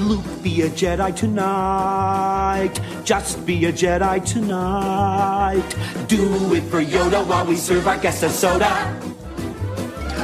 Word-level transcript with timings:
Luke, 0.00 0.24
be 0.42 0.62
a 0.62 0.70
Jedi 0.70 1.14
tonight. 1.14 2.80
Just 3.04 3.44
be 3.44 3.66
a 3.66 3.72
Jedi 3.72 4.24
tonight. 4.24 5.76
Do 6.08 6.54
it 6.54 6.62
for 6.62 6.82
Yoda 6.82 7.26
while 7.26 7.46
we 7.46 7.56
serve 7.56 7.86
our 7.86 7.98
guests 7.98 8.22
a 8.22 8.30
soda. 8.30 8.70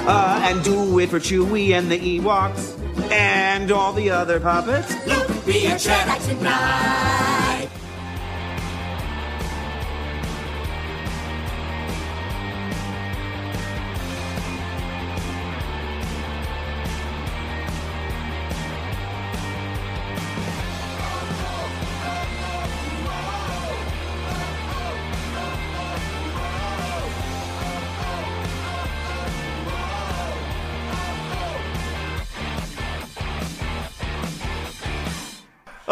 Uh, 0.08 0.40
and 0.44 0.64
do 0.64 0.98
it 0.98 1.10
for 1.10 1.20
Chewie 1.20 1.76
and 1.76 1.90
the 1.90 1.98
Ewoks. 1.98 2.72
And 3.12 3.70
all 3.70 3.92
the 3.92 4.10
other 4.10 4.40
puppets. 4.40 4.92
Luke, 5.06 5.44
be 5.44 5.66
a 5.66 5.74
Jedi 5.74 6.26
tonight. 6.26 7.35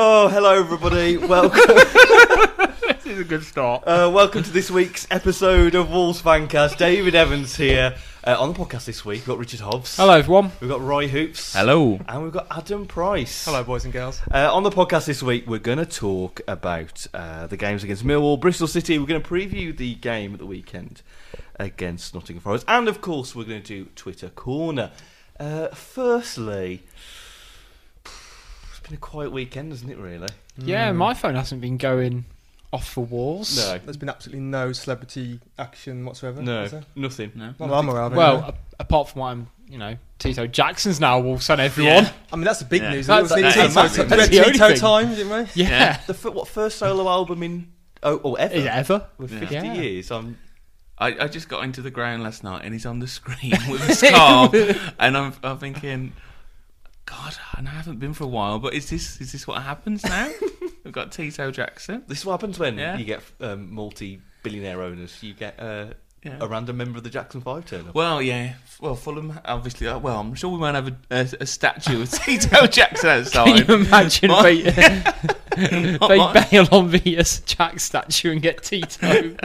Oh, 0.06 0.28
hello 0.28 0.52
everybody. 0.60 1.16
Welcome. 1.16 1.60
This 2.84 3.06
is 3.06 3.20
a 3.20 3.24
good 3.24 3.42
start. 3.42 3.84
uh, 3.86 4.10
welcome 4.12 4.42
to 4.42 4.50
this 4.50 4.70
week's 4.70 5.06
episode 5.10 5.74
of 5.74 5.90
Wolves 5.90 6.20
Fancast. 6.20 6.76
David 6.76 7.14
Evans 7.14 7.56
here. 7.56 7.95
Uh, 8.22 8.36
on 8.38 8.52
the 8.52 8.59
podcast 8.59 8.84
this 8.84 9.02
week, 9.04 9.20
we've 9.20 9.26
got 9.26 9.38
Richard 9.38 9.60
Hobbs. 9.60 9.96
Hello, 9.96 10.12
everyone. 10.12 10.52
We've 10.60 10.68
got 10.68 10.82
Roy 10.82 11.09
Hoops. 11.09 11.54
Hello. 11.54 11.98
And 12.06 12.22
we've 12.22 12.32
got 12.32 12.46
Adam 12.50 12.84
Price. 12.86 13.46
Hello, 13.46 13.64
boys 13.64 13.84
and 13.84 13.92
girls. 13.95 14.20
Uh, 14.30 14.54
on 14.54 14.62
the 14.62 14.70
podcast 14.70 15.06
this 15.06 15.22
week, 15.22 15.46
we're 15.46 15.59
going 15.59 15.78
to 15.78 15.86
talk 15.86 16.42
about 16.46 17.06
uh, 17.14 17.46
the 17.46 17.57
games 17.57 17.82
against 17.82 18.04
Millwall, 18.04 18.38
Bristol 18.38 18.66
City. 18.66 18.98
We're 18.98 19.07
going 19.07 19.23
to 19.23 19.29
preview 19.29 19.74
the 19.74 19.95
game 19.95 20.34
at 20.34 20.38
the 20.38 20.46
weekend 20.46 21.01
against 21.59 22.14
Nottingham 22.14 22.42
Forest. 22.42 22.66
And 22.68 22.88
of 22.88 23.01
course, 23.01 23.34
we're 23.34 23.45
going 23.45 23.62
to 23.62 23.84
do 23.84 23.90
Twitter 23.96 24.29
Corner. 24.29 24.90
Uh, 25.40 25.68
firstly, 25.68 26.82
it's 26.84 27.13
been 28.85 28.95
a 28.95 28.99
quiet 28.99 29.32
weekend, 29.32 29.73
hasn't 29.73 29.90
it, 29.90 29.99
really? 29.99 30.29
Yeah, 30.59 30.90
hmm. 30.90 30.99
my 30.99 31.15
phone 31.15 31.35
hasn't 31.35 31.60
been 31.60 31.77
going 31.77 32.24
off 32.73 32.88
for 32.88 33.04
walls. 33.04 33.57
No. 33.57 33.79
There's 33.79 33.96
been 33.96 34.09
absolutely 34.09 34.41
no 34.41 34.73
celebrity 34.73 35.41
action 35.59 36.04
whatsoever. 36.04 36.43
No, 36.43 36.63
has 36.63 36.73
there? 36.73 36.85
nothing. 36.96 37.32
No. 37.35 37.46
Not 37.46 37.59
that 37.59 37.73
I'm 37.73 37.88
aware 37.88 38.02
of, 38.02 38.13
Well, 38.15 38.37
anyway. 38.38 38.49
a- 38.79 38.82
apart 38.82 39.09
from 39.09 39.21
what 39.21 39.26
I'm, 39.29 39.46
you 39.68 39.79
know, 39.79 39.96
Tito 40.18 40.46
Jackson's 40.46 41.01
now 41.01 41.21
Wolves 41.21 41.49
on 41.51 41.60
everyone. 41.60 42.09
I 42.32 42.37
mean 42.37 42.45
that's 42.45 42.59
the 42.60 42.65
big 42.65 42.82
Yeah. 42.82 42.91
news. 42.91 43.07
That's- 43.07 43.30
It 43.30 43.35
was 43.35 43.43
that's 43.54 43.68
Tito, 43.68 43.74
massive. 43.82 44.10
we 44.10 44.16
That's 44.16 44.29
the 44.30 44.41
only 44.41 44.52
Tito 44.52 44.68
thing. 44.68 44.76
time, 44.79 45.15
didn't 45.15 45.30
we? 45.54 45.63
Yeah. 45.63 46.01
The 46.07 46.15
f- 46.15 46.24
what 46.26 46.48
first 46.48 46.79
solo 46.79 47.09
album 47.09 47.43
in 47.43 47.69
oh, 48.02 48.16
or 48.16 48.38
ever? 48.41 48.54
Is 48.54 48.65
it 48.65 48.69
ever? 48.73 49.07
With 49.19 49.32
Yeah. 49.32 49.38
50 49.41 49.54
Yeah. 49.54 49.73
years. 49.74 50.10
I'm 50.10 50.38
I, 50.98 51.09
I 51.24 51.26
just 51.29 51.48
got 51.48 51.65
into 51.65 51.82
the 51.82 51.91
ground 51.91 52.23
last 52.23 52.45
night 52.45 52.65
and 52.65 52.73
he's 52.73 52.87
on 52.87 53.01
the 53.01 53.09
screen 53.09 53.51
with 53.69 53.88
a 53.88 53.95
scarf, 53.95 54.95
and 55.01 55.16
I'm, 55.16 55.32
I'm 55.43 55.59
thinking, 55.59 56.13
God, 57.07 57.37
and 57.57 57.69
I 57.69 57.73
haven't 57.73 57.99
been 57.99 58.15
for 58.15 58.24
a 58.24 58.29
while, 58.29 58.59
but 58.59 58.73
is 58.74 58.88
this 58.91 59.21
is 59.21 59.33
this 59.33 59.47
what 59.47 59.63
happens 59.63 60.02
now? 60.05 60.30
We've 60.85 60.93
got 60.93 61.13
Tito 61.13 61.51
Jackson. 61.51 62.02
This 62.07 62.21
is 62.21 62.27
what 62.27 62.33
happens 62.41 62.59
when 62.59 62.79
Yeah. 62.79 62.97
you 62.97 63.05
get 63.05 63.23
um, 63.41 63.73
multi-billionaire 63.74 64.81
owners. 64.83 65.22
You 65.22 65.34
get 65.34 65.59
uh, 65.60 65.87
Yeah. 66.22 66.38
a 66.41 66.47
random 66.49 66.77
member 66.78 66.97
of 66.99 67.05
the 67.05 67.10
Jackson 67.10 67.41
Five 67.43 67.66
turn 67.66 67.88
up. 67.88 67.94
Well, 67.94 68.22
yeah. 68.22 68.55
Well, 68.81 68.94
Fulham, 68.94 69.38
obviously. 69.44 69.87
uh, 69.87 69.99
Well, 69.99 70.19
I'm 70.21 70.34
sure 70.34 70.50
we 70.50 70.59
won't 70.59 70.75
have 70.77 70.88
a, 70.88 70.97
a, 71.10 71.28
a 71.43 71.47
statue 71.47 72.00
of 72.03 72.10
Tito 72.10 72.66
Jackson 72.66 73.09
outside. 73.10 73.44
Can 73.47 73.69
you 73.69 73.75
imagine 73.87 74.31
What? 74.31 74.43
they, 74.44 74.62
they 75.56 75.99
bail 76.50 76.69
on 76.72 76.91
the 76.91 77.19
uh, 77.19 77.25
Jack 77.47 77.81
statue 77.81 78.32
and 78.32 78.41
get 78.43 78.62
Tito? 78.62 79.37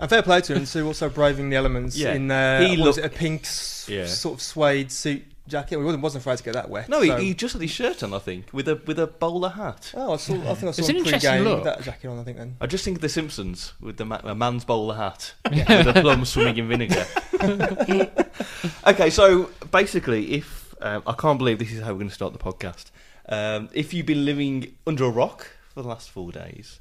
And 0.00 0.08
fair 0.08 0.22
play 0.22 0.40
to 0.42 0.54
him 0.54 0.64
to 0.66 0.82
also 0.86 1.08
braving 1.08 1.50
the 1.50 1.56
elements 1.56 1.96
Yeah. 1.96 2.12
in 2.14 2.30
uh, 2.30 2.60
He 2.60 2.76
what 2.78 2.86
was 2.86 2.98
it, 2.98 3.04
a 3.04 3.08
pink 3.08 3.42
s- 3.42 3.88
Yeah. 3.90 4.06
sort 4.06 4.34
of 4.36 4.42
suede 4.42 4.92
suit 4.92 5.24
jacket. 5.48 5.70
He 5.78 5.84
wasn't, 5.84 6.02
wasn't 6.02 6.22
afraid 6.22 6.38
to 6.38 6.44
get 6.44 6.54
that 6.54 6.68
wet. 6.70 6.88
no, 6.88 7.02
so- 7.04 7.16
he, 7.16 7.26
he 7.26 7.34
just 7.34 7.52
had 7.54 7.62
his 7.62 7.70
shirt 7.70 8.02
on, 8.02 8.12
I 8.14 8.18
think, 8.18 8.46
with 8.52 8.68
a 8.68 8.76
with 8.86 8.98
a 8.98 9.06
bowler 9.06 9.50
hat. 9.50 9.92
Oh, 9.96 10.12
I, 10.14 10.16
saw, 10.16 10.34
I 10.34 10.54
think 10.54 10.68
I 10.68 10.70
saw 10.72 10.80
It's 10.80 10.88
an 10.88 10.96
him 10.96 11.04
interesting 11.04 11.30
pre-game 11.30 11.44
look. 11.44 11.64
that 11.64 11.82
jacket 11.82 12.08
on. 12.08 12.18
I 12.18 12.22
think 12.24 12.36
then. 12.38 12.56
I 12.60 12.66
just 12.66 12.84
think 12.84 12.96
of 12.98 13.02
The 13.02 13.08
Simpsons 13.08 13.72
with 13.80 13.96
the 13.96 14.04
ma- 14.04 14.20
a 14.24 14.34
man's 14.34 14.64
bowler 14.64 14.94
hat 14.96 15.34
with 15.50 15.68
a 15.88 16.00
plum 16.00 16.24
swimming 16.24 16.56
in 16.58 16.68
vinegar. 16.68 17.06
okay, 18.86 19.10
so 19.10 19.50
basically, 19.70 20.32
if 20.34 20.74
um, 20.80 21.02
I 21.06 21.12
can't 21.12 21.38
believe 21.38 21.58
this 21.58 21.72
is 21.72 21.80
how 21.80 21.88
we're 21.92 21.98
going 21.98 22.08
to 22.08 22.14
start 22.14 22.32
the 22.32 22.38
podcast. 22.38 22.86
Um, 23.28 23.68
if 23.72 23.92
you've 23.92 24.06
been 24.06 24.24
living 24.24 24.74
under 24.86 25.04
a 25.04 25.10
rock 25.10 25.48
for 25.74 25.82
the 25.82 25.88
last 25.88 26.10
four 26.10 26.32
days, 26.32 26.80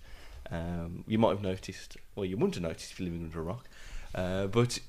um, 0.52 1.04
you 1.08 1.18
might 1.18 1.32
have 1.32 1.42
noticed, 1.42 1.98
well, 2.16 2.26
you 2.26 2.38
wouldn't 2.38 2.56
have 2.56 2.64
noticed 2.64 2.92
if 2.92 3.00
you're 3.00 3.10
living 3.10 3.26
under 3.26 3.40
a 3.40 3.44
rock, 3.44 3.68
uh, 4.16 4.48
but 4.48 4.80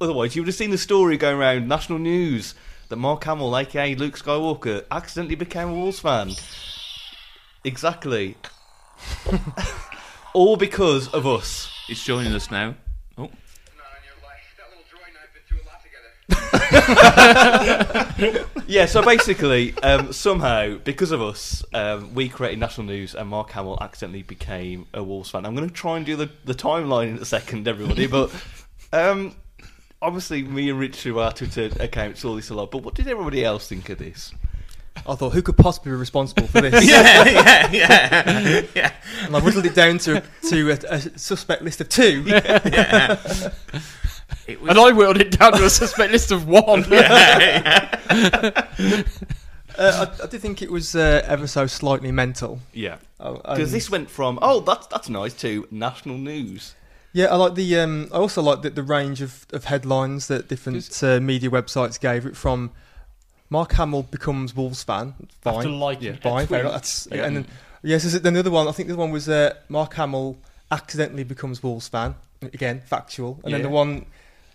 otherwise, 0.00 0.36
you 0.36 0.42
would 0.42 0.48
have 0.48 0.54
seen 0.54 0.70
the 0.70 0.78
story 0.78 1.16
going 1.16 1.36
around 1.38 1.68
national 1.68 1.98
news 1.98 2.54
that 2.88 2.96
Mark 2.96 3.22
Hamill, 3.24 3.56
aka 3.56 3.94
Luke 3.94 4.18
Skywalker, 4.18 4.84
accidentally 4.90 5.36
became 5.36 5.68
a 5.68 5.74
Wolves 5.74 6.00
fan. 6.00 6.32
Exactly. 7.64 8.36
All 10.34 10.56
because 10.56 11.08
of 11.08 11.26
us. 11.26 11.70
He's 11.86 12.02
joining 12.02 12.32
us 12.32 12.50
now. 12.50 12.74
Oh, 13.18 13.30
Yeah, 18.68 18.86
so 18.86 19.00
basically, 19.00 19.78
um, 19.78 20.12
somehow, 20.12 20.78
because 20.78 21.12
of 21.12 21.22
us, 21.22 21.64
um, 21.72 22.12
we 22.14 22.28
created 22.28 22.58
national 22.58 22.88
news 22.88 23.14
and 23.14 23.28
Mark 23.28 23.52
Hamill 23.52 23.78
accidentally 23.80 24.24
became 24.24 24.86
a 24.92 25.04
Wolves 25.04 25.30
fan. 25.30 25.46
I'm 25.46 25.54
going 25.54 25.68
to 25.68 25.74
try 25.74 25.96
and 25.96 26.04
do 26.04 26.16
the, 26.16 26.28
the 26.44 26.54
timeline 26.54 27.10
in 27.10 27.18
a 27.18 27.24
second, 27.24 27.68
everybody, 27.68 28.08
but 28.08 28.32
um, 28.92 29.36
obviously, 30.02 30.42
me 30.42 30.70
and 30.70 30.78
Rich 30.78 30.96
through 30.96 31.18
our 31.20 31.32
Twitter 31.32 31.70
accounts 31.80 32.20
saw 32.20 32.34
this 32.36 32.50
a 32.50 32.54
lot, 32.54 32.70
but 32.70 32.82
what 32.82 32.94
did 32.94 33.08
everybody 33.08 33.44
else 33.44 33.68
think 33.68 33.88
of 33.88 33.98
this? 33.98 34.32
I 35.06 35.14
thought, 35.14 35.34
who 35.34 35.42
could 35.42 35.58
possibly 35.58 35.92
be 35.92 35.96
responsible 35.96 36.46
for 36.46 36.62
this? 36.62 36.84
yeah, 36.88 37.28
yeah, 37.28 37.70
yeah, 37.70 38.62
yeah. 38.74 38.92
And 39.24 39.36
I 39.36 39.40
whittled 39.40 39.66
it 39.66 39.74
down 39.74 39.98
to 39.98 40.22
to 40.48 40.70
a, 40.70 40.78
a 40.88 41.00
suspect 41.18 41.62
list 41.62 41.80
of 41.80 41.88
two. 41.88 42.24
It 44.48 44.60
was, 44.60 44.70
and 44.70 44.78
I 44.78 44.92
whittled 44.92 45.20
it 45.20 45.32
down 45.38 45.52
to 45.52 45.64
a 45.64 45.70
suspect 45.70 46.12
list 46.12 46.30
of 46.30 46.46
one. 46.46 46.84
Uh, 49.78 50.06
I, 50.18 50.24
I 50.24 50.26
did 50.28 50.40
think 50.40 50.62
it 50.62 50.70
was 50.72 50.96
uh, 50.96 51.20
ever 51.26 51.46
so 51.46 51.66
slightly 51.66 52.10
mental. 52.10 52.60
Yeah. 52.72 52.96
Oh, 53.20 53.34
Because 53.34 53.58
and- 53.58 53.68
this 53.68 53.90
went 53.90 54.08
from, 54.08 54.38
oh, 54.40 54.60
that's, 54.60 54.86
that's 54.86 55.10
nice, 55.10 55.34
to 55.34 55.68
national 55.70 56.16
news. 56.16 56.74
Yeah, 57.16 57.32
I 57.32 57.36
like 57.36 57.54
the. 57.54 57.78
Um, 57.78 58.08
I 58.12 58.16
also 58.16 58.42
like 58.42 58.60
the, 58.60 58.68
the 58.68 58.82
range 58.82 59.22
of, 59.22 59.46
of 59.50 59.64
headlines 59.64 60.26
that 60.26 60.48
different 60.48 61.02
uh, 61.02 61.18
media 61.18 61.48
websites 61.48 61.98
gave 61.98 62.26
it 62.26 62.36
from. 62.36 62.72
Mark 63.48 63.72
Hamill 63.72 64.02
becomes 64.02 64.54
Wolves 64.54 64.82
fan. 64.82 65.14
Fine, 65.40 65.54
After 65.56 65.70
liking 65.70 66.08
a 66.12 66.16
fine. 66.18 66.46
Fair 66.46 66.60
enough. 66.60 66.72
That's, 66.72 67.08
Yeah. 67.10 67.24
And 67.24 67.36
then, 67.36 67.46
yes, 67.82 68.04
is 68.04 68.14
it- 68.14 68.22
then 68.22 68.34
the 68.34 68.40
other 68.40 68.50
one. 68.50 68.68
I 68.68 68.72
think 68.72 68.88
the 68.88 68.92
other 68.94 69.00
one 69.00 69.12
was 69.12 69.30
uh, 69.30 69.54
Mark 69.70 69.94
Hamill 69.94 70.36
accidentally 70.70 71.24
becomes 71.24 71.62
Wolves 71.62 71.88
fan. 71.88 72.16
Again, 72.42 72.82
factual. 72.84 73.40
And 73.44 73.54
then 73.54 73.62
the 73.62 73.70
one 73.70 74.04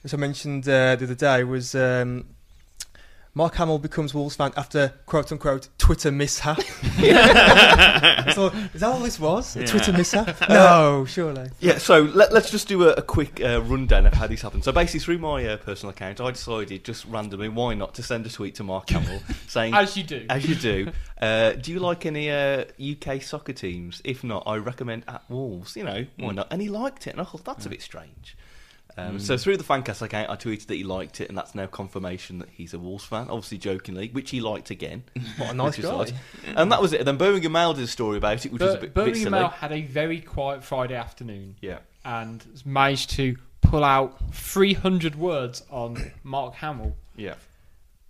which 0.03 0.13
I 0.13 0.17
mentioned 0.17 0.67
uh, 0.67 0.95
the 0.97 1.05
other 1.05 1.15
day 1.15 1.43
was 1.43 1.73
um, 1.73 2.25
Mark 3.33 3.55
Hamill 3.55 3.79
becomes 3.79 4.13
Wolves 4.13 4.35
fan 4.35 4.51
after 4.57 4.89
quote 5.05 5.31
unquote 5.31 5.69
Twitter 5.77 6.11
mishap. 6.11 6.61
so 8.33 8.47
is 8.73 8.81
that 8.81 8.89
all 8.91 8.99
this 8.99 9.19
was? 9.19 9.55
A 9.55 9.61
Yeah. 9.61 9.65
Twitter 9.67 9.93
mishap? 9.93 10.35
No, 10.49 11.05
surely. 11.05 11.49
Yeah, 11.59 11.77
so 11.77 12.01
let, 12.01 12.33
us 12.33 12.51
just 12.51 12.67
do 12.67 12.83
a, 12.89 12.93
a 12.93 13.01
quick 13.01 13.39
uh, 13.41 13.61
rundown 13.61 14.05
of 14.05 14.13
how 14.13 14.27
this 14.27 14.41
happened. 14.41 14.63
So 14.65 14.71
basically, 14.73 14.99
through 14.99 15.19
my 15.19 15.45
uh, 15.45 15.57
personal 15.57 15.91
account, 15.91 16.19
I 16.19 16.31
decided 16.31 16.83
just 16.83 17.05
randomly, 17.05 17.47
why 17.49 17.73
not, 17.73 17.93
to 17.95 18.03
send 18.03 18.25
a 18.25 18.29
tweet 18.29 18.55
to 18.55 18.63
Mark 18.63 18.89
Hamill 18.89 19.21
saying, 19.47 19.73
As 19.73 19.95
you 19.95 20.03
do. 20.03 20.25
as 20.29 20.45
you 20.47 20.55
do, 20.55 20.91
uh, 21.21 21.53
do 21.53 21.71
you 21.71 21.79
like 21.79 22.05
any 22.05 22.29
uh, 22.29 22.65
UK 22.81 23.21
soccer 23.21 23.53
teams? 23.53 24.01
If 24.03 24.23
not, 24.25 24.43
I 24.45 24.57
recommend 24.57 25.03
at 25.07 25.23
Wolves. 25.29 25.75
You 25.77 25.85
know, 25.85 26.05
why 26.17 26.31
Mm. 26.31 26.35
not? 26.35 26.47
And 26.51 26.61
he 26.61 26.67
liked 26.69 27.07
it, 27.07 27.11
and 27.11 27.21
I 27.21 27.23
thought 27.23 27.45
that's 27.45 27.65
a 27.65 27.69
bit 27.69 27.81
strange. 27.81 28.35
Um, 28.97 29.19
So 29.19 29.37
through 29.37 29.57
the 29.57 29.63
fancast 29.63 30.01
account, 30.01 30.29
I 30.29 30.35
tweeted 30.35 30.67
that 30.67 30.75
he 30.75 30.83
liked 30.83 31.21
it, 31.21 31.29
and 31.29 31.37
that's 31.37 31.55
now 31.55 31.65
confirmation 31.67 32.39
that 32.39 32.49
he's 32.49 32.73
a 32.73 32.79
Wolves 32.79 33.03
fan. 33.05 33.27
Obviously, 33.29 33.57
jokingly, 33.57 34.09
which 34.09 34.29
he 34.31 34.41
liked 34.41 34.69
again. 34.69 35.03
What 35.37 35.51
a 35.51 35.53
nice 35.53 35.77
guy. 35.77 36.07
And 36.55 36.71
that 36.71 36.81
was 36.81 36.93
it. 36.93 37.05
Then 37.05 37.17
Birmingham 37.17 37.51
Mail 37.53 37.73
did 37.73 37.83
a 37.83 37.87
story 37.87 38.17
about 38.17 38.45
it, 38.45 38.51
which 38.51 38.61
was 38.61 38.71
a 38.75 38.77
bit, 38.77 38.81
bit 38.81 38.93
Birmingham 38.93 39.19
silly. 39.23 39.31
Mail 39.31 39.47
had 39.49 39.71
a 39.71 39.81
very 39.83 40.19
quiet 40.21 40.63
Friday 40.63 40.95
afternoon 40.95 41.55
Yeah. 41.61 41.79
and 42.03 42.43
managed 42.65 43.11
to 43.11 43.37
pull 43.61 43.83
out 43.83 44.17
300 44.33 45.15
words 45.15 45.63
on 45.69 46.11
Mark 46.23 46.55
Hamill 46.55 46.95
Yeah. 47.15 47.35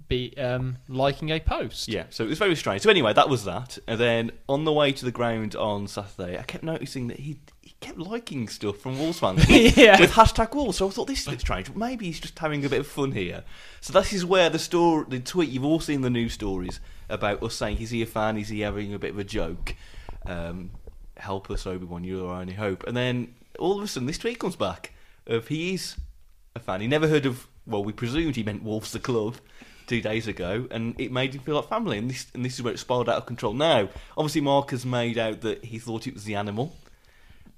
be 0.08 0.36
um, 0.38 0.78
liking 0.88 1.30
a 1.30 1.40
post. 1.40 1.88
Yeah, 1.88 2.06
so 2.10 2.24
it 2.26 2.28
was 2.30 2.40
very 2.40 2.56
strange. 2.56 2.82
So 2.82 2.90
anyway, 2.90 3.14
that 3.14 3.30
was 3.30 3.46
that. 3.46 3.78
And 3.88 4.00
then 4.00 4.32
on 4.50 4.66
the 4.66 4.74
way 4.74 4.92
to 4.94 5.06
the 5.06 5.12
ground 5.12 5.56
on 5.56 5.88
Saturday, 5.88 6.38
I 6.38 6.44
kept 6.44 6.64
noticing 6.64 7.08
that 7.08 7.20
he 7.20 7.38
kept 7.82 7.98
liking 7.98 8.48
stuff 8.48 8.78
from 8.78 8.98
Wolves 8.98 9.20
fans 9.20 9.44
Yeah. 9.50 10.00
with 10.00 10.12
hashtag 10.12 10.54
Wolves. 10.56 10.78
So 10.78 10.88
I 10.88 10.92
thought 10.92 11.08
this 11.08 11.22
is 11.22 11.28
a 11.28 11.32
bit 11.32 11.42
strange, 11.42 11.74
maybe 11.76 12.06
he's 12.06 12.20
just 12.20 12.40
having 12.40 12.64
a 12.64 12.70
bit 12.70 12.80
of 12.80 12.88
fun 12.88 13.12
here. 13.12 13.44
So 13.82 13.92
this 13.92 14.14
is 14.14 14.24
where 14.24 14.50
the 14.50 14.60
story, 14.60 15.06
the 15.10 15.20
tweet 15.20 15.50
you've 15.50 15.66
all 15.66 15.80
seen 15.80 16.02
the 16.02 16.10
news 16.10 16.34
stories 16.34 16.80
about 17.10 17.44
us 17.44 17.56
saying, 17.56 17.80
"Is 17.80 17.90
he 17.90 18.02
a 18.02 18.06
fan? 18.06 18.38
Is 18.38 18.48
he 18.50 18.62
having 18.62 18.94
a 18.94 19.00
bit 19.00 19.12
of 19.12 19.20
a 19.20 19.24
joke?" 19.24 19.76
Um, 20.26 20.72
help 21.18 21.50
us, 21.52 21.66
Obi 21.68 21.86
Wan. 21.86 22.04
You're 22.04 22.30
our 22.30 22.40
only 22.42 22.54
hope. 22.54 22.86
And 22.88 22.96
then 22.96 23.34
all 23.60 23.78
of 23.78 23.84
a 23.84 23.88
sudden, 23.88 24.08
this 24.08 24.18
tweet 24.18 24.40
comes 24.40 24.56
back 24.56 24.94
of 25.28 25.48
he 25.50 25.74
is 25.74 25.96
a 26.56 26.60
fan. 26.60 26.82
He 26.82 26.88
never 26.88 27.08
heard 27.08 27.26
of. 27.26 27.48
Well, 27.68 27.84
we 27.84 27.94
presumed 27.94 28.36
he 28.36 28.44
meant 28.44 28.64
Wolves 28.64 28.92
the 28.92 29.00
club 29.00 29.38
two 29.88 30.02
days 30.02 30.28
ago, 30.28 30.68
and 30.72 31.00
it 31.00 31.12
made 31.12 31.34
him 31.36 31.42
feel 31.42 31.56
like 31.56 31.68
family. 31.68 31.98
And 31.98 32.10
this 32.10 32.28
and 32.34 32.46
this 32.46 32.54
is 32.56 32.62
where 32.62 32.74
it 32.74 32.78
spiraled 32.80 33.10
out 33.10 33.18
of 33.18 33.26
control. 33.26 33.54
Now, 33.54 33.90
obviously, 34.16 34.42
Mark 34.42 34.70
has 34.72 34.86
made 34.86 35.18
out 35.18 35.42
that 35.42 35.66
he 35.66 35.80
thought 35.80 36.06
it 36.08 36.14
was 36.14 36.24
the 36.26 36.36
animal. 36.36 36.76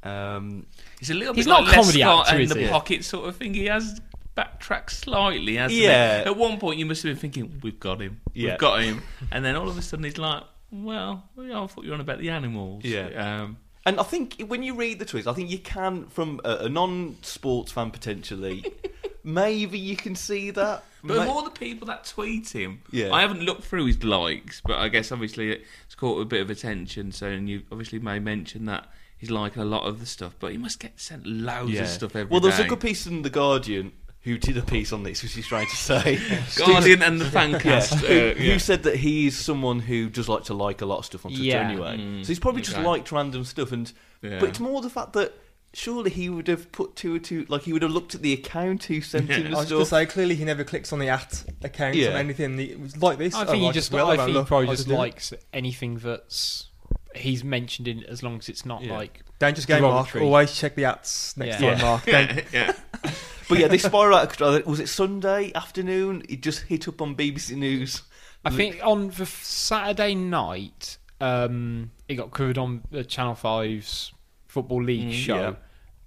Um, 0.04 0.66
He's 1.00 1.10
a 1.10 1.14
little 1.14 1.34
He's 1.34 1.46
bit 1.46 1.50
not 1.52 1.64
like 1.64 1.72
a 1.72 1.76
comedy 1.76 2.00
Lescott 2.02 2.26
actor, 2.28 2.40
in 2.40 2.50
the 2.50 2.60
he? 2.60 2.68
pocket 2.68 3.04
sort 3.06 3.28
of 3.30 3.36
thing. 3.38 3.54
He 3.54 3.66
has 3.66 4.02
backtracked 4.36 4.92
slightly, 4.92 5.56
hasn't 5.58 5.80
Yeah. 5.80 6.20
he? 6.20 6.26
At 6.26 6.38
one 6.38 6.60
point, 6.60 6.80
you 6.80 6.86
must 6.86 7.04
have 7.04 7.12
been 7.12 7.20
thinking, 7.20 7.60
"We've 7.62 7.80
got 7.80 8.02
him, 8.02 8.20
Yeah. 8.34 8.52
we've 8.52 8.60
got 8.60 8.82
him," 8.84 9.02
and 9.32 9.46
then 9.46 9.56
all 9.56 9.70
of 9.70 9.78
a 9.78 9.82
sudden, 9.82 10.06
he's 10.06 10.18
like, 10.18 10.44
"Well, 10.72 11.24
I 11.38 11.68
thought 11.68 11.84
you 11.84 11.90
were 11.90 11.94
on 11.96 12.02
about 12.02 12.20
the 12.20 12.30
animals." 12.30 12.84
Yeah. 12.84 13.42
Um, 13.44 13.58
And 13.86 14.00
I 14.00 14.04
think 14.04 14.42
when 14.48 14.64
you 14.64 14.76
read 14.76 15.00
the 15.00 15.06
tweets, 15.06 15.28
I 15.28 15.34
think 15.34 15.50
you 15.52 15.60
can, 15.60 16.06
from 16.08 16.40
a, 16.46 16.56
a 16.66 16.70
non-sports 16.70 17.72
fan 17.74 17.92
potentially, 17.92 18.64
maybe 19.26 19.78
you 19.78 19.96
can 19.98 20.16
see 20.16 20.52
that. 20.52 20.84
But 21.04 21.18
Ma- 21.18 21.24
of 21.24 21.30
all 21.30 21.42
the 21.44 21.50
people 21.52 21.88
that 21.88 22.06
tweet 22.06 22.50
him, 22.56 22.82
Yeah. 22.92 23.14
I 23.14 23.20
haven't 23.22 23.42
looked 23.42 23.66
through 23.66 23.86
his 23.88 24.02
likes, 24.04 24.62
but 24.66 24.78
I 24.80 24.88
guess 24.88 25.12
obviously 25.12 25.52
it's 25.86 25.96
caught 25.96 26.22
a 26.22 26.26
bit 26.26 26.40
of 26.42 26.50
attention. 26.50 27.12
So, 27.12 27.28
and 27.28 27.50
you 27.50 27.64
obviously 27.74 28.00
may 28.00 28.20
mention 28.20 28.66
that 28.68 28.88
he's 29.24 29.32
liking 29.32 29.62
a 29.62 29.66
lot 29.66 29.84
of 29.84 30.02
the 30.02 30.06
stuff, 30.06 30.36
but 30.42 30.52
he 30.52 30.58
must 30.58 30.82
get 30.82 31.00
sent 31.00 31.26
loads 31.26 31.80
of 31.80 31.88
stuff 31.88 32.14
every 32.14 32.30
well, 32.30 32.42
there's 32.42 32.60
a 32.60 32.68
good 32.68 32.82
piece 32.82 33.08
in 33.08 33.22
the 33.22 33.30
Guardian 33.30 33.94
who 34.20 34.38
did 34.38 34.58
a 34.58 34.62
piece 34.62 34.92
on 34.92 35.04
this, 35.04 35.24
which 35.24 35.34
he's 35.34 35.48
trying 35.48 35.68
to 35.68 35.76
say. 35.78 36.20
Guardian 36.58 37.02
and 37.02 37.22
the 37.22 37.26
fancast. 37.26 37.64
Yes, 37.64 37.94
uh, 37.94 37.98
who, 37.98 38.14
yeah. 38.14 38.34
who 38.34 38.60
said 38.60 38.84
that 38.84 38.98
he's 38.98 39.38
someone 39.38 39.80
who 39.80 40.10
does 40.10 40.28
like 40.28 40.44
to 40.46 40.54
like 40.54 40.82
a 40.82 40.86
lot 40.86 41.00
of 41.00 41.06
stuff 41.06 41.26
on 41.26 41.32
Twitter 41.32 41.46
Yeah. 41.46 41.70
anyway. 41.70 41.98
Mm, 41.98 42.24
so 42.24 42.28
he's 42.28 42.40
probably 42.40 42.62
just 42.64 42.76
okay. 42.76 42.86
liked 42.86 43.14
random 43.14 43.46
stuff, 43.46 43.72
and 43.72 43.90
Yeah. 44.22 44.40
but 44.42 44.50
it's 44.50 44.60
more 44.60 44.82
the 44.82 44.90
fact 44.90 45.14
that 45.14 45.34
surely 45.74 46.10
he 46.10 46.30
would 46.30 46.50
have 46.50 46.70
put 46.74 46.98
two 46.98 47.16
or 47.16 47.20
two, 47.20 47.46
like 47.48 47.62
he 47.62 47.72
would 47.72 47.82
have 47.82 47.92
looked 47.92 48.14
at 48.14 48.22
the 48.22 48.34
account 48.34 48.84
who 48.84 49.00
sent 49.00 49.30
him 49.30 49.44
the 49.44 49.48
I 49.48 49.52
the 49.52 49.56
was 49.56 49.70
going 49.70 49.80
to 49.82 49.86
stuff. 49.86 50.00
say, 50.00 50.06
clearly 50.06 50.36
he 50.36 50.44
never 50.44 50.66
clicks 50.66 50.92
on 50.92 51.00
the 51.00 51.08
at 51.08 51.46
account 51.62 51.96
Yeah. 51.96 52.10
on 52.10 52.16
anything. 52.18 52.60
It 52.60 52.80
was 52.80 52.98
like 52.98 53.18
this. 53.18 53.34
I 53.34 53.44
oh, 53.44 53.46
think 53.46 53.62
he 53.62 53.66
right, 53.68 53.74
just, 53.74 53.92
well, 53.94 54.12
I 54.12 54.18
think 54.18 54.38
he 54.38 54.44
probably 54.44 54.68
just 54.68 54.90
likes 54.90 55.34
anything 55.54 56.00
that's 56.00 56.70
he's 57.16 57.44
mentioned 57.44 57.88
in, 57.88 58.04
as 58.06 58.24
long 58.24 58.38
as 58.38 58.50
it's 58.50 58.66
not 58.66 58.84
Yeah. 58.84 58.94
like 58.94 59.22
Don't 59.40 59.56
just 59.56 59.68
go, 59.68 59.80
Mark. 59.82 60.08
derogatory. 60.08 60.26
Always 60.26 60.56
check 60.58 60.76
the 60.76 60.86
ats 60.86 61.36
next 61.38 61.60
Yeah. 61.62 61.76
time, 61.76 61.82
Mark. 61.82 62.06
Don't, 62.06 62.44
yeah. 62.54 62.74
But 63.50 63.60
yeah, 63.60 63.68
they 63.68 63.78
spiral 63.78 64.16
out 64.16 64.24
of 64.24 64.30
control. 64.30 64.62
Was 64.66 64.80
it 64.80 64.88
Sunday 64.88 65.52
afternoon? 65.54 66.24
It 66.30 66.42
just 66.42 66.62
hit 66.62 66.88
up 66.88 67.02
on 67.02 67.14
BBC 67.16 67.56
News. 67.58 68.04
I 68.46 68.50
think 68.52 68.80
on 68.82 69.10
the 69.10 69.24
f- 69.24 69.44
Saturday 69.44 70.16
night, 70.16 70.98
um, 71.20 71.92
it 72.08 72.16
got 72.16 72.32
covered 72.32 72.58
on 72.58 72.84
the 72.90 73.04
Channel 73.04 73.36
5's 73.36 74.14
Football 74.48 74.84
League 74.84 75.10
Mm, 75.12 75.14
show. 75.14 75.36
yeah. 75.36 75.54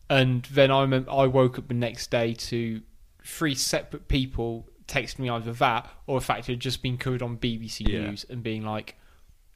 And 0.09 0.45
then 0.51 0.71
I, 0.71 0.87
remem- 0.87 1.09
I 1.13 1.27
woke 1.27 1.59
up 1.59 1.69
the 1.69 1.75
next 1.75 2.11
day 2.11 2.33
to 2.33 2.81
three 3.23 3.55
separate 3.55 4.09
people 4.09 4.67
texting 4.89 5.19
me 5.21 5.29
either 5.31 5.53
that 5.53 5.91
or 6.07 6.19
the 6.21 6.25
fact 6.25 6.49
it 6.49 6.53
had 6.53 6.61
just 6.61 6.81
been 6.83 6.97
covered 6.97 7.21
on 7.23 7.37
BBC 7.37 7.87
Yeah. 7.87 8.01
News 8.09 8.25
and 8.31 8.43
being 8.43 8.65
like, 8.65 8.97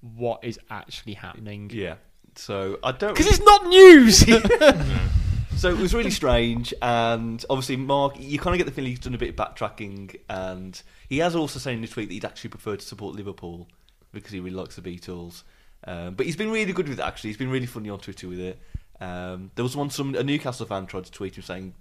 what 0.00 0.44
is 0.44 0.58
actually 0.70 1.14
happening? 1.14 1.70
Yeah. 1.72 1.96
So 2.36 2.78
I 2.82 2.92
don't. 2.92 3.14
Because 3.14 3.26
it's 3.26 3.44
not 3.44 3.66
news! 3.66 4.24
So 5.60 5.68
it 5.68 5.76
was 5.76 5.92
really 5.92 6.10
strange, 6.10 6.72
and 6.80 7.44
obviously 7.50 7.76
Mark, 7.76 8.14
you 8.18 8.38
kind 8.38 8.54
of 8.54 8.58
get 8.58 8.64
the 8.64 8.72
feeling 8.72 8.92
he's 8.92 8.98
done 8.98 9.14
a 9.14 9.18
bit 9.18 9.28
of 9.28 9.36
backtracking, 9.36 10.18
and 10.30 10.80
he 11.06 11.18
has 11.18 11.36
also 11.36 11.58
said 11.58 11.74
in 11.74 11.82
his 11.82 11.90
tweet 11.90 12.08
that 12.08 12.14
he'd 12.14 12.24
actually 12.24 12.48
prefer 12.48 12.76
to 12.76 12.82
support 12.82 13.14
Liverpool 13.14 13.68
because 14.10 14.32
he 14.32 14.40
really 14.40 14.56
likes 14.56 14.76
the 14.76 14.80
Beatles. 14.80 15.42
Um, 15.84 16.14
but 16.14 16.24
he's 16.24 16.36
been 16.36 16.50
really 16.50 16.72
good 16.72 16.88
with 16.88 16.98
it. 16.98 17.02
Actually, 17.02 17.28
he's 17.28 17.36
been 17.36 17.50
really 17.50 17.66
funny 17.66 17.90
on 17.90 17.98
Twitter 17.98 18.26
with 18.26 18.40
it. 18.40 18.58
Um, 19.02 19.50
there 19.54 19.62
was 19.62 19.76
one 19.76 19.90
some 19.90 20.14
a 20.14 20.22
Newcastle 20.22 20.64
fan 20.64 20.86
tried 20.86 21.04
to 21.04 21.12
tweet 21.12 21.36
him 21.36 21.42
saying, 21.42 21.74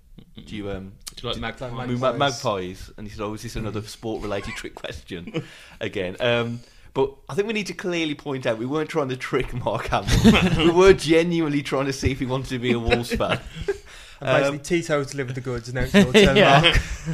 "Do 0.46 0.58
you 0.58 0.70
um, 0.72 0.92
Do 1.16 1.28
you 1.28 1.30
like 1.30 1.40
magpie? 1.40 1.70
Magpies. 1.70 2.20
magpies?" 2.20 2.92
And 2.98 3.08
he 3.08 3.14
said, 3.14 3.24
"Oh, 3.24 3.34
is 3.34 3.44
this 3.44 3.56
another 3.56 3.82
sport-related 3.82 4.54
trick 4.58 4.76
question 4.76 5.44
again?" 5.80 6.18
Um, 6.20 6.60
but 6.94 7.14
I 7.30 7.34
think 7.36 7.48
we 7.48 7.54
need 7.54 7.68
to 7.68 7.74
clearly 7.74 8.16
point 8.16 8.46
out 8.46 8.58
we 8.58 8.66
weren't 8.66 8.90
trying 8.90 9.10
to 9.10 9.18
trick 9.18 9.54
Mark 9.54 9.88
Hamill. 9.88 10.58
we 10.66 10.72
were 10.72 10.94
genuinely 10.94 11.62
trying 11.62 11.86
to 11.86 11.94
see 11.94 12.12
if 12.12 12.20
he 12.20 12.26
wanted 12.26 12.50
to 12.50 12.60
be 12.60 12.72
a 12.72 12.80
Wolves 12.80 13.14
fan. 13.14 13.40
and 13.68 14.28
basically, 14.28 14.58
Um, 14.58 14.60
Tito's 14.60 15.12
delivered 15.12 15.36
the 15.36 15.42
goods. 15.42 15.74
Now 15.74 15.82
it's 15.82 15.94
your 15.94 16.12
turn, 16.14 16.36
Yeah. 16.38 16.62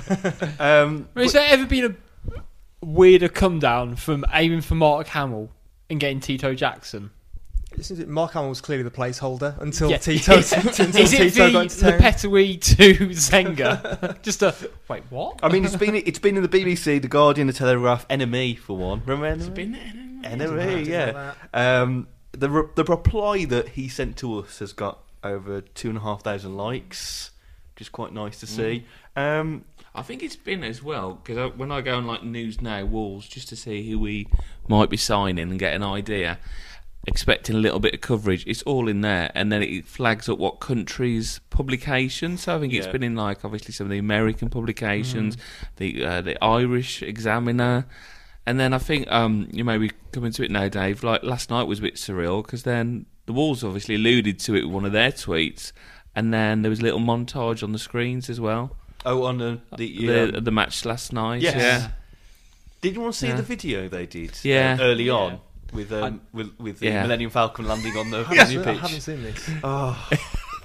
Mark. 0.10 0.60
Um, 0.60 1.10
Has 1.16 1.34
there 1.34 1.48
ever 1.50 1.66
been 1.66 1.98
a 2.32 2.86
weirder 2.86 3.30
come 3.30 3.60
down 3.60 3.96
from 3.96 4.26
aiming 4.34 4.62
for 4.62 4.76
Mark 4.76 5.08
Hamill 5.08 5.50
and 5.90 6.00
getting 6.00 6.20
Tito 6.20 6.54
Jackson? 6.54 7.12
It 7.78 7.86
seems 7.86 8.00
that 8.00 8.08
Mark 8.08 8.34
Hamill 8.34 8.50
was 8.50 8.62
clearly 8.62 8.84
the 8.84 8.92
placeholder 8.92 9.60
until 9.62 9.90
Yeah. 9.92 9.98
Tito, 9.98 10.34
until 10.38 10.98
Is 10.98 11.14
it 11.14 11.18
Tito 11.32 11.46
the, 11.48 11.52
got 11.52 11.62
into 11.64 11.76
the 11.78 11.92
town. 11.92 12.00
Petawee 12.00 12.62
to 12.62 13.08
Zenga? 13.10 14.22
Just 14.24 14.42
a 14.42 14.56
wait, 14.88 15.04
what? 15.10 15.40
I 15.44 15.50
mean, 15.50 15.66
it's 15.66 15.76
been 15.76 15.96
it's 15.96 16.20
been 16.20 16.38
in 16.38 16.44
the 16.44 16.50
BBC, 16.50 17.02
the 17.02 17.08
Guardian, 17.08 17.48
the 17.48 17.54
Telegraph, 17.54 18.08
NME 18.08 18.58
for 18.60 18.78
one. 18.78 19.02
Remember 19.06 19.44
NME? 19.44 19.54
Been 19.54 19.72
there, 19.74 20.38
NME, 20.38 20.86
yeah. 20.88 21.34
Um, 21.54 22.08
the 22.32 22.50
re- 22.50 22.70
the 22.76 22.84
reply 22.84 23.46
that 23.46 23.70
he 23.70 23.88
sent 23.88 24.18
to 24.18 24.40
us 24.40 24.60
has 24.60 24.74
got 24.74 25.00
over 25.24 25.62
two 25.62 25.90
and 25.90 25.98
a 25.98 26.02
half 26.02 26.24
thousand 26.24 26.56
likes, 26.56 27.32
which 27.74 27.82
is 27.82 27.90
quite 27.90 28.14
nice 28.14 28.40
to 28.40 28.48
see. 28.48 28.86
Um, 29.16 29.66
I 29.94 30.02
think 30.02 30.22
it's 30.24 30.36
been 30.36 30.64
as 30.64 30.84
well 30.84 31.14
because 31.24 31.56
when 31.58 31.72
I 31.72 31.80
go 31.82 31.96
on 31.98 32.06
like 32.06 32.22
News 32.24 32.60
Now 32.62 32.84
Wolves 32.84 33.28
just 33.30 33.48
to 33.50 33.56
see 33.56 33.90
who 33.90 33.98
we 33.98 34.28
might 34.68 34.90
be 34.90 34.98
signing 34.98 35.50
and 35.50 35.58
get 35.58 35.74
an 35.74 35.84
idea, 35.84 36.38
expecting 37.08 37.56
a 37.56 37.60
little 37.60 37.80
bit 37.80 37.94
of 37.94 38.02
coverage, 38.02 38.44
it's 38.48 38.62
all 38.64 38.88
in 38.88 39.02
there, 39.02 39.32
and 39.36 39.52
then 39.52 39.62
it 39.64 39.86
flags 39.86 40.28
up 40.30 40.38
what 40.40 40.60
countries' 40.60 41.40
publication. 41.50 42.38
So 42.38 42.56
I 42.56 42.60
think 42.60 42.74
it's 42.74 42.88
been 42.88 43.04
in 43.04 43.16
like 43.16 43.44
obviously 43.46 43.74
some 43.74 43.86
of 43.86 43.92
the 43.92 43.98
American 43.98 44.50
publications, 44.50 45.38
the 45.78 46.04
uh, 46.06 46.22
the 46.22 46.44
Irish 46.44 47.02
Examiner. 47.02 47.86
And 48.48 48.60
then 48.60 48.74
I 48.74 48.78
think 48.78 49.12
um, 49.12 49.48
you 49.52 49.64
may 49.66 49.78
be 49.80 49.92
coming 50.12 50.32
to 50.34 50.44
it 50.44 50.52
now, 50.52 50.68
Dave. 50.70 51.04
Like 51.04 51.24
last 51.24 51.50
night 51.50 51.64
was 51.64 51.80
a 51.80 51.82
bit 51.82 51.96
surreal 51.96 52.44
because 52.46 52.62
then 52.64 53.08
the 53.26 53.34
Wolves 53.34 53.64
obviously 53.64 53.96
alluded 53.96 54.38
to 54.42 54.54
it 54.56 54.66
with 54.66 54.74
one 54.74 54.86
of 54.86 54.92
their 54.92 55.12
tweets, 55.12 55.72
and 56.16 56.32
then 56.34 56.62
there 56.62 56.70
was 56.70 56.80
a 56.80 56.84
little 56.84 57.00
montage 57.00 57.64
on 57.64 57.72
the 57.72 57.80
screens 57.80 58.30
as 58.30 58.40
well. 58.40 58.76
oh, 59.06 59.24
on 59.24 59.38
the 59.40 59.60
the, 59.78 60.06
The, 60.08 60.38
um, 60.38 60.44
the 60.44 60.52
match 60.52 60.86
last 60.86 61.12
night. 61.14 61.42
Yes. 61.42 61.56
Yeah. 61.56 61.88
did 62.82 62.94
you 62.96 63.02
want 63.02 63.14
to 63.14 63.20
see 63.20 63.28
Yeah. 63.30 63.36
the 63.36 63.42
video 63.44 63.88
they 63.90 64.06
did? 64.06 64.38
Yeah. 64.44 64.78
uh, 64.80 64.84
early 64.84 65.06
Yeah. 65.06 65.14
on 65.14 65.40
with 65.74 65.92
um, 65.92 66.22
with 66.34 66.52
with 66.60 66.80
the 66.80 66.88
Yeah. 66.88 67.04
Millennium 67.04 67.32
Falcon 67.32 67.68
landing 67.68 67.96
on 67.98 68.10
the 68.12 68.26
I 68.28 68.34
new 68.50 68.60
haven't, 68.60 68.68
I 68.68 68.74
haven't 68.74 69.02
seen 69.02 69.24
this. 69.24 69.50
Oh, 69.64 70.10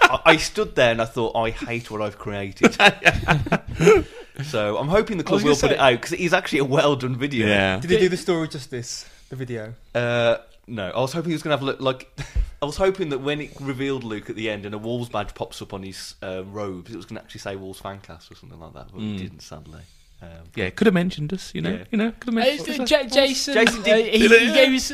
I, 0.02 0.20
I 0.24 0.36
stood 0.36 0.74
there 0.74 0.92
and 0.92 1.00
I 1.02 1.04
thought, 1.04 1.36
I 1.36 1.50
hate 1.50 1.90
what 1.90 2.00
I've 2.02 2.18
created. 2.18 2.74
so 4.44 4.76
I'm 4.78 4.88
hoping 4.88 5.18
the 5.18 5.24
club 5.24 5.42
will 5.42 5.50
gonna 5.50 5.60
put 5.60 5.72
it 5.72 5.78
out 5.78 5.92
because 5.92 6.12
it 6.12 6.20
is 6.20 6.32
actually 6.32 6.60
a 6.60 6.64
well 6.64 6.96
done 6.96 7.16
video. 7.16 7.46
Yeah. 7.46 7.78
Did 7.80 7.90
he 7.90 7.98
do 7.98 8.08
the 8.08 8.16
story 8.16 8.48
justice? 8.48 9.06
The 9.28 9.36
video. 9.36 9.74
Uh, 9.94 10.38
no, 10.66 10.90
I 10.90 11.00
was 11.00 11.12
hoping 11.12 11.30
he 11.30 11.34
was 11.34 11.42
going 11.42 11.56
to 11.56 11.56
have 11.56 11.62
a 11.62 11.66
look 11.66 11.80
like. 11.80 12.08
I 12.62 12.66
was 12.66 12.76
hoping 12.76 13.08
that 13.10 13.18
when 13.18 13.40
it 13.40 13.52
revealed 13.60 14.04
Luke 14.04 14.28
at 14.30 14.36
the 14.36 14.50
end 14.50 14.66
and 14.66 14.74
a 14.74 14.78
Wolves 14.78 15.08
badge 15.08 15.34
pops 15.34 15.62
up 15.62 15.72
on 15.72 15.82
his 15.82 16.14
uh, 16.22 16.44
robes, 16.44 16.92
it 16.92 16.96
was 16.96 17.06
going 17.06 17.16
to 17.16 17.22
actually 17.22 17.40
say 17.40 17.56
Wolves 17.56 17.80
Fancast 17.80 18.30
or 18.30 18.34
something 18.34 18.58
like 18.60 18.74
that, 18.74 18.88
but 18.92 19.00
Mm. 19.00 19.14
it 19.14 19.18
didn't, 19.18 19.40
sadly. 19.42 19.80
Um, 20.22 20.28
Yeah, 20.54 20.70
could 20.70 20.86
have 20.86 20.94
mentioned 20.94 21.32
us, 21.32 21.50
you 21.54 21.62
know. 21.62 21.70
Yeah. 21.70 21.84
You 21.90 21.98
know, 21.98 22.12
could 22.18 22.34
have 22.34 22.42
Uh, 22.44 22.46
mentioned 22.46 22.80
us. 22.82 22.88
J- 22.88 23.06
Jason, 23.08 23.54
Jason 23.54 23.80
uh, 23.80 23.84
he, 23.84 24.18
did 24.18 24.32
it, 24.32 24.42
he 24.42 24.52
gave 24.52 24.74
us. 24.74 24.92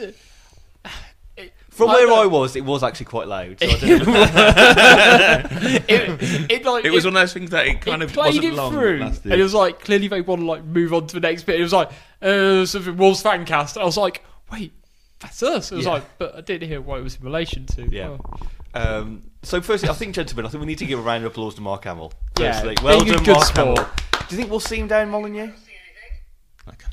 From 1.71 1.90
I 1.90 1.95
where 1.95 2.06
don't- 2.06 2.18
I 2.21 2.26
was, 2.26 2.56
it 2.56 2.64
was 2.64 2.83
actually 2.83 3.04
quite 3.06 3.28
loud. 3.28 3.59
So 3.61 3.66
I 3.66 3.71
don't 3.78 4.09
it, 5.88 6.50
it 6.50 6.64
like 6.64 6.85
It 6.87 6.90
was 6.90 7.04
one 7.04 7.14
of 7.16 7.21
those 7.21 7.35
things 7.35 7.50
that 7.50 7.66
it 7.66 7.83
kind 7.83 8.02
it 8.02 8.06
of 8.06 8.12
played 8.14 8.37
wasn't 8.37 8.45
it 8.47 8.54
long. 8.54 8.73
through, 8.73 8.99
that 9.00 9.25
and 9.25 9.33
it 9.35 9.42
was 9.42 9.52
like 9.52 9.80
clearly 9.80 10.09
they 10.09 10.23
want 10.23 10.40
to 10.40 10.47
like 10.47 10.64
move 10.64 10.95
on 10.95 11.06
to 11.09 11.14
the 11.14 11.21
next 11.21 11.42
bit. 11.45 11.61
It 11.61 11.62
was 11.62 11.75
like 11.75 11.90
uh, 12.23 12.64
something 12.64 12.97
Wolves 12.97 13.23
fancast. 13.23 13.75
And 13.76 13.83
I 13.83 13.85
was 13.85 13.99
like, 13.99 14.25
wait, 14.50 14.73
that's 15.21 15.42
us. 15.42 15.71
It 15.71 15.76
was 15.76 15.85
Yeah. 15.85 15.92
like, 15.92 16.18
but 16.18 16.35
I 16.37 16.40
didn't 16.40 16.66
hear 16.68 16.80
what 16.80 16.99
it 17.00 17.02
was 17.02 17.16
in 17.16 17.23
relation 17.25 17.66
to. 17.66 17.87
Yeah. 17.90 18.16
Oh. 18.25 18.40
Um, 18.75 19.25
so, 19.42 19.61
firstly, 19.61 19.88
I 19.88 19.92
think, 19.92 20.14
gentlemen, 20.14 20.45
I 20.47 20.49
think 20.49 20.61
we 20.61 20.66
need 20.66 20.78
to 20.78 20.87
give 20.87 20.99
a 20.99 21.02
round 21.02 21.25
of 21.25 21.30
applause 21.33 21.54
to 21.56 21.61
Mark 21.61 21.85
Hamill. 21.85 22.12
Yeah, 22.38 22.75
well 22.83 23.02
being 23.04 23.16
done, 23.16 23.26
Mark 23.35 23.45
sport. 23.47 23.78
Hamill. 23.78 23.90
Do 24.28 24.35
you 24.35 24.38
think 24.38 24.50
we'll 24.50 24.61
see 24.61 24.76
him 24.76 24.88
down 24.88 25.11
Molineux? 25.11 25.52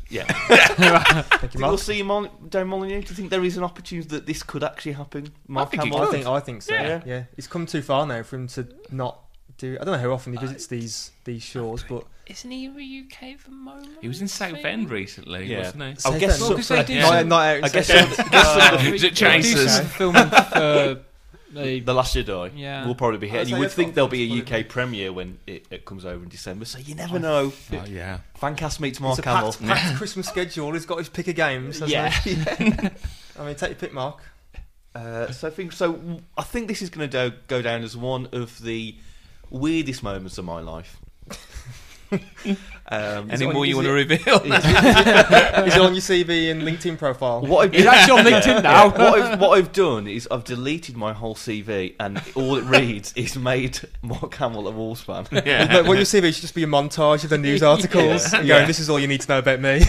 Yeah. 0.10 0.28
Do 0.28 0.34
Thank 1.40 1.56
you 1.56 1.60
you, 1.62 1.66
we'll 1.66 1.78
see 1.80 2.00
him 2.00 2.12
on, 2.12 2.30
down 2.50 2.68
Molineux? 2.68 3.02
Do 3.02 3.08
you 3.10 3.16
think 3.16 3.32
there 3.32 3.44
is 3.44 3.58
an 3.58 3.64
opportunity 3.64 4.08
that 4.10 4.28
this 4.28 4.44
could 4.44 4.64
actually 4.64 4.92
happen? 4.92 5.30
Mark 5.48 5.72
think 5.72 5.84
it 5.84 5.90
Hamill? 5.92 6.08
I 6.08 6.12
think 6.12 6.28
I 6.28 6.40
think 6.40 6.62
so. 6.62 6.74
Yeah. 6.76 7.02
Yeah. 7.06 7.24
It's 7.36 7.48
come 7.48 7.66
too 7.66 7.82
far 7.82 8.06
now 8.06 8.22
for 8.22 8.36
him 8.36 8.48
to 8.50 8.68
not 8.92 9.20
do. 9.58 9.76
I 9.82 9.84
don't 9.84 9.94
know 9.96 10.00
how 10.08 10.14
often 10.14 10.34
he 10.34 10.40
visits 10.40 10.66
uh, 10.66 10.70
these 10.70 11.12
these 11.24 11.42
shores, 11.42 11.84
but 11.90 12.04
Isn't 12.28 12.52
he 12.52 12.66
in 12.66 12.76
the 12.76 13.06
UK 13.08 13.40
for 13.40 13.50
the 13.50 13.56
moment? 13.56 13.90
He 14.02 14.08
was 14.08 14.22
in 14.22 14.28
Southend 14.28 14.92
recently, 14.92 15.46
Yeah. 15.48 15.60
wasn't 15.60 15.84
he? 15.84 15.90
I 15.90 15.94
Say 15.96 16.20
guess 16.20 16.34
that 16.34 16.40
so- 16.40 16.48
not- 16.50 16.56
because 16.58 16.68
they 16.68 16.84
did 16.84 16.90
Yeah. 16.98 17.10
not, 17.10 17.26
not 17.26 17.42
out. 17.48 17.58
in 17.58 17.64
I 17.64 17.70
guess 17.70 17.88
Southend. 17.88 18.16
some 18.16 18.76
of 18.76 18.84
the- 18.84 18.94
Is 18.94 19.04
it 19.04 19.16
Chasers? 19.16 19.80
filming 19.80 20.30
for 20.30 21.00
They- 21.54 21.80
The 21.80 21.94
Last 21.94 22.16
Jedi 22.16 22.52
Yeah. 22.56 22.86
will 22.88 22.96
probably 22.96 23.20
be 23.20 23.28
here. 23.30 23.38
I'd 23.40 23.42
And 23.42 23.50
you 23.50 23.56
say 23.56 23.60
would 23.60 23.66
it's 23.68 23.76
think 23.76 23.90
got 23.90 23.96
there'll 23.96 24.08
be 24.10 24.30
fun 24.30 24.38
a 24.40 24.42
to 24.44 24.60
UK 24.60 24.68
premiere 24.70 25.14
when 25.14 25.38
it, 25.48 25.66
it 25.72 25.86
comes 25.86 26.06
over 26.06 26.24
in 26.24 26.30
December. 26.30 26.66
So 26.66 26.80
you 26.80 26.96
never 26.96 27.20
know. 27.20 27.54
Oh, 27.72 27.86
yeah. 27.86 28.20
Fancast 28.42 28.80
meets 28.80 28.98
It's 28.98 29.02
Mark 29.02 29.20
a 29.20 29.30
Hamill. 29.30 29.52
packed, 29.54 29.66
packed 29.66 29.98
Christmas 29.98 30.28
schedule. 30.28 30.72
He's 30.74 30.86
got 30.86 30.98
his 30.98 31.10
pick 31.10 31.28
of 31.28 31.36
games. 31.36 31.80
hasn't 31.80 31.92
yeah. 31.92 32.10
he? 32.10 32.36
I 33.40 33.46
mean, 33.46 33.56
take 33.56 33.70
your 33.70 33.76
pick, 33.76 33.94
Mark. 33.94 34.20
Uh, 34.96 35.32
so 35.32 35.48
I 35.48 35.52
think 35.52 35.72
so. 35.72 36.22
I 36.38 36.44
think 36.44 36.68
this 36.68 36.82
is 36.82 36.90
going 36.90 37.10
to 37.10 37.30
do, 37.30 37.36
go 37.48 37.62
down 37.64 37.84
as 37.84 37.98
one 37.98 38.28
of 38.32 38.62
the 38.62 38.96
weirdest 39.50 40.04
moments 40.04 40.38
of 40.38 40.46
my 40.46 40.60
life. 40.62 41.00
Um, 42.94 43.32
Any 43.32 43.48
more 43.48 43.66
you 43.66 43.76
want 43.76 43.88
to 43.88 43.94
reveal? 43.94 44.20
Is 44.44 45.76
it 45.76 45.82
on 45.82 45.94
your 45.94 46.02
CV 46.02 46.52
and 46.52 46.62
LinkedIn 46.62 46.98
profile? 46.98 47.42
what 47.42 47.66
I've 47.66 47.74
He's 47.74 47.86
actually 47.86 48.20
on 48.20 48.26
LinkedIn 48.32 48.64
now. 48.64 48.90
what, 48.90 49.00
I've, 49.20 49.40
what 49.40 49.58
I've 49.58 49.72
done 49.72 50.08
is 50.08 50.28
I've 50.30 50.44
deleted 50.44 50.96
my 50.96 51.14
whole 51.14 51.36
CV, 51.36 51.96
and 52.00 52.22
all 52.36 52.56
it 52.56 52.64
reads 52.66 53.14
is 53.16 53.38
made 53.38 53.80
Mark 54.02 54.36
Hamill 54.36 54.68
a 54.68 54.72
Wolves 54.72 55.02
fan. 55.02 55.26
yeah. 55.32 55.66
No, 55.66 55.84
what 55.84 55.96
your 55.96 56.06
CV 56.06 56.34
should 56.34 56.42
just 56.42 56.56
be 56.56 56.64
a 56.64 56.68
montage 56.68 57.24
of 57.24 57.30
the 57.30 57.38
news 57.38 57.64
articles. 57.64 58.32
Yeah. 58.34 58.44
going, 58.44 58.68
this 58.68 58.80
is 58.80 58.90
all 58.90 59.00
you 59.00 59.08
need 59.08 59.22
to 59.22 59.28
know 59.30 59.40
about 59.40 59.60
me. 59.60 59.82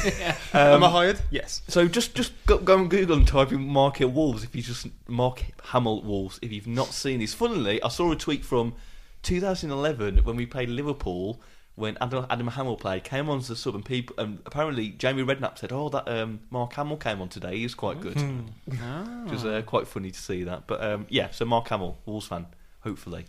Um, 0.52 0.74
Am 0.76 0.84
I 0.84 0.90
hired? 0.90 1.20
Yes. 1.30 1.62
So 1.68 1.86
just 1.88 2.14
just 2.14 2.32
go, 2.46 2.58
go 2.58 2.78
on 2.78 2.88
Google 2.88 3.16
and 3.16 3.26
type 3.26 3.52
in 3.52 3.60
Mark 3.66 3.98
Hill 3.98 4.08
Wolves 4.10 4.44
if 4.44 4.54
you 4.54 4.62
just 4.62 4.86
Mark 5.08 5.44
Hamill 5.64 6.02
Wolves 6.02 6.38
if 6.42 6.52
you've 6.52 6.66
not 6.66 6.88
seen 6.88 7.20
this. 7.20 7.34
Funnily, 7.34 7.82
I 7.82 7.88
saw 7.88 8.10
a 8.12 8.16
tweet 8.16 8.44
from 8.44 8.74
2011 9.22 10.18
when 10.18 10.36
we 10.36 10.46
played 10.46 10.68
Liverpool 10.68 11.40
when 11.76 11.98
Adam, 12.00 12.26
Adam 12.30 12.50
Hammill 12.50 12.78
played 12.78 13.02
came 13.04 13.28
on 13.28 13.38
as 13.38 13.50
a 13.50 13.56
sub 13.56 13.74
and 13.74 13.84
people 13.84 14.14
and 14.18 14.38
apparently 14.46 14.90
Jamie 14.90 15.22
Redknapp 15.24 15.58
said, 15.58 15.72
"Oh, 15.72 15.88
that 15.88 16.08
um, 16.08 16.40
Mark 16.50 16.72
Hamill 16.74 16.96
came 16.96 17.20
on 17.20 17.28
today. 17.28 17.58
He's 17.58 17.74
quite 17.74 18.00
good." 18.00 18.14
Which 18.16 19.32
was 19.32 19.44
uh, 19.44 19.62
quite 19.66 19.86
funny 19.88 20.10
to 20.10 20.18
see 20.18 20.44
that. 20.44 20.66
But 20.66 20.82
um, 20.82 21.06
yeah, 21.08 21.30
so 21.30 21.44
Mark 21.44 21.68
Hamill, 21.68 21.98
Wolves 22.06 22.26
fan, 22.28 22.46
hopefully. 22.80 23.26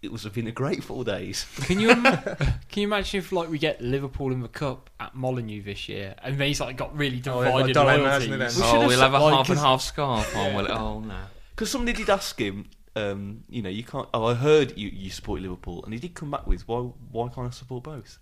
It 0.00 0.12
was 0.12 0.24
been 0.26 0.46
a 0.46 0.52
great 0.52 0.84
four 0.84 1.02
days. 1.02 1.44
Can 1.64 1.80
you 1.80 1.90
ima- 1.90 2.36
can 2.68 2.82
you 2.82 2.86
imagine 2.86 3.18
if 3.18 3.32
like 3.32 3.48
we 3.50 3.58
get 3.58 3.80
Liverpool 3.80 4.30
in 4.30 4.42
the 4.42 4.48
cup 4.48 4.90
at 5.00 5.16
Molineux 5.16 5.62
this 5.62 5.88
year, 5.88 6.14
and 6.22 6.40
he's 6.40 6.60
like 6.60 6.76
got 6.76 6.96
really 6.96 7.20
Oh, 7.26 7.42
divided 7.42 7.72
Dilemma, 7.72 8.02
loyalties? 8.04 8.28
hasn't 8.28 8.32
he, 8.32 8.38
then? 8.38 8.50
should 8.50 8.62
oh, 8.62 8.80
have 8.80 8.86
we'll 8.88 9.00
have 9.00 9.14
a 9.14 9.18
like, 9.18 9.34
half 9.34 9.48
and 9.50 9.58
half 9.58 9.82
scarf 9.82 10.36
on. 10.36 10.54
Will 10.54 10.66
it? 10.66 10.70
Oh, 10.70 11.00
no. 11.00 11.16
Because 11.50 11.72
somebody 11.72 11.96
did 11.98 12.08
ask 12.10 12.38
him, 12.38 12.66
um, 12.98 13.44
you 13.48 13.62
know, 13.62 13.68
you 13.70 13.84
can't. 13.84 14.08
Oh, 14.12 14.26
I 14.26 14.34
heard 14.34 14.76
you, 14.76 14.88
you 14.88 15.10
support 15.10 15.40
Liverpool, 15.40 15.84
and 15.84 15.92
he 15.94 16.00
did 16.00 16.14
come 16.14 16.30
back 16.30 16.46
with, 16.46 16.66
why 16.68 16.80
why 17.10 17.28
can't 17.28 17.46
I 17.46 17.50
support 17.50 17.84
both? 17.84 18.18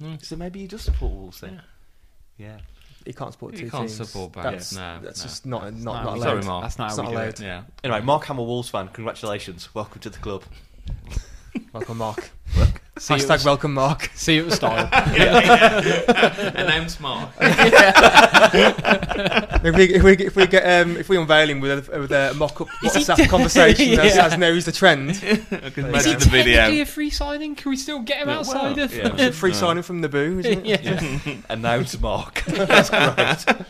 Hmm. 0.00 0.14
So 0.22 0.36
maybe 0.36 0.60
you 0.60 0.68
just 0.68 0.84
support 0.86 1.12
Wolves 1.12 1.40
then. 1.40 1.62
Yeah. 2.38 2.58
You 3.06 3.12
can't 3.12 3.32
support 3.32 3.52
You 3.52 3.60
two 3.66 3.70
can't 3.70 3.88
teams. 3.88 4.08
support 4.08 4.32
both. 4.32 4.44
That's, 4.44 4.72
No, 4.74 4.98
that's 5.02 5.20
no. 5.20 5.24
just 5.24 5.46
not 5.46 5.62
not, 5.74 5.74
No, 5.74 5.92
not 5.92 6.06
allowed. 6.16 6.20
Sorry, 6.22 6.42
Mark. 6.42 6.62
That's 6.64 6.78
not 6.78 6.86
It's 6.88 6.96
how 6.96 7.02
not 7.02 7.08
we 7.10 7.14
do 7.16 7.20
allowed. 7.22 7.28
it. 7.28 7.40
Yeah. 7.40 7.62
Anyway, 7.84 8.00
Mark 8.00 8.24
Hamill, 8.24 8.46
Wolves 8.46 8.70
fan, 8.70 8.88
congratulations. 8.88 9.74
Welcome 9.74 10.00
to 10.00 10.10
the 10.10 10.18
club. 10.18 10.42
Welcome, 11.72 11.98
Mark. 11.98 12.30
See 12.96 13.14
you 13.14 13.20
Hashtag 13.20 13.40
at- 13.40 13.44
welcome, 13.44 13.74
Mark. 13.74 14.08
See 14.14 14.36
you 14.36 14.44
at 14.44 14.50
the 14.50 14.56
style. 14.56 14.88
Announce 16.54 17.00
Mark. 17.00 17.30
if 19.64 19.74
we 19.76 19.84
if 19.94 20.02
we 20.02 20.12
if 20.12 20.36
we 20.36 20.46
get 20.46 20.62
um 20.82 20.96
if 20.96 21.08
we 21.08 21.16
unveil 21.16 21.48
him 21.48 21.58
with 21.60 21.88
a, 21.88 21.98
with 22.00 22.12
a 22.12 22.34
mock-up 22.34 22.68
Is 22.84 22.94
he 22.94 23.00
WhatsApp 23.02 23.16
d- 23.16 23.26
conversation 23.26 23.98
as, 23.98 24.14
Yeah. 24.14 24.26
as 24.26 24.38
now 24.38 24.52
he's 24.52 24.64
the 24.66 24.72
trend, 24.72 25.10
I 25.10 25.14
can 25.14 25.26
Is 25.26 25.74
he 25.74 25.80
imagine 25.80 26.12
the 26.12 26.18
technically 26.20 26.28
video. 26.52 26.82
a 26.82 26.84
free 26.84 27.10
signing? 27.10 27.54
Can 27.56 27.70
we 27.70 27.76
still 27.76 28.00
get 28.00 28.18
him 28.22 28.28
Yeah, 28.28 28.38
outside 28.38 28.76
well, 28.76 28.84
of? 28.84 28.94
yeah. 28.94 29.30
free 29.32 29.54
signing 29.54 29.82
from 29.82 30.00
Naboo, 30.02 30.38
isn't 30.44 30.64
it? 30.66 30.82
yeah. 30.82 31.36
Announce 31.48 31.98
Mark. 32.00 32.44
That's 32.46 32.90
great. 32.90 33.66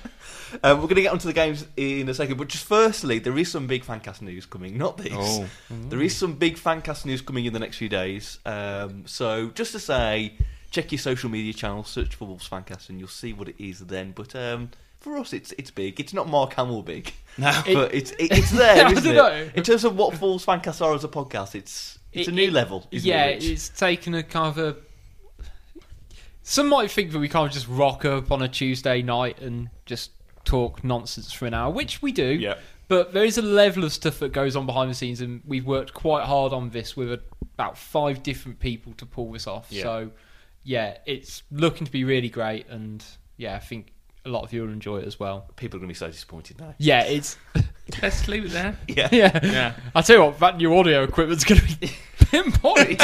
Um, 0.62 0.78
we're 0.78 0.84
going 0.84 0.96
to 0.96 1.02
get 1.02 1.12
onto 1.12 1.26
the 1.26 1.32
games 1.32 1.66
in 1.76 2.08
a 2.08 2.14
second, 2.14 2.36
but 2.36 2.48
just 2.48 2.64
firstly, 2.64 3.18
there 3.18 3.36
is 3.36 3.50
some 3.50 3.66
big 3.66 3.84
fancast 3.84 4.22
news 4.22 4.46
coming. 4.46 4.78
Not 4.78 4.98
this. 4.98 5.12
Oh. 5.14 5.46
There 5.88 6.00
is 6.02 6.16
some 6.16 6.34
big 6.34 6.56
fancast 6.56 7.04
news 7.04 7.20
coming 7.22 7.44
in 7.46 7.52
the 7.52 7.58
next 7.58 7.76
few 7.78 7.88
days. 7.88 8.38
Um, 8.46 9.04
so 9.06 9.48
just 9.50 9.72
to 9.72 9.78
say, 9.78 10.34
check 10.70 10.92
your 10.92 10.98
social 10.98 11.28
media 11.30 11.52
channels, 11.52 11.88
search 11.88 12.14
for 12.14 12.26
Wolves 12.26 12.48
Fancast, 12.48 12.88
and 12.88 12.98
you'll 12.98 13.08
see 13.08 13.32
what 13.32 13.48
it 13.48 13.56
is 13.58 13.80
then. 13.80 14.12
But 14.12 14.34
um, 14.36 14.70
for 15.00 15.16
us, 15.18 15.32
it's 15.32 15.52
it's 15.58 15.70
big. 15.70 15.98
It's 16.00 16.14
not 16.14 16.28
Mark 16.28 16.54
Hamill 16.54 16.82
big, 16.82 17.12
No. 17.38 17.52
but 17.66 17.92
it's 17.94 18.12
it, 18.12 18.30
it's 18.32 18.50
there, 18.50 18.86
I 18.86 18.92
isn't 18.92 19.04
don't 19.14 19.32
it? 19.32 19.46
know. 19.46 19.50
In 19.54 19.62
terms 19.62 19.84
of 19.84 19.96
what 19.96 20.20
Wolves 20.20 20.46
Fancast 20.46 20.80
are 20.84 20.94
as 20.94 21.04
a 21.04 21.08
podcast, 21.08 21.54
it's 21.54 21.98
it's 22.12 22.28
It- 22.28 22.32
a 22.32 22.34
new 22.34 22.44
it- 22.48 22.52
level. 22.52 22.86
Isn't 22.90 23.08
yeah, 23.08 23.24
it, 23.26 23.42
it's 23.44 23.68
taken 23.70 24.14
a 24.14 24.22
kind 24.22 24.48
of 24.48 24.58
a. 24.58 24.76
Some 26.42 26.68
might 26.68 26.90
think 26.90 27.10
that 27.12 27.18
we 27.18 27.28
can't 27.28 27.50
just 27.52 27.66
rock 27.68 28.04
up 28.04 28.30
on 28.30 28.42
a 28.42 28.48
Tuesday 28.48 29.00
night 29.00 29.40
and 29.40 29.70
just 29.86 30.10
talk 30.44 30.84
nonsense 30.84 31.32
for 31.32 31.46
an 31.46 31.54
hour, 31.54 31.72
which 31.72 32.02
we 32.02 32.12
do. 32.12 32.24
Yeah. 32.24 32.56
But 32.88 33.12
there 33.12 33.24
is 33.24 33.38
a 33.38 33.42
level 33.42 33.84
of 33.84 33.92
stuff 33.92 34.18
that 34.18 34.32
goes 34.32 34.56
on 34.56 34.66
behind 34.66 34.90
the 34.90 34.94
scenes, 34.94 35.20
and 35.20 35.40
we've 35.46 35.66
worked 35.66 35.94
quite 35.94 36.24
hard 36.24 36.52
on 36.52 36.70
this 36.70 36.96
with 36.96 37.12
a, 37.12 37.20
about 37.54 37.78
five 37.78 38.22
different 38.22 38.60
people 38.60 38.92
to 38.94 39.06
pull 39.06 39.32
this 39.32 39.46
off. 39.46 39.66
Yeah. 39.70 39.82
So, 39.82 40.10
yeah, 40.64 40.98
it's 41.06 41.42
looking 41.50 41.86
to 41.86 41.92
be 41.92 42.04
really 42.04 42.28
great, 42.28 42.68
and 42.68 43.02
yeah, 43.36 43.56
I 43.56 43.60
think 43.60 43.92
a 44.26 44.28
lot 44.28 44.42
of 44.42 44.52
you 44.52 44.62
will 44.62 44.70
enjoy 44.70 44.98
it 44.98 45.06
as 45.06 45.18
well. 45.18 45.50
People 45.56 45.78
are 45.78 45.80
going 45.80 45.88
to 45.88 45.94
be 45.94 45.98
so 45.98 46.08
disappointed 46.08 46.58
now. 46.60 46.74
Yeah, 46.78 47.02
it's 47.04 47.36
Let's 48.02 48.26
leave 48.28 48.46
it 48.46 48.52
there. 48.52 48.76
Yeah. 48.88 49.08
yeah. 49.12 49.40
Yeah. 49.42 49.74
I 49.94 50.02
tell 50.02 50.16
you 50.16 50.24
what, 50.24 50.38
that 50.40 50.56
new 50.56 50.76
audio 50.76 51.02
equipment's 51.02 51.44
going 51.44 51.60
to 51.60 51.78
be 51.78 51.90
pinpoint. 52.18 53.00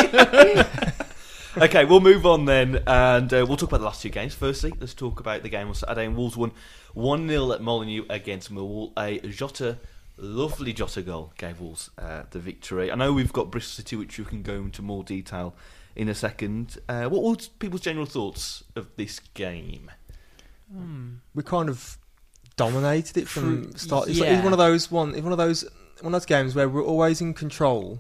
Okay, 1.57 1.85
we'll 1.85 2.01
move 2.01 2.27
on 2.27 2.45
then, 2.45 2.83
and 2.87 3.33
uh, 3.33 3.45
we'll 3.47 3.57
talk 3.57 3.71
about 3.71 3.79
the 3.79 3.85
last 3.85 4.03
two 4.03 4.09
games. 4.09 4.35
Firstly, 4.35 4.73
let's 4.81 4.95
talk 4.95 5.21
about 5.21 5.43
the 5.43 5.49
game 5.49 5.69
on 5.69 5.75
Saturday. 5.75 6.07
And 6.07 6.17
Wolves 6.17 6.37
won 6.37 6.53
1 6.95 7.29
0 7.29 7.53
at 7.53 7.61
Molineux 7.61 8.05
against 8.09 8.53
Millwall. 8.53 8.93
A 8.99 9.19
Jota, 9.29 9.79
lovely 10.17 10.73
Jota 10.73 11.03
goal 11.03 11.33
gave 11.39 11.61
Wolves 11.61 11.91
uh, 11.99 12.25
the 12.31 12.39
victory. 12.39 12.91
I 12.91 12.95
know 12.95 13.13
we've 13.13 13.33
got 13.33 13.51
Bristol 13.51 13.83
City, 13.83 13.97
which 13.97 14.19
we 14.19 14.25
can 14.25 14.43
go 14.43 14.55
into 14.55 14.83
more 14.83 15.05
detail 15.05 15.55
in 15.97 16.09
a 16.09 16.15
second. 16.15 16.79
Uh, 16.89 17.05
what 17.05 17.23
were 17.23 17.37
people's 17.59 17.83
general 17.83 18.07
thoughts 18.07 18.65
of 18.77 18.89
this 18.97 19.21
game? 19.35 19.91
we 21.35 21.43
kind 21.43 21.69
of 21.69 21.99
dominated 22.57 23.17
it 23.17 23.27
from 23.27 23.65
Pro- 23.65 23.75
start. 23.75 24.09
It's, 24.09 24.21
like, 24.21 24.31
it's 24.31 24.45
one 24.45 24.53
of 24.53 24.59
those 24.59 24.91
one, 24.91 25.15
it's 25.15 25.23
one 25.23 25.33
of 25.33 25.39
those 25.39 25.65
one 26.01 26.15
of 26.15 26.21
those 26.21 26.27
games 26.27 26.55
where 26.55 26.69
we're 26.69 26.85
always 26.85 27.21
in 27.21 27.35
control, 27.35 27.99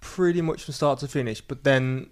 pretty 0.00 0.42
much 0.42 0.64
from 0.64 0.74
start 0.74 0.98
to 1.00 1.08
finish. 1.08 1.40
But 1.40 1.64
then, 1.64 2.10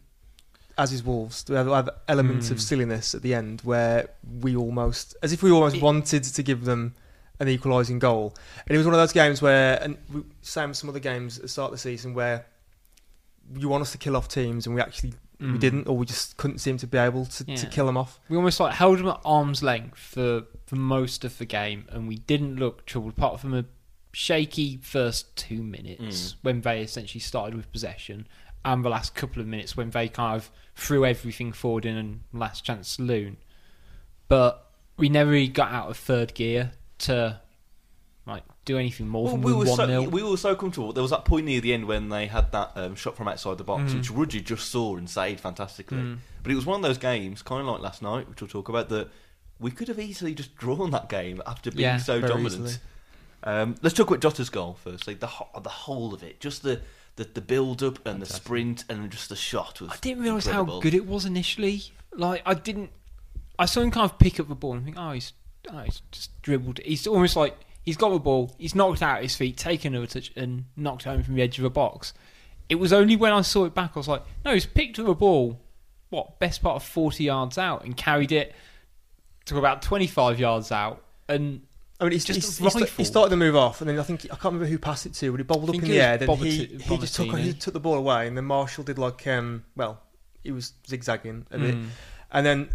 as 0.77 0.93
is 0.93 1.03
Wolves, 1.05 1.45
we 1.49 1.55
have, 1.57 1.67
have 1.69 1.89
elements 2.09 2.51
of 2.51 2.57
Mm. 2.57 2.61
silliness 2.61 3.15
at 3.15 3.23
the 3.23 3.33
end 3.35 3.61
where 3.63 4.11
we 4.41 4.57
almost, 4.57 5.15
as 5.23 5.33
if 5.33 5.43
we 5.43 5.51
almost 5.51 5.77
It- 5.77 5.83
wanted 5.83 6.25
to 6.25 6.43
give 6.43 6.65
them 6.65 6.95
an 7.41 7.49
equalising 7.49 7.99
goal. 7.99 8.35
And 8.67 8.75
it 8.75 8.79
was 8.79 8.87
one 8.87 8.95
of 8.95 9.01
those 9.01 9.13
games 9.13 9.41
where, 9.43 9.81
and 9.83 9.97
we, 10.13 10.23
same 10.43 10.71
as 10.71 10.79
some 10.79 10.89
other 10.89 11.01
games 11.01 11.37
at 11.37 11.43
the 11.43 11.49
start 11.49 11.67
of 11.73 11.73
the 11.73 11.79
season 11.79 12.15
where 12.15 12.47
you 13.57 13.69
want 13.69 13.83
us 13.83 13.93
to 13.93 13.99
kill 13.99 14.17
off 14.17 14.29
teams 14.29 14.67
and 14.67 14.75
we 14.75 14.81
actually 14.81 15.15
we 15.41 15.47
Mm. 15.49 15.61
didn't, 15.61 15.89
or 15.89 15.97
we 15.97 16.07
just 16.07 16.37
couldn't 16.37 16.59
seem 16.59 16.79
to 16.79 16.87
be 16.87 16.97
able 16.97 17.27
to, 17.27 17.45
to 17.45 17.67
kill 17.67 17.87
them 17.87 17.97
off. 17.97 18.21
We 18.29 18.37
almost 18.37 18.61
like 18.61 18.73
held 18.75 19.01
them 19.01 19.09
at 19.09 19.21
arm's 19.25 19.65
length 19.65 19.99
for, 19.99 20.45
for 20.65 20.77
most 20.77 21.25
of 21.25 21.37
the 21.39 21.45
game, 21.45 21.87
and 21.91 22.07
we 22.07 22.19
didn't 22.19 22.57
look 22.57 22.87
troubled 22.87 23.15
apart 23.15 23.41
from 23.41 23.53
a 23.53 23.65
shaky 24.13 24.77
first 24.81 25.35
two 25.35 25.63
minutes 25.63 26.33
Mm. 26.33 26.37
when 26.43 26.61
they 26.61 26.83
essentially 26.83 27.21
started 27.21 27.57
with 27.57 27.71
possession, 27.73 28.29
and 28.65 28.85
the 28.85 28.89
last 28.89 29.15
couple 29.15 29.41
of 29.43 29.47
minutes 29.49 29.77
when 29.77 29.91
they 29.91 30.09
kind 30.09 30.37
of 30.37 30.51
threw 30.75 31.05
everything 31.05 31.53
forward 31.53 31.85
in 31.85 32.21
a 32.33 32.37
last 32.37 32.65
chance 32.65 32.89
saloon. 32.89 33.37
But 34.29 34.67
we 34.97 35.09
never 35.09 35.31
really 35.31 35.49
got 35.49 35.71
out 35.73 35.91
of 35.91 35.97
third 35.97 36.35
gear 36.35 36.73
to 36.99 37.41
like 38.27 38.43
do 38.65 38.79
anything 38.79 39.07
more 39.07 39.25
Well, 39.25 39.33
than 39.35 39.43
we 39.43 39.53
were 39.53 39.67
one 39.67 39.77
so 39.77 39.87
0 39.87 40.03
we 40.09 40.23
were 40.23 40.37
so 40.39 40.55
comfortable. 40.57 40.93
There 40.93 41.03
was 41.03 41.11
that 41.11 41.25
point 41.27 41.45
near 41.45 41.61
the 41.61 41.75
end 41.75 41.85
when 41.85 42.09
they 42.09 42.27
had 42.27 42.53
that 42.53 42.73
um, 42.75 42.95
shot 42.95 43.17
from 43.17 43.29
outside 43.29 43.59
the 43.59 43.65
box, 43.65 43.93
Mm. 43.93 43.97
which 43.99 44.11
Ruddy 44.11 44.41
just 44.41 44.71
saw 44.71 44.97
and 44.97 45.09
saved 45.11 45.41
fantastically. 45.41 45.99
Mm. 45.99 46.19
But 46.43 46.53
it 46.53 46.55
was 46.55 46.65
one 46.65 46.77
of 46.77 46.83
those 46.83 46.97
games, 46.99 47.43
kind 47.43 47.61
of 47.61 47.67
like 47.67 47.83
last 47.83 48.01
night, 48.03 48.29
which 48.29 48.41
we'll 48.41 48.49
talk 48.49 48.69
about, 48.71 48.89
that 48.89 49.09
we 49.61 49.71
could 49.71 49.89
have 49.89 49.99
easily 50.01 50.35
just 50.35 50.57
drawn 50.57 50.91
that 50.93 51.09
game 51.11 51.43
after 51.47 51.71
being 51.71 51.83
Yeah, 51.83 51.99
so 51.99 52.21
dominant. 52.21 52.79
Um, 53.43 53.75
let's 53.83 53.95
talk 53.95 54.09
about 54.09 54.21
Jota's 54.21 54.49
goal 54.49 54.79
firstly. 54.83 55.13
The 55.15 55.27
ho- 55.27 55.61
the 55.61 55.69
whole 55.69 56.15
of 56.15 56.23
it, 56.23 56.41
just 56.41 56.63
the 56.63 56.81
the, 57.17 57.25
the 57.25 57.41
build 57.41 57.83
up 57.83 58.05
and 58.07 58.21
the 58.21 58.27
sprint 58.27 58.85
and 58.89 59.11
just 59.11 59.29
the 59.29 59.37
shot 59.37 59.81
was. 59.81 59.91
I 59.91 59.97
didn't 60.01 60.23
realise 60.23 60.47
how 60.47 60.65
good 60.81 60.95
it 60.95 61.07
was 61.07 61.25
initially. 61.25 61.83
Like 62.15 62.43
I 62.45 62.55
didn't. 62.55 62.91
I 63.59 63.67
saw 63.67 63.81
him 63.81 63.91
kind 63.91 64.11
of 64.11 64.19
pick 64.19 64.41
up 64.41 64.49
the 64.49 64.55
ball 64.55 64.73
and 64.73 64.85
think, 64.85 64.97
oh, 64.99 65.13
he's, 65.13 65.33
oh, 65.73 65.79
he's 65.79 66.03
just 66.11 66.43
dribbled. 66.43 66.81
He's 66.85 67.07
almost 67.07 67.37
like 67.37 67.57
he's 67.85 67.97
got 67.97 68.11
the 68.11 68.19
ball, 68.19 68.55
he's 68.59 68.75
knocked 68.75 69.03
out 69.03 69.23
his 69.23 69.37
feet, 69.37 69.57
taken 69.57 69.95
another 69.95 70.09
touch, 70.09 70.33
and 70.35 70.65
knocked 70.77 71.03
it 71.03 71.11
home 71.11 71.23
from 71.23 71.35
the 71.35 71.43
edge 71.43 71.59
of 71.59 71.63
the 71.63 71.71
box. 71.71 72.15
It 72.69 72.77
was 72.77 72.93
only 72.93 73.15
when 73.15 73.33
I 73.33 73.43
saw 73.43 73.65
it 73.67 73.75
back, 73.75 73.93
I 73.95 73.99
was 73.99 74.09
like, 74.09 74.23
no, 74.45 74.55
he's 74.55 74.67
picked 74.67 74.99
up 74.99 75.07
the 75.07 75.15
ball. 75.15 75.61
What 76.11 76.39
best 76.39 76.63
part 76.63 76.77
of 76.77 76.83
forty 76.83 77.25
yards 77.25 77.59
out 77.59 77.85
and 77.85 77.97
carried 77.97 78.33
it 78.33 78.55
to 79.47 79.59
about 79.59 79.83
twenty-five 79.83 80.41
yards 80.41 80.73
out, 80.73 81.05
and 81.29 81.63
I 82.01 82.05
mean, 82.05 82.13
he's 82.13 82.25
Just 82.25 82.41
just 82.41 82.61
a 82.61 82.65
he, 82.65 82.71
sta- 82.71 82.79
rifle. 82.81 82.97
he 82.97 83.05
started 83.05 83.31
to 83.31 83.37
move 83.37 83.55
off, 83.57 83.81
and 83.81 83.89
then 83.89 83.99
I 83.99 84.03
think 84.03 84.25
I 84.25 84.29
can't 84.29 84.45
remember 84.47 84.67
who 84.67 84.79
passed 84.79 85.07
it 85.07 85.15
to, 85.15 85.31
but 85.31 85.37
he 85.39 85.45
bobbled 85.45 85.69
up 85.71 85.77
in 85.77 85.81
the 85.83 86.01
air. 86.01 86.19
Then 86.19 86.29
he, 86.39 86.65
he 86.67 86.99
just 86.99 87.15
took 87.15 87.37
he 87.39 87.53
took 87.53 87.73
the 87.75 87.81
ball 87.81 87.95
away, 87.95 88.27
and 88.27 88.37
then 88.37 88.45
Marshall 88.47 88.83
did 88.85 88.99
like 88.99 89.27
um 89.29 89.65
well, 89.77 90.01
he 90.43 90.51
was 90.53 90.73
zigzagging 90.89 91.47
a 91.51 91.59
bit, 91.59 91.75
Mm. 91.77 91.87
and 92.33 92.45
then 92.47 92.69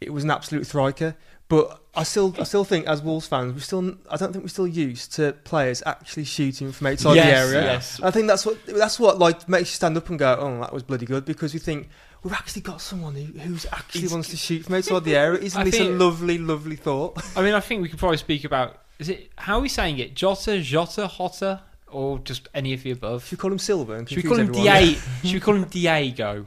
it 0.00 0.12
was 0.12 0.24
an 0.24 0.30
absolute 0.30 0.64
striker. 0.66 1.16
But 1.48 1.80
I 1.96 2.04
still, 2.04 2.32
I 2.38 2.44
still 2.44 2.62
think 2.62 2.86
as 2.86 3.02
Wolves 3.02 3.26
fans, 3.26 3.52
we 3.54 3.58
still, 3.60 3.96
I 4.08 4.16
don't 4.16 4.32
think 4.32 4.44
we're 4.44 4.48
still 4.48 4.68
used 4.68 5.12
to 5.14 5.32
players 5.42 5.82
actually 5.84 6.22
shooting 6.22 6.70
from 6.70 6.86
outside 6.86 7.16
Yes, 7.16 7.26
the 7.26 7.56
area. 7.56 7.72
yes. 7.72 8.00
I 8.00 8.12
think 8.12 8.28
that's 8.28 8.46
what 8.46 8.64
that's 8.66 9.00
what 9.00 9.18
like 9.18 9.48
makes 9.48 9.70
you 9.70 9.74
stand 9.74 9.96
up 9.96 10.08
and 10.10 10.16
go, 10.16 10.36
oh, 10.38 10.60
that 10.60 10.72
was 10.72 10.84
bloody 10.84 11.06
good, 11.06 11.24
because 11.24 11.52
we 11.52 11.58
think 11.58 11.88
we've 12.22 12.32
actually 12.32 12.62
got 12.62 12.80
someone 12.80 13.14
who 13.14 13.38
who's 13.38 13.66
actually 13.66 14.02
He's- 14.02 14.12
wants 14.12 14.28
to 14.30 14.36
shoot 14.36 14.64
from 14.64 14.74
outside 14.76 15.04
the 15.04 15.16
area. 15.16 15.40
Isn't 15.40 15.60
I 15.60 15.64
this 15.64 15.74
a 15.76 15.78
think- 15.84 16.00
lovely, 16.00 16.38
lovely 16.38 16.76
thought? 16.76 17.22
I 17.36 17.42
mean, 17.42 17.54
I 17.54 17.60
think 17.60 17.82
we 17.82 17.88
could 17.88 17.98
probably 17.98 18.18
speak 18.18 18.44
about. 18.44 18.78
Is 18.98 19.08
it 19.08 19.30
how 19.36 19.58
are 19.58 19.60
we 19.62 19.68
saying 19.68 19.98
it? 19.98 20.14
Jota, 20.14 20.60
Jota, 20.60 21.06
Hotter, 21.06 21.60
or 21.88 22.18
just 22.18 22.48
any 22.54 22.74
of 22.74 22.82
the 22.82 22.90
above? 22.90 23.24
Should 23.24 23.38
we 23.38 23.40
call 23.40 23.52
him 23.52 23.58
Silver? 23.58 23.96
And 23.96 24.08
Should 24.08 24.16
we 24.16 24.22
call 24.22 24.38
him 24.38 24.48
everyone? 24.48 24.64
Diego? 24.64 25.00
Should 25.24 25.32
we 25.34 25.40
call 25.40 25.54
him 25.54 25.64
Diego? 25.64 26.46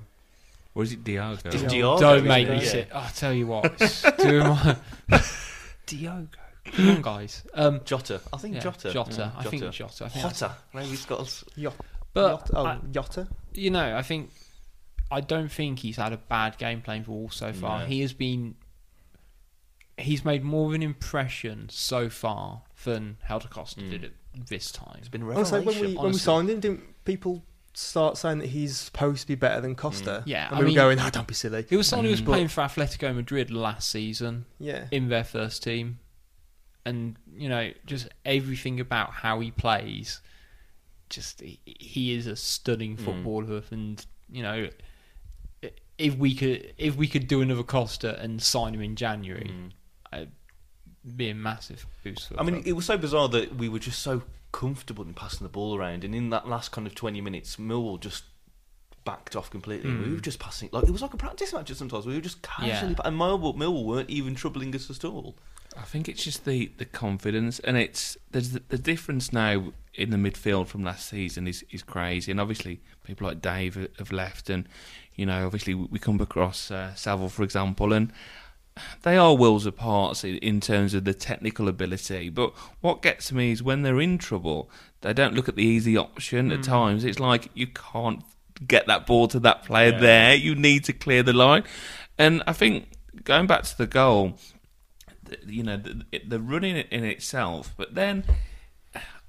Or 0.75 0.81
is 0.83 0.91
it 0.91 1.03
Diago? 1.03 1.45
It's 1.53 1.61
Yeah. 1.63 1.67
Diogo, 1.69 1.99
Don't 1.99 2.15
isn't 2.17 2.27
make 2.27 2.47
it? 2.47 2.51
me 2.51 2.65
sit. 2.65 2.89
Oh, 2.91 2.99
I 2.99 3.09
tell 3.15 3.31
you 3.33 3.45
what, 3.47 3.65
it's 3.79 4.01
doing 4.17 4.47
my 4.47 4.75
Diogo. 5.85 6.27
Come 6.65 6.89
on, 6.89 7.01
guys. 7.01 7.43
Um, 7.53 7.81
Jota. 7.85 8.21
I 8.31 8.37
think 8.37 8.55
yeah, 8.55 8.61
Jota. 8.61 8.91
Jota. 8.93 9.31
Yeah, 9.35 9.39
I 9.39 9.43
think 9.43 9.61
Jota. 9.71 10.05
I 10.05 10.07
think 10.09 10.23
that's- 10.23 10.39
Hotter. 10.39 10.55
Maybe 10.73 10.87
he's 10.87 11.05
got. 11.05 11.19
us- 11.19 11.43
Yacht, 11.55 11.75
But 12.13 12.29
yacht, 12.31 12.49
oh, 12.53 12.65
I- 12.65 12.77
Yotta? 12.91 13.27
you 13.53 13.69
know, 13.69 13.95
I 13.97 14.01
think 14.01 14.31
I 15.13 15.21
don't 15.21 15.49
think 15.51 15.79
he's 15.79 15.97
had 15.97 16.11
a 16.13 16.17
bad 16.17 16.57
game 16.57 16.81
playing 16.81 17.03
for 17.03 17.11
Wolves 17.11 17.35
so 17.37 17.53
far. 17.53 17.79
No. 17.81 17.85
He 17.85 18.01
has 18.01 18.13
been. 18.13 18.55
He's 19.97 20.25
made 20.25 20.43
more 20.43 20.69
of 20.69 20.73
an 20.73 20.81
impression 20.81 21.69
so 21.69 22.09
far 22.09 22.63
than 22.83 23.17
Helder 23.23 23.47
Costa 23.47 23.81
Mm. 23.81 23.91
did 23.91 24.03
at 24.05 24.47
this 24.47 24.71
time. 24.71 24.95
It's 24.97 25.07
been 25.07 25.21
a 25.21 25.29
Also, 25.31 25.57
revelation. 25.57 25.81
when 25.83 25.91
we 25.91 25.97
when 25.97 26.11
we 26.13 26.17
signed 26.17 26.49
him, 26.49 26.59
didn't 26.59 27.05
people 27.05 27.43
start 27.75 28.17
saying 28.17 28.39
that 28.39 28.47
he's 28.47 28.75
supposed 28.77 29.21
to 29.21 29.27
be 29.27 29.35
better 29.35 29.61
than 29.61 29.75
Costa? 29.75 30.23
Yeah, 30.25 30.47
and 30.47 30.55
I 30.55 30.59
we 30.59 30.65
mean- 30.65 30.73
were 30.75 30.81
going, 30.81 30.99
oh, 30.99 31.09
don't 31.11 31.27
be 31.27 31.33
silly. 31.35 31.65
He 31.69 31.75
was 31.75 31.87
someone 31.87 32.05
who 32.05 32.11
was 32.11 32.21
Mm. 32.21 32.25
playing 32.25 32.47
for 32.47 32.61
Atletico 32.61 33.13
Madrid 33.15 33.51
last 33.51 33.89
season 33.89 34.45
Yeah, 34.59 34.87
in 34.91 35.09
their 35.09 35.23
first 35.23 35.61
team, 35.63 35.99
and 36.85 37.15
you 37.31 37.47
know, 37.49 37.71
just 37.85 38.07
everything 38.25 38.79
about 38.79 39.11
how 39.11 39.39
he 39.41 39.51
plays, 39.51 40.21
just 41.09 41.39
he, 41.41 41.59
he 41.65 42.13
is 42.15 42.25
a 42.25 42.35
stunning 42.35 42.97
Mm. 42.97 43.05
footballer, 43.05 43.61
and 43.69 44.03
you 44.27 44.41
know, 44.41 44.69
if 45.97 46.15
we 46.15 46.33
could 46.35 46.73
if 46.77 46.95
we 46.95 47.07
could 47.07 47.27
do 47.27 47.41
another 47.41 47.63
Costa 47.63 48.19
and 48.19 48.41
sign 48.41 48.73
him 48.73 48.81
in 48.81 48.95
January, 48.95 49.51
Mm. 49.51 49.71
it'd 50.13 50.31
be 51.17 51.29
a 51.29 51.35
massive 51.35 51.85
boost. 52.03 52.29
For 52.29 52.39
I 52.39 52.43
mean, 52.43 52.55
club. 52.55 52.67
it 52.67 52.73
was 52.73 52.85
so 52.85 52.97
bizarre 52.97 53.27
that 53.29 53.55
we 53.55 53.69
were 53.69 53.79
just 53.79 53.99
so 54.01 54.23
comfortable 54.51 55.03
in 55.03 55.13
passing 55.13 55.43
the 55.45 55.49
ball 55.49 55.75
around, 55.77 56.03
and 56.03 56.13
in 56.15 56.29
that 56.31 56.47
last 56.47 56.71
kind 56.71 56.87
of 56.87 56.95
twenty 56.95 57.21
minutes, 57.21 57.57
Millwall 57.57 57.99
just 57.99 58.23
backed 59.05 59.35
off 59.35 59.49
completely. 59.49 59.89
Mm. 59.91 60.05
We 60.07 60.13
were 60.13 60.19
just 60.21 60.39
passing 60.39 60.69
like 60.71 60.85
it 60.85 60.91
was 60.91 61.01
like 61.01 61.13
a 61.13 61.17
practice 61.17 61.53
match. 61.53 61.71
Sometimes 61.73 62.05
we 62.05 62.15
were 62.15 62.21
just 62.21 62.41
casually, 62.41 62.91
Yeah. 62.91 62.93
pa- 62.95 63.03
and 63.07 63.17
Millwall, 63.19 63.55
Millwall 63.55 63.85
weren't 63.85 64.09
even 64.09 64.33
troubling 64.35 64.73
us 64.75 64.89
at 64.89 65.03
all. 65.03 65.35
I 65.77 65.83
think 65.83 66.07
it's 66.07 66.23
just 66.23 66.45
the, 66.45 66.71
the 66.77 66.85
confidence, 66.85 67.59
and 67.59 67.77
it's 67.77 68.17
there's 68.31 68.51
the, 68.51 68.61
the 68.69 68.77
difference 68.77 69.33
now 69.33 69.73
in 69.95 70.09
the 70.09 70.17
midfield 70.17 70.67
from 70.67 70.83
last 70.83 71.07
season 71.09 71.47
is 71.47 71.63
is 71.71 71.83
crazy, 71.83 72.31
and 72.31 72.39
obviously 72.39 72.79
people 73.03 73.27
like 73.27 73.41
Dave 73.41 73.75
have 73.97 74.11
left, 74.11 74.49
and 74.49 74.67
you 75.15 75.25
know 75.25 75.45
obviously 75.45 75.73
we 75.73 75.99
come 75.99 76.19
across 76.21 76.71
uh, 76.71 76.93
Saville 76.95 77.29
for 77.29 77.43
example, 77.43 77.93
and 77.93 78.11
they 79.03 79.17
are 79.17 79.35
worlds 79.35 79.65
apart 79.65 80.23
in, 80.23 80.59
terms 80.59 80.93
of 80.93 81.03
the 81.03 81.13
technical 81.13 81.67
ability. 81.67 82.29
But 82.29 82.53
what 82.81 83.01
gets 83.01 83.31
me 83.31 83.51
is 83.51 83.61
when 83.61 83.83
they're 83.83 84.01
in 84.01 84.17
trouble, 84.17 84.69
they 85.01 85.13
don't 85.13 85.35
look 85.35 85.47
at 85.47 85.55
the 85.55 85.63
easy 85.63 85.95
option. 85.95 86.51
At 86.51 86.63
times, 86.63 87.03
it's 87.03 87.19
like 87.19 87.49
you 87.53 87.67
can't 87.67 88.23
get 88.67 88.87
that 88.87 89.05
ball 89.05 89.27
to 89.27 89.39
that 89.41 89.63
player 89.63 89.91
Yeah. 89.91 89.99
there. 89.99 90.35
You 90.35 90.55
need 90.55 90.85
to 90.85 90.93
clear 90.93 91.23
the 91.23 91.33
line, 91.33 91.63
and 92.17 92.43
I 92.47 92.53
think 92.53 92.87
going 93.23 93.47
back 93.47 93.63
to 93.63 93.77
the 93.77 93.87
goal 93.87 94.37
you 95.45 95.63
know 95.63 95.77
the, 95.77 96.05
it- 96.11 96.29
the 96.29 96.39
running 96.39 96.75
it 96.75 96.87
in 96.91 97.03
itself, 97.03 97.73
but 97.77 97.95
then. 97.95 98.23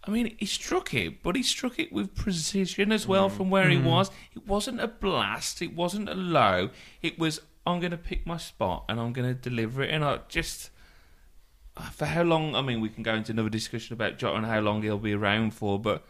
I 0.07 0.11
mean, 0.11 0.37
he 0.39 0.45
struck 0.45 0.93
it, 0.93 1.23
but 1.23 1.35
he 1.35 1.43
struck 1.43 1.79
it 1.79 1.91
with 1.91 2.15
precision 2.15 2.93
as 2.93 3.07
well 3.07 3.31
mm. 3.31 3.33
from 3.33 3.49
where 3.49 3.71
he 3.71 3.79
mm. 3.79 3.85
was. 3.85 4.11
It 4.37 4.47
wasn't 4.47 4.83
a 4.83 4.87
blast, 4.87 5.63
it 5.63 5.75
wasn't 5.75 6.11
a 6.11 6.15
low. 6.15 6.69
It 7.01 7.19
was, 7.19 7.41
I'm 7.67 7.81
going 7.81 7.91
to 7.93 7.97
pick 7.97 8.27
my 8.27 8.37
spot 8.37 8.85
and 8.91 9.01
I'm 9.01 9.15
going 9.15 9.27
to 9.27 9.35
deliver 9.35 9.83
it. 9.83 9.89
And 9.89 10.05
I 10.05 10.19
just, 10.29 10.69
for 11.93 12.05
how 12.05 12.23
long? 12.23 12.55
I 12.55 12.61
mean, 12.61 12.83
we 12.83 12.91
can 12.91 13.03
go 13.03 13.15
into 13.15 13.33
another 13.33 13.49
discussion 13.49 13.95
about 13.95 14.19
Jota 14.19 14.37
and 14.37 14.45
how 14.45 14.61
long 14.61 14.83
he'll 14.83 14.99
be 14.99 15.15
around 15.15 15.55
for, 15.55 15.79
but 15.79 16.05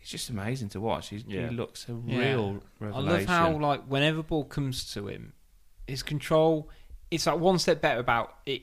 it's 0.00 0.10
just 0.10 0.30
amazing 0.30 0.68
to 0.68 0.80
watch. 0.80 1.08
He's, 1.08 1.24
Yeah. 1.26 1.48
He 1.48 1.56
looks 1.56 1.88
a 1.88 2.00
Yeah. 2.06 2.18
real 2.20 2.62
I 2.80 2.84
revelation. 2.84 3.16
love 3.16 3.24
how 3.26 3.50
like 3.58 3.82
whenever 3.86 4.22
ball 4.22 4.44
comes 4.44 4.92
to 4.94 5.08
him, 5.08 5.32
his 5.88 6.04
control 6.04 6.70
it's 7.10 7.26
like 7.26 7.38
one 7.38 7.58
step 7.58 7.80
better 7.80 8.00
about 8.00 8.36
it. 8.46 8.62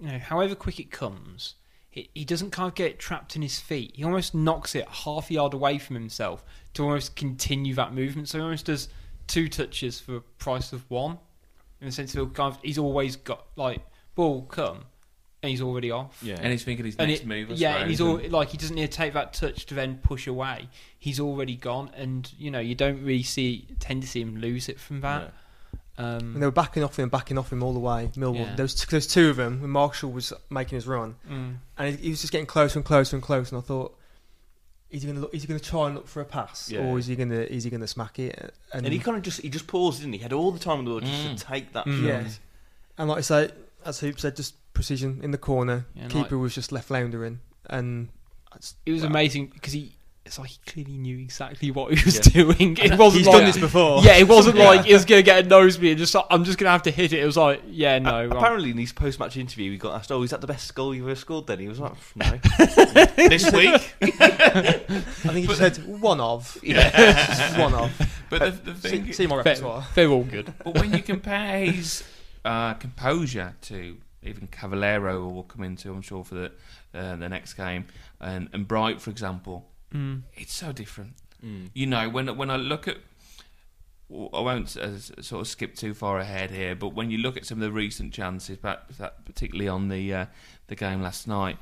You 0.00 0.12
know, 0.12 0.18
however 0.18 0.54
quick 0.54 0.80
it 0.80 0.90
comes, 0.90 1.54
he, 1.88 2.08
he 2.14 2.24
doesn't 2.24 2.50
kind 2.50 2.68
of 2.68 2.74
get 2.74 2.98
trapped 2.98 3.36
in 3.36 3.42
his 3.42 3.58
feet. 3.60 3.92
He 3.94 4.04
almost 4.04 4.34
knocks 4.34 4.74
it 4.74 4.86
half 4.88 5.30
a 5.30 5.34
yard 5.34 5.52
away 5.54 5.78
from 5.78 5.96
himself 5.96 6.44
to 6.74 6.84
almost 6.84 7.16
continue 7.16 7.74
that 7.74 7.92
movement. 7.94 8.28
So 8.28 8.38
he 8.38 8.42
almost 8.44 8.66
does 8.66 8.88
two 9.26 9.48
touches 9.48 10.00
for 10.00 10.12
the 10.12 10.20
price 10.38 10.72
of 10.72 10.88
one. 10.90 11.18
In 11.80 11.86
the 11.86 11.92
sense 11.92 12.14
of 12.14 12.32
kind 12.34 12.54
of, 12.54 12.60
he's 12.62 12.78
always 12.78 13.16
got 13.16 13.46
like 13.56 13.80
ball 14.14 14.42
come 14.42 14.84
and 15.42 15.48
he's 15.50 15.62
already 15.62 15.90
off. 15.90 16.18
Yeah, 16.22 16.36
and 16.38 16.52
he's 16.52 16.62
thinking 16.62 16.84
his 16.84 16.96
And 16.96 17.08
next 17.08 17.22
it- 17.22 17.26
move. 17.26 17.50
I 17.50 17.54
yeah, 17.54 17.76
and 17.78 17.88
he's 17.90 18.00
all, 18.02 18.20
like 18.28 18.50
he 18.50 18.58
doesn't 18.58 18.76
need 18.76 18.90
to 18.90 18.96
take 18.96 19.14
that 19.14 19.32
touch 19.32 19.64
to 19.66 19.74
then 19.74 19.98
push 20.02 20.26
away. 20.26 20.68
He's 20.98 21.18
already 21.18 21.56
gone, 21.56 21.90
and 21.96 22.30
you 22.38 22.50
know 22.50 22.58
you 22.60 22.74
don't 22.74 23.02
really 23.02 23.22
see 23.22 23.66
tend 23.78 24.02
to 24.02 24.08
see 24.08 24.20
him 24.20 24.36
lose 24.36 24.68
it 24.68 24.78
from 24.78 25.00
that. 25.00 25.22
and 25.22 25.32
Um, 25.98 26.34
they 26.40 26.46
were 26.46 26.50
backing 26.52 26.82
off 26.82 26.98
him, 26.98 27.08
backing 27.10 27.36
off 27.36 27.52
him 27.52 27.62
all 27.62 27.74
the 27.74 27.78
way. 27.78 28.10
Millwall. 28.16 28.38
Yeah. 28.46 28.54
There 28.56 28.64
was 28.64 28.74
t- 28.74 28.86
there's 28.90 29.06
two 29.06 29.28
of 29.30 29.36
them. 29.36 29.60
When 29.60 29.70
Marshall 29.70 30.10
was 30.12 30.32
making 30.48 30.76
his 30.76 30.86
run, 30.86 31.16
mm, 31.28 31.56
and 31.76 31.96
he, 31.98 32.04
he 32.04 32.10
was 32.10 32.20
just 32.22 32.32
getting 32.32 32.46
closer 32.46 32.78
and 32.78 32.86
closer 32.86 33.16
and 33.16 33.22
closer. 33.22 33.54
And 33.54 33.62
I 33.62 33.66
thought, 33.66 33.98
is 34.90 35.02
he 35.02 35.06
going 35.06 35.16
to 35.16 35.20
look? 35.22 35.34
Is 35.34 35.42
he 35.42 35.48
going 35.48 35.60
to 35.60 35.64
try 35.68 35.86
and 35.86 35.94
look 35.96 36.08
for 36.08 36.22
a 36.22 36.24
pass, 36.24 36.70
Yeah. 36.70 36.80
or 36.86 36.98
is 36.98 37.06
he 37.06 37.16
going 37.16 37.28
to 37.30 37.52
is 37.52 37.64
he 37.64 37.70
going 37.70 37.82
to 37.82 37.86
smack 37.86 38.18
it? 38.18 38.54
and 38.72 38.86
he 38.86 38.98
kind 38.98 39.16
of 39.16 39.22
just 39.22 39.42
he 39.42 39.50
just 39.50 39.66
paused, 39.66 39.98
didn't 40.00 40.12
he? 40.14 40.18
He 40.18 40.22
had 40.22 40.32
all 40.32 40.50
the 40.52 40.58
time 40.58 40.78
in 40.78 40.84
the 40.86 40.90
world 40.92 41.04
just 41.04 41.26
Mm. 41.26 41.36
to 41.36 41.44
take 41.44 41.72
that 41.74 41.84
Mm. 41.86 41.96
shot. 42.00 42.06
Yeah. 42.06 42.28
And 42.96 43.08
like 43.08 43.18
I 43.18 43.22
say, 43.22 43.50
as 43.84 44.00
Hoop 44.00 44.18
said, 44.20 44.36
just 44.36 44.54
precision 44.72 45.20
in 45.22 45.32
the 45.32 45.38
corner. 45.38 45.86
Yeah, 45.94 46.04
and 46.04 46.12
Keeper 46.12 46.38
was 46.38 46.54
just 46.54 46.72
left 46.72 46.88
floundering, 46.88 47.40
and 47.66 48.08
it 48.86 48.92
was 48.92 49.02
well, 49.02 49.10
amazing 49.10 49.48
because 49.48 49.72
he. 49.74 49.96
It's 50.26 50.38
like 50.38 50.50
he 50.50 50.58
clearly 50.66 50.98
knew 50.98 51.18
exactly 51.18 51.70
what 51.70 51.92
he 51.96 52.04
was 52.04 52.16
Yeah. 52.16 52.42
doing. 52.44 52.76
It 52.76 52.92
wasn't 52.98 53.20
He's 53.20 53.26
like 53.26 53.36
done 53.38 53.46
this 53.46 53.58
before. 53.58 54.02
yeah, 54.02 54.16
it 54.18 54.28
wasn't 54.28 54.56
Yeah. 54.58 54.68
like 54.68 54.84
he 54.84 54.92
was 54.92 55.04
gonna 55.06 55.22
get 55.22 55.44
a 55.46 55.48
nosebleed. 55.48 55.96
Just 55.98 56.14
like, 56.14 56.26
I'm 56.30 56.44
just 56.44 56.58
gonna 56.58 56.70
have 56.70 56.82
to 56.82 56.90
hit 56.90 57.12
it. 57.14 57.20
It 57.20 57.24
was 57.26 57.38
like 57.38 57.62
yeah, 57.66 57.98
no. 57.98 58.10
A- 58.24 58.28
right. 58.28 58.36
apparently, 58.36 58.70
in 58.70 58.76
his 58.78 58.92
post-match 58.92 59.36
interview, 59.38 59.72
he 59.72 59.78
got 59.78 59.94
asked, 59.94 60.12
"Oh, 60.12 60.22
is 60.22 60.30
that 60.30 60.40
the 60.42 60.46
best 60.46 60.72
goal 60.74 60.94
you've 60.94 61.06
ever 61.06 61.14
scored?" 61.16 61.46
Then 61.46 61.58
he 61.58 61.68
was 61.68 61.80
like, 61.80 61.94
"No." 62.14 62.38
this 63.16 63.50
week. 63.50 63.94
I 64.02 64.78
think 65.32 65.36
he 65.36 65.46
just 65.46 65.58
said 65.58 66.00
one 66.00 66.20
of. 66.20 66.58
Just 66.62 67.58
one 67.58 67.74
of. 67.74 67.90
But 68.28 68.40
the, 68.64 68.72
the 68.72 68.74
thing 68.74 69.06
See, 69.06 69.12
see 69.12 69.26
my 69.26 69.36
repertoire. 69.36 69.86
they're 69.94 70.08
all 70.10 70.24
good. 70.24 70.52
But 70.62 70.74
when 70.78 70.92
you 70.92 71.02
compare 71.02 71.64
his 71.64 72.04
uh, 72.44 72.74
composure 72.74 73.54
to 73.62 73.96
even 74.22 74.46
Cavaleiro, 74.48 75.20
who 75.22 75.28
we'll 75.28 75.42
come 75.44 75.64
into, 75.64 75.90
I'm 75.92 76.02
sure, 76.02 76.22
for 76.24 76.34
the 76.34 76.52
uh, 76.94 77.16
the 77.16 77.28
next 77.28 77.54
game, 77.54 77.86
and, 78.20 78.48
and 78.52 78.68
Bright, 78.68 79.00
for 79.00 79.10
example, 79.10 79.66
Mm. 79.94 80.22
it's 80.34 80.52
so 80.54 80.72
different. 80.72 81.14
Mm. 81.44 81.70
You 81.74 81.86
know, 81.86 82.08
when 82.08 82.36
when 82.36 82.50
I 82.50 82.56
look 82.56 82.86
at, 82.88 82.98
I 84.12 84.40
won't 84.40 84.76
uh, 84.76 84.98
sort 84.98 85.40
of 85.40 85.46
skip 85.48 85.74
too 85.76 85.94
far 85.94 86.18
ahead 86.18 86.50
here, 86.50 86.74
but 86.74 86.88
when 86.94 87.10
you 87.10 87.18
look 87.18 87.36
at 87.36 87.46
some 87.46 87.58
of 87.58 87.62
the 87.62 87.70
recent 87.72 88.12
chances, 88.12 88.56
but 88.58 88.86
that 88.98 89.24
particularly 89.24 89.68
on 89.68 89.88
the 89.88 90.12
uh, 90.14 90.26
the 90.66 90.74
game 90.74 91.00
last 91.00 91.28
night, 91.28 91.58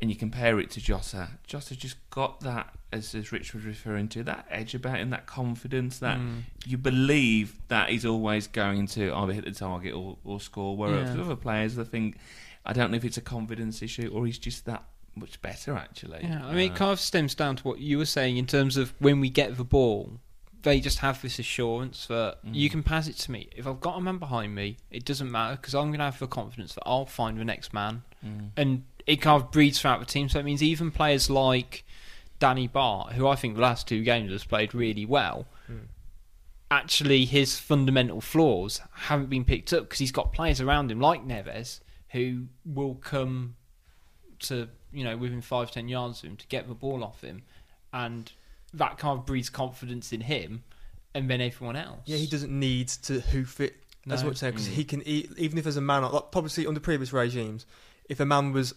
and 0.00 0.10
you 0.10 0.16
compare 0.16 0.58
it 0.58 0.68
to 0.72 0.80
Jota, 0.80 1.28
Jota 1.46 1.76
just 1.76 1.96
got 2.10 2.40
that, 2.40 2.74
as, 2.92 3.14
as 3.14 3.30
Rich 3.30 3.54
was 3.54 3.64
referring 3.64 4.08
to, 4.08 4.24
that 4.24 4.46
edge 4.50 4.74
about 4.74 4.96
him, 4.98 5.10
that 5.10 5.26
confidence, 5.26 5.98
that 6.00 6.18
Mm. 6.18 6.42
you 6.66 6.76
believe 6.76 7.56
that 7.68 7.88
he's 7.90 8.04
always 8.04 8.48
going 8.48 8.88
to 8.88 9.12
either 9.14 9.32
hit 9.32 9.44
the 9.44 9.52
target 9.52 9.94
or, 9.94 10.18
or 10.24 10.40
score. 10.40 10.76
Whereas 10.76 11.14
Yeah. 11.14 11.22
other 11.22 11.36
players, 11.36 11.78
I 11.78 11.84
think 11.84 12.16
I 12.66 12.72
don't 12.72 12.90
know 12.90 12.96
if 12.96 13.04
it's 13.04 13.16
a 13.16 13.20
confidence 13.22 13.80
issue 13.82 14.10
or 14.12 14.26
he's 14.26 14.38
just 14.38 14.64
that 14.66 14.84
much 15.14 15.40
better 15.42 15.74
actually. 15.76 16.20
Yeah, 16.22 16.44
I 16.46 16.52
mean, 16.54 16.70
it 16.70 16.72
Uh, 16.72 16.76
kind 16.76 16.90
of 16.92 17.00
stems 17.00 17.34
down 17.34 17.56
to 17.56 17.62
what 17.64 17.78
you 17.80 17.98
were 17.98 18.06
saying 18.06 18.36
in 18.36 18.46
terms 18.46 18.76
of 18.76 18.94
when 18.98 19.20
we 19.20 19.28
get 19.30 19.56
the 19.56 19.64
ball, 19.64 20.20
they 20.62 20.80
just 20.80 20.98
have 20.98 21.20
this 21.22 21.38
assurance 21.38 22.06
that 22.06 22.38
Mm. 22.46 22.54
you 22.54 22.70
can 22.70 22.82
pass 22.82 23.08
it 23.08 23.16
to 23.18 23.30
me. 23.32 23.48
If 23.56 23.66
I've 23.66 23.80
got 23.80 23.98
a 23.98 24.00
man 24.00 24.18
behind 24.18 24.54
me, 24.54 24.76
it 24.90 25.04
doesn't 25.04 25.30
matter 25.30 25.56
because 25.56 25.74
I'm 25.74 25.88
going 25.88 25.98
to 25.98 26.04
have 26.04 26.18
the 26.20 26.26
confidence 26.28 26.74
that 26.74 26.82
I'll 26.86 27.04
find 27.06 27.38
the 27.38 27.44
next 27.44 27.72
man. 27.74 28.02
mm. 28.24 28.50
And 28.56 28.84
it 29.06 29.16
kind 29.16 29.42
of 29.42 29.50
breeds 29.50 29.80
throughout 29.80 29.98
the 30.00 30.06
team. 30.06 30.28
So 30.28 30.38
it 30.38 30.44
means 30.44 30.62
even 30.62 30.92
players 30.92 31.28
like 31.28 31.84
Danny 32.38 32.68
Batth, 32.68 33.12
who 33.14 33.26
I 33.26 33.34
think 33.34 33.56
the 33.56 33.60
last 33.60 33.88
two 33.88 34.02
games 34.04 34.30
has 34.30 34.44
played 34.44 34.72
really 34.74 35.04
well, 35.04 35.46
Mm. 35.68 35.88
actually 36.70 37.24
his 37.24 37.58
fundamental 37.58 38.20
flaws 38.20 38.80
haven't 38.92 39.28
been 39.28 39.44
picked 39.44 39.72
up 39.72 39.84
because 39.84 39.98
he's 39.98 40.12
got 40.12 40.32
players 40.32 40.60
around 40.60 40.90
him 40.90 41.00
like 41.00 41.22
Neves 41.26 41.80
who 42.10 42.46
will 42.64 42.94
come 42.94 43.56
to 44.40 44.68
you 44.92 45.04
know 45.04 45.16
within 45.16 45.40
five 45.40 45.70
ten 45.70 45.88
yards 45.88 46.22
of 46.22 46.30
him 46.30 46.36
to 46.36 46.46
get 46.48 46.68
the 46.68 46.74
ball 46.74 47.02
off 47.04 47.20
him, 47.22 47.42
and 47.92 48.30
that 48.74 48.98
kind 48.98 49.18
of 49.18 49.26
breeds 49.26 49.50
confidence 49.50 50.12
in 50.12 50.22
him, 50.22 50.62
and 51.14 51.28
then 51.30 51.40
everyone 51.40 51.76
else. 51.76 52.00
Yeah, 52.06 52.16
he 52.18 52.26
doesn't 52.26 52.56
need 52.56 52.88
to 52.88 53.20
hoof 53.20 53.60
it 53.60 53.76
as 54.10 54.24
much 54.24 54.42
much 54.42 54.52
because 54.52 54.68
Mm. 54.68 54.72
he 54.72 54.84
can 54.84 55.02
e- 55.06 55.28
even 55.36 55.58
if 55.58 55.64
there's 55.64 55.76
a 55.76 55.80
man 55.80 56.02
like 56.02 56.30
probably 56.32 56.66
under 56.66 56.80
previous 56.80 57.12
regimes, 57.12 57.66
if 58.08 58.18
a 58.20 58.24
man 58.26 58.52
was 58.52 58.74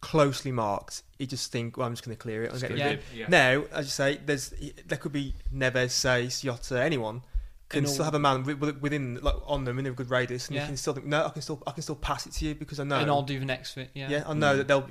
closely 0.00 0.52
marked, 0.52 1.02
he'd 1.18 1.28
just 1.30 1.50
think, 1.50 1.76
well, 1.76 1.86
I'm 1.86 1.92
just 1.92 2.04
going 2.04 2.16
to 2.16 2.20
clear 2.22 2.44
it. 2.44 2.52
I'll 2.52 2.60
get 2.60 2.70
rid 2.70 2.78
Yeah. 2.78 2.86
it. 2.90 3.02
Yeah. 3.14 3.26
Now, 3.28 3.64
as 3.72 3.86
you 3.86 3.90
say, 3.90 4.20
there's 4.24 4.54
there 4.86 4.98
could 4.98 5.10
be 5.12 5.34
Neves, 5.52 5.90
say, 5.90 6.26
Ciotta, 6.26 6.78
anyone 6.78 7.22
can 7.68 7.80
And 7.80 7.88
still 7.88 8.04
have 8.04 8.14
a 8.14 8.18
man 8.20 8.42
wi- 8.44 8.58
wi- 8.58 8.78
within 8.80 9.18
like 9.20 9.34
on 9.44 9.64
them 9.64 9.78
in 9.80 9.86
a 9.86 9.90
good 9.90 10.08
radius, 10.10 10.46
and 10.46 10.54
Yeah. 10.54 10.62
you 10.62 10.68
can 10.68 10.76
still 10.76 10.94
think, 10.94 11.06
no, 11.06 11.26
I 11.26 11.30
can 11.30 11.42
still 11.42 11.60
I 11.66 11.72
can 11.72 11.82
still 11.82 11.96
pass 11.96 12.26
it 12.26 12.32
to 12.34 12.44
you 12.46 12.54
because 12.54 12.78
I 12.80 12.84
know. 12.84 13.00
And 13.00 13.10
I'll 13.10 13.22
do 13.22 13.38
the 13.40 13.44
next 13.44 13.72
fit. 13.72 13.90
Yeah. 13.94 14.08
yeah. 14.08 14.22
I 14.26 14.34
know 14.34 14.54
Mm. 14.54 14.58
that 14.58 14.68
they'll 14.68 14.88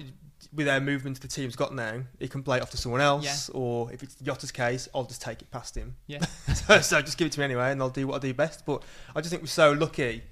with 0.53 0.65
their 0.65 0.79
movement 0.79 1.19
the 1.21 1.27
team's 1.27 1.55
got 1.55 1.73
now, 1.73 2.01
he 2.19 2.27
can 2.27 2.43
play 2.43 2.57
it 2.57 2.61
off 2.63 2.69
to 2.71 2.77
someone 2.77 3.01
else, 3.01 3.49
or 3.49 3.91
if 3.91 4.03
it's 4.03 4.15
Yotta's 4.15 4.51
case, 4.51 4.87
I'll 4.93 5.05
just 5.05 5.21
take 5.21 5.41
it 5.41 5.51
past 5.51 5.75
him. 5.75 5.95
Yeah. 6.07 6.25
so, 6.53 6.79
so 6.81 7.01
just 7.01 7.17
give 7.17 7.27
it 7.27 7.31
to 7.33 7.39
me 7.39 7.45
anyway, 7.45 7.71
and 7.71 7.81
I'll 7.81 7.89
do 7.89 8.07
what 8.07 8.15
I 8.15 8.19
do 8.27 8.33
best. 8.33 8.65
But 8.65 8.83
I 9.15 9.21
just 9.21 9.31
think 9.31 9.41
we're 9.43 9.47
so 9.47 9.71
lucky 9.73 10.23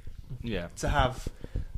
Yeah. 0.44 0.68
to 0.78 0.90
have 0.90 1.28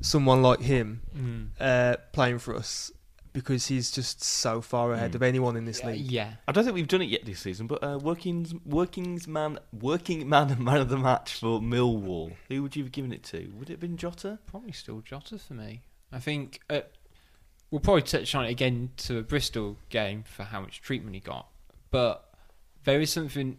someone 0.02 0.42
like 0.42 0.62
him 0.62 1.02
Mm. 1.16 1.48
uh, 1.60 1.98
playing 2.14 2.40
for 2.40 2.56
us 2.56 2.92
because 3.34 3.68
he's 3.68 3.92
just 3.92 4.24
so 4.24 4.62
far 4.62 4.94
ahead 4.94 5.12
Mm. 5.12 5.16
of 5.16 5.24
anyone 5.24 5.56
in 5.58 5.66
this 5.66 5.82
Yeah, 5.82 5.88
league. 5.92 6.12
yeah. 6.12 6.34
I 6.48 6.52
don't 6.52 6.64
think 6.64 6.74
we've 6.74 6.88
done 6.88 7.02
it 7.04 7.10
yet 7.10 7.24
this 7.26 7.40
season, 7.40 7.68
but 7.68 7.84
uh, 7.84 8.00
working's 8.02 8.54
working's 8.66 9.28
man, 9.28 9.60
working 9.72 10.28
man, 10.28 10.50
and 10.50 10.60
man 10.60 10.78
of 10.78 10.90
the 10.90 10.98
match 10.98 11.34
for 11.40 11.60
Millwall. 11.60 12.34
Who 12.50 12.64
would 12.64 12.76
you 12.76 12.84
have 12.84 12.92
given 12.92 13.12
it 13.12 13.24
to? 13.26 13.48
Would 13.56 13.70
it 13.70 13.74
have 13.74 13.80
been 13.80 13.98
Jota? 13.98 14.40
Probably 14.48 14.72
still 14.72 15.02
Jota 15.02 15.38
for 15.38 15.54
me. 15.54 15.82
I 16.12 16.20
think 16.20 16.62
uh, 16.70 16.82
we'll 17.72 17.82
probably 17.82 18.02
touch 18.04 18.34
on 18.36 18.46
it 18.46 18.50
again 18.52 18.92
to 18.98 19.18
a 19.18 19.22
Bristol 19.22 19.78
game 19.90 20.24
for 20.24 20.44
how 20.44 20.62
much 20.62 20.82
treatment 20.82 21.16
he 21.16 21.20
got, 21.22 21.48
but 21.92 22.34
there 22.84 23.02
is 23.02 23.12
something 23.12 23.58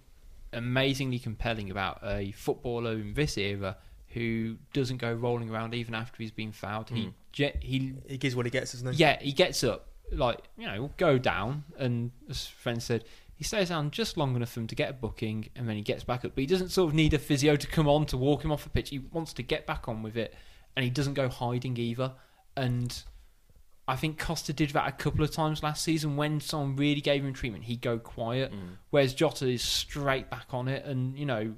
amazingly 0.53 1.19
compelling 1.19 1.71
about 1.71 2.01
a 2.03 2.33
footballer 2.33 2.93
in 2.93 3.15
this 3.15 3.37
era 3.37 3.77
who 4.09 4.57
doesn't 4.73 4.97
go 4.97 5.13
rolling 5.13 5.51
around 5.51 5.75
even 5.75 5.95
after 5.95 6.17
he's 6.23 6.31
been 6.31 6.53
fouled. 6.53 6.89
He 6.89 7.07
Mm. 7.07 7.13
je- 7.33 7.59
he 7.61 7.95
He 8.09 8.17
gives 8.17 8.35
what 8.35 8.47
he 8.47 8.51
gets, 8.51 8.73
doesn't 8.73 8.93
he? 8.95 8.99
yeah 8.99 9.21
he 9.21 9.33
gets 9.33 9.63
up 9.63 9.87
like 10.11 10.41
you 10.57 10.67
know 10.67 10.91
go 10.97 11.19
down 11.19 11.65
and 11.79 12.11
as 12.31 12.47
friend 12.47 12.83
said. 12.83 13.05
He 13.37 13.45
stays 13.45 13.69
down 13.69 13.93
just 13.93 14.17
long 14.17 14.35
enough 14.35 14.49
for 14.51 14.59
him 14.61 14.67
to 14.67 14.75
get 14.75 14.91
a 14.91 14.93
booking, 14.95 15.49
and 15.55 15.69
then 15.69 15.77
he 15.77 15.83
gets 15.83 16.03
back 16.03 16.25
up. 16.25 16.33
But 16.35 16.41
he 16.41 16.47
doesn't 16.47 16.71
sort 16.71 16.89
of 16.89 16.95
need 16.95 17.15
a 17.15 17.21
physio 17.21 17.55
to 17.55 17.67
come 17.69 17.87
on 17.87 18.05
to 18.07 18.17
walk 18.17 18.45
him 18.45 18.51
off 18.51 18.65
the 18.65 18.69
pitch. 18.71 18.89
He 18.91 18.99
wants 18.99 19.33
to 19.35 19.45
get 19.45 19.65
back 19.65 19.87
on 19.87 20.03
with 20.03 20.17
it, 20.17 20.35
and 20.75 20.83
he 20.83 20.91
doesn't 20.91 21.15
go 21.15 21.29
hiding 21.29 21.77
either. 21.77 22.15
And 22.57 23.01
I 23.89 23.97
think 23.97 24.19
Costa 24.19 24.53
did 24.53 24.71
that 24.71 24.87
a 24.87 24.93
couple 24.93 25.25
of 25.25 25.31
times 25.31 25.63
last 25.63 25.83
season. 25.83 26.17
When 26.17 26.41
someone 26.41 26.77
really 26.77 27.01
gave 27.01 27.25
him 27.25 27.33
treatment, 27.33 27.65
he'd 27.65 27.81
go 27.81 27.99
quiet. 27.99 28.53
Whereas 28.91 29.15
Jota 29.15 29.49
is 29.49 29.63
straight 29.63 30.29
back 30.29 30.49
on 30.51 30.69
it. 30.69 30.85
And, 30.85 31.19
you 31.19 31.25
know, 31.25 31.55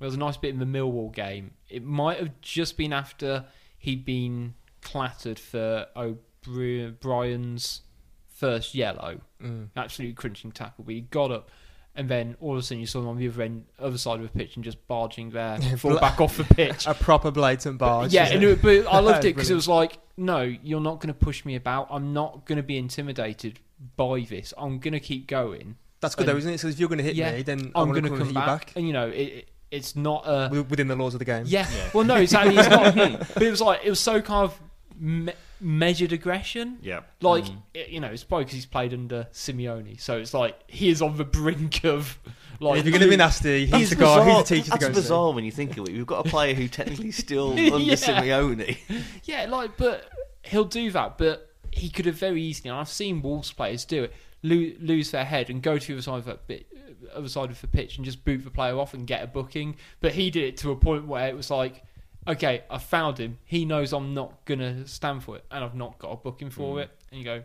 there 0.00 0.06
was 0.06 0.14
a 0.14 0.18
nice 0.18 0.36
bit 0.36 0.50
in 0.50 0.58
the 0.58 0.66
Millwall 0.66 1.12
game. 1.12 1.52
It 1.70 1.82
might 1.82 2.18
have 2.18 2.38
just 2.42 2.76
been 2.76 2.92
after 2.92 3.46
he'd 3.78 4.04
been 4.04 4.54
clattered 4.82 5.38
for 5.38 5.86
O'Brien's 5.96 7.80
first 8.28 8.74
yellow. 8.74 9.20
Mm. 9.42 9.68
Absolute 9.74 10.16
crunching 10.16 10.52
tackle. 10.52 10.84
But 10.84 10.94
he 10.94 11.00
got 11.00 11.30
up. 11.30 11.50
And 11.94 12.08
then 12.08 12.36
all 12.40 12.52
of 12.52 12.58
a 12.58 12.62
sudden 12.62 12.80
you 12.80 12.86
saw 12.86 13.00
him 13.00 13.08
on 13.08 13.16
the 13.16 13.28
other 13.28 13.42
end, 13.42 13.64
other 13.78 13.98
side 13.98 14.20
of 14.20 14.22
the 14.22 14.38
pitch, 14.38 14.54
and 14.54 14.64
just 14.64 14.86
barging 14.86 15.30
there, 15.30 15.58
fall 15.76 15.98
back 15.98 16.20
off 16.20 16.36
the 16.36 16.44
pitch. 16.44 16.86
A 16.86 16.94
proper 16.94 17.30
blatant 17.30 17.78
barge. 17.78 18.12
Yeah, 18.12 18.26
and 18.26 18.44
it? 18.44 18.48
it, 18.48 18.62
but 18.62 18.86
I 18.86 19.00
loved 19.00 19.24
it 19.24 19.34
because 19.34 19.50
it 19.50 19.54
was 19.54 19.66
like, 19.66 19.98
no, 20.20 20.42
you're 20.42 20.80
not 20.80 21.00
going 21.00 21.12
to 21.12 21.18
push 21.18 21.44
me 21.44 21.56
about. 21.56 21.88
I'm 21.90 22.12
not 22.12 22.44
going 22.46 22.56
to 22.56 22.62
be 22.62 22.76
intimidated 22.76 23.58
by 23.96 24.20
this. 24.28 24.52
I'm 24.58 24.78
going 24.78 24.92
to 24.92 25.00
keep 25.00 25.26
going. 25.26 25.76
That's 26.00 26.14
good 26.14 26.26
though, 26.28 26.36
isn't 26.36 26.52
it? 26.52 26.60
So 26.60 26.68
if 26.68 26.78
you're 26.78 26.88
going 26.88 26.98
to 26.98 27.04
hit 27.04 27.14
Yeah, 27.16 27.32
me, 27.32 27.42
then 27.42 27.72
I'm 27.74 27.90
going 27.90 28.02
going 28.02 28.04
to 28.04 28.08
to 28.10 28.14
hit 28.16 28.18
come 28.18 28.28
you 28.28 28.34
back. 28.34 28.46
back, 28.66 28.72
And 28.76 28.86
you 28.86 28.92
know, 28.92 29.08
it, 29.08 29.14
it, 29.18 29.48
it's 29.70 29.96
not 29.96 30.24
a 30.26 30.64
within 30.68 30.88
the 30.88 30.96
laws 30.96 31.14
of 31.14 31.18
the 31.18 31.24
game. 31.24 31.44
yeah. 31.46 31.66
Well, 31.94 32.04
no, 32.04 32.16
exactly. 32.16 32.56
It's 32.56 32.68
not. 32.68 32.94
but 33.34 33.42
it 33.42 33.50
was 33.50 33.60
like 33.60 33.80
it 33.84 33.90
was 33.90 34.00
so 34.00 34.20
kind 34.22 34.44
of 34.50 34.60
me- 34.98 35.32
measured 35.60 36.12
aggression. 36.12 36.78
Yeah. 36.82 37.00
Like 37.20 37.44
mm. 37.44 37.56
it, 37.74 37.88
you 37.90 38.00
know, 38.00 38.08
it's 38.08 38.24
probably 38.24 38.44
because 38.44 38.54
he's 38.54 38.66
played 38.66 38.92
under 38.94 39.28
Simeone, 39.32 40.00
so 40.00 40.18
it's 40.18 40.34
like 40.34 40.58
he 40.66 40.88
is 40.88 41.02
on 41.02 41.16
the 41.16 41.24
brink 41.24 41.84
of 41.84 42.18
like. 42.60 42.78
if 42.80 42.84
you're 42.84 42.92
going 42.92 43.02
to 43.04 43.08
be 43.10 43.16
nasty, 43.16 43.66
he's 43.66 43.70
That's 43.70 43.90
the 43.90 43.96
guy. 43.96 44.16
bizarre. 44.18 44.24
He's 44.24 44.48
the 44.48 44.54
teacher 44.54 44.64
to 44.64 44.70
That's 44.70 44.82
go 44.84 44.88
to. 44.88 44.94
bizarre 44.94 45.32
when 45.32 45.44
you 45.44 45.52
think 45.52 45.72
of 45.76 45.88
it. 45.88 45.92
We've 45.92 46.06
got 46.06 46.26
a 46.26 46.28
player 46.28 46.54
who 46.54 46.68
technically 46.68 47.10
still 47.12 47.50
under 47.52 47.78
Yeah. 47.78 47.94
Simeone. 47.94 48.76
Yeah, 49.24 49.46
like, 49.46 49.76
but 49.76 50.08
he'll 50.42 50.64
do 50.64 50.90
that. 50.92 51.18
But 51.18 51.50
he 51.72 51.88
could 51.90 52.06
have 52.06 52.16
very 52.16 52.42
easily, 52.42 52.70
and 52.70 52.78
I've 52.78 52.88
seen 52.88 53.22
Wolves 53.22 53.52
players 53.52 53.84
do 53.84 54.04
it, 54.04 54.12
lo- 54.42 54.72
lose 54.80 55.10
their 55.10 55.24
head 55.24 55.50
and 55.50 55.62
go 55.62 55.78
to 55.78 55.86
the 55.86 55.92
other 55.94 56.02
side 56.02 56.18
of 56.18 56.24
the 56.24 56.38
bit, 56.46 56.66
other 57.14 57.28
side 57.28 57.50
of 57.50 57.60
the 57.60 57.66
pitch 57.66 57.96
and 57.96 58.04
just 58.04 58.24
boot 58.24 58.42
the 58.44 58.50
player 58.50 58.78
off 58.78 58.94
and 58.94 59.06
get 59.06 59.22
a 59.22 59.26
booking. 59.26 59.76
But 60.00 60.12
he 60.12 60.30
did 60.30 60.44
it 60.44 60.56
to 60.58 60.70
a 60.70 60.76
point 60.76 61.06
where 61.06 61.28
it 61.28 61.36
was 61.36 61.50
like, 61.50 61.84
okay, 62.30 62.62
I 62.70 62.78
found 62.78 63.18
him. 63.18 63.38
He 63.44 63.64
knows 63.64 63.92
I'm 63.92 64.14
not 64.14 64.44
gonna 64.44 64.86
stand 64.86 65.22
for 65.24 65.36
it, 65.36 65.44
and 65.50 65.62
I've 65.64 65.74
not 65.74 65.98
got 65.98 66.08
a 66.12 66.16
booking 66.16 66.50
for 66.50 66.76
Mm. 66.76 66.82
it. 66.84 66.90
And 67.10 67.18
you 67.18 67.24
go, 67.24 67.42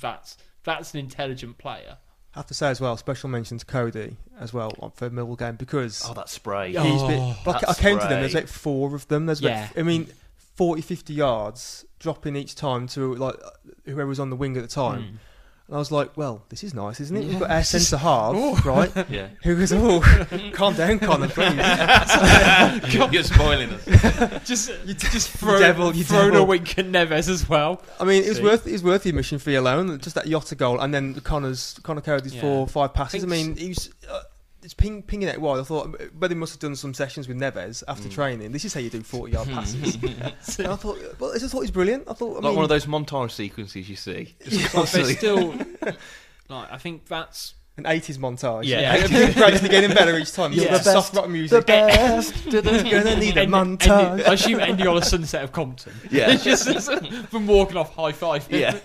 that's 0.00 0.36
that's 0.64 0.94
an 0.94 1.00
intelligent 1.00 1.58
player. 1.58 1.98
I 2.34 2.38
have 2.40 2.46
to 2.48 2.54
say 2.54 2.68
as 2.68 2.80
well, 2.80 2.96
special 2.96 3.28
mention 3.30 3.56
to 3.58 3.64
Cody 3.64 4.16
as 4.38 4.52
well 4.52 4.72
on- 4.80 4.90
for 4.90 5.08
Millwall 5.08 5.38
game 5.38 5.56
because 5.56 6.02
Oh, 6.06 6.12
that 6.14 6.28
spray. 6.28 6.68
He's 6.68 6.76
Oh, 6.78 7.08
been, 7.08 7.28
like, 7.46 7.62
I 7.64 7.72
that 7.72 7.78
counted 7.78 8.08
them. 8.10 8.20
There's 8.20 8.34
like 8.34 8.48
four 8.48 8.94
of 8.94 9.08
them. 9.08 9.24
There's 9.26 9.40
Yeah. 9.40 9.68
like, 9.74 9.78
I 9.78 9.82
mean, 9.82 10.08
40, 10.56 10.82
50 10.82 11.14
yards 11.14 11.86
dropping 11.98 12.36
each 12.36 12.54
time 12.54 12.88
to 12.88 13.14
like 13.14 13.36
whoever 13.86 14.06
was 14.06 14.20
on 14.20 14.28
the 14.30 14.36
wing 14.36 14.56
at 14.56 14.62
the 14.62 14.68
time. 14.68 15.02
Mm. 15.02 15.16
And 15.68 15.74
I 15.74 15.78
was 15.80 15.90
like, 15.90 16.16
well, 16.16 16.44
this 16.48 16.62
is 16.62 16.74
nice, 16.74 17.00
isn't 17.00 17.16
it? 17.16 17.24
We've 17.26 17.40
got 17.40 17.50
our 17.50 17.64
centre 17.64 17.96
half, 17.96 18.64
right? 18.66 18.92
Yeah. 19.10 19.30
Who 19.42 19.56
goes, 19.56 19.72
oh, 19.72 20.00
calm 20.52 20.74
down, 20.74 21.00
Connor, 21.00 21.26
please. 21.28 21.56
You're 23.12 23.22
spoiling 23.24 23.70
us. 23.70 23.84
Just 24.46 24.70
just 24.86 25.30
throw, 25.30 25.58
devil, 25.58 25.92
you 25.94 26.04
thrown 26.04 26.28
a 26.28 26.32
devil. 26.32 26.46
wink 26.46 26.78
at 26.78 26.86
Neves 26.86 27.28
as 27.28 27.48
well. 27.48 27.82
I 27.98 28.04
mean, 28.04 28.22
it 28.22 28.28
was 28.28 28.36
See? 28.38 28.44
worth 28.44 28.66
it 28.66 28.72
was 28.72 28.84
worth 28.84 29.02
the 29.02 29.10
admission 29.10 29.40
fee 29.40 29.56
alone. 29.56 29.98
Just 29.98 30.14
that 30.14 30.26
Yotta 30.26 30.56
goal, 30.56 30.78
and 30.80 30.94
then 30.94 31.14
Connor's 31.20 31.78
Connor 31.82 32.00
Cody's 32.00 32.34
Yeah. 32.34 32.42
four 32.42 32.68
five 32.68 32.94
passes. 32.94 33.24
I, 33.24 33.26
think 33.28 33.30
mean, 33.30 33.56
he 33.56 33.68
was 33.70 33.90
uh, 34.08 34.20
it's 34.66 34.74
ping, 34.74 35.00
pinging 35.02 35.28
it 35.28 35.40
wide. 35.40 35.60
I 35.60 35.62
thought, 35.62 35.96
but 36.12 36.30
he 36.30 36.34
must 36.36 36.52
have 36.54 36.60
done 36.60 36.74
some 36.76 36.92
sessions 36.92 37.28
with 37.28 37.38
Neves 37.38 37.82
after 37.86 38.08
Mm. 38.08 38.12
training. 38.12 38.52
This 38.52 38.64
is 38.64 38.74
how 38.74 38.80
you 38.80 38.90
do 38.90 39.00
forty 39.02 39.32
yard 39.32 39.48
passes. 39.48 39.94
and 40.02 40.66
I 40.68 40.76
thought, 40.76 40.98
well, 41.20 41.32
I 41.32 41.38
just 41.38 41.52
thought 41.52 41.60
he's 41.60 41.70
brilliant. 41.70 42.04
I 42.08 42.12
thought, 42.14 42.32
I 42.32 42.34
Like 42.34 42.42
mean, 42.44 42.54
one 42.56 42.64
of 42.64 42.68
those 42.68 42.86
montage 42.86 43.30
sequences 43.30 43.88
you 43.88 43.94
see. 43.96 44.34
Just 44.44 44.52
Yeah. 44.60 44.62
But 44.64 44.72
constantly. 44.72 45.14
they're 45.14 45.18
still 45.18 45.52
like 46.48 46.72
I 46.72 46.78
think 46.78 47.06
that's 47.06 47.54
an 47.78 47.86
eighties 47.86 48.18
montage. 48.18 48.64
Yeah. 48.64 48.96
yeah, 49.06 49.32
gradually 49.34 49.68
getting 49.68 49.94
better 49.94 50.16
each 50.18 50.32
time. 50.32 50.52
You're 50.52 50.64
Yeah, 50.64 50.78
the 50.78 50.84
the 50.84 50.92
soft 50.92 51.14
rock 51.14 51.28
music. 51.28 51.60
The 51.60 51.66
best. 51.66 52.44
Gonna 52.50 53.16
need 53.16 53.36
a 53.36 53.42
End- 53.42 53.52
montage. 53.52 54.10
ending- 54.10 54.26
I 54.26 54.32
assume 54.32 54.60
ending 54.60 54.86
on 54.88 54.96
a 54.98 55.02
sunset 55.04 55.44
of 55.44 55.52
Compton. 55.52 55.92
Yeah. 56.10 56.32
It's 56.32 56.42
just 56.44 56.66
it's 56.66 56.88
from 57.28 57.46
walking 57.46 57.76
off 57.76 57.94
high 57.94 58.12
five. 58.12 58.46
Yeah. 58.50 58.76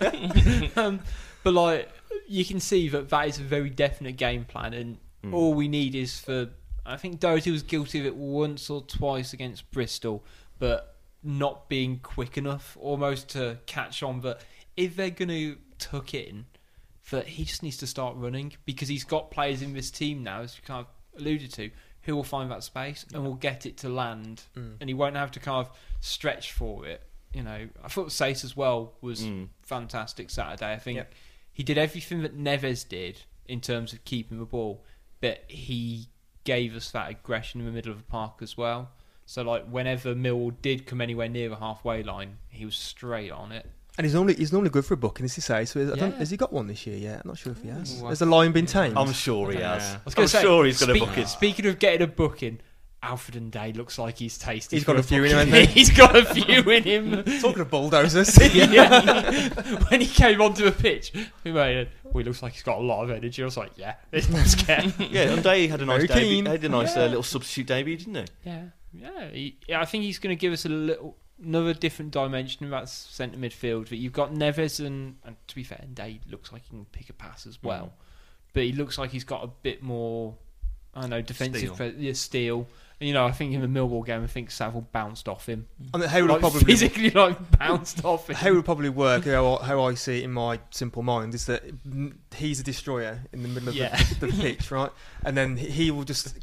um, 0.76 1.00
but 1.42 1.54
like 1.54 1.88
you 2.28 2.44
can 2.44 2.60
see 2.60 2.88
that 2.90 3.08
that 3.08 3.28
is 3.28 3.38
a 3.38 3.42
very 3.42 3.70
definite 3.70 4.16
game 4.18 4.44
plan, 4.44 4.74
and 4.74 4.98
Mm. 5.24 5.32
all 5.34 5.54
we 5.54 5.68
need 5.68 5.94
is 5.94 6.18
for. 6.20 6.50
I 6.84 6.96
think 6.96 7.20
Doherty 7.20 7.50
was 7.52 7.62
guilty 7.62 8.00
of 8.00 8.06
it 8.06 8.16
once 8.16 8.68
or 8.68 8.82
twice 8.82 9.32
against 9.32 9.70
Bristol, 9.70 10.24
but 10.58 10.96
not 11.22 11.68
being 11.68 12.00
quick 12.00 12.36
enough 12.36 12.76
almost 12.80 13.28
to 13.30 13.58
catch 13.66 14.02
on. 14.02 14.20
But 14.20 14.42
if 14.76 14.96
they're 14.96 15.10
going 15.10 15.28
to 15.28 15.56
tuck 15.78 16.12
in, 16.14 16.46
that 17.10 17.28
he 17.28 17.44
just 17.44 17.62
needs 17.62 17.76
to 17.76 17.86
start 17.86 18.16
running 18.16 18.52
because 18.64 18.88
he's 18.88 19.04
got 19.04 19.30
players 19.30 19.62
in 19.62 19.74
this 19.74 19.90
team 19.92 20.24
now, 20.24 20.40
as 20.40 20.56
you 20.56 20.62
kind 20.64 20.84
of 20.84 21.20
alluded 21.20 21.52
to, 21.52 21.70
who 22.02 22.16
will 22.16 22.24
find 22.24 22.50
that 22.50 22.64
space 22.64 23.06
and 23.14 23.22
will 23.22 23.34
get 23.34 23.64
it 23.64 23.76
to 23.78 23.88
land, 23.88 24.42
Mm. 24.56 24.76
and 24.80 24.90
he 24.90 24.94
won't 24.94 25.14
have 25.14 25.30
to 25.32 25.40
kind 25.40 25.64
of 25.64 25.72
stretch 26.00 26.50
for 26.50 26.84
it. 26.86 27.02
You 27.32 27.44
know, 27.44 27.68
I 27.84 27.88
thought 27.88 28.08
Saïss 28.08 28.42
as 28.44 28.56
well 28.56 28.94
was 29.00 29.22
Mm. 29.22 29.50
fantastic 29.62 30.30
Saturday. 30.30 30.72
I 30.72 30.78
think 30.80 30.96
Yep. 30.96 31.14
he 31.52 31.62
did 31.62 31.78
everything 31.78 32.22
that 32.22 32.36
Neves 32.36 32.88
did 32.88 33.20
in 33.46 33.60
terms 33.60 33.92
of 33.92 34.04
keeping 34.04 34.38
the 34.40 34.44
ball, 34.46 34.84
but 35.22 35.44
he 35.48 36.08
gave 36.44 36.76
us 36.76 36.90
that 36.90 37.08
aggression 37.10 37.60
in 37.60 37.66
the 37.66 37.72
middle 37.72 37.92
of 37.92 37.96
the 37.98 38.04
park 38.04 38.34
as 38.42 38.58
well. 38.58 38.90
So 39.24 39.40
like 39.42 39.64
whenever 39.66 40.14
Millwall 40.14 40.52
did 40.60 40.84
come 40.84 41.00
anywhere 41.00 41.28
near 41.30 41.48
the 41.48 41.56
halfway 41.56 42.02
line, 42.02 42.36
he 42.50 42.66
was 42.66 42.74
straight 42.76 43.30
on 43.30 43.52
it. 43.52 43.64
And 43.96 44.04
he's 44.04 44.14
normally 44.14 44.34
he's 44.34 44.52
normally 44.52 44.70
good 44.70 44.84
for 44.84 44.94
a 44.94 44.96
booking, 44.96 45.24
as 45.24 45.36
you 45.36 45.42
say. 45.42 45.64
So 45.64 45.80
I 45.80 45.84
don't, 45.96 45.98
Yeah. 46.12 46.18
has 46.18 46.30
he 46.30 46.36
got 46.36 46.52
one 46.52 46.66
this 46.66 46.86
year 46.86 46.96
yet? 46.96 47.20
I'm 47.24 47.28
not 47.28 47.38
sure 47.38 47.52
if 47.52 47.62
he 47.62 47.68
has. 47.68 48.02
Ooh, 48.02 48.06
I- 48.06 48.08
Has 48.10 48.18
the 48.18 48.26
lion 48.26 48.50
been 48.52 48.66
tamed? 48.66 48.96
I'm 48.98 49.12
sure 49.12 49.52
he 49.52 49.58
Yeah. 49.58 49.74
has. 49.74 49.94
I 49.94 49.98
was 50.04 50.14
I'm 50.18 50.26
say, 50.28 50.42
sure 50.42 50.64
he's 50.64 50.80
going 50.80 50.88
to 50.94 50.98
speak- 50.98 51.08
book 51.08 51.18
it. 51.18 51.28
Speaking 51.28 51.66
of 51.66 51.78
getting 51.78 52.02
a 52.02 52.06
booking, 52.06 52.58
Alfred 53.02 53.50
N'Diaye 53.50 53.76
looks 53.76 53.98
like 53.98 54.18
he's 54.18 54.38
tasty. 54.38 54.76
he's 54.76 54.84
got 54.84 54.96
a 54.96 55.02
few 55.02 55.24
in 55.24 55.30
him, 55.32 55.48
hasn't 55.48 55.68
he? 55.68 55.80
he's 55.80 55.90
got 55.90 56.14
a 56.16 56.24
few 56.24 56.62
in 56.70 56.82
him. 56.84 57.24
Talking 57.40 57.62
of 57.62 57.70
bulldozers. 57.70 58.38
yeah. 58.54 59.48
when 59.88 60.00
he 60.00 60.06
came 60.06 60.40
onto 60.40 60.66
a 60.66 60.72
pitch, 60.72 61.12
he 61.42 61.50
made 61.52 61.76
it. 61.78 61.88
Well, 62.04 62.18
he 62.18 62.24
looks 62.24 62.42
like 62.42 62.52
he's 62.52 62.62
got 62.62 62.78
a 62.78 62.82
lot 62.82 63.02
of 63.02 63.10
energy. 63.10 63.42
I 63.42 63.44
was 63.44 63.56
like, 63.56 63.72
yeah, 63.76 63.94
this 64.10 64.28
must 64.28 64.66
get. 64.66 64.84
Yeah, 65.00 65.34
N'Diaye 65.36 65.68
had 65.68 65.80
a 65.82 65.86
nice 65.86 65.96
Very 66.04 66.08
debut. 66.08 66.22
keen. 66.22 66.46
Had 66.46 66.64
a 66.64 66.68
nice 66.68 66.96
uh, 66.96 67.06
little 67.06 67.22
substitute 67.22 67.66
debut, 67.66 67.96
didn't 67.96 68.14
he? 68.14 68.24
Yeah, 68.44 68.62
yeah. 68.92 69.28
He, 69.30 69.56
yeah 69.68 69.80
I 69.80 69.84
think 69.84 70.04
he's 70.04 70.18
going 70.18 70.36
to 70.36 70.40
give 70.40 70.52
us 70.52 70.64
a 70.64 70.68
little 70.68 71.16
another 71.44 71.74
different 71.74 72.12
dimension 72.12 72.66
about 72.66 72.88
centre 72.88 73.36
midfield. 73.38 73.88
But 73.88 73.98
you've 73.98 74.12
got 74.12 74.32
Neves 74.32 74.84
and, 74.84 75.16
and 75.24 75.36
to 75.48 75.54
be 75.54 75.64
fair, 75.64 75.84
Day 75.92 76.20
looks 76.30 76.52
like 76.52 76.62
he 76.62 76.68
can 76.70 76.84
pick 76.86 77.10
a 77.10 77.12
pass 77.12 77.46
as 77.46 77.62
well. 77.62 77.92
But 78.52 78.64
he 78.64 78.72
looks 78.72 78.98
like 78.98 79.10
he's 79.10 79.24
got 79.24 79.42
a 79.42 79.48
bit 79.48 79.82
more, 79.82 80.34
I 80.94 81.00
don't 81.02 81.10
know, 81.10 81.22
defensive 81.22 81.60
Steel. 81.60 81.74
pre- 81.74 81.94
yeah, 81.98 82.12
steel. 82.12 82.66
You 83.02 83.12
know, 83.12 83.26
I 83.26 83.32
think 83.32 83.52
in 83.52 83.60
the 83.60 83.66
Millwall 83.80 84.04
game, 84.06 84.22
I 84.22 84.26
think 84.26 84.50
Saville 84.50 84.86
bounced 84.92 85.28
off 85.28 85.46
him. 85.48 85.66
I 85.92 85.98
mean, 85.98 86.08
how 86.08 86.20
would 86.22 86.30
Like, 86.30 86.40
probably 86.40 86.60
physically, 86.64 87.10
like, 87.14 87.58
bounced 87.58 88.04
off 88.04 88.28
him. 88.30 88.54
would 88.54 88.64
probably 88.64 88.88
work, 88.90 89.24
how, 89.24 89.56
how 89.58 89.82
I 89.82 89.94
see 89.94 90.20
it 90.20 90.24
in 90.24 90.32
my 90.32 90.60
simple 90.70 91.02
mind, 91.02 91.34
is 91.34 91.46
that 91.46 91.62
he's 92.36 92.60
a 92.60 92.62
destroyer 92.62 93.20
in 93.32 93.42
the 93.42 93.48
middle 93.48 93.68
of 93.70 93.74
Yeah. 93.74 93.96
the, 94.20 94.26
the 94.26 94.32
pitch, 94.32 94.70
right? 94.70 94.90
And 95.24 95.36
then 95.36 95.56
he 95.56 95.90
will 95.90 96.04
just 96.04 96.34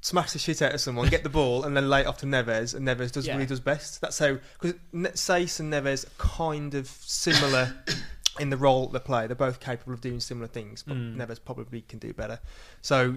smash 0.00 0.32
the 0.32 0.38
shit 0.38 0.62
out 0.62 0.72
of 0.72 0.80
someone, 0.80 1.08
get 1.08 1.24
the 1.24 1.28
ball, 1.28 1.64
and 1.64 1.76
then 1.76 1.90
lay 1.90 2.02
it 2.02 2.06
off 2.06 2.18
to 2.18 2.26
Neves, 2.26 2.74
and 2.74 2.86
Neves 2.86 3.10
does 3.10 3.26
Yeah. 3.26 3.34
what 3.34 3.40
he 3.40 3.46
does 3.46 3.60
best. 3.60 4.00
That's 4.00 4.18
how 4.18 4.38
because 4.60 4.78
Saïss 4.94 5.58
and 5.60 5.72
Neves 5.72 6.06
are 6.06 6.10
kind 6.18 6.74
of 6.74 6.86
similar 6.86 7.74
in 8.38 8.50
the 8.50 8.56
role 8.56 8.86
they 8.86 9.00
play. 9.00 9.26
They're 9.26 9.34
both 9.34 9.58
capable 9.58 9.94
of 9.94 10.00
doing 10.00 10.20
similar 10.20 10.46
things, 10.46 10.84
but 10.86 10.96
Mm. 10.96 11.16
Neves 11.16 11.40
probably 11.44 11.80
can 11.82 11.98
do 11.98 12.12
better. 12.12 12.38
So 12.82 13.16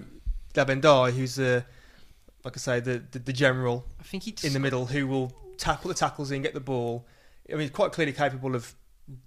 Lavendai, 0.54 1.12
who's 1.12 1.36
the 1.36 1.64
like 2.44 2.56
I 2.56 2.58
say, 2.58 2.80
the 2.80 3.02
the, 3.10 3.18
the 3.18 3.32
general 3.32 3.86
I 4.00 4.02
think 4.04 4.22
he 4.24 4.34
in 4.44 4.52
the 4.52 4.60
middle 4.60 4.86
who 4.86 5.06
will 5.06 5.32
tackle 5.58 5.88
the 5.88 5.94
tackles 5.94 6.30
in, 6.30 6.42
get 6.42 6.54
the 6.54 6.60
ball. 6.60 7.06
I 7.48 7.52
mean, 7.52 7.62
he's 7.62 7.70
quite 7.70 7.92
clearly 7.92 8.12
capable 8.12 8.54
of 8.54 8.74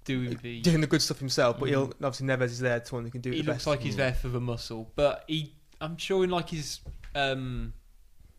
do 0.06 0.30
the. 0.36 0.62
doing 0.62 0.82
the 0.82 0.88
good 0.88 1.02
stuff 1.02 1.20
himself, 1.20 1.60
but 1.60 1.66
Mm. 1.68 1.70
he'll 1.70 1.94
obviously 2.04 2.28
Neves 2.28 2.44
is 2.46 2.60
there 2.60 2.80
to 2.80 2.96
one 2.96 3.04
who 3.06 3.12
can 3.12 3.22
do 3.22 3.30
it 3.32 3.36
he 3.36 3.42
the 3.42 3.48
looks 3.48 3.58
best. 3.60 3.68
like 3.68 3.82
he's 3.82 3.96
there 3.98 4.14
for 4.14 4.30
the 4.30 4.40
muscle, 4.42 4.92
but 4.96 5.24
he. 5.28 5.54
I'm 5.82 5.98
sure 5.98 6.24
in 6.24 6.30
like 6.30 6.50
his 6.50 6.80
um, 7.14 7.74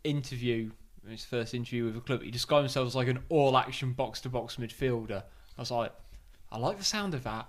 interview, 0.04 0.70
his 1.08 1.24
first 1.24 1.54
interview 1.54 1.84
with 1.84 1.94
the 1.94 2.00
club, 2.00 2.22
he 2.22 2.30
described 2.30 2.62
himself 2.62 2.86
as 2.86 2.94
like 2.94 3.08
an 3.08 3.20
all-action 3.28 3.92
box-to-box 3.92 4.56
midfielder. 4.56 5.22
I 5.56 5.60
was 5.60 5.70
like, 5.70 5.92
I 6.50 6.58
like 6.58 6.78
the 6.78 6.84
sound 6.84 7.14
of 7.14 7.22
that, 7.24 7.46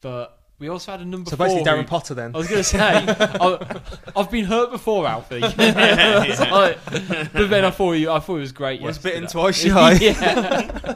but 0.00 0.37
we 0.58 0.68
also 0.68 0.90
had 0.92 1.00
a 1.00 1.04
number 1.04 1.30
So 1.30 1.36
four. 1.36 1.46
basically, 1.46 1.64
Darren 1.70 1.82
who- 1.82 1.86
Potter 1.86 2.14
then. 2.14 2.34
I 2.34 2.38
was 2.38 2.48
going 2.48 2.60
to 2.60 2.64
say, 2.64 2.78
I, 2.80 3.80
I've 4.16 4.30
been 4.30 4.44
hurt 4.46 4.70
before, 4.70 5.06
Alfie. 5.06 5.40
It's 5.42 6.40
like- 6.40 7.32
but 7.32 7.48
then 7.50 7.64
I 7.64 7.70
thought 7.70 7.92
he, 7.92 8.08
I 8.08 8.18
thought 8.18 8.34
he 8.34 8.40
was 8.40 8.52
great. 8.52 8.80
Once 8.80 8.96
yesterday. 8.96 9.14
bitten, 9.20 9.30
twice 9.30 9.56
shy. 9.62 9.92
yeah. 9.94 10.94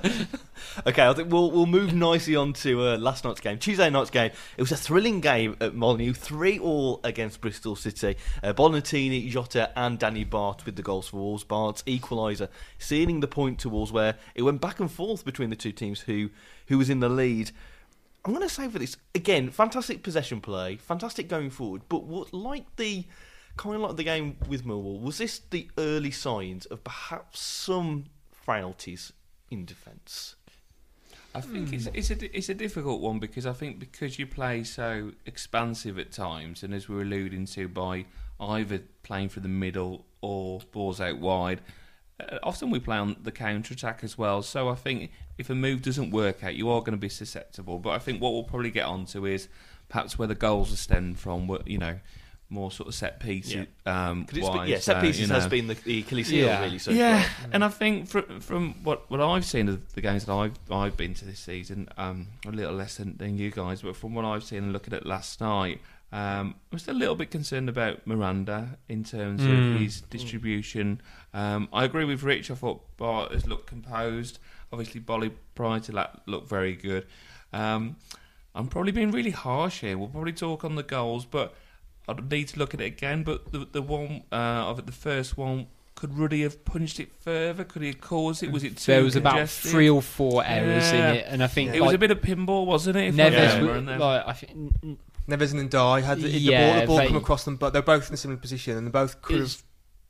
Okay, 0.86 1.06
I 1.06 1.12
think 1.12 1.30
we'll 1.30 1.50
we'll 1.50 1.66
move 1.66 1.92
nicely 1.92 2.34
on 2.34 2.54
to 2.54 2.80
uh, 2.80 2.96
last 2.96 3.24
night's 3.24 3.40
game, 3.40 3.58
Tuesday 3.58 3.90
night's 3.90 4.08
game. 4.10 4.30
It 4.56 4.62
was 4.62 4.72
a 4.72 4.76
thrilling 4.76 5.20
game 5.20 5.54
at 5.60 5.74
Molineux, 5.74 6.14
three 6.14 6.58
all 6.58 7.00
against 7.04 7.40
Bristol 7.42 7.76
City. 7.76 8.16
Uh, 8.42 8.54
Bonatini, 8.54 9.28
Jota, 9.28 9.70
and 9.76 9.98
Danny 9.98 10.24
Batth 10.24 10.64
with 10.64 10.76
the 10.76 10.82
goals 10.82 11.08
for 11.08 11.18
Wolves. 11.18 11.44
Batth's 11.44 11.82
equaliser, 11.82 12.48
sealing 12.78 13.20
the 13.20 13.26
point 13.28 13.58
towards 13.58 13.92
where 13.92 14.14
it 14.34 14.42
went 14.42 14.62
back 14.62 14.80
and 14.80 14.90
forth 14.90 15.24
between 15.26 15.50
the 15.50 15.56
two 15.56 15.72
teams 15.72 16.00
who 16.02 16.30
who 16.68 16.78
was 16.78 16.88
in 16.88 17.00
the 17.00 17.08
lead. 17.08 17.50
I'm 18.24 18.32
going 18.32 18.46
to 18.46 18.54
say 18.54 18.68
for 18.68 18.78
this 18.78 18.96
again, 19.14 19.50
fantastic 19.50 20.02
possession 20.02 20.40
play, 20.40 20.76
fantastic 20.76 21.28
going 21.28 21.50
forward, 21.50 21.82
but 21.88 22.04
what 22.04 22.32
like 22.32 22.76
the 22.76 23.04
kind 23.56 23.76
of 23.76 23.82
like 23.82 23.96
the 23.96 24.04
game 24.04 24.36
with 24.48 24.64
Millwall 24.64 25.00
was 25.00 25.18
this 25.18 25.40
the 25.50 25.68
early 25.76 26.10
signs 26.10 26.66
of 26.66 26.84
perhaps 26.84 27.40
some 27.40 28.04
frailties 28.30 29.12
in 29.50 29.64
defence? 29.64 30.36
I 31.34 31.40
think 31.40 31.72
it's 31.72 31.88
it's 31.94 32.10
a 32.10 32.36
it's 32.36 32.48
a 32.50 32.54
difficult 32.54 33.00
one 33.00 33.18
because 33.18 33.46
I 33.46 33.54
think 33.54 33.78
because 33.78 34.18
you 34.18 34.26
play 34.26 34.64
so 34.64 35.12
expansive 35.24 35.98
at 35.98 36.12
times, 36.12 36.62
and 36.62 36.74
as 36.74 36.88
we 36.88 36.96
are 36.96 37.02
alluding 37.02 37.46
to 37.46 37.68
by 37.68 38.04
either 38.38 38.82
playing 39.02 39.30
for 39.30 39.40
the 39.40 39.48
middle 39.48 40.04
or 40.20 40.60
balls 40.72 41.00
out 41.00 41.18
wide. 41.18 41.60
Uh, 42.20 42.38
often 42.42 42.70
we 42.70 42.78
play 42.78 42.98
on 42.98 43.16
the 43.22 43.32
counter 43.32 43.72
attack 43.72 44.00
as 44.04 44.18
well, 44.18 44.42
so 44.42 44.68
I 44.68 44.74
think 44.74 45.10
if 45.42 45.50
a 45.50 45.54
move 45.54 45.82
doesn't 45.82 46.10
work 46.10 46.42
out, 46.42 46.54
you 46.54 46.70
are 46.70 46.80
going 46.80 46.92
to 46.92 46.96
be 46.96 47.08
susceptible. 47.10 47.78
But 47.78 47.90
I 47.90 47.98
think 47.98 48.20
what 48.22 48.32
we'll 48.32 48.44
probably 48.44 48.70
get 48.70 48.86
onto 48.86 49.26
is 49.26 49.48
perhaps 49.88 50.18
where 50.18 50.28
the 50.28 50.34
goals 50.34 50.72
are 50.72 50.76
stemmed 50.76 51.18
from. 51.18 51.48
wh- 51.48 51.66
You 51.66 51.78
know, 51.78 51.98
more 52.48 52.70
sort 52.70 52.86
of 52.88 52.94
set 52.94 53.18
pieces. 53.18 53.66
Um, 53.86 54.24
'Cause 54.26 54.38
it's 54.38 54.48
been- 54.50 54.66
yeah, 54.68 54.78
set 54.78 54.96
uh, 54.98 55.00
pieces 55.00 55.28
you 55.28 55.34
has 55.34 55.46
been 55.48 55.68
the, 55.68 55.74
the 55.74 56.00
Achilles 56.00 56.28
heel 56.28 56.46
Yeah. 56.46 56.60
really 56.64 56.78
so 56.78 56.90
yeah, 56.90 57.22
far. 57.22 57.48
and 57.54 57.64
I 57.64 57.68
think 57.70 58.08
from 58.08 58.40
from 58.40 58.74
what 58.84 59.10
what 59.10 59.20
I've 59.22 59.44
seen 59.46 59.68
of 59.70 59.94
the 59.94 60.02
games 60.02 60.26
that 60.26 60.32
I've 60.34 60.52
I've 60.70 60.96
been 60.96 61.14
to 61.14 61.24
this 61.24 61.40
season, 61.40 61.88
um, 61.96 62.26
a 62.46 62.50
little 62.50 62.74
less 62.74 62.96
than, 62.98 63.16
than 63.16 63.38
you 63.38 63.50
guys, 63.50 63.80
but 63.82 63.96
from 63.96 64.14
what 64.14 64.24
I've 64.26 64.44
seen 64.44 64.64
and 64.64 64.72
looking 64.74 64.92
at 64.92 65.06
last 65.06 65.40
night, 65.40 65.80
um, 66.12 66.54
I'm 66.70 66.78
still 66.78 66.94
a 66.94 67.02
little 67.04 67.14
bit 67.14 67.30
concerned 67.30 67.70
about 67.70 68.06
Miranda 68.06 68.76
in 68.86 69.02
terms 69.02 69.40
Mm. 69.40 69.74
of 69.74 69.80
his 69.80 70.02
distribution. 70.02 71.00
Um, 71.32 71.68
I 71.72 71.84
agree 71.84 72.04
with 72.04 72.22
Rich. 72.22 72.50
I 72.50 72.54
thought 72.54 72.82
Batth 72.98 73.32
has 73.32 73.46
looked 73.46 73.66
composed. 73.66 74.38
Obviously, 74.72 75.00
Boly 75.00 75.30
prior 75.54 75.80
to 75.80 75.92
that 75.92 76.22
looked 76.26 76.48
very 76.48 76.74
good. 76.74 77.06
Um, 77.52 77.96
I'm 78.54 78.68
probably 78.68 78.92
being 78.92 79.10
really 79.10 79.30
harsh 79.30 79.80
here. 79.80 79.96
We'll 79.98 80.08
probably 80.08 80.32
talk 80.32 80.64
on 80.64 80.74
the 80.74 80.82
goals, 80.82 81.24
but 81.26 81.54
I'd 82.08 82.30
need 82.30 82.48
to 82.48 82.58
look 82.58 82.74
at 82.74 82.80
it 82.80 82.86
again. 82.86 83.22
But 83.22 83.52
the 83.52 83.66
the 83.70 83.82
one 83.82 84.22
uh, 84.32 84.34
of 84.70 84.78
it, 84.78 84.86
the 84.86 84.92
first 84.92 85.36
one, 85.36 85.66
could 85.94 86.16
Ruddy 86.18 86.42
have 86.42 86.64
punched 86.64 86.98
it 87.00 87.10
further? 87.20 87.64
Could 87.64 87.82
he 87.82 87.88
have 87.88 88.00
caused 88.00 88.42
it? 88.42 88.50
Was 88.50 88.64
it 88.64 88.76
too 88.78 88.92
there 88.92 89.04
was 89.04 89.16
about 89.16 89.48
three 89.48 89.88
or 89.90 90.00
four 90.02 90.42
errors 90.44 90.90
Yeah. 90.92 91.10
in 91.10 91.16
it, 91.16 91.26
and 91.28 91.42
I 91.42 91.46
think 91.46 91.70
It 91.74 91.80
like, 91.80 91.88
was 91.88 91.94
a 91.94 91.98
bit 91.98 92.10
of 92.10 92.20
pinball, 92.20 92.66
wasn't 92.66 92.96
it? 92.96 93.08
if 93.08 93.14
I 93.14 93.30
Neves, 93.30 93.52
remember, 93.54 93.74
and 93.74 93.88
then- 93.88 93.98
like 93.98 94.26
I 94.26 94.32
think 94.32 94.52
n- 94.82 94.98
Neves 95.28 95.52
and 95.52 95.70
Die 95.70 96.00
had 96.00 96.18
the, 96.18 96.24
the 96.28 96.50
ball, 96.50 96.80
the 96.80 96.86
ball 96.86 96.96
they- 96.96 97.06
come 97.06 97.16
across 97.16 97.44
them, 97.44 97.56
but 97.56 97.72
they're 97.72 97.82
both 97.82 98.08
in 98.08 98.14
a 98.14 98.16
similar 98.16 98.40
position, 98.40 98.76
and 98.76 98.86
they 98.86 98.90
both 98.90 99.20
could 99.22 99.40
It's 99.40 99.56
have. 99.56 99.62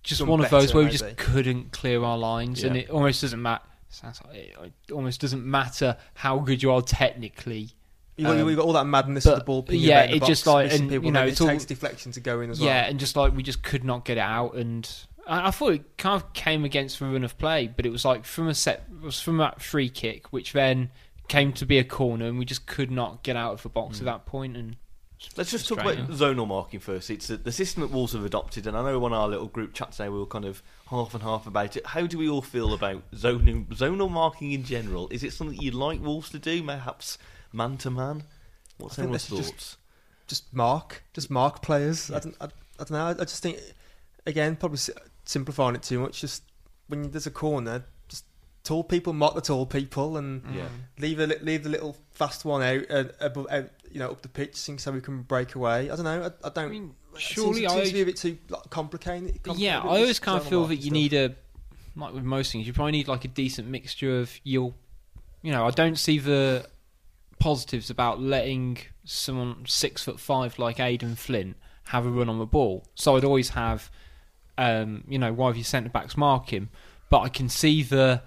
just 0.03 0.21
done 0.21 0.29
one 0.29 0.41
of 0.45 0.51
those 0.51 0.67
better, 0.69 0.75
where 0.79 0.85
we 0.85 0.91
maybe. 0.93 0.99
just 0.99 1.17
couldn't 1.17 1.73
clear 1.73 2.03
our 2.03 2.17
lines, 2.17 2.63
and 2.65 2.75
Yeah. 2.77 2.83
it 2.83 2.91
almost 2.91 3.21
doesn't 3.21 3.41
matter. 3.43 3.63
Sounds 3.93 4.21
like 4.27 4.35
it, 4.37 4.57
it 4.89 4.93
almost 4.93 5.21
doesn't 5.21 5.45
matter 5.45 5.97
how 6.15 6.39
good 6.39 6.63
you 6.63 6.73
are 6.73 6.83
technically. 6.83 7.71
You 8.17 8.25
got, 8.27 8.37
Um, 8.39 8.49
you 8.49 8.57
got 8.57 8.65
all 8.65 8.73
that 8.75 8.87
madness 8.87 9.25
but, 9.25 9.35
of 9.35 9.39
the 9.41 9.45
ball. 9.45 9.65
yeah, 9.71 10.03
it 10.03 10.21
box, 10.21 10.29
just 10.29 10.47
like- 10.47 10.73
and, 10.73 10.89
people, 10.91 11.07
you 11.07 11.13
know, 11.13 11.25
it 11.27 11.41
all- 11.41 11.47
takes 11.47 11.65
deflection 11.65 12.13
to 12.13 12.21
go 12.21 12.41
in 12.41 12.51
as 12.51 12.59
yeah, 12.61 12.67
well. 12.67 12.75
Yeah, 12.77 12.89
and 12.89 12.99
just 13.01 13.17
like 13.17 13.35
we 13.35 13.43
just 13.43 13.63
could 13.63 13.85
not 13.85 14.05
get 14.05 14.17
it 14.19 14.21
out, 14.21 14.55
and 14.55 14.89
I, 15.27 15.49
I 15.49 15.51
thought 15.51 15.75
it 15.75 15.97
kind 15.99 16.21
of 16.21 16.33
came 16.33 16.65
against 16.65 16.99
the 16.99 17.07
run 17.07 17.25
of 17.25 17.37
play, 17.39 17.69
but 17.69 17.87
it 17.87 17.91
was 17.91 18.05
like 18.05 18.25
from 18.25 18.49
a 18.49 18.55
set, 18.55 18.85
it 18.91 19.05
was 19.05 19.21
from 19.21 19.37
that 19.39 19.63
free 19.63 19.89
kick, 19.89 20.33
which 20.33 20.53
then 20.53 20.91
came 21.29 21.53
to 21.55 21.65
be 21.67 21.79
a 21.79 21.85
corner, 21.85 22.27
and 22.27 22.39
we 22.39 22.45
just 22.45 22.67
could 22.67 22.91
not 22.91 23.23
get 23.23 23.37
out 23.37 23.53
of 23.53 23.63
the 23.63 23.69
box 23.69 23.99
at 24.01 24.05
that 24.07 24.27
point, 24.27 24.57
and 24.57 24.77
Let's 25.37 25.51
just 25.51 25.67
talk 25.69 25.81
about 25.81 25.97
zonal 26.09 26.47
marking 26.47 26.81
first. 26.81 27.09
It's 27.11 27.31
uh, 27.31 27.39
the 27.43 27.53
system 27.53 27.81
that 27.83 27.91
Wolves 27.91 28.13
have 28.13 28.25
adopted, 28.25 28.67
and 28.67 28.77
I 28.77 28.83
know 28.83 29.03
on 29.05 29.13
our 29.13 29.29
little 29.29 29.47
group 29.47 29.73
chat 29.73 29.93
today 29.93 30.09
we 30.09 30.19
were 30.19 30.27
kind 30.27 30.45
of 30.45 30.63
half 30.89 31.15
and 31.15 31.23
half 31.23 31.47
about 31.47 31.77
it. 31.77 31.87
How 31.87 32.07
do 32.07 32.19
we 32.19 32.29
all 32.29 32.43
feel 32.43 32.75
about 32.75 33.11
zonal, 33.13 33.65
zonal 33.69 34.11
marking 34.11 34.53
in 34.53 34.63
general? 34.65 35.09
Is 35.11 35.25
it 35.25 35.33
something 35.33 35.59
you'd 35.61 35.75
like 35.75 36.03
Wolves 36.03 36.31
to 36.31 36.39
do, 36.39 36.63
perhaps 36.63 37.17
man 37.53 37.79
to 37.79 37.91
man? 37.91 38.25
What's 38.79 38.99
I 38.99 39.03
everyone's 39.03 39.27
thoughts? 39.27 39.77
just 40.27 40.53
mark, 40.53 41.03
just 41.15 41.31
mark 41.31 41.63
players. 41.63 42.11
I, 42.11 42.21
don't, 42.21 42.37
I, 42.41 42.45
I 42.47 42.49
don't 42.79 42.91
know. 42.93 43.07
I, 43.07 43.11
I 43.11 43.15
just 43.25 43.43
think, 43.43 43.59
again, 44.27 44.57
probably 44.57 44.79
simplifying 45.25 45.75
it 45.75 45.83
too 45.83 45.99
much. 46.01 46.21
Just 46.21 46.43
when 46.89 47.11
there's 47.11 47.27
a 47.27 47.31
corner, 47.31 47.85
just 48.09 48.25
tall 48.65 48.85
people 48.85 49.13
mark 49.13 49.35
the 49.35 49.41
tall 49.41 49.67
people, 49.67 50.17
and 50.17 50.43
Yeah. 50.55 50.69
leave 50.99 51.21
a 51.21 51.27
leave 51.27 51.63
the 51.65 51.71
little 51.71 51.97
fast 52.11 52.45
one 52.45 52.63
out, 52.63 52.85
uh, 52.91 53.05
above, 53.21 53.47
out 53.51 53.71
you 53.93 53.99
know, 53.99 54.11
up 54.11 54.23
the 54.23 54.29
pitch, 54.29 54.57
so 54.57 54.93
we 54.93 55.01
can 55.01 55.23
break 55.23 55.55
away. 55.55 55.91
I 55.91 55.97
don't 55.97 56.05
know. 56.05 56.23
I, 56.23 56.47
I 56.47 56.51
don't. 56.51 56.65
I 56.65 56.69
mean, 56.69 56.95
it 57.15 57.21
surely 57.21 57.61
seems, 57.61 57.65
it 57.65 57.71
seems 57.71 57.83
I 57.83 57.89
to 57.89 57.93
be 57.93 58.01
a 58.01 58.07
bit 58.07 58.17
too 58.17 58.39
like, 58.49 58.71
complicated. 58.71 59.41
Yeah, 59.57 59.81
I 59.81 60.01
always 60.01 60.19
kind 60.19 60.41
of 60.41 60.47
feel 60.47 60.67
that 60.67 60.77
you 60.77 60.91
need 60.91 61.13
a 61.13 61.35
like 61.97 62.15
with 62.15 62.25
most 62.25 62.53
things, 62.53 62.67
you 62.67 62.73
probably 62.73 62.93
need 62.93 63.09
like 63.09 63.25
a 63.25 63.29
decent 63.29 63.69
mixture 63.69 64.21
of 64.21 64.33
you'll, 64.45 64.75
you 65.43 65.53
know, 65.53 65.67
I 65.67 65.71
don't 65.71 65.99
see 65.99 66.19
the 66.19 66.67
positives 67.39 67.91
about 67.91 68.21
letting 68.21 68.79
someone 69.05 69.65
six 69.67 70.03
foot 70.05 70.21
five 70.21 70.59
like 70.59 70.81
Aden 70.81 71.17
Flint 71.17 71.57
have 71.85 72.07
a 72.07 72.11
run 72.11 72.29
on 72.29 72.39
the 72.39 72.47
ball. 72.47 72.87
So 72.95 73.17
I'd 73.17 73.25
always 73.25 73.51
have, 73.51 73.91
um, 74.57 75.05
you 75.09 75.19
know, 75.19 75.33
one 75.33 75.51
of 75.51 75.57
your 75.57 75.65
centre 75.65 75.91
backs 75.91 76.17
mark 76.17 76.53
him, 76.53 76.71
but 77.11 77.21
I 77.21 77.29
can 77.29 77.49
see 77.49 77.83
the 77.83 78.23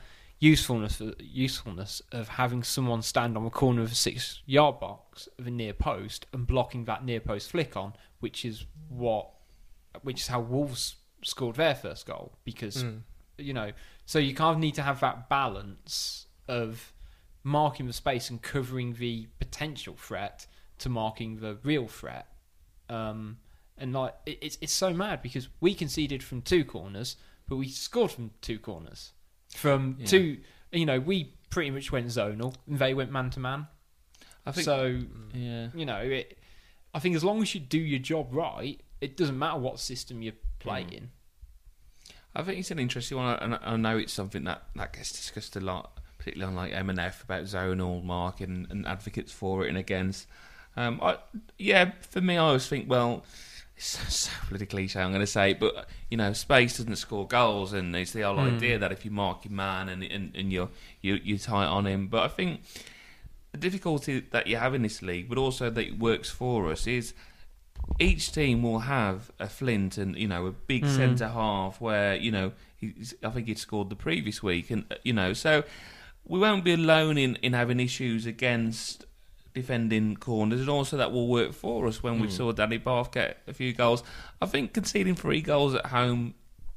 usefulness 0.51 1.01
usefulness 1.19 2.01
of 2.12 2.25
having 2.41 2.62
someone 2.63 3.01
stand 3.01 3.36
on 3.38 3.43
the 3.43 3.49
corner 3.49 3.81
of 3.81 3.91
a 3.91 3.95
six 3.95 4.41
yard 4.45 4.79
box 4.79 5.27
of 5.39 5.47
a 5.47 5.51
near 5.51 5.73
post 5.73 6.25
and 6.34 6.45
blocking 6.45 6.86
that 6.86 7.03
near 7.03 7.19
post 7.19 7.45
flick 7.51 7.75
on, 7.84 7.93
which 8.19 8.45
is 8.45 8.65
what, 8.89 9.25
which 10.03 10.19
is 10.21 10.27
how 10.27 10.39
Wolves 10.41 10.95
scored 11.23 11.55
their 11.55 11.75
first 11.75 12.05
goal 12.05 12.27
because 12.43 12.84
Mm. 12.84 13.01
you 13.38 13.53
know, 13.53 13.71
so 14.05 14.19
you 14.19 14.34
kind 14.34 14.53
of 14.55 14.60
need 14.60 14.75
to 14.75 14.81
have 14.89 14.99
that 14.99 15.17
balance 15.29 16.27
of 16.47 16.93
marking 17.43 17.86
the 17.88 17.93
space 17.93 18.29
and 18.29 18.41
covering 18.41 18.93
the 19.05 19.27
potential 19.39 19.95
threat 20.08 20.47
to 20.77 20.89
marking 20.89 21.38
the 21.39 21.58
real 21.63 21.88
threat. 21.88 22.27
Um, 22.89 23.38
and 23.77 23.93
like 23.93 24.13
it, 24.25 24.38
it's 24.41 24.58
it's 24.62 24.73
so 24.73 24.93
mad 24.93 25.21
because 25.21 25.49
we 25.60 25.73
conceded 25.73 26.21
from 26.23 26.41
two 26.41 26.63
corners, 26.63 27.17
but 27.47 27.55
we 27.58 27.67
scored 27.69 28.12
from 28.12 28.31
two 28.41 28.60
corners. 28.60 29.12
From 29.56 29.98
Yeah. 30.00 30.06
two, 30.06 30.38
you 30.72 30.86
know, 30.86 31.00
we 31.00 31.34
pretty 31.50 31.72
much 31.72 31.91
went 31.91 32.08
zonal, 32.08 32.56
and 32.68 32.80
they 32.80 32.94
went 32.94 33.12
man 33.12 33.30
to 33.32 33.39
man. 33.39 33.68
I 34.46 34.52
think 34.52 34.65
So 34.65 35.02
yeah. 35.34 35.70
you 35.74 35.86
know, 35.86 35.98
it, 35.98 36.38
I 36.94 37.00
think 37.00 37.15
as 37.15 37.24
long 37.24 37.41
as 37.41 37.54
you 37.56 37.62
do 37.62 37.80
your 37.80 38.00
job 38.00 38.28
right, 38.32 38.80
it 39.02 39.18
doesn't 39.18 39.38
matter 39.38 39.58
what 39.60 39.80
system 39.80 40.22
you're 40.22 40.34
playing. 40.60 41.12
I 42.36 42.44
think 42.44 42.60
it's 42.60 42.72
an 42.72 42.80
interesting 42.80 43.18
one, 43.18 43.38
and 43.39 43.56
I 43.56 43.60
I 43.63 43.76
know 43.78 43.98
it's 43.98 44.13
something 44.13 44.44
that, 44.44 44.63
that 44.76 44.94
gets 44.94 45.12
discussed 45.12 45.56
a 45.56 45.62
lot, 45.62 46.00
particularly 46.18 46.50
on 46.52 46.56
like 46.56 46.74
M 46.74 46.89
and 46.89 47.00
F 47.00 47.24
about 47.24 47.44
zonal 47.44 48.04
marking 48.04 48.68
and 48.70 48.86
advocates 48.86 49.32
for 49.32 49.65
it 49.65 49.70
and 49.70 49.78
against. 49.78 50.28
Um, 50.78 51.00
I, 51.02 51.18
yeah, 51.58 51.91
for 52.02 52.20
me, 52.20 52.36
I 52.36 52.39
always 52.39 52.68
think, 52.68 52.89
well, 52.89 53.24
it's 53.78 53.86
so 54.16 54.32
bloody 54.50 54.66
cliche. 54.66 55.00
I'm 55.02 55.10
going 55.12 55.20
to 55.22 55.28
say, 55.28 55.52
it, 55.52 55.60
but 55.60 55.88
you 56.10 56.18
know, 56.18 56.34
space 56.34 56.78
doesn't 56.78 56.96
score 56.96 57.28
goals, 57.28 57.74
and 57.74 57.96
it's 57.96 58.12
the 58.14 58.22
whole 58.22 58.38
Mm. 58.38 58.56
idea 58.56 58.80
that 58.80 58.92
if 58.92 59.04
you 59.06 59.12
mark 59.12 59.46
your 59.46 59.54
man 59.54 59.90
and 59.90 60.04
and, 60.04 60.36
and 60.36 60.52
you're 60.52 60.70
you 61.02 61.20
you're 61.24 61.38
tight 61.38 61.66
on 61.68 61.86
him. 61.86 62.08
But 62.08 62.24
I 62.24 62.28
think 62.30 62.62
the 63.52 63.58
difficulty 63.58 64.20
that 64.32 64.48
you 64.48 64.58
have 64.58 64.74
in 64.74 64.82
this 64.82 65.02
league, 65.02 65.30
but 65.30 65.38
also 65.38 65.70
that 65.70 65.86
it 65.86 66.00
works 66.00 66.30
for 66.30 66.72
us, 66.72 66.88
is 66.88 67.14
each 68.00 68.32
team 68.32 68.64
will 68.64 68.80
have 68.80 69.32
a 69.40 69.48
Flint 69.48 69.98
and 69.98 70.16
you 70.18 70.28
know 70.28 70.46
a 70.48 70.52
big 70.52 70.84
Mm. 70.86 70.96
centre 70.96 71.28
half 71.30 71.80
where 71.82 72.16
you 72.16 72.32
know 72.32 72.52
he's, 72.76 73.14
I 73.24 73.30
think 73.30 73.48
he'd 73.48 73.60
scored 73.60 73.90
the 73.90 73.96
previous 73.96 74.42
week, 74.42 74.72
and 74.72 74.86
you 75.04 75.14
know 75.14 75.34
so 75.34 75.64
we 76.26 76.40
won't 76.40 76.64
be 76.64 76.74
alone 76.74 77.18
in 77.18 77.36
in 77.38 77.54
having 77.54 77.80
issues 77.80 78.26
against 78.26 79.06
defending 79.56 80.15
corners, 80.18 80.60
and 80.60 80.70
also 80.70 80.98
that 80.98 81.12
will 81.12 81.28
work 81.28 81.54
for 81.54 81.88
us 81.88 82.04
when 82.04 82.20
we 82.20 82.28
Mm. 82.28 82.32
saw 82.32 82.52
Danny 82.52 82.78
Batth 82.78 83.12
get 83.12 83.41
a 83.48 83.54
few 83.54 83.74
goals. 83.74 84.04
I 84.41 84.46
think 84.46 84.74
conceding 84.74 85.15
three 85.15 85.41
goals 85.41 85.74
at 85.74 85.88
home 85.88 86.36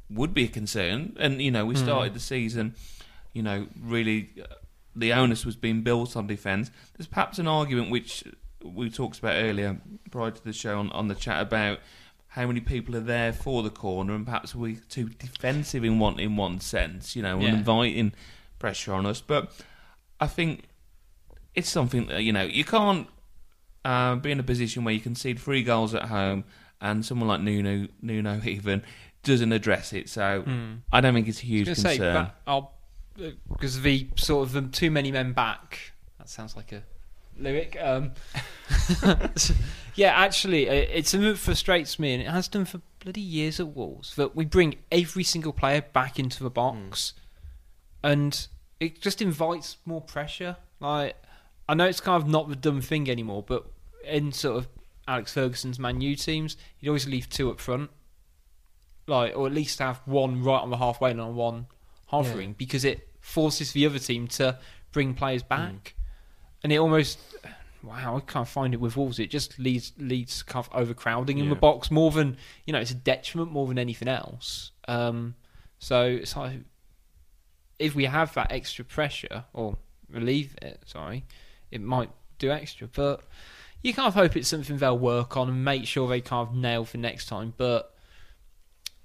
would 0.08 0.32
be 0.32 0.44
a 0.44 0.48
concern, 0.48 1.14
and 1.20 1.42
you 1.42 1.50
know 1.50 1.66
we 1.66 1.74
Mm. 1.74 1.82
started 1.82 2.14
the 2.14 2.20
season, 2.20 2.74
you 3.34 3.42
know, 3.42 3.66
really. 3.78 4.30
Uh, 4.40 4.46
the 4.96 5.12
onus 5.12 5.46
was 5.46 5.54
being 5.54 5.82
built 5.82 6.16
on 6.16 6.26
defence. 6.26 6.72
There's 6.96 7.06
perhaps 7.06 7.38
an 7.38 7.46
argument 7.46 7.88
which 7.90 8.24
we 8.64 8.90
talked 8.90 9.20
about 9.20 9.36
earlier 9.36 9.80
prior 10.10 10.32
to 10.32 10.42
the 10.42 10.52
show 10.52 10.80
on, 10.80 10.90
on 10.90 11.06
the 11.06 11.14
chat 11.14 11.40
about 11.40 11.78
how 12.28 12.48
many 12.48 12.58
people 12.60 12.96
are 12.96 13.00
there 13.00 13.32
for 13.32 13.62
the 13.62 13.70
corner, 13.70 14.12
and 14.14 14.24
perhaps 14.24 14.56
we're 14.56 14.80
too 14.88 15.08
defensive 15.10 15.84
in 15.84 16.00
one 16.00 16.18
in 16.18 16.36
one 16.36 16.58
sense, 16.58 17.14
you 17.14 17.22
know, 17.22 17.38
Yeah. 17.38 17.48
and 17.48 17.58
inviting 17.58 18.12
pressure 18.58 18.92
on 18.92 19.06
us. 19.06 19.20
But 19.20 19.52
I 20.18 20.26
think 20.26 20.64
it's 21.58 21.68
something 21.68 22.06
that 22.06 22.22
you 22.22 22.32
know 22.32 22.42
you 22.44 22.64
can't 22.64 23.06
uh, 23.84 24.14
be 24.16 24.30
in 24.30 24.40
a 24.40 24.42
position 24.42 24.84
where 24.84 24.94
you 24.94 25.00
concede 25.00 25.38
three 25.38 25.62
goals 25.62 25.94
at 25.94 26.04
home, 26.04 26.44
and 26.80 27.04
someone 27.04 27.28
like 27.28 27.40
Nuno, 27.40 27.88
Nuno 28.02 28.40
even 28.44 28.82
doesn't 29.22 29.52
address 29.52 29.92
it. 29.92 30.08
So 30.08 30.42
Mm. 30.46 30.80
I 30.92 31.00
don't 31.00 31.14
think 31.14 31.28
it's 31.28 31.42
a 31.42 31.46
huge 31.46 31.68
was 31.68 31.82
concern. 31.82 32.14
but 32.14 32.34
I'll 32.46 32.72
because 33.50 33.82
the 33.82 34.08
sort 34.16 34.46
of 34.46 34.52
the 34.52 34.62
too 34.62 34.90
many 34.90 35.10
men 35.12 35.32
back. 35.32 35.92
That 36.18 36.28
sounds 36.28 36.54
like 36.56 36.72
a 36.72 36.82
lyric. 37.38 37.76
Um, 37.80 38.12
yeah, 39.94 40.10
actually, 40.10 40.68
uh, 40.68 40.72
it's 40.72 41.10
something 41.10 41.28
that 41.30 41.38
frustrates 41.38 41.98
me, 41.98 42.14
and 42.14 42.22
it 42.22 42.28
has 42.28 42.48
done 42.48 42.64
for 42.64 42.80
bloody 43.00 43.20
years 43.20 43.58
at 43.60 43.68
Wolves. 43.68 44.14
That 44.16 44.36
we 44.36 44.44
bring 44.44 44.76
every 44.92 45.24
single 45.24 45.52
player 45.52 45.82
back 45.92 46.18
into 46.18 46.42
the 46.44 46.50
box, 46.50 47.14
and 48.02 48.46
it 48.80 49.00
just 49.00 49.20
invites 49.20 49.78
more 49.84 50.00
pressure. 50.00 50.56
Like 50.80 51.16
I 51.68 51.74
know 51.74 51.86
it's 51.86 52.00
kind 52.00 52.22
of 52.22 52.28
not 52.28 52.48
the 52.48 52.56
dumb 52.56 52.80
thing 52.80 53.10
anymore, 53.10 53.44
but 53.46 53.66
in 54.04 54.32
sort 54.32 54.56
of 54.56 54.68
Alex 55.06 55.32
Ferguson's 55.34 55.78
Man 55.78 56.00
U 56.00 56.16
teams, 56.16 56.56
he'd 56.78 56.88
always 56.88 57.06
leave 57.06 57.28
two 57.28 57.50
up 57.50 57.60
front, 57.60 57.90
like 59.06 59.36
or 59.36 59.46
at 59.46 59.52
least 59.52 59.78
have 59.80 60.00
one 60.06 60.42
right 60.42 60.60
on 60.60 60.70
the 60.70 60.78
halfway 60.78 61.10
line 61.10 61.20
and 61.20 61.36
one 61.36 61.66
half 62.08 62.34
ring 62.34 62.54
because 62.56 62.84
it 62.84 63.08
forces 63.20 63.72
the 63.72 63.84
other 63.84 63.98
team 63.98 64.26
to 64.28 64.58
bring 64.92 65.14
players 65.14 65.42
back, 65.42 65.94
and 66.62 66.72
it 66.72 66.78
almost 66.78 67.18
wow 67.82 68.16
I 68.16 68.20
can't 68.20 68.48
find 68.48 68.72
it 68.72 68.80
with 68.80 68.96
Wolves. 68.96 69.18
It 69.18 69.30
just 69.30 69.58
leads 69.58 69.92
leads 69.98 70.38
to 70.38 70.44
kind 70.46 70.66
of 70.66 70.72
overcrowding 70.74 71.38
in 71.38 71.48
the 71.48 71.54
box 71.54 71.90
more 71.90 72.10
than 72.10 72.36
you 72.64 72.72
know 72.72 72.78
it's 72.80 72.90
a 72.90 72.94
detriment 72.94 73.52
more 73.52 73.66
than 73.66 73.78
anything 73.78 74.08
else. 74.08 74.72
Um, 74.86 75.34
so 75.78 76.04
it's 76.04 76.34
like 76.34 76.60
if 77.78 77.94
we 77.94 78.06
have 78.06 78.32
that 78.34 78.50
extra 78.52 78.84
pressure 78.84 79.44
or 79.52 79.76
relieve 80.10 80.56
it, 80.62 80.82
sorry, 80.86 81.24
it 81.70 81.80
might 81.80 82.10
do 82.38 82.50
extra, 82.50 82.88
but. 82.88 83.22
You 83.80 83.94
kind 83.94 84.08
of 84.08 84.14
hope 84.14 84.36
it's 84.36 84.48
something 84.48 84.76
they'll 84.78 84.98
work 84.98 85.36
on 85.36 85.48
and 85.48 85.64
make 85.64 85.86
sure 85.86 86.08
they 86.08 86.20
kind 86.20 86.48
of 86.48 86.52
nail 86.52 86.84
for 86.84 86.96
next 86.96 87.26
time. 87.26 87.54
But 87.56 87.94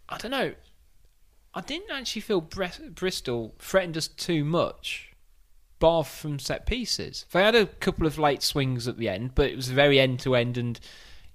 I 0.09 0.17
don't 0.17 0.31
know. 0.31 0.53
I 1.53 1.61
didn't 1.61 1.91
actually 1.91 2.23
feel 2.23 2.41
Bristol 2.41 3.53
threatened 3.59 3.97
us 3.97 4.07
too 4.07 4.43
much, 4.43 5.13
bar 5.77 6.03
from 6.03 6.39
set 6.39 6.65
pieces. 6.65 7.27
They 7.31 7.43
had 7.43 7.53
a 7.53 7.67
couple 7.67 8.07
of 8.07 8.17
late 8.17 8.41
swings 8.41 8.87
at 8.87 8.97
the 8.97 9.09
end, 9.09 9.35
but 9.35 9.51
it 9.51 9.55
was 9.55 9.67
very 9.67 9.99
end 9.99 10.19
to 10.21 10.35
end, 10.35 10.57
and 10.57 10.79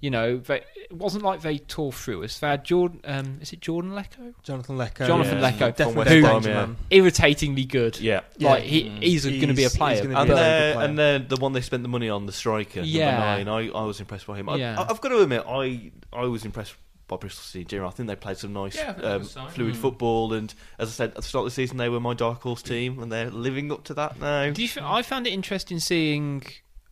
you 0.00 0.10
know, 0.10 0.36
they, 0.38 0.62
it 0.76 0.92
wasn't 0.92 1.24
like 1.24 1.42
they 1.42 1.58
tore 1.58 1.92
through 1.92 2.22
us. 2.24 2.38
They 2.38 2.46
had 2.48 2.64
Jordan. 2.64 3.00
Um, 3.04 3.38
is 3.40 3.52
it 3.52 3.60
Jordan 3.60 3.90
Leko? 3.92 4.32
Jonathan 4.44 4.76
Leko. 4.78 5.06
Jonathan 5.06 5.38
Yeah. 5.40 5.50
Leko, 5.50 5.58
Definitely 5.76 5.94
West 5.96 6.10
a 6.10 6.20
Brom, 6.20 6.32
danger 6.34 6.50
yeah. 6.50 6.66
man. 6.66 6.76
irritatingly 6.90 7.64
good. 7.64 8.00
Yeah. 8.00 8.20
Like 8.38 8.62
Yeah. 8.64 8.68
he, 8.68 8.82
Mm. 8.84 9.02
he's 9.02 9.24
going 9.24 9.40
to 9.40 9.46
be 9.48 9.52
a 9.52 9.54
He's- 9.54 9.72
he's 9.72 9.76
player. 9.76 10.02
gonna 10.04 10.18
And 10.20 10.28
be 10.28 10.32
a 10.32 10.36
but- 10.36 10.40
very 10.40 10.68
the, 10.68 10.74
player. 10.74 10.86
and 10.86 10.98
the 11.28 11.34
the 11.36 11.42
one 11.42 11.52
they 11.52 11.60
spent 11.60 11.82
the 11.82 11.88
money 11.88 12.08
on, 12.08 12.26
the 12.26 12.32
striker, 12.32 12.80
Yeah. 12.80 13.10
number 13.10 13.44
nine. 13.44 13.48
I, 13.48 13.78
I 13.78 13.84
was 13.84 13.98
impressed 14.00 14.26
by 14.26 14.36
him. 14.36 14.48
I, 14.48 14.56
Yeah. 14.56 14.80
I, 14.80 14.84
have 14.86 15.00
got 15.00 15.08
to 15.08 15.20
admit, 15.20 15.44
I 15.48 15.90
I 16.12 16.24
was 16.26 16.44
impressed 16.44 16.74
by 17.08 17.16
Bristol 17.16 17.42
City 17.42 17.62
in 17.62 17.66
general. 17.68 17.88
I 17.88 17.92
think 17.92 18.06
they 18.08 18.16
played 18.16 18.36
some 18.36 18.52
nice, 18.52 18.76
Yeah, 18.76 18.90
I 18.90 18.92
think 18.92 19.02
that 19.32 19.36
um, 19.40 19.48
fluid 19.50 19.74
Mm. 19.74 19.78
football. 19.78 20.32
And 20.34 20.54
as 20.78 20.88
I 20.88 20.92
said 20.92 21.08
at 21.10 21.14
the 21.16 21.22
start 21.22 21.42
of 21.42 21.46
the 21.46 21.54
season, 21.54 21.76
they 21.78 21.88
were 21.88 22.00
my 22.00 22.14
dark 22.14 22.42
horse 22.42 22.62
team, 22.62 22.98
and 23.02 23.10
they're 23.10 23.30
living 23.30 23.72
up 23.72 23.82
to 23.84 23.94
that 23.94 24.20
now. 24.20 24.50
Do 24.50 24.62
you 24.62 24.68
th- 24.68 24.84
I 24.84 25.02
found 25.02 25.26
it 25.26 25.32
interesting 25.32 25.80
seeing 25.80 26.44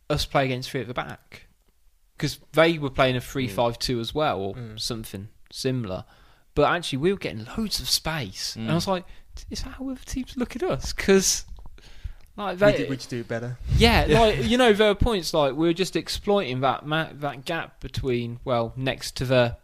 us 0.09 0.25
play 0.25 0.45
against 0.45 0.69
three 0.71 0.81
at 0.81 0.87
the 0.87 0.93
back 0.93 1.46
because 2.17 2.39
they 2.53 2.77
were 2.79 2.89
playing 2.89 3.15
a 3.15 3.21
three-five-two 3.21 3.99
as 3.99 4.13
well, 4.15 4.39
or 4.39 4.55
Mm. 4.55 4.79
something 4.79 5.29
similar. 5.51 6.03
But 6.55 6.71
actually, 6.71 6.97
we 6.97 7.11
were 7.13 7.19
getting 7.19 7.45
loads 7.57 7.79
of 7.79 7.87
space, 7.87 8.55
and 8.55 8.67
I 8.69 8.71
Mm. 8.71 8.75
was 8.75 8.87
like, 8.87 9.05
"Is 9.51 9.61
that 9.63 9.71
how 9.75 9.89
other 9.89 10.01
teams 10.05 10.35
look 10.35 10.55
at 10.55 10.63
us?" 10.63 10.91
Because 10.93 11.45
like 12.35 12.55
We, 12.55 12.59
they, 12.71 12.77
did, 12.77 12.89
we 12.89 12.95
just 12.97 13.09
do 13.09 13.19
it 13.21 13.27
better. 13.27 13.57
yeah, 13.77 14.05
like 14.09 14.43
you 14.43 14.57
know, 14.57 14.73
there 14.73 14.89
are 14.91 14.95
points 14.95 15.33
like 15.33 15.53
we 15.55 15.67
were 15.67 15.73
just 15.73 15.95
exploiting 15.95 16.61
that 16.61 16.85
ma- 16.85 17.09
that 17.13 17.45
gap 17.45 17.79
between 17.79 18.39
well 18.43 18.73
next 18.75 19.15
to 19.17 19.25
the 19.25 19.57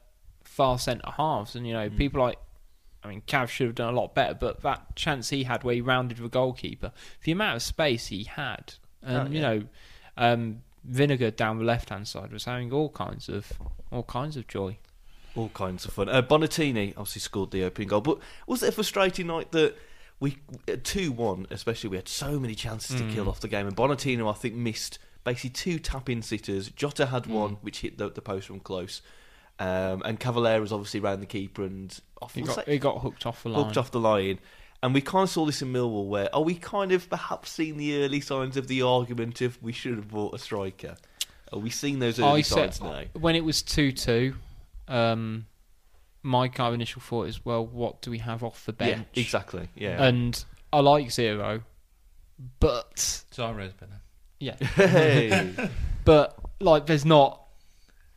far 0.44 0.78
centre 0.80 1.10
halves, 1.18 1.56
and 1.56 1.66
you 1.68 1.74
know, 1.74 1.89
Mm. 1.89 1.98
people 1.98 2.22
like. 2.22 2.38
I 3.06 3.10
mean, 3.10 3.22
Cav 3.28 3.50
should 3.50 3.68
have 3.68 3.76
done 3.76 3.94
a 3.94 3.98
lot 3.98 4.16
better, 4.16 4.34
but 4.34 4.62
that 4.62 4.96
chance 4.96 5.30
he 5.30 5.44
had 5.44 5.66
where 5.66 5.76
he 5.76 5.82
rounded 5.82 6.20
the 6.20 6.30
goalkeeper, 6.30 6.94
the 7.26 7.34
amount 7.34 7.58
of 7.58 7.62
space 7.62 8.08
he 8.08 8.24
had, 8.24 8.76
and 9.02 9.28
Oh, 9.28 9.32
you 9.32 9.42
know, 9.42 9.63
um, 10.16 10.62
Vinagre 10.89 11.36
down 11.36 11.58
the 11.60 11.63
left 11.63 11.89
hand 11.89 12.08
side 12.08 12.32
was 12.32 12.46
having 12.46 12.72
all 12.74 12.89
kinds 12.89 13.30
of 13.30 13.54
all 13.91 14.04
kinds 14.04 14.36
of 14.38 14.48
joy. 14.48 14.78
All 15.36 15.50
kinds 15.50 15.86
of 15.86 15.93
fun. 15.93 16.10
Uh, 16.10 16.22
Bonatini 16.22 16.91
obviously 16.91 17.22
scored 17.22 17.52
the 17.52 17.63
opening 17.63 17.88
goal, 17.88 18.02
but 18.02 18.19
was 18.48 18.62
it 18.62 18.69
a 18.69 18.72
frustrating 18.72 19.28
night 19.28 19.52
that 19.54 19.76
we 20.19 20.38
two 20.84 21.12
one? 21.12 21.48
Especially, 21.50 21.89
we 21.89 21.96
had 21.98 22.08
so 22.08 22.39
many 22.39 22.54
chances 22.54 22.96
to 22.98 23.04
Mm. 23.04 23.13
kill 23.13 23.30
off 23.30 23.39
the 23.39 23.48
game, 23.48 23.65
and 23.65 23.76
Bonatini 23.76 24.30
I 24.30 24.34
think 24.34 24.54
missed 24.56 25.00
basically 25.24 25.50
two 25.52 25.80
tap 25.80 26.10
in 26.10 26.22
sitters. 26.22 26.69
Jota 26.69 27.08
had 27.08 27.24
Mm. 27.24 27.30
one 27.30 27.52
which 27.62 27.80
hit 27.80 27.98
the, 27.98 28.10
the 28.12 28.22
post 28.22 28.48
from 28.48 28.60
close, 28.60 29.02
um, 29.60 30.02
and 30.06 30.19
Cavaleiro 30.19 30.62
was 30.62 30.72
obviously 30.74 31.00
round 31.00 31.22
the 31.22 31.26
keeper 31.26 31.63
and 31.63 31.98
off, 32.22 32.36
He 32.36 32.41
got 32.41 32.67
he 32.67 32.78
got 32.78 33.00
hooked 33.02 33.26
off 33.26 33.41
the 33.43 33.50
line. 33.50 33.63
hooked 33.63 33.78
off 33.78 33.89
the 33.91 34.00
line. 34.00 34.39
And 34.84 34.93
we 34.93 35.02
kind 35.02 35.24
of 35.24 35.30
saw 35.30 35.46
this 35.46 35.62
in 35.62 35.72
Millwall, 35.72 36.08
where 36.08 36.28
are 36.36 36.41
we 36.43 36.56
kind 36.56 36.91
of 36.91 37.10
perhaps 37.10 37.50
seeing 37.52 37.78
the 37.78 38.04
early 38.04 38.19
signs 38.19 38.58
of 38.58 38.67
the 38.67 38.82
argument 38.82 39.41
if 39.41 39.60
we 39.63 39.72
should 39.72 39.96
have 39.96 40.10
bought 40.10 40.36
a 40.36 40.38
striker? 40.38 40.96
Are 41.54 41.60
we 41.60 41.69
seeing 41.69 42.00
those 42.00 42.19
early 42.19 42.39
I 42.39 42.41
said 42.41 42.74
signs 42.76 42.82
now? 43.13 43.19
when 43.22 43.36
it 43.36 43.46
was 43.46 43.62
two 43.62 43.91
two. 43.93 44.36
Um, 44.89 45.46
my 46.22 46.50
kind 46.50 46.67
of 46.67 46.74
initial 46.74 47.02
thought 47.02 47.28
is, 47.30 47.43
well, 47.46 47.65
what 47.65 48.02
do 48.02 48.12
we 48.12 48.17
have 48.19 48.43
off 48.43 48.65
the 48.65 48.74
bench? 48.74 49.08
Yeah, 49.13 49.22
exactly. 49.22 49.69
Yeah. 49.76 50.04
And 50.04 50.43
I 50.74 50.80
like 50.82 51.12
zero, 51.12 51.63
but 52.60 52.96
Zyro's 52.98 53.74
better. 53.74 54.02
yeah, 54.39 54.56
hey. 54.56 55.54
but 56.06 56.38
like 56.60 56.86
there's 56.88 57.06
not, 57.06 57.41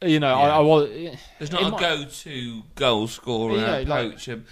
you 0.03 0.19
know, 0.21 0.35
I, 0.35 0.47
Yeah. 0.49 0.57
I 0.57 0.61
was 0.61 0.91
There's 1.39 1.53
not 1.53 1.63
a 1.63 1.69
might- 1.71 1.81
go-to 1.81 2.63
goal 2.75 3.07
scorer, 3.07 3.57
Yeah, 3.59 3.71
like- 3.87 3.87
poacher. 4.13 4.43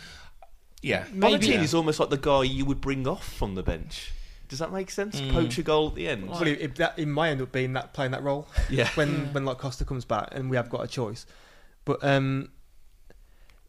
Yeah, 0.85 1.05
maybe 1.13 1.47
Bonatini 1.47 1.63
is 1.63 1.75
almost 1.75 1.99
like 2.01 2.11
the 2.11 2.17
guy 2.19 2.43
you 2.43 2.65
would 2.65 2.81
bring 2.81 3.07
off 3.09 3.27
from 3.33 3.55
the 3.55 3.63
bench. 3.63 4.13
Does 4.49 4.59
that 4.59 4.71
make 4.73 4.91
sense? 4.91 5.21
Mm. 5.21 5.33
Poach 5.33 5.59
a 5.59 5.63
goal 5.63 5.89
at 5.89 5.95
the 5.95 6.07
end. 6.07 6.29
Well, 6.29 6.43
it, 6.43 6.61
it, 6.61 6.75
that, 6.77 6.99
it 6.99 7.07
might 7.07 7.31
end 7.31 7.41
up 7.41 7.51
being 7.51 7.73
that 7.73 7.93
playing 7.95 8.11
that 8.13 8.23
role 8.23 8.47
Yeah. 8.71 8.89
when 8.95 9.11
Yeah. 9.13 9.33
when 9.33 9.45
like 9.45 9.59
Costa 9.59 9.85
comes 9.85 10.05
back 10.05 10.29
and 10.33 10.51
we 10.51 10.57
have 10.57 10.69
got 10.69 10.85
a 10.85 10.87
choice. 10.87 11.25
But 11.87 12.05
um, 12.05 12.51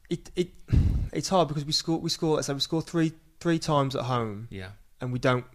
it 0.09 0.29
it 0.35 0.49
it's 1.13 1.29
hard 1.29 1.47
because 1.47 1.65
we 1.65 1.71
score 1.71 1.99
we 1.99 2.09
score 2.09 2.35
let's 2.35 2.47
say 2.47 2.53
we 2.53 2.59
score 2.59 2.81
three 2.81 3.13
three 3.39 3.59
times 3.59 3.95
at 3.95 4.03
home 4.03 4.47
yeah. 4.51 4.69
and 5.01 5.11
we 5.13 5.19
don't 5.19 5.45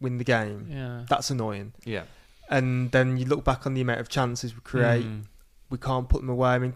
win 0.00 0.18
the 0.18 0.24
game. 0.24 0.68
yeah. 0.70 1.04
That's 1.08 1.30
annoying. 1.30 1.72
Yeah. 1.84 2.02
And 2.50 2.90
then 2.92 3.16
you 3.16 3.24
look 3.24 3.44
back 3.44 3.66
on 3.66 3.74
the 3.74 3.80
amount 3.80 4.00
of 4.00 4.08
chances 4.08 4.54
we 4.54 4.60
create, 4.60 5.04
Mm. 5.04 5.24
we 5.70 5.78
can't 5.78 6.08
put 6.08 6.20
them 6.20 6.28
away. 6.28 6.50
I 6.50 6.58
mean, 6.58 6.74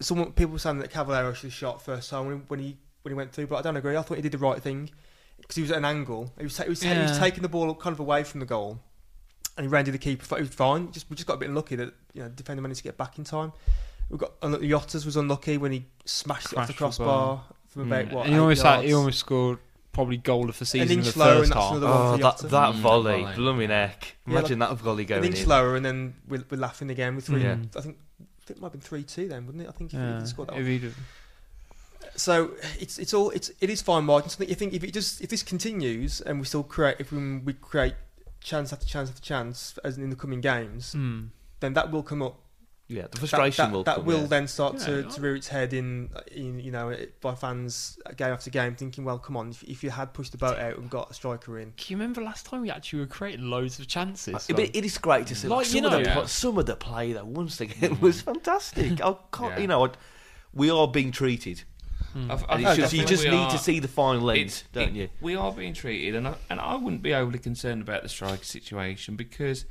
someone 0.00 0.32
people 0.32 0.52
were 0.54 0.58
saying 0.58 0.78
that 0.80 0.90
Cavaleiro 0.90 1.32
should 1.32 1.44
have 1.50 1.54
shot 1.54 1.82
first 1.82 2.10
time 2.10 2.44
when 2.48 2.60
he, 2.60 2.76
when 3.02 3.12
he 3.12 3.16
went 3.16 3.32
through, 3.32 3.46
but 3.46 3.56
I 3.56 3.62
don't 3.62 3.76
agree. 3.76 3.96
I 3.96 4.02
thought 4.02 4.16
he 4.16 4.22
did 4.22 4.32
the 4.32 4.38
right 4.38 4.60
thing 4.62 4.90
because 5.40 5.56
he 5.56 5.62
was 5.62 5.70
at 5.70 5.78
an 5.78 5.84
angle. 5.84 6.32
He 6.38 6.44
was, 6.44 6.56
ta- 6.56 6.64
he 6.64 6.68
was, 6.70 6.80
ta- 6.80 6.92
he 6.92 6.98
was 7.00 7.12
Yeah. 7.12 7.18
taking 7.18 7.42
the 7.42 7.48
ball 7.48 7.74
kind 7.74 7.92
of 7.94 8.00
away 8.00 8.24
from 8.24 8.40
the 8.40 8.46
goal, 8.46 8.78
and 9.56 9.64
he 9.64 9.68
ran 9.68 9.84
to 9.86 9.90
the 9.92 9.98
keeper. 9.98 10.36
It 10.36 10.40
was 10.40 10.48
fine. 10.50 10.92
Just 10.92 11.08
we 11.10 11.16
just 11.16 11.26
got 11.26 11.34
a 11.34 11.38
bit 11.38 11.48
unlucky 11.48 11.76
that 11.76 11.94
you 12.12 12.22
know 12.22 12.28
the 12.28 12.34
defender 12.34 12.62
managed 12.62 12.78
to 12.78 12.84
get 12.84 12.96
back 12.96 13.18
in 13.18 13.24
time. 13.24 13.52
We 14.10 14.18
got 14.18 14.32
unlucky. 14.42 14.68
Jota's 14.68 15.06
was 15.06 15.16
unlucky 15.16 15.56
when 15.56 15.72
he 15.72 15.86
smashed 16.04 16.52
it 16.52 16.58
off 16.58 16.66
the 16.66 16.72
Crashed 16.74 16.98
the 16.98 17.04
crossbar 17.04 17.44
from 17.68 17.82
about 17.92 18.06
Mm. 18.06 18.12
what 18.12 18.26
he 18.26 18.34
eight 18.34 18.38
almost 18.38 18.62
had, 18.62 18.84
he 18.84 18.92
almost 18.92 19.18
scored 19.20 19.58
probably 19.92 20.16
goal 20.18 20.48
of 20.48 20.58
the 20.58 20.64
season 20.66 20.88
in 20.90 20.98
inch 20.98 21.06
the 21.06 21.12
slower 21.12 21.36
first 21.38 21.50
that's 21.52 21.60
half. 21.62 21.70
another 21.72 21.86
one 21.86 21.96
Oh, 21.96 22.16
that, 22.16 22.36
Jota. 22.36 22.46
that 22.48 22.74
Mm, 22.74 22.78
volley, 22.80 23.22
volley. 23.22 23.34
blooming 23.36 23.70
heck. 23.70 24.16
Yeah, 24.26 24.38
Imagine 24.38 24.58
that 24.60 24.76
volley 24.76 25.04
going 25.04 25.20
an 25.20 25.26
inch 25.28 25.38
in. 25.38 25.44
slower, 25.46 25.74
and 25.76 25.84
then 25.84 26.14
we're, 26.28 26.44
we're 26.50 26.56
laughing 26.60 26.90
again 26.90 27.16
with 27.16 27.26
three. 27.26 27.42
Yeah. 27.42 27.56
I 27.76 27.80
think 27.80 27.98
think 28.46 28.58
it 28.58 28.60
might 28.60 28.66
have 28.66 28.72
been 28.72 28.80
three 28.80 29.02
two 29.04 29.28
then, 29.28 29.46
wouldn't 29.46 29.64
it? 29.64 29.68
I 29.68 29.72
think 29.72 29.92
if 29.94 29.98
Yeah, 29.98 30.20
he 30.20 30.26
scored 30.26 30.48
that. 30.48 30.58
if 30.58 30.66
he'd- 30.66 30.92
So 32.20 32.50
it's 32.78 32.98
it's 32.98 33.14
all 33.14 33.30
it's 33.30 33.50
it 33.60 33.70
is 33.70 33.80
fine 33.82 34.04
margins. 34.04 34.34
I 34.34 34.38
think 34.38 34.50
you 34.50 34.56
think 34.56 34.74
if 34.74 34.84
it 34.84 34.92
just 34.92 35.20
if 35.22 35.30
this 35.30 35.42
continues 35.42 36.20
and 36.20 36.38
we 36.38 36.44
still 36.44 36.62
create 36.62 36.96
if 36.98 37.12
we, 37.12 37.38
we 37.38 37.54
create 37.54 37.94
chance 38.40 38.72
after 38.72 38.86
chance 38.86 39.08
after 39.08 39.22
chance 39.22 39.78
as 39.84 39.96
in 39.96 40.10
the 40.10 40.16
coming 40.16 40.40
games, 40.40 40.92
Hmm. 40.92 41.26
then 41.60 41.72
that 41.74 41.90
will 41.90 42.02
come 42.02 42.22
up. 42.22 42.36
Yeah, 42.88 43.02
the 43.02 43.08
That- 43.10 43.18
frustration 43.20 43.66
that, 43.66 43.72
will 43.72 43.84
that 43.84 43.96
come, 43.98 44.04
will 44.04 44.20
yeah. 44.22 44.26
then 44.26 44.48
start 44.48 44.78
to, 44.80 45.02
Yeah, 45.02 45.08
to 45.10 45.20
rear 45.20 45.36
its 45.36 45.46
head 45.46 45.72
in, 45.72 46.10
in 46.32 46.58
you 46.58 46.72
know 46.72 46.94
by 47.20 47.36
fans 47.36 47.96
game 48.16 48.32
after 48.32 48.50
game 48.50 48.74
thinking, 48.74 49.04
well, 49.04 49.18
come 49.20 49.36
on, 49.36 49.50
if, 49.50 49.62
if 49.62 49.84
you 49.84 49.90
had 49.90 50.12
pushed 50.12 50.32
the 50.32 50.38
boat 50.38 50.58
out 50.58 50.76
and 50.76 50.90
got 50.90 51.08
a 51.10 51.14
striker 51.14 51.58
in, 51.60 51.72
Can 51.76 51.86
you 51.92 51.96
remember 51.96 52.20
last 52.20 52.46
time 52.46 52.62
we 52.62 52.70
actually 52.70 52.98
were 53.00 53.06
creating 53.06 53.48
loads 53.48 53.78
of 53.78 53.86
chances? 53.86 54.50
It- 54.50 54.56
but 54.56 54.74
it 54.74 54.84
is 54.84 54.98
great 54.98 55.28
to 55.28 55.34
see. 55.36 55.46
Like, 55.46 55.58
Like, 55.58 55.66
you 55.74 55.82
some, 55.82 55.84
of 55.84 55.92
the, 55.92 56.02
Yeah. 56.10 56.26
some 56.26 56.58
of 56.58 56.66
the 56.66 56.74
play 56.76 57.12
that 57.12 57.26
once 57.26 57.60
again 57.60 57.98
was 58.00 58.20
fantastic. 58.22 59.00
I 59.00 59.14
can't, 59.32 59.52
Yeah. 59.54 59.58
you 59.60 59.66
know, 59.68 59.86
I, 59.86 59.90
we 60.52 60.68
are 60.68 60.88
being 60.88 61.12
treated, 61.12 61.62
I've- 62.14 62.44
and 62.48 62.66
I 62.66 62.70
it's 62.70 62.76
just, 62.78 62.92
you 62.92 63.04
just 63.04 63.24
need 63.24 63.32
are- 63.34 63.50
to 63.50 63.58
see 63.58 63.78
the 63.78 63.88
final 63.88 64.30
end, 64.30 64.62
don't 64.72 64.88
it- 64.88 64.94
you? 64.94 65.08
We 65.20 65.36
are 65.36 65.52
being 65.52 65.74
treated, 65.74 66.14
and 66.16 66.26
I, 66.28 66.34
and 66.48 66.58
I 66.60 66.74
wouldn't 66.76 67.02
be 67.02 67.14
overly 67.14 67.38
concerned 67.38 67.82
about 67.82 68.02
the 68.02 68.08
striker 68.08 68.44
situation 68.44 69.16
because 69.16 69.64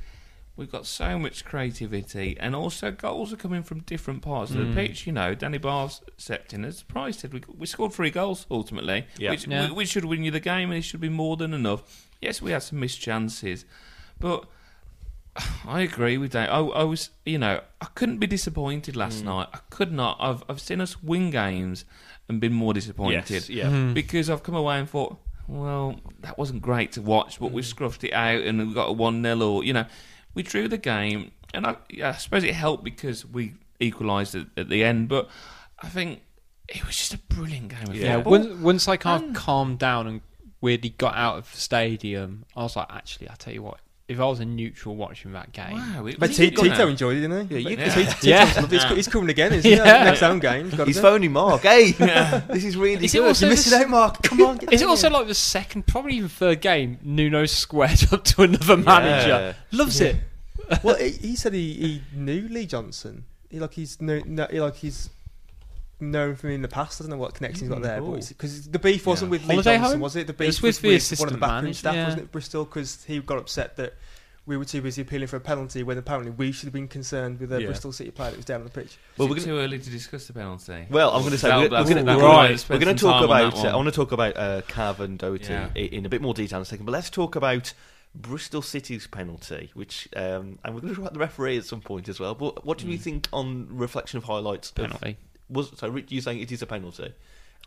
we've 0.56 0.70
got 0.70 0.86
so 0.86 1.18
much 1.18 1.44
creativity, 1.44 2.36
and 2.38 2.54
also 2.54 2.90
goals 2.90 3.32
are 3.32 3.36
coming 3.36 3.62
from 3.62 3.80
different 3.80 4.22
parts 4.22 4.50
of 4.50 4.58
Mm. 4.58 4.68
the 4.74 4.74
pitch. 4.74 5.06
You 5.06 5.12
know, 5.12 5.34
Danny 5.34 5.58
Batth 5.58 6.00
stepped 6.16 6.52
in 6.52 6.64
as 6.64 6.82
Price 6.82 7.16
did. 7.18 7.32
We, 7.32 7.42
we 7.56 7.66
scored 7.66 7.92
three 7.92 8.10
goals 8.10 8.46
ultimately, 8.50 9.06
Yeah. 9.18 9.30
which, 9.30 9.46
Yeah. 9.46 9.70
which 9.70 9.88
should 9.90 10.04
win 10.04 10.22
you 10.24 10.30
the 10.30 10.40
game, 10.40 10.70
and 10.70 10.78
it 10.78 10.82
should 10.82 11.00
be 11.00 11.08
more 11.08 11.36
than 11.36 11.54
enough. 11.54 12.06
Yes, 12.20 12.42
we 12.42 12.50
had 12.52 12.62
some 12.62 12.80
missed 12.80 13.00
chances, 13.00 13.64
but. 14.18 14.44
I 15.64 15.82
agree 15.82 16.18
with 16.18 16.32
that. 16.32 16.50
I, 16.50 16.58
I 16.58 16.82
was, 16.82 17.10
you 17.24 17.38
know, 17.38 17.60
I 17.80 17.86
couldn't 17.94 18.18
be 18.18 18.26
disappointed 18.26 18.94
Mm. 18.94 18.98
last 18.98 19.24
night. 19.24 19.46
I 19.54 19.58
could 19.70 19.92
not. 19.92 20.16
I've, 20.20 20.42
I've 20.48 20.60
seen 20.60 20.80
us 20.80 21.02
win 21.04 21.30
games 21.30 21.84
and 22.30 22.40
been 22.40 22.52
more 22.54 22.72
disappointed 22.72 23.28
Yes, 23.28 23.50
yeah. 23.50 23.68
Hmm. 23.68 23.92
because 23.92 24.30
I've 24.30 24.42
come 24.42 24.54
away 24.54 24.78
and 24.78 24.88
thought, 24.88 25.18
well, 25.48 25.96
that 26.20 26.38
wasn't 26.38 26.62
great 26.62 26.92
to 26.92 27.02
watch, 27.02 27.38
but 27.40 27.50
we 27.52 27.60
scruffed 27.62 28.04
it 28.04 28.12
out 28.12 28.40
and 28.42 28.66
we 28.68 28.72
got 28.72 28.88
a 28.88 28.92
1 28.92 29.22
0 29.22 29.40
or, 29.40 29.64
you 29.64 29.72
know, 29.72 29.84
we 30.34 30.42
drew 30.42 30.68
the 30.68 30.78
game. 30.78 31.32
And 31.52 31.66
I, 31.66 31.76
yeah, 31.90 32.10
I 32.10 32.12
suppose 32.12 32.44
it 32.44 32.54
helped 32.54 32.84
because 32.84 33.26
we 33.26 33.54
equalised 33.80 34.34
at, 34.36 34.46
at 34.56 34.68
the 34.68 34.84
end, 34.84 35.08
but 35.08 35.28
I 35.80 35.88
think 35.88 36.22
it 36.68 36.86
was 36.86 36.96
just 36.96 37.12
a 37.14 37.18
brilliant 37.18 37.68
game 37.68 37.88
of 37.90 37.96
Yeah, 37.96 38.16
football. 38.16 38.30
once, 38.32 38.46
once 38.62 38.88
I 38.88 38.96
kind 38.96 39.24
of 39.30 39.34
calmed 39.34 39.80
down 39.80 40.06
and 40.06 40.20
weirdly 40.60 40.90
got 40.90 41.16
out 41.16 41.38
of 41.38 41.50
the 41.50 41.58
stadium, 41.58 42.44
I 42.54 42.62
was 42.62 42.76
like, 42.76 42.86
actually, 42.90 43.28
I 43.28 43.34
tell 43.34 43.52
you 43.52 43.62
what, 43.64 43.80
if 44.10 44.18
I 44.20 44.24
was 44.24 44.40
a 44.40 44.44
neutral 44.44 44.96
watching 44.96 45.32
that 45.32 45.52
game, 45.52 45.72
Wow, 45.74 46.06
it 46.06 46.18
but 46.18 46.28
was, 46.30 46.36
T- 46.36 46.46
you 46.46 46.50
know, 46.50 46.62
Tito 46.64 46.88
enjoyed 46.88 47.16
it, 47.16 47.20
didn't 47.20 47.48
he? 47.48 47.60
Yeah, 47.60 47.70
you- 47.70 47.76
Yeah. 47.78 47.94
Tito- 47.94 48.10
Tito's 48.10 48.24
Yeah. 48.24 48.52
lovely. 48.60 48.78
He's, 48.78 48.88
he's 48.90 49.08
coming 49.08 49.30
again, 49.30 49.52
isn't 49.52 49.70
he? 49.70 49.76
Yeah. 49.76 50.04
Next 50.04 50.20
home 50.20 50.38
game. 50.40 50.64
He's 50.66 50.74
got 50.74 50.86
He's 50.88 51.00
phoning 51.00 51.32
Mark. 51.32 51.62
Hey, 51.62 51.92
this 52.48 52.64
is 52.64 52.76
really 52.76 53.04
Is 53.04 53.14
it 53.14 53.18
good. 53.18 53.28
also 53.28 53.46
You're 53.46 53.52
missing 53.54 53.80
out, 53.80 53.88
Mark. 53.88 54.22
Come 54.22 54.42
on. 54.42 54.56
Get 54.56 54.72
Is 54.72 54.82
it 54.82 54.88
also 54.88 55.08
here. 55.08 55.18
like 55.18 55.28
the 55.28 55.34
second, 55.34 55.86
probably 55.86 56.14
even 56.16 56.28
third 56.28 56.60
game, 56.60 56.98
Nuno 57.02 57.46
squared 57.46 58.12
up 58.12 58.24
to 58.24 58.42
another 58.42 58.76
manager? 58.76 59.54
Loves 59.72 60.00
it. 60.00 60.16
well, 60.82 60.96
he, 60.96 61.10
he 61.10 61.36
said 61.36 61.54
he, 61.54 61.72
he 61.74 62.02
knew 62.12 62.48
Lee 62.48 62.66
Johnson. 62.66 63.24
He 63.48 63.58
like 63.60 63.74
he's 63.74 64.00
no, 64.00 64.20
no 64.26 64.46
he, 64.50 64.60
like 64.60 64.76
he's 64.76 65.10
known 66.00 66.34
from 66.36 66.50
in 66.50 66.62
the 66.62 66.68
past. 66.68 67.00
I 67.00 67.04
don't 67.04 67.10
know 67.10 67.16
what 67.16 67.34
connection 67.34 67.62
he's 67.66 67.68
got 67.68 67.82
there, 67.82 67.98
cool. 68.00 68.12
but 68.16 68.28
because 68.28 68.68
the 68.68 68.78
beef 68.78 69.06
wasn't 69.06 69.28
Yeah. 69.28 69.30
with 69.32 69.42
Lee 69.42 69.54
Holiday 69.56 69.76
Johnson, 69.76 69.92
home? 69.92 70.00
was 70.00 70.16
it? 70.16 70.26
The 70.26 70.32
It 70.32 70.38
beef 70.38 70.46
was 70.62 70.62
with 70.62 70.80
the 70.80 71.16
one 71.20 71.28
of 71.28 71.34
the 71.34 71.38
backroom 71.40 71.64
manager, 71.64 71.78
staff, 71.78 71.94
yeah. 71.94 72.04
wasn't 72.04 72.22
it, 72.22 72.32
Bristol? 72.32 72.64
Because 72.64 73.04
he 73.04 73.18
got 73.20 73.38
upset 73.38 73.76
that 73.76 73.94
we 74.46 74.56
were 74.56 74.64
too 74.64 74.80
busy 74.82 75.02
appealing 75.02 75.28
for 75.28 75.36
a 75.36 75.40
penalty 75.40 75.82
when 75.82 75.96
apparently 75.98 76.32
we 76.32 76.50
should 76.50 76.64
have 76.66 76.72
been 76.72 76.88
concerned 76.88 77.38
with 77.38 77.52
a 77.52 77.60
Yeah. 77.60 77.66
Bristol 77.66 77.92
City 77.92 78.10
player 78.10 78.30
that 78.30 78.36
was 78.36 78.46
down 78.46 78.60
on 78.62 78.64
the 78.64 78.70
pitch. 78.70 78.96
Well, 79.16 79.26
Well, 79.26 79.28
we're 79.28 79.34
gonna- 79.36 79.46
too 79.46 79.58
early 79.58 79.78
to 79.78 79.90
discuss 79.90 80.26
the 80.26 80.32
penalty. 80.32 80.86
Well, 80.90 81.10
I'm 81.10 81.20
going 81.20 81.32
to 81.32 81.38
say 81.38 81.50
we're, 81.50 81.70
we're 81.70 81.84
going 81.84 82.06
to 82.06 82.16
right. 82.16 82.58
spend 82.58 82.80
We're 82.84 82.92
to 82.92 82.98
talk 83.00 83.12
time 83.12 83.30
on 83.30 83.52
about. 83.52 83.64
Uh, 83.64 83.68
I 83.68 83.76
want 83.76 83.86
to 83.88 83.92
talk 83.94 84.12
about 84.12 84.36
uh, 84.36 84.62
Cav 84.62 84.98
and 85.00 85.18
Doherty 85.18 85.52
Yeah. 85.52 85.68
in 85.74 86.04
a 86.06 86.08
bit 86.08 86.20
more 86.22 86.34
detail 86.34 86.58
in 86.58 86.62
a 86.62 86.64
second. 86.64 86.86
But 86.86 86.92
let's 86.92 87.10
talk 87.10 87.36
about 87.36 87.72
Bristol 88.12 88.60
City's 88.62 89.06
penalty, 89.06 89.70
which 89.74 90.08
um, 90.16 90.58
and 90.64 90.74
we're 90.74 90.80
going 90.80 90.88
to 90.94 90.94
talk 90.94 90.98
about 90.98 91.12
the 91.12 91.20
referee 91.20 91.58
at 91.58 91.64
some 91.64 91.80
point 91.80 92.08
as 92.08 92.18
well. 92.18 92.34
But 92.34 92.64
what 92.66 92.78
do 92.78 92.88
you 92.88 92.98
Mm. 92.98 93.02
think 93.02 93.28
on 93.32 93.68
reflection 93.70 94.16
of 94.16 94.24
highlights? 94.24 94.70
Of, 94.70 94.74
Penalty. 94.76 95.16
Was 95.50 95.72
so 95.76 95.88
Rich, 95.88 96.12
you 96.12 96.20
saying 96.20 96.40
it 96.40 96.50
is 96.52 96.62
a 96.62 96.66
penalty? 96.66 97.12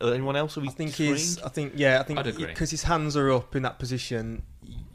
Uh, 0.00 0.08
anyone 0.10 0.34
else? 0.34 0.56
Have 0.56 0.64
I 0.64 0.66
you 0.66 0.72
think 0.72 0.92
screamed? 0.92 1.18
he's. 1.18 1.40
I 1.42 1.48
think 1.48 1.74
yeah. 1.76 2.00
I 2.00 2.02
think 2.02 2.24
because 2.38 2.70
his 2.70 2.82
hands 2.82 3.16
are 3.16 3.30
up 3.30 3.54
in 3.54 3.62
that 3.62 3.78
position, 3.78 4.42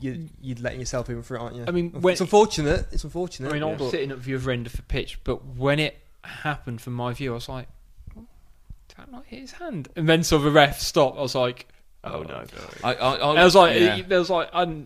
you, 0.02 0.28
you're 0.42 0.58
letting 0.58 0.80
yourself 0.80 1.10
in 1.10 1.22
for 1.24 1.36
it, 1.38 1.40
aren't 1.40 1.56
you? 1.56 1.64
I 1.68 1.72
mean, 1.72 1.92
when- 1.92 2.12
it's 2.12 2.22
unfortunate. 2.22 2.88
It's 2.92 3.04
unfortunate. 3.06 3.50
I 3.50 3.54
mean, 3.54 3.64
I'm 3.64 3.80
sitting 3.90 4.12
at 4.12 4.22
the 4.24 4.36
other 4.36 4.52
end 4.52 4.66
of 4.68 4.74
the 4.74 4.82
pitch, 4.82 5.20
but 5.24 5.46
when 5.46 5.80
it 5.80 5.98
happened 6.24 6.82
from 6.82 6.94
my 6.94 7.14
view, 7.14 7.32
I 7.32 7.36
was 7.36 7.48
like, 7.48 7.68
did 8.16 8.98
that 8.98 9.12
not 9.12 9.26
hit 9.26 9.40
his 9.40 9.52
hand? 9.54 9.88
And 9.96 10.10
then 10.10 10.24
saw 10.24 10.38
the 10.38 10.52
ref 10.52 10.82
stop. 10.82 11.18
I 11.18 11.22
was 11.22 11.36
like, 11.36 11.68
Oh 12.04 12.24
no! 12.24 12.44
I, 12.84 12.94
I, 12.94 13.16
I, 13.16 13.16
I 13.36 13.44
was 13.46 13.56
like, 13.56 13.80
yeah. 13.80 13.98
it- 13.98 14.10
there 14.10 14.20
was 14.20 14.30
like, 14.30 14.50
I, 14.54 14.84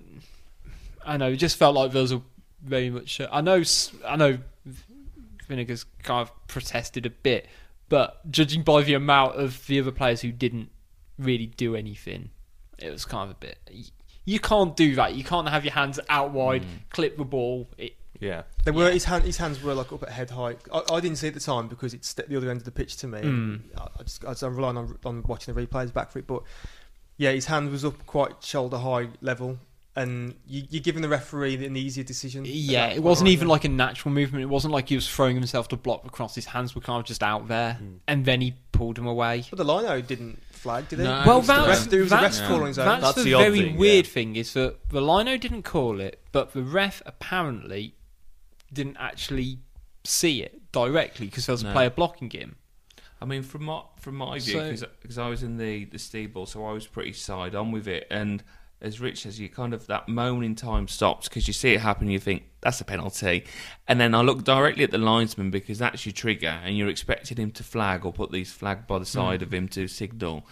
I 1.06 1.18
know, 1.18 1.30
it 1.30 1.38
just 1.38 1.58
felt 1.58 1.76
like 1.76 1.91
there 1.91 2.01
was 2.01 2.12
a 2.12 2.22
very 2.64 2.89
much. 2.91 3.20
uh, 3.20 3.28
I 3.32 3.41
know, 3.41 3.60
s- 3.62 3.91
I 4.08 4.16
know, 4.16 4.38
Vinagre's 5.47 5.86
kind 6.04 6.22
of 6.28 6.47
protested 6.47 7.06
a 7.06 7.10
bit, 7.10 7.47
but 7.94 8.32
judging 8.32 8.64
by 8.64 8.82
the 8.82 8.96
amount 8.96 9.36
of 9.36 9.68
the 9.68 9.80
other 9.80 9.91
players 9.91 10.22
who 10.22 10.32
didn't 10.32 10.72
really 11.20 11.46
do 11.46 11.76
anything, 11.76 12.32
it 12.80 12.89
was 12.89 13.06
kind 13.06 13.30
of 13.30 13.38
a 13.38 13.39
bit. 13.39 13.60
You 14.26 14.39
can't 14.39 14.76
do 14.76 14.96
that. 14.96 15.14
You 15.14 15.24
can't 15.24 15.48
have 15.48 15.64
your 15.64 15.76
hands 15.76 16.00
out 16.10 16.32
wide, 16.32 16.66
clip 16.89 17.18
the 17.18 17.24
ball. 17.24 17.70
It, 17.78 17.96
Yeah, 18.20 18.46
They 18.64 18.72
were 18.72 18.89
his 18.89 19.04
hand. 19.04 19.26
His 19.26 19.38
hands 19.38 19.62
were 19.62 19.76
like 19.76 19.94
up 19.94 20.02
at 20.02 20.10
head 20.10 20.32
height. 20.32 20.58
I, 20.74 20.82
I 20.91 21.02
didn't 21.02 21.18
see 21.18 21.28
it 21.28 21.30
at 21.30 21.34
the 21.36 21.39
time 21.39 21.68
because 21.68 21.94
it's 21.94 22.12
the 22.14 22.36
other 22.36 22.50
end 22.50 22.62
of 22.62 22.66
the 22.66 22.72
pitch 22.72 22.98
to 22.98 23.08
me. 23.08 23.20
Mm. 23.22 23.62
I, 23.78 23.88
I 24.00 24.02
just 24.02 24.26
I 24.26 24.30
was 24.30 24.41
relying 24.41 24.78
on 24.78 24.98
on 25.06 25.22
watching 25.28 25.54
the 25.54 25.64
replays 25.64 25.94
back 25.94 26.10
for 26.10 26.18
it. 26.18 26.26
But 26.26 26.41
yeah, 27.18 27.32
his 27.32 27.46
hand 27.46 27.70
was 27.70 27.86
up 27.86 28.08
quite 28.08 28.44
shoulder 28.44 28.80
high 28.80 29.10
level, 29.22 29.60
and 29.96 30.36
you, 30.48 30.64
you're 30.70 30.82
giving 30.82 31.02
the 31.02 31.10
referee 31.10 31.64
an 31.66 31.76
easier 31.78 32.04
decision. 32.04 32.44
yeah, 32.48 32.88
it 32.88 33.04
wasn't 33.04 33.30
even 33.30 33.48
like 33.48 33.64
a 33.64 33.70
natural 33.70 34.12
movement. 34.12 34.44
It 34.44 34.48
wasn't 34.48 34.74
like 34.74 34.89
he 34.89 34.96
was 34.96 35.08
throwing 35.08 35.36
himself 35.36 35.68
to 35.70 35.78
block 35.78 36.06
across. 36.06 36.36
His 36.36 36.46
hands 36.46 36.74
were 36.74 36.82
kind 36.82 37.00
of 37.00 37.06
just 37.06 37.22
out 37.22 37.48
there, 37.48 37.76
hmm. 37.76 37.96
and 38.08 38.26
then 38.26 38.41
he 38.41 38.56
pulled 38.72 38.98
him 38.98 39.06
away. 39.06 39.44
But 39.50 39.58
the 39.58 39.66
lino 39.66 40.02
didn't 40.02 40.41
flag, 40.52 40.88
did 40.89 41.00
he? 41.00 41.06
No, 41.06 41.24
Well, 41.26 41.36
it 41.36 41.39
was 41.39 41.48
the 41.48 41.54
that's, 41.54 41.80
ref- 41.82 41.89
there 41.89 42.00
was 42.02 42.12
a 42.12 42.16
that's, 42.16 42.39
ref 42.39 42.48
call 42.48 42.62
on 42.62 42.68
his 42.68 42.80
own. 42.80 42.86
that's 42.86 43.02
That's 43.04 43.16
the, 43.18 43.24
the 43.24 43.38
very 43.38 43.60
thing, 43.62 43.78
weird 43.78 44.06
yeah. 44.06 44.12
thing 44.12 44.36
is 44.36 44.54
that 44.54 44.89
the 44.89 45.02
lino 45.02 45.38
didn't 45.38 45.64
call 45.64 46.00
it, 46.00 46.22
but 46.32 46.54
the 46.54 46.64
ref 46.64 47.02
apparently 47.06 47.96
didn't 48.72 48.98
actually 49.00 49.60
see 50.04 50.41
it 50.41 50.72
directly 50.72 51.28
because 51.28 51.46
there 51.46 51.54
was 51.54 51.64
a 51.64 51.72
player 51.72 51.89
blocking 51.89 52.30
him. 52.30 52.56
I 53.22 53.26
mean, 53.26 53.44
from 53.44 53.64
my 53.66 53.84
from 54.00 54.16
my 54.16 54.39
view, 54.39 54.76
So- 54.76 54.88
because 55.02 55.18
I 55.18 55.28
was 55.30 55.44
in 55.44 55.58
the 55.58 55.86
the 55.86 56.00
Steve 56.00 56.34
Bull, 56.34 56.46
so 56.46 56.66
I 56.66 56.74
was 56.74 56.88
pretty 56.88 57.14
side 57.14 57.56
on 57.56 57.72
with 57.72 57.88
it. 57.88 58.08
And 58.10 58.44
as 58.84 58.99
Rich 58.99 59.23
says, 59.23 59.39
you 59.39 59.47
kind 59.47 59.73
of 59.73 59.88
that 59.88 60.09
moment 60.09 60.45
in 60.45 60.55
time 60.55 60.88
stops 60.88 61.29
because 61.29 61.47
you 61.47 61.53
see 61.53 61.73
it 61.73 61.79
happen, 61.79 62.09
you 62.09 62.19
think 62.19 62.43
that's 62.61 62.81
a 62.81 62.86
penalty, 62.86 63.45
and 63.88 63.99
then 63.99 64.13
I 64.13 64.21
look 64.21 64.43
directly 64.43 64.84
at 64.84 64.91
the 64.91 64.97
linesman 64.97 65.49
because 65.49 65.79
that's 65.79 66.05
your 66.05 66.13
trigger, 66.13 66.59
and 66.63 66.77
you're 66.77 66.89
expecting 66.89 67.38
him 67.38 67.51
to 67.51 67.63
flag 67.63 68.05
or 68.05 68.11
put 68.11 68.31
these 68.31 68.51
flag 68.51 68.86
by 68.86 68.99
the 68.99 69.05
side 69.05 69.41
of 69.41 69.53
him 69.53 69.67
to 69.69 69.88
signal. 69.88 70.45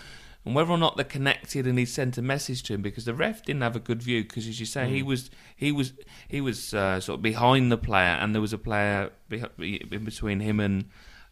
And 0.44 0.56
whether 0.56 0.72
or 0.72 0.78
not 0.78 0.96
they're 0.96 1.06
connected, 1.06 1.68
and 1.68 1.78
he 1.78 1.86
sent 1.86 2.18
a 2.18 2.22
message 2.22 2.64
to 2.64 2.74
him 2.74 2.82
because 2.82 3.06
the 3.06 3.14
ref 3.14 3.44
didn't 3.44 3.62
have 3.62 3.76
a 3.76 3.80
good 3.80 4.02
view 4.02 4.24
because, 4.24 4.48
as 4.48 4.60
you 4.60 4.66
say, 4.66 4.90
he 4.90 5.04
was 5.04 5.30
he 5.56 5.72
was 5.72 5.94
he 6.28 6.42
was 6.42 6.74
uh, 6.74 7.00
sort 7.00 7.20
of 7.20 7.22
behind 7.22 7.72
the 7.72 7.78
player, 7.78 8.18
and 8.20 8.34
there 8.34 8.42
was 8.42 8.54
a 8.54 8.58
player 8.58 9.12
in 9.30 10.04
between 10.04 10.40
him 10.40 10.60
and 10.60 10.86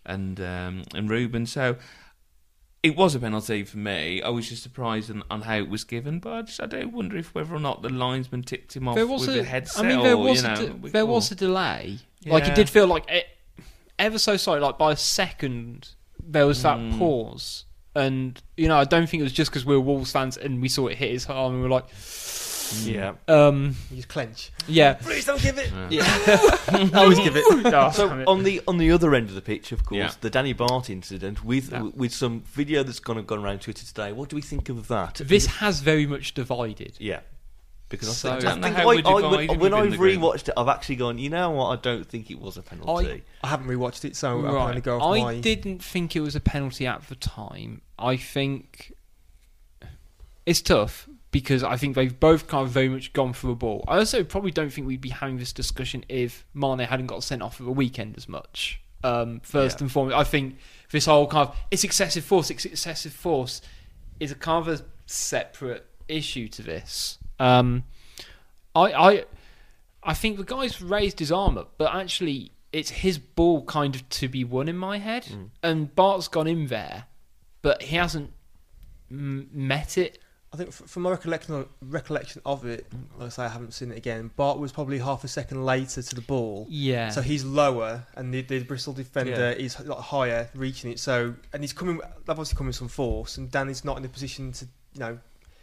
and 0.06 0.40
um, 0.40 0.84
and 0.94 1.10
Ruben. 1.10 1.48
So 1.48 1.78
it 2.82 2.96
was 2.96 3.14
a 3.16 3.20
penalty 3.20 3.64
for 3.64 3.78
me. 3.78 4.22
I 4.22 4.30
was 4.30 4.48
just 4.50 4.64
surprised 4.64 5.12
on, 5.12 5.24
on 5.30 5.42
how 5.42 5.56
it 5.58 5.70
was 5.70 5.84
given, 5.84 6.20
but 6.20 6.34
I, 6.34 6.42
just, 6.44 6.62
I 6.62 6.66
do 6.66 6.88
wonder 6.88 7.18
if 7.18 7.36
whether 7.36 7.54
or 7.54 7.60
not 7.60 7.82
the 7.82 7.90
linesman 7.90 8.44
ticked 8.44 8.76
him 8.76 8.88
off 8.88 8.96
There 8.96 9.06
was 9.08 9.28
with 9.28 9.36
a, 9.36 9.40
a 9.42 9.44
headset. 9.44 9.84
I 9.84 9.88
mean, 9.88 10.02
there 10.04 10.18
was 10.18 10.44
a 10.44 10.48
know, 10.48 10.56
de- 10.56 10.90
there 10.92 11.04
or- 11.04 11.08
was 11.08 11.32
a 11.32 11.36
delay. 11.36 11.98
Like 12.26 12.48
it 12.48 12.56
did 12.56 12.70
feel 12.70 12.88
like 12.88 13.10
it, 13.10 13.26
ever 13.98 14.18
so 14.20 14.38
slightly, 14.38 14.62
like 14.62 14.78
by 14.78 14.92
a 14.94 14.98
second, 14.98 15.90
there 16.24 16.46
was 16.48 16.62
that 16.64 16.78
Mm. 16.78 16.98
pause. 16.98 17.66
And 17.96 18.42
you 18.56 18.68
know, 18.68 18.78
I 18.78 18.84
don't 18.84 19.10
think 19.10 19.22
it 19.22 19.24
was 19.24 19.34
just 19.34 19.52
because 19.52 19.66
we 19.66 19.74
were 19.76 19.82
Wolves 19.82 20.12
fans 20.12 20.38
and 20.38 20.62
we 20.62 20.70
saw 20.70 20.88
it 20.88 20.98
hit 20.98 21.12
his 21.12 21.26
arm 21.26 21.54
and 21.54 21.62
we 21.64 21.68
were 21.68 21.74
like, 21.74 21.90
yeah. 22.86 23.14
um, 23.28 23.76
You 23.90 23.98
just 23.98 24.08
clench. 24.08 24.52
yeah. 24.68 24.94
Please 25.02 25.26
don't 25.26 25.42
give 25.42 25.58
it. 25.58 25.72
Yeah. 25.90 26.04
I 26.68 26.90
always 26.94 27.20
give 27.20 27.36
it. 27.36 27.46
Oh, 27.74 27.92
So 27.92 28.20
it. 28.20 28.28
on 28.28 28.44
the 28.44 28.62
on 28.68 28.78
the 28.78 28.92
other 28.92 29.14
end 29.16 29.30
of 29.30 29.36
the 29.36 29.42
pitch, 29.42 29.72
of 29.72 29.86
course, 29.86 29.98
Yeah. 29.98 30.12
the 30.22 30.30
Danny 30.30 30.54
Batth 30.54 30.90
incident 30.90 31.44
with 31.44 31.72
Yeah. 31.72 31.84
with 31.94 32.14
some 32.14 32.42
video 32.42 32.84
that's 32.84 33.00
gone 33.00 33.24
gone 33.26 33.40
around 33.44 33.62
Twitter 33.62 33.86
today. 33.86 34.12
What 34.12 34.30
do 34.30 34.36
we 34.36 34.42
think 34.42 34.70
of 34.70 34.88
that? 34.88 35.16
this 35.24 35.46
has 35.46 35.82
very 35.82 36.06
much 36.06 36.34
divided. 36.34 36.94
yeah, 37.00 37.22
because 37.90 38.10
I 38.10 38.14
So- 38.14 38.30
think, 38.40 38.44
I 38.46 38.48
I 38.48 38.52
don't 38.52 38.62
know 38.62 38.68
think 38.68 38.76
how 38.78 38.82
I, 38.82 38.86
we're 38.86 38.92
I, 38.92 39.14
when, 39.14 39.22
divided 39.24 39.50
when 39.50 39.60
within 39.60 39.74
I've 39.80 39.92
the 39.92 39.98
group. 39.98 40.20
rewatched 40.22 40.48
it, 40.50 40.54
I've 40.58 40.68
actually 40.68 40.96
gone. 40.98 41.18
You 41.18 41.30
know 41.30 41.50
what? 41.52 41.68
I 41.68 41.82
don't 41.82 42.06
think 42.06 42.30
it 42.32 42.40
was 42.40 42.58
a 42.58 42.62
penalty. 42.62 43.24
I 43.44 43.48
haven't 43.48 43.68
rewatched 43.68 44.06
it, 44.06 44.16
so 44.16 44.40
I 44.40 44.42
can 44.44 44.54
Right. 44.54 44.70
only 44.70 44.82
go 44.82 45.00
off 45.00 45.16
I 45.18 45.22
my. 45.22 45.40
didn't 45.40 45.84
think 45.84 46.16
it 46.16 46.20
was 46.22 46.36
a 46.36 46.40
penalty 46.40 46.86
at 46.88 47.08
the 47.08 47.16
time. 47.16 47.82
I 47.98 48.16
think 48.18 48.94
it's 50.46 50.62
tough 50.62 51.08
because 51.32 51.64
I 51.64 51.78
think 51.78 51.96
they've 51.96 52.20
both 52.20 52.48
kind 52.48 52.66
of 52.66 52.72
very 52.72 52.90
much 52.90 53.14
gone 53.14 53.34
for 53.34 53.48
the 53.48 53.56
ball. 53.56 53.86
I 53.88 53.98
also 53.98 54.24
probably 54.24 54.52
don't 54.52 54.72
think 54.72 54.88
we'd 54.88 55.02
be 55.02 55.10
having 55.10 55.38
this 55.38 55.54
discussion 55.54 56.04
if 56.10 56.46
Mane 56.54 56.80
hadn't 56.80 57.06
got 57.08 57.24
sent 57.24 57.42
off 57.42 57.60
at 57.60 57.66
the 57.66 57.72
weekend 57.72 58.18
as 58.18 58.28
much. 58.28 58.82
Um, 59.04 59.40
first 59.42 59.78
Yeah. 59.80 59.84
and 59.86 59.92
foremost, 59.92 60.16
I 60.18 60.24
think 60.24 60.58
this 60.92 61.06
whole 61.06 61.28
kind 61.28 61.48
of 61.50 61.56
it's 61.72 61.84
excessive 61.84 62.24
force. 62.26 62.50
It's 62.50 62.66
excessive 62.66 63.14
force 63.14 63.62
is 64.20 64.32
a 64.32 64.36
kind 64.36 64.68
of 64.68 64.80
a 64.80 64.84
separate 65.06 65.86
issue 66.08 66.48
to 66.50 66.62
this. 66.64 67.18
Um, 67.40 67.84
I, 68.76 68.92
I, 68.92 69.26
I 70.04 70.14
think 70.14 70.38
the 70.38 70.44
guy's 70.44 70.82
raised 70.82 71.20
his 71.20 71.32
arm 71.32 71.58
up, 71.58 71.74
but 71.78 71.94
actually 71.96 72.52
it's 72.74 72.90
his 72.90 73.18
ball 73.20 73.64
kind 73.64 73.96
of 73.96 74.08
to 74.10 74.28
be 74.28 74.44
won 74.44 74.68
in 74.68 74.78
my 74.78 74.98
head, 74.98 75.28
and 75.64 75.96
Batth's 75.96 76.28
gone 76.28 76.48
in 76.48 76.68
there, 76.68 77.06
but 77.62 77.84
he 77.84 77.96
hasn't 77.96 78.32
m- 79.10 79.50
met 79.54 79.98
it. 79.98 80.20
I 80.52 80.58
think 80.58 80.74
from 80.74 81.04
my 81.04 81.12
recollection 81.12 81.66
recollection 81.82 82.42
of 82.44 82.66
it, 82.66 82.88
like 83.18 83.28
I 83.28 83.30
say, 83.30 83.44
I 83.44 83.50
haven't 83.50 83.72
seen 83.74 83.92
it 83.92 83.98
again. 83.98 84.32
Batth 84.36 84.58
was 84.58 84.72
probably 84.72 84.98
half 84.98 85.24
a 85.24 85.28
second 85.28 85.64
later 85.64 86.02
to 86.02 86.16
the 86.16 86.22
ball, 86.22 86.66
Yeah. 86.70 87.10
so 87.12 87.22
he's 87.22 87.46
lower, 87.46 88.08
and 88.16 88.34
the, 88.34 88.42
the 88.42 88.64
Bristol 88.64 88.94
defender 88.94 89.32
Yeah. 89.32 89.64
is 89.66 89.80
like 89.80 90.00
higher, 90.00 90.50
reaching 90.56 90.92
it. 90.92 91.00
So, 91.00 91.36
and 91.54 91.62
he's 91.62 91.72
coming, 91.74 92.02
obviously 92.28 92.58
coming 92.58 92.70
with 92.70 92.78
some 92.78 92.88
force, 92.88 93.38
and 93.38 93.52
Danny's 93.52 93.86
not 93.86 93.98
in 94.00 94.06
a 94.06 94.10
position 94.10 94.52
to, 94.54 94.66
you 94.94 95.00
know, 95.02 95.20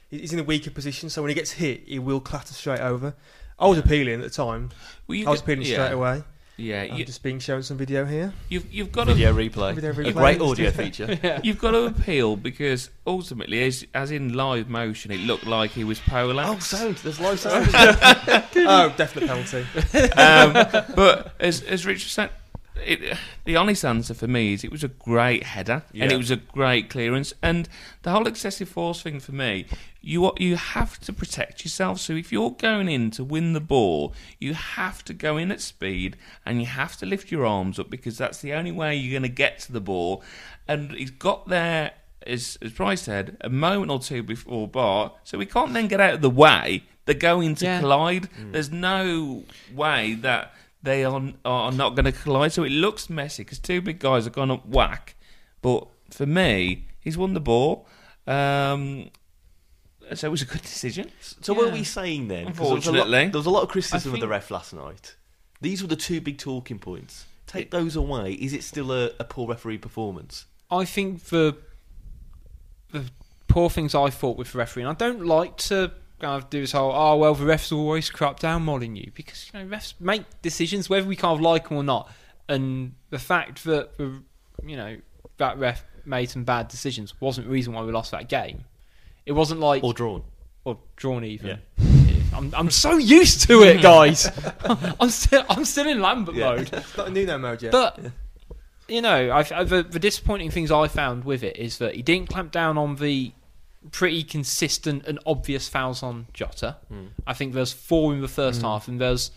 he's 0.08 0.32
in 0.32 0.38
a 0.38 0.44
weaker 0.44 0.70
position. 0.70 1.10
So 1.10 1.20
when 1.20 1.30
he 1.30 1.34
gets 1.34 1.50
hit, 1.50 1.82
he 1.88 1.98
will 1.98 2.20
clatter 2.20 2.54
straight 2.54 2.78
over. 2.80 3.14
I 3.58 3.66
was 3.66 3.78
appealing 3.78 4.14
at 4.14 4.22
the 4.22 4.30
time. 4.30 4.70
Well, 5.08 5.18
I 5.26 5.30
was 5.30 5.40
get- 5.40 5.44
appealing 5.46 5.66
yeah, 5.66 5.74
straight 5.74 5.92
away. 5.94 6.22
Yeah, 6.58 6.82
I'm 6.90 6.96
you, 6.96 7.04
just 7.04 7.22
being 7.22 7.38
shown 7.38 7.62
some 7.62 7.76
video 7.76 8.06
here. 8.06 8.32
you've 8.48 8.72
you've 8.72 8.90
got 8.90 9.04
to 9.04 9.14
Video 9.14 9.34
replay. 9.34 9.74
Video 9.74 9.90
A 9.90 9.94
replay. 9.94 10.12
great 10.14 10.40
audio 10.40 10.70
feature. 10.82 11.40
You've 11.42 11.58
got 11.58 11.72
to 11.72 11.84
appeal 11.84 12.36
because 12.36 12.88
ultimately, 13.06 13.62
as, 13.64 13.86
as 13.94 14.10
in 14.10 14.32
live 14.32 14.68
motion, 14.70 15.10
it 15.10 15.20
looked 15.20 15.46
like 15.46 15.72
he 15.72 15.84
was 15.84 15.98
poleaxed. 16.00 16.72
Oh, 16.72 16.76
sound. 16.78 16.96
There's 16.96 17.20
live 17.20 17.38
sound. 17.40 17.68
oh, 17.74 18.94
definite 18.96 19.26
penalty. 19.28 19.66
um, 20.16 20.52
but 20.94 21.34
as 21.38 21.60
as 21.62 21.84
Richard 21.84 22.08
said, 22.08 22.30
it, 22.84 23.16
the 23.44 23.56
honest 23.56 23.84
answer 23.84 24.14
for 24.14 24.26
me 24.26 24.52
is 24.52 24.64
it 24.64 24.70
was 24.72 24.84
a 24.84 24.88
great 24.88 25.42
header 25.44 25.82
and 25.92 26.12
it 26.12 26.16
was 26.16 26.30
a 26.30 26.36
great 26.36 26.90
clearance. 26.90 27.32
And 27.42 27.68
the 28.02 28.10
whole 28.10 28.26
excessive 28.26 28.68
force 28.68 29.02
thing 29.02 29.20
for 29.20 29.32
me, 29.32 29.66
you 30.00 30.32
you 30.38 30.56
have 30.56 30.98
to 31.00 31.12
protect 31.12 31.64
yourself. 31.64 32.00
So 32.00 32.14
if 32.14 32.30
you're 32.32 32.50
going 32.52 32.88
in 32.88 33.10
to 33.12 33.24
win 33.24 33.52
the 33.52 33.60
ball, 33.60 34.14
you 34.38 34.54
have 34.54 35.04
to 35.06 35.14
go 35.14 35.36
in 35.36 35.50
at 35.50 35.60
speed 35.60 36.16
and 36.44 36.60
you 36.60 36.66
have 36.66 36.96
to 36.98 37.06
lift 37.06 37.30
your 37.30 37.44
arms 37.46 37.78
up 37.78 37.90
because 37.90 38.18
that's 38.18 38.40
the 38.40 38.52
only 38.52 38.72
way 38.72 38.94
you're 38.94 39.12
going 39.18 39.22
to 39.30 39.34
get 39.34 39.58
to 39.60 39.72
the 39.72 39.80
ball. 39.80 40.22
And 40.68 40.92
he's 40.92 41.10
got 41.10 41.48
there. 41.48 41.92
As, 42.26 42.58
as 42.60 42.72
Bryce 42.72 43.02
said, 43.02 43.36
a 43.42 43.48
moment 43.48 43.88
or 43.92 44.00
two 44.00 44.20
before 44.20 44.66
Batth, 44.66 45.12
so 45.22 45.38
we 45.38 45.46
can't 45.46 45.72
then 45.72 45.86
get 45.86 46.00
out 46.00 46.14
of 46.14 46.22
the 46.22 46.30
way. 46.30 46.82
They're 47.04 47.14
going 47.14 47.54
to 47.56 47.64
Yeah. 47.64 47.78
collide. 47.78 48.28
Mm. 48.36 48.50
There's 48.52 48.72
no 48.72 49.44
way 49.72 50.14
that 50.22 50.52
they 50.86 51.04
are, 51.04 51.20
are 51.44 51.72
not 51.72 51.94
going 51.94 52.06
to 52.06 52.12
collide. 52.12 52.52
So 52.52 52.62
it 52.64 52.70
looks 52.70 53.10
messy 53.10 53.42
because 53.44 53.58
two 53.58 53.80
big 53.82 53.98
guys 53.98 54.24
have 54.24 54.32
gone 54.32 54.50
up 54.50 54.64
whack. 54.66 55.14
But 55.60 55.86
for 56.10 56.24
me, 56.26 56.86
he's 57.00 57.18
won 57.18 57.34
the 57.34 57.40
ball. 57.40 57.86
Um, 58.26 59.10
so 60.14 60.28
it 60.28 60.30
was 60.30 60.42
a 60.42 60.46
good 60.46 60.62
decision. 60.62 61.10
So 61.20 61.52
what 61.54 61.68
are 61.68 61.72
we 61.72 61.84
saying 61.84 62.28
then? 62.28 62.46
'Cause 62.46 62.56
there 62.56 62.64
was 62.74 62.86
a 62.86 62.92
lot- 62.92 62.96
Unfortunately. 63.06 63.24
there 63.28 63.38
was 63.38 63.46
a 63.46 63.50
lot 63.50 63.62
of 63.64 63.68
criticism 63.68 64.12
I 64.12 64.14
of 64.14 64.20
the 64.20 64.28
ref 64.28 64.50
last 64.50 64.72
night. 64.72 65.16
These 65.60 65.82
were 65.82 65.88
the 65.88 65.96
two 65.96 66.20
big 66.20 66.38
talking 66.38 66.78
points. 66.78 67.26
Take 67.46 67.70
those 67.70 67.96
away. 67.96 68.32
Is 68.32 68.52
it 68.52 68.62
still 68.64 68.90
a, 68.92 69.10
a 69.18 69.24
poor 69.24 69.48
referee 69.48 69.78
performance? 69.78 70.46
I 70.70 70.84
think 70.84 71.24
the 71.24 71.56
the 72.92 73.04
poor 73.48 73.68
things 73.70 73.94
I 73.94 74.10
thought 74.10 74.36
with 74.36 74.52
the 74.52 74.58
referee, 74.58 74.82
and 74.82 74.90
I 74.90 74.94
don't 74.94 75.24
like 75.26 75.56
to 75.68 75.92
kind 76.20 76.42
of 76.42 76.48
do 76.50 76.60
this 76.60 76.72
whole 76.72 76.92
oh 76.94 77.16
well 77.16 77.34
the 77.34 77.44
refs 77.44 77.70
always 77.76 78.08
crap 78.10 78.40
down 78.40 78.64
modding 78.64 78.96
you 78.96 79.10
because 79.14 79.50
you 79.52 79.60
know 79.60 79.66
refs 79.76 79.92
make 80.00 80.24
decisions 80.42 80.88
whether 80.88 81.06
we 81.06 81.14
kind 81.16 81.34
of 81.34 81.40
like 81.40 81.68
them 81.68 81.76
or 81.78 81.82
not, 81.84 82.10
and 82.48 82.94
the 83.10 83.18
fact 83.18 83.64
that 83.64 83.96
the 83.98 84.22
you 84.64 84.76
know 84.76 84.96
that 85.38 85.58
ref 85.58 85.84
made 86.06 86.30
some 86.30 86.44
bad 86.44 86.68
decisions 86.68 87.20
wasn't 87.20 87.46
the 87.46 87.52
reason 87.52 87.72
why 87.72 87.82
we 87.82 87.92
lost 87.92 88.10
that 88.12 88.28
game. 88.28 88.64
It 89.26 89.32
wasn't 89.32 89.60
like 89.60 89.82
Or 89.82 89.92
drawn? 89.92 90.22
or 90.64 90.78
drawn 90.96 91.24
even. 91.24 91.58
I'm, 92.34 92.52
I'm 92.54 92.70
so 92.70 92.96
used 92.96 93.42
to 93.48 93.62
it, 93.62 93.82
guys. 93.82 94.30
I'm 95.00 95.10
still 95.10 95.44
I'm 95.48 95.64
still 95.64 95.88
in 95.88 96.00
Lambert 96.00 96.34
Yeah. 96.36 96.50
mode. 96.56 96.70
It's 96.72 96.96
not 96.96 97.08
a 97.08 97.10
Nuno 97.10 97.38
mode 97.38 97.62
yet. 97.62 97.72
But 97.72 97.98
you 98.88 99.02
know, 99.02 99.30
I, 99.30 99.44
I, 99.52 99.64
the, 99.64 99.82
the 99.82 99.98
disappointing 99.98 100.50
things 100.52 100.70
I 100.70 100.86
found 100.86 101.24
with 101.24 101.42
it 101.42 101.56
is 101.56 101.78
that 101.78 101.96
he 101.96 102.02
didn't 102.02 102.28
clamp 102.28 102.52
down 102.52 102.78
on 102.78 102.96
the 102.96 103.32
pretty 103.90 104.22
consistent 104.22 105.06
and 105.06 105.18
obvious 105.26 105.68
fouls 105.68 106.02
on 106.02 106.26
Jota. 106.32 106.76
I 107.26 107.34
think 107.34 107.52
there's 107.52 107.72
four 107.72 108.12
in 108.14 108.20
the 108.20 108.28
first 108.28 108.62
half, 108.62 108.88
and 108.88 109.00
there's 109.00 109.30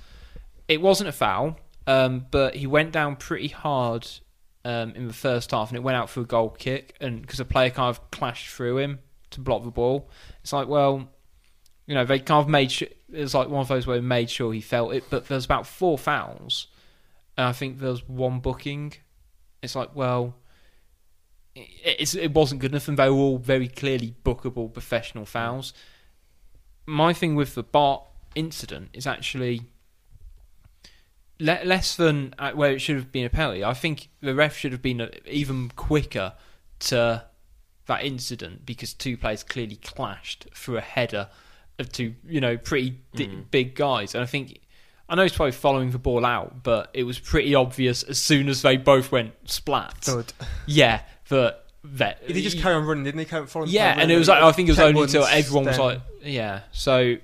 it 0.68 0.82
wasn't 0.82 1.10
a 1.10 1.12
foul, 1.14 1.58
um, 1.88 2.26
but 2.32 2.56
he 2.56 2.68
went 2.68 2.92
down 2.92 3.16
pretty 3.16 3.48
hard 3.48 4.08
um, 4.66 4.92
in 4.92 5.08
the 5.08 5.14
first 5.14 5.52
half, 5.52 5.70
and 5.70 5.78
it 5.78 5.84
went 5.84 5.98
out 5.98 6.10
for 6.10 6.22
a 6.22 6.26
goal 6.26 6.50
kick, 6.50 6.96
and 7.02 7.22
because 7.22 7.40
a 7.40 7.46
player 7.46 7.70
kind 7.70 7.90
of 7.90 8.12
clashed 8.12 8.50
through 8.50 8.78
him 8.78 9.00
to 9.32 9.42
block 9.42 9.64
the 9.64 9.72
ball, 9.72 10.10
it's 10.42 10.54
like 10.54 10.68
well. 10.68 11.10
You 11.88 11.96
know, 11.96 12.06
they 12.06 12.20
kind 12.20 12.40
of 12.40 12.48
made 12.48 12.72
sure, 12.72 12.88
it 13.12 13.20
was 13.20 13.34
like 13.34 13.50
one 13.50 13.62
of 13.62 13.68
those 13.68 13.88
where 13.88 13.98
they 13.98 14.06
made 14.06 14.30
sure 14.30 14.54
he 14.54 14.62
felt 14.62 14.94
it, 14.94 15.06
but 15.10 15.28
there's 15.28 15.46
about 15.46 15.66
four 15.66 15.98
fouls, 15.98 16.68
and 17.36 17.48
I 17.48 17.52
think 17.52 17.80
there's 17.80 18.08
one 18.08 18.42
booking. 18.42 18.94
It's 19.64 19.76
like, 19.76 19.96
well, 19.96 20.36
it, 21.56 21.96
it's, 22.00 22.16
it 22.16 22.34
wasn't 22.34 22.62
good 22.62 22.72
enough, 22.72 22.88
and 22.88 22.98
they 22.98 23.10
were 23.10 23.16
all 23.16 23.38
very 23.38 23.68
clearly 23.68 24.16
bookable 24.24 24.72
professional 24.72 25.26
fouls. 25.26 25.74
My 26.86 27.14
thing 27.14 27.36
with 27.36 27.56
the 27.56 27.64
Batth 27.64 28.04
incident 28.36 28.90
is 28.94 29.06
actually 29.06 29.62
le- 31.40 31.64
less 31.64 31.96
than 31.96 32.34
uh, 32.38 32.52
where 32.52 32.72
it 32.72 32.80
should 32.80 32.96
have 32.96 33.12
been 33.12 33.26
a 33.26 33.30
penalty. 33.30 33.64
I 33.64 33.74
think 33.74 34.10
the 34.22 34.36
ref 34.36 34.56
should 34.56 34.72
have 34.72 34.82
been 34.82 35.02
uh, 35.02 35.10
even 35.26 35.72
quicker 35.76 36.34
to 36.80 37.26
that 37.88 38.04
incident 38.04 38.66
because 38.66 38.94
two 38.94 39.18
players 39.18 39.44
clearly 39.44 39.76
clashed 39.76 40.48
through 40.54 40.78
a 40.78 40.82
header 40.82 41.30
of 41.80 41.92
two, 41.92 42.16
you 42.28 42.42
know, 42.42 42.58
pretty 42.58 43.00
di- 43.16 43.28
big 43.52 43.76
guys. 43.76 44.14
And 44.14 44.24
I 44.24 44.28
think 44.28 44.60
I 45.08 45.16
know 45.16 45.24
he's 45.24 45.34
probably 45.34 45.54
following 45.54 45.92
the 45.92 45.98
ball 45.98 46.26
out, 46.26 46.62
but 46.62 46.92
it 46.94 47.04
was 47.04 47.18
pretty 47.18 47.56
obvious 47.56 48.04
as 48.04 48.20
soon 48.20 48.48
as 48.48 48.62
they 48.62 48.78
both 48.78 49.12
went 49.12 49.34
splat. 49.46 49.96
Thud. 50.02 50.34
Yeah, 50.68 51.02
that 51.30 51.66
that 51.84 52.22
He 52.28 52.34
did 52.34 52.44
just 52.44 52.60
carry 52.60 52.76
on 52.76 52.86
running, 52.86 53.06
didn't 53.06 53.20
he? 53.20 53.26
Carry 53.26 53.42
on 53.42 53.48
following- 53.48 53.72
yeah, 53.72 53.96
and 53.98 54.12
it 54.12 54.18
was 54.18 54.28
like 54.28 54.44
I 54.44 54.52
think 54.52 54.68
it 54.68 54.74
was 54.74 54.80
only 54.80 55.02
until 55.02 55.26
everyone 55.26 55.66
was 55.66 55.80
like, 55.80 56.02
yeah. 56.22 56.62
So 56.72 57.16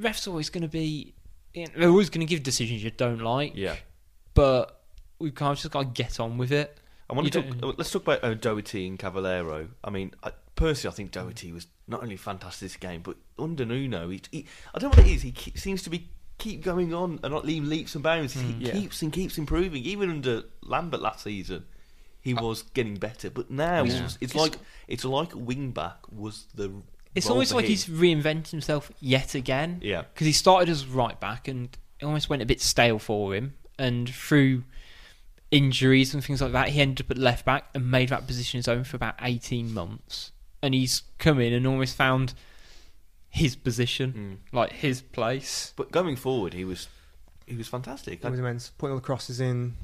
refs 0.00 0.26
always 0.28 0.50
going 0.50 0.62
to 0.62 0.68
be, 0.68 1.14
you 1.54 1.66
know, 1.66 1.72
they're 1.76 1.88
always 1.88 2.10
going 2.10 2.26
to 2.26 2.30
give 2.30 2.42
decisions 2.42 2.82
you 2.82 2.90
don't 2.90 3.20
like. 3.20 3.52
Yeah. 3.54 3.76
but 4.34 4.80
we 5.18 5.30
kind 5.32 5.52
of 5.52 5.58
just 5.58 5.72
got 5.72 5.80
to 5.82 6.02
get 6.02 6.20
on 6.20 6.38
with 6.38 6.52
it. 6.52 6.78
I 7.10 7.14
want 7.14 7.24
You 7.24 7.30
to 7.42 7.42
talk, 7.42 7.78
let's 7.78 7.90
talk 7.90 8.02
about 8.02 8.22
uh, 8.22 8.34
Doherty 8.34 8.86
and 8.86 8.98
Cavaleiro. 8.98 9.68
I 9.82 9.90
mean, 9.90 10.12
I, 10.22 10.30
personally, 10.54 10.92
I 10.92 10.96
think 10.96 11.10
Doherty 11.10 11.52
was 11.52 11.66
not 11.88 12.02
only 12.02 12.16
fantastic 12.16 12.60
this 12.60 12.76
game, 12.76 13.00
but 13.02 13.16
under 13.38 13.64
Nuno, 13.64 14.10
he, 14.10 14.20
he, 14.30 14.46
I 14.74 14.78
don't 14.78 14.94
know 14.94 15.00
what 15.00 15.08
it 15.08 15.12
is. 15.12 15.22
He 15.22 15.32
keep, 15.32 15.58
seems 15.58 15.82
to 15.82 15.90
be 15.90 16.08
keep 16.36 16.62
going 16.62 16.94
on 16.94 17.18
and 17.24 17.32
not 17.32 17.44
leaving 17.44 17.68
leaps 17.68 17.94
and 17.94 18.04
bounds. 18.04 18.34
He 18.34 18.54
yeah. 18.60 18.72
keeps 18.72 19.02
and 19.02 19.12
keeps 19.12 19.38
improving. 19.38 19.82
Even 19.82 20.10
under 20.10 20.42
Lambert 20.62 21.00
last 21.00 21.24
season, 21.24 21.64
he 22.20 22.34
uh, 22.34 22.42
was 22.42 22.62
getting 22.62 22.96
better. 22.96 23.30
But 23.30 23.50
now 23.50 23.84
Yeah. 23.84 24.04
it's, 24.04 24.18
it's 24.20 24.34
like 24.34 24.56
it's 24.86 25.04
like 25.04 25.32
wing 25.34 25.70
back 25.72 25.98
was 26.10 26.46
the. 26.54 26.72
It's 27.14 27.26
role 27.26 27.34
almost 27.34 27.50
for 27.50 27.56
like 27.56 27.64
him. 27.64 27.70
he's 27.70 27.86
reinvented 27.86 28.50
himself 28.50 28.92
yet 29.00 29.34
again. 29.34 29.80
Yeah. 29.82 30.02
because 30.12 30.26
he 30.26 30.32
started 30.32 30.68
as 30.68 30.86
right 30.86 31.18
back 31.18 31.48
and 31.48 31.76
it 32.00 32.04
almost 32.04 32.28
went 32.28 32.42
a 32.42 32.46
bit 32.46 32.60
stale 32.60 32.98
for 32.98 33.34
him. 33.34 33.54
And 33.78 34.08
through 34.08 34.64
injuries 35.50 36.14
and 36.14 36.22
things 36.24 36.42
like 36.42 36.52
that, 36.52 36.68
he 36.68 36.80
ended 36.80 37.06
up 37.06 37.10
at 37.10 37.18
left 37.18 37.44
back 37.44 37.68
and 37.74 37.90
made 37.90 38.10
that 38.10 38.26
position 38.26 38.58
his 38.58 38.68
own 38.68 38.84
for 38.84 38.96
about 38.96 39.14
eighteen 39.22 39.72
months. 39.72 40.32
And 40.62 40.74
he's 40.74 41.02
come 41.18 41.40
in 41.40 41.52
and 41.52 41.66
almost 41.66 41.96
found 41.96 42.34
his 43.30 43.54
position, 43.54 44.40
mm. 44.52 44.56
like 44.56 44.72
his 44.72 45.00
place. 45.00 45.72
But 45.76 45.92
going 45.92 46.16
forward, 46.16 46.54
he 46.54 46.64
was 46.64 46.88
he 47.46 47.56
was 47.56 47.68
fantastic. 47.68 48.22
He 48.22 48.28
was 48.28 48.38
immense. 48.38 48.72
Putting 48.76 48.92
all 48.92 48.98
the 48.98 49.04
crosses 49.04 49.40
in, 49.40 49.76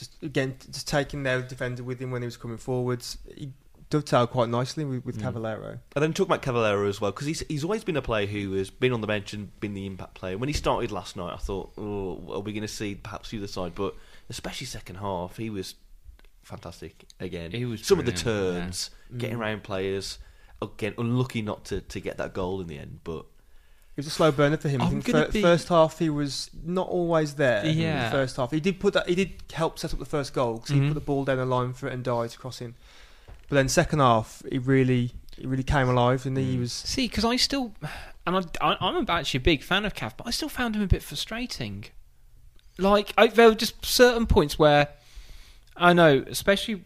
just 0.00 0.22
again, 0.22 0.56
just 0.72 0.88
taking 0.88 1.22
their 1.22 1.42
defender 1.42 1.82
with 1.82 2.00
him 2.00 2.10
when 2.10 2.22
he 2.22 2.26
was 2.26 2.38
coming 2.38 2.56
forwards. 2.56 3.18
He 3.36 3.52
dovetailed 3.90 4.30
quite 4.30 4.48
nicely 4.48 4.84
with, 4.84 5.04
with 5.04 5.18
mm. 5.18 5.22
Cavaleiro. 5.22 5.78
And 5.94 6.02
then 6.02 6.14
talk 6.14 6.26
about 6.26 6.40
Cavaleiro 6.40 6.88
as 6.88 7.00
well 7.00 7.10
because 7.10 7.26
he's 7.26 7.40
he's 7.48 7.64
always 7.64 7.84
been 7.84 7.96
a 7.96 8.02
player 8.02 8.26
who 8.26 8.54
has 8.54 8.70
been 8.70 8.92
on 8.92 9.02
the 9.02 9.06
bench 9.06 9.34
and 9.34 9.58
been 9.60 9.74
the 9.74 9.86
impact 9.86 10.14
player. 10.14 10.38
When 10.38 10.48
he 10.48 10.54
started 10.54 10.90
last 10.90 11.16
night, 11.16 11.34
I 11.34 11.36
thought, 11.36 11.72
oh, 11.76 12.32
are 12.32 12.40
we 12.40 12.52
going 12.52 12.62
to 12.62 12.68
see 12.68 12.94
perhaps 12.94 13.30
the 13.30 13.38
other 13.38 13.46
side? 13.46 13.74
But 13.74 13.94
especially 14.30 14.66
second 14.66 14.96
half, 14.96 15.36
he 15.36 15.50
was 15.50 15.74
fantastic 16.42 17.04
again. 17.20 17.50
He 17.50 17.66
was 17.66 17.84
some 17.84 17.98
of 17.98 18.06
the 18.06 18.12
brilliant, 18.12 18.54
yeah. 18.54 18.60
turns, 18.60 18.90
getting 19.18 19.36
mm. 19.36 19.40
around 19.40 19.62
players. 19.64 20.18
Again, 20.62 20.94
unlucky 20.98 21.42
not 21.42 21.66
to, 21.66 21.80
to 21.80 22.00
get 22.00 22.18
that 22.18 22.32
goal 22.34 22.60
in 22.60 22.66
the 22.66 22.78
end, 22.78 23.00
but 23.02 23.24
It 23.24 23.29
was 24.00 24.06
a 24.06 24.10
slow 24.10 24.32
burner 24.32 24.56
for 24.56 24.68
him. 24.68 24.80
I 24.82 24.86
I'm 24.86 24.90
think 24.90 25.06
gonna 25.06 25.26
fir- 25.26 25.32
be- 25.32 25.42
first 25.42 25.68
half 25.68 25.98
he 25.98 26.10
was 26.10 26.50
not 26.64 26.88
always 26.88 27.34
there. 27.34 27.62
in 27.64 27.78
Yeah. 27.78 28.04
the 28.06 28.10
first 28.10 28.36
half 28.36 28.50
he 28.50 28.60
did 28.60 28.80
put 28.80 28.94
that. 28.94 29.08
He 29.08 29.14
did 29.14 29.32
help 29.52 29.78
set 29.78 29.92
up 29.92 29.98
the 29.98 30.04
first 30.04 30.32
goal 30.34 30.54
because 30.54 30.70
he 30.70 30.80
Mhm. 30.80 30.88
put 30.88 30.94
the 30.94 31.00
ball 31.00 31.24
down 31.24 31.36
the 31.38 31.44
line 31.46 31.72
for 31.72 31.86
it 31.88 31.92
and 31.94 32.02
died 32.04 32.36
crossing. 32.38 32.74
But 33.48 33.56
then 33.56 33.68
second 33.68 33.98
half 34.00 34.42
he 34.50 34.58
really 34.58 35.12
he 35.36 35.46
really 35.46 35.62
came 35.62 35.88
alive 35.88 36.26
and 36.26 36.36
he 36.36 36.58
was 36.58 36.72
See, 36.72 37.08
because 37.08 37.24
I 37.24 37.36
still, 37.36 37.72
and 38.26 38.36
I, 38.36 38.42
I, 38.60 38.76
I'm 38.80 39.06
actually 39.08 39.38
a 39.38 39.42
big 39.42 39.62
fan 39.62 39.86
of 39.86 39.94
Cav, 39.94 40.12
but 40.18 40.26
I 40.26 40.30
still 40.30 40.50
found 40.50 40.76
him 40.76 40.82
a 40.82 40.86
bit 40.86 41.02
frustrating. 41.02 41.86
like 42.78 43.12
I, 43.16 43.28
there 43.28 43.48
were 43.48 43.54
just 43.54 43.84
certain 43.84 44.26
points 44.26 44.58
where 44.58 44.88
I 45.76 45.92
know, 45.94 46.24
especially 46.28 46.82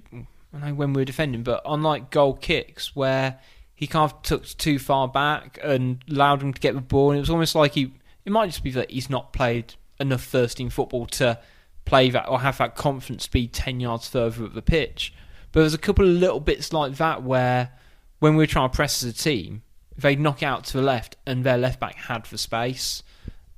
I 0.52 0.68
know 0.68 0.74
when 0.74 0.92
we 0.92 1.00
were 1.02 1.04
defending, 1.04 1.42
but 1.42 1.64
on 1.66 1.82
like 1.82 2.10
goal 2.10 2.34
kicks 2.34 2.94
where 2.94 3.40
he 3.84 3.86
kind 3.86 4.10
of 4.10 4.22
took 4.22 4.46
too 4.46 4.78
far 4.78 5.06
back 5.06 5.58
and 5.62 6.02
allowed 6.10 6.42
him 6.42 6.54
to 6.54 6.60
get 6.60 6.74
the 6.74 6.80
ball, 6.80 7.10
and 7.10 7.18
it 7.18 7.20
was 7.20 7.28
almost 7.28 7.54
like 7.54 7.74
he. 7.74 7.92
It 8.24 8.32
might 8.32 8.46
just 8.46 8.64
be 8.64 8.70
that 8.70 8.90
he's 8.90 9.10
not 9.10 9.34
played 9.34 9.74
enough 10.00 10.22
first 10.22 10.56
team 10.56 10.70
football 10.70 11.04
to 11.04 11.38
play 11.84 12.08
that 12.08 12.26
or 12.26 12.40
have 12.40 12.56
that 12.56 12.76
confidence 12.76 13.26
be 13.26 13.46
ten 13.46 13.80
yards 13.80 14.08
further 14.08 14.46
up 14.46 14.54
the 14.54 14.62
pitch. 14.62 15.12
But 15.52 15.60
there's 15.60 15.74
a 15.74 15.78
couple 15.78 16.06
of 16.06 16.12
little 16.12 16.40
bits 16.40 16.72
like 16.72 16.96
that 16.96 17.22
where 17.22 17.72
when 18.20 18.36
we 18.36 18.42
were 18.44 18.46
trying 18.46 18.70
to 18.70 18.74
press 18.74 19.02
as 19.02 19.10
a 19.10 19.12
team, 19.12 19.62
they'd 19.98 20.18
knock 20.18 20.42
out 20.42 20.64
to 20.64 20.78
the 20.78 20.82
left 20.82 21.16
and 21.26 21.44
their 21.44 21.58
left 21.58 21.78
back 21.78 21.96
had 21.96 22.24
the 22.24 22.38
space. 22.38 23.02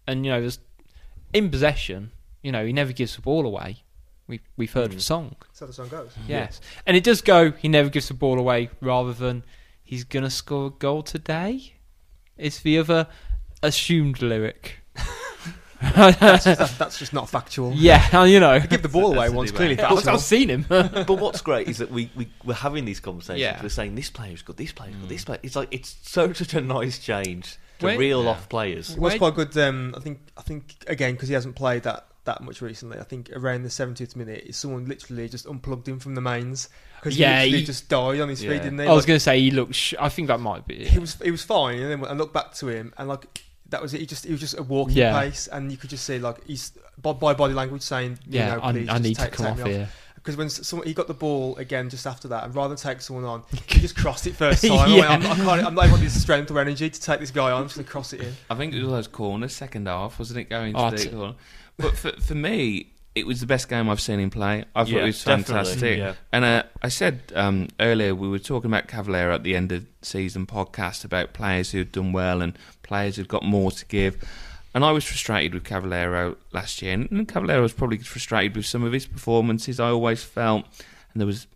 And, 0.08 0.26
you 0.26 0.32
know, 0.32 0.40
there's 0.40 0.58
in 1.32 1.50
possession, 1.50 2.10
you 2.42 2.50
know, 2.50 2.66
he 2.66 2.72
never 2.72 2.92
gives 2.92 3.14
the 3.14 3.22
ball 3.22 3.46
away. 3.46 3.84
We, 4.26 4.40
we've 4.56 4.72
heard 4.72 4.90
the 4.90 4.96
mm. 4.96 5.02
song. 5.02 5.36
That's 5.46 5.60
how 5.60 5.66
the 5.66 5.72
song 5.72 5.88
goes. 5.88 6.10
Yes. 6.26 6.60
And 6.84 6.96
it 6.96 7.04
does 7.04 7.22
go, 7.22 7.52
he 7.52 7.68
never 7.68 7.88
gives 7.88 8.08
the 8.08 8.14
ball 8.14 8.40
away 8.40 8.70
rather 8.80 9.12
than 9.12 9.44
he's 9.86 10.04
going 10.04 10.24
to 10.24 10.30
score 10.30 10.66
a 10.66 10.70
goal 10.70 11.02
today. 11.02 11.72
It's 12.36 12.60
the 12.60 12.78
other 12.78 13.06
assumed 13.62 14.20
lyric. 14.20 14.80
That's 15.80 16.44
just, 16.44 16.58
that's, 16.58 16.76
that's 16.78 16.98
just 16.98 17.12
not 17.12 17.28
factual. 17.28 17.72
yeah, 17.74 18.24
you 18.24 18.40
know. 18.40 18.58
Give 18.60 18.82
the 18.82 18.88
ball 18.88 19.14
away 19.14 19.28
once, 19.28 19.50
clearly 19.50 19.78
I've, 19.78 19.88
factual. 19.90 20.14
I've 20.14 20.20
seen 20.20 20.48
him. 20.48 20.64
but 20.68 21.08
what's 21.08 21.40
great 21.42 21.68
is 21.68 21.78
that 21.78 21.90
we, 21.90 22.10
we 22.16 22.28
we're 22.44 22.54
having 22.54 22.84
these 22.84 22.98
conversations. 22.98 23.40
Yeah. 23.40 23.62
We're 23.62 23.68
saying 23.68 23.94
this 23.94 24.10
player's 24.10 24.42
good, 24.42 24.56
this 24.56 24.72
player's 24.72 24.96
good, 24.96 25.08
this 25.08 25.24
player. 25.24 25.38
It's 25.42 25.54
like 25.54 25.68
it's 25.70 25.96
so 26.02 26.32
such 26.32 26.54
a 26.54 26.60
nice 26.60 26.98
change 26.98 27.58
to 27.78 27.86
Where- 27.86 27.98
reel 27.98 28.24
Yeah. 28.24 28.30
off 28.30 28.48
players. 28.48 28.90
It 28.90 28.98
was 28.98 29.14
quite 29.16 29.34
good. 29.34 29.56
Um, 29.58 29.94
I 29.96 30.00
think. 30.00 30.20
I 30.36 30.42
think 30.42 30.74
again 30.86 31.12
because 31.12 31.28
he 31.28 31.34
hasn't 31.34 31.56
played 31.56 31.82
that 31.84 32.06
that 32.26 32.42
much 32.42 32.60
recently. 32.62 32.98
I 32.98 33.02
think 33.04 33.30
around 33.34 33.62
the 33.62 33.68
70th 33.70 34.14
minute, 34.14 34.54
someone 34.54 34.86
literally 34.86 35.28
just 35.28 35.46
unplugged 35.46 35.88
him 35.88 35.98
from 35.98 36.14
the 36.14 36.20
mains 36.20 36.68
because 37.00 37.18
Yeah, 37.18 37.40
he 37.40 37.46
literally 37.46 37.60
he- 37.60 37.64
just 37.66 37.88
died 37.88 38.20
on 38.20 38.28
his 38.28 38.42
Yeah. 38.44 38.50
feet, 38.50 38.62
didn't 38.62 38.78
he? 38.78 38.84
I 38.86 38.92
was 38.92 39.04
Like, 39.04 39.08
going 39.08 39.16
to 39.16 39.20
say 39.20 39.40
he 39.40 39.50
looks. 39.50 39.76
Sh- 39.76 39.94
I 39.98 40.08
think 40.10 40.28
that 40.28 40.38
might 40.40 40.66
be. 40.66 40.82
It. 40.82 40.88
he 40.88 40.98
was 40.98 41.14
he 41.22 41.30
was 41.30 41.42
fine, 41.42 41.78
and 41.80 42.02
then 42.02 42.10
I 42.10 42.12
looked 42.12 42.34
back 42.34 42.52
to 42.54 42.68
him 42.68 42.92
and 42.98 43.08
like. 43.08 43.42
That 43.70 43.82
was 43.82 43.92
it. 43.94 43.98
He 44.00 44.06
just 44.06 44.24
he 44.24 44.30
was 44.30 44.38
just 44.40 44.56
a 44.56 44.62
walking 44.62 44.96
Yeah. 44.96 45.18
pace, 45.20 45.48
and 45.48 45.72
you 45.72 45.76
could 45.76 45.90
just 45.90 46.04
see 46.04 46.20
like 46.20 46.44
he's 46.46 46.70
by, 47.02 47.12
by 47.14 47.34
body 47.34 47.52
language 47.52 47.82
saying, 47.82 48.20
you 48.24 48.38
yeah, 48.38 48.54
know, 48.54 48.60
I, 48.62 48.70
please 48.70 48.88
I 48.88 48.92
just 48.92 49.02
need 49.02 49.16
take, 49.16 49.30
to 49.32 49.36
come 49.36 49.56
take 49.56 49.64
off 49.64 49.68
here. 49.70 49.88
Because 50.14 50.36
when 50.36 50.48
someone, 50.50 50.86
he 50.86 50.94
got 50.94 51.08
the 51.08 51.14
ball 51.14 51.56
again 51.56 51.90
just 51.90 52.06
after 52.06 52.28
that, 52.28 52.44
and 52.44 52.54
rather 52.54 52.74
than 52.74 52.78
take 52.80 53.00
someone 53.00 53.24
on, 53.24 53.42
he 53.66 53.80
just 53.80 53.96
crossed 53.96 54.24
it 54.28 54.36
first 54.36 54.62
time. 54.62 54.70
I, 54.72 54.76
went, 54.86 54.96
Yeah. 54.96 55.08
I'm, 55.10 55.22
I 55.22 55.34
can't, 55.34 55.66
I'm 55.66 55.74
not 55.74 55.86
even 55.86 55.96
got 55.96 56.04
the 56.04 56.10
strength 56.10 56.50
or 56.52 56.60
energy 56.60 56.88
to 56.88 57.00
take 57.00 57.18
this 57.18 57.32
guy 57.32 57.50
on. 57.50 57.62
I'm 57.62 57.66
just 57.66 57.74
going 57.74 57.84
to 57.86 57.90
cross 57.90 58.12
it 58.12 58.20
in. 58.20 58.34
I 58.50 58.54
think 58.54 58.72
it 58.72 58.82
was 58.82 58.90
those 58.92 59.08
corners, 59.08 59.52
second 59.52 59.88
half, 59.88 60.16
wasn't 60.20 60.38
it? 60.40 60.48
Going 60.48 60.74
Oh, 60.76 60.90
to 60.90 60.96
the 60.96 61.02
t- 61.02 61.08
corner. 61.10 61.34
But 61.78 61.96
for, 61.96 62.12
for 62.12 62.34
me, 62.34 62.92
it 63.14 63.26
was 63.26 63.40
the 63.40 63.46
best 63.46 63.68
game 63.68 63.88
I've 63.88 64.00
seen 64.00 64.20
him 64.20 64.30
play. 64.30 64.64
I 64.74 64.84
thought 64.84 64.90
Yeah, 64.92 65.02
it 65.02 65.06
was 65.06 65.22
fantastic. 65.22 65.98
yeah. 65.98 66.14
And 66.32 66.44
uh, 66.44 66.62
I 66.82 66.88
said 66.88 67.32
um, 67.34 67.68
earlier, 67.80 68.14
we 68.14 68.28
were 68.28 68.38
talking 68.38 68.70
about 68.70 68.88
Cavaleiro 68.88 69.34
at 69.34 69.42
the 69.42 69.56
end 69.56 69.72
of 69.72 69.86
season 70.02 70.46
podcast 70.46 71.04
about 71.04 71.32
players 71.32 71.70
who'd 71.70 71.92
done 71.92 72.12
well 72.12 72.42
and 72.42 72.58
players 72.82 73.16
who'd 73.16 73.28
got 73.28 73.42
more 73.42 73.70
to 73.70 73.86
give. 73.86 74.22
And 74.74 74.84
I 74.84 74.92
was 74.92 75.04
frustrated 75.04 75.54
with 75.54 75.64
Cavaleiro 75.64 76.36
last 76.52 76.82
year, 76.82 76.92
and 76.92 77.26
Cavaleiro 77.26 77.62
was 77.62 77.72
probably 77.72 77.96
frustrated 77.98 78.54
with 78.56 78.66
some 78.66 78.84
of 78.84 78.92
his 78.92 79.06
performances. 79.06 79.80
I 79.80 79.88
always 79.88 80.22
felt, 80.22 80.66
and 81.14 81.20
there 81.20 81.26
was 81.26 81.46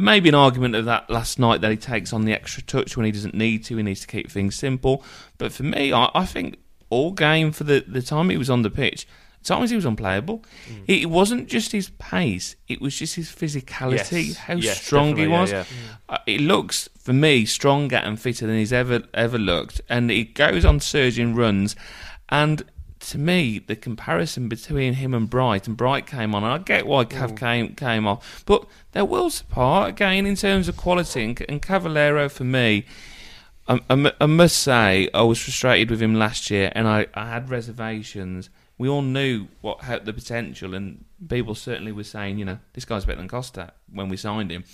maybe 0.00 0.28
an 0.28 0.34
argument 0.34 0.74
of 0.74 0.84
that 0.86 1.08
last 1.08 1.38
night 1.38 1.60
that 1.60 1.70
he 1.70 1.76
takes 1.76 2.12
on 2.12 2.24
the 2.24 2.32
extra 2.32 2.64
touch 2.64 2.96
when 2.96 3.06
he 3.06 3.12
doesn't 3.12 3.34
need 3.34 3.64
to. 3.66 3.76
He 3.76 3.82
needs 3.84 4.00
to 4.00 4.08
keep 4.08 4.28
things 4.28 4.56
simple. 4.56 5.04
But 5.38 5.52
for 5.52 5.62
me, 5.62 5.92
I, 5.92 6.10
I 6.16 6.26
think 6.26 6.58
all 6.90 7.12
game 7.12 7.52
for 7.52 7.62
the, 7.62 7.84
the 7.86 8.02
time 8.02 8.30
he 8.30 8.36
was 8.36 8.50
on 8.50 8.62
the 8.62 8.70
pitch, 8.70 9.06
at 9.33 9.33
times 9.44 9.70
he 9.70 9.76
was 9.76 9.84
unplayable. 9.84 10.42
It, 10.86 11.02
it 11.02 11.06
wasn't 11.10 11.48
just 11.48 11.72
his 11.72 11.90
pace; 11.98 12.56
it 12.68 12.80
was 12.80 12.98
just 12.98 13.14
his 13.14 13.28
physicality, 13.28 14.28
Yes. 14.28 14.36
how 14.36 14.54
Yes, 14.54 14.82
strong 14.82 15.08
he 15.16 15.26
definitely, 15.26 15.32
yeah, 15.32 15.40
was. 15.40 15.52
yeah. 15.52 15.62
Mm. 15.64 15.98
Uh, 16.08 16.18
it 16.26 16.40
looks 16.40 16.88
for 16.98 17.12
me 17.12 17.44
stronger 17.44 17.96
and 17.96 18.20
fitter 18.20 18.46
than 18.46 18.56
he's 18.56 18.72
ever 18.72 19.02
ever 19.12 19.38
looked, 19.38 19.80
and 19.88 20.10
he 20.10 20.24
goes 20.24 20.64
on 20.64 20.80
surging 20.80 21.34
runs. 21.34 21.76
And 22.28 22.64
to 23.00 23.18
me, 23.18 23.58
the 23.58 23.76
comparison 23.76 24.48
between 24.48 24.94
him 24.94 25.12
and 25.12 25.28
Bright, 25.28 25.68
and 25.68 25.76
Bright 25.76 26.06
came 26.06 26.34
on. 26.34 26.42
And 26.42 26.52
I 26.52 26.58
get 26.58 26.86
why 26.86 27.04
Cav 27.04 27.32
mm. 27.32 27.36
came 27.38 27.74
came 27.74 28.06
off, 28.06 28.42
but 28.46 28.66
they're 28.92 29.04
worlds 29.04 29.42
apart 29.42 29.90
again 29.90 30.26
in 30.26 30.36
terms 30.36 30.68
of 30.68 30.76
quality. 30.76 31.22
And, 31.24 31.44
and 31.48 31.62
Cavaleiro 31.62 32.28
for 32.28 32.44
me. 32.44 32.84
I, 33.66 33.80
I 33.88 34.12
I 34.20 34.26
must 34.26 34.58
say, 34.58 35.08
I 35.14 35.22
was 35.22 35.40
frustrated 35.40 35.90
with 35.90 36.02
him 36.02 36.14
last 36.14 36.50
year, 36.50 36.70
and 36.74 36.86
I, 36.86 37.06
I 37.14 37.30
had 37.30 37.48
reservations. 37.48 38.50
We 38.78 38.88
all 38.88 39.02
knew 39.02 39.46
what 39.60 39.82
had 39.82 40.04
the 40.04 40.12
potential, 40.12 40.74
and 40.74 41.04
people 41.28 41.54
certainly 41.54 41.92
were 41.92 42.04
saying, 42.04 42.38
you 42.38 42.44
know, 42.44 42.58
this 42.72 42.84
guy's 42.84 43.04
better 43.04 43.18
than 43.18 43.28
Costa 43.28 43.72
when 43.92 44.08
we 44.08 44.16
signed 44.16 44.50
him. 44.50 44.64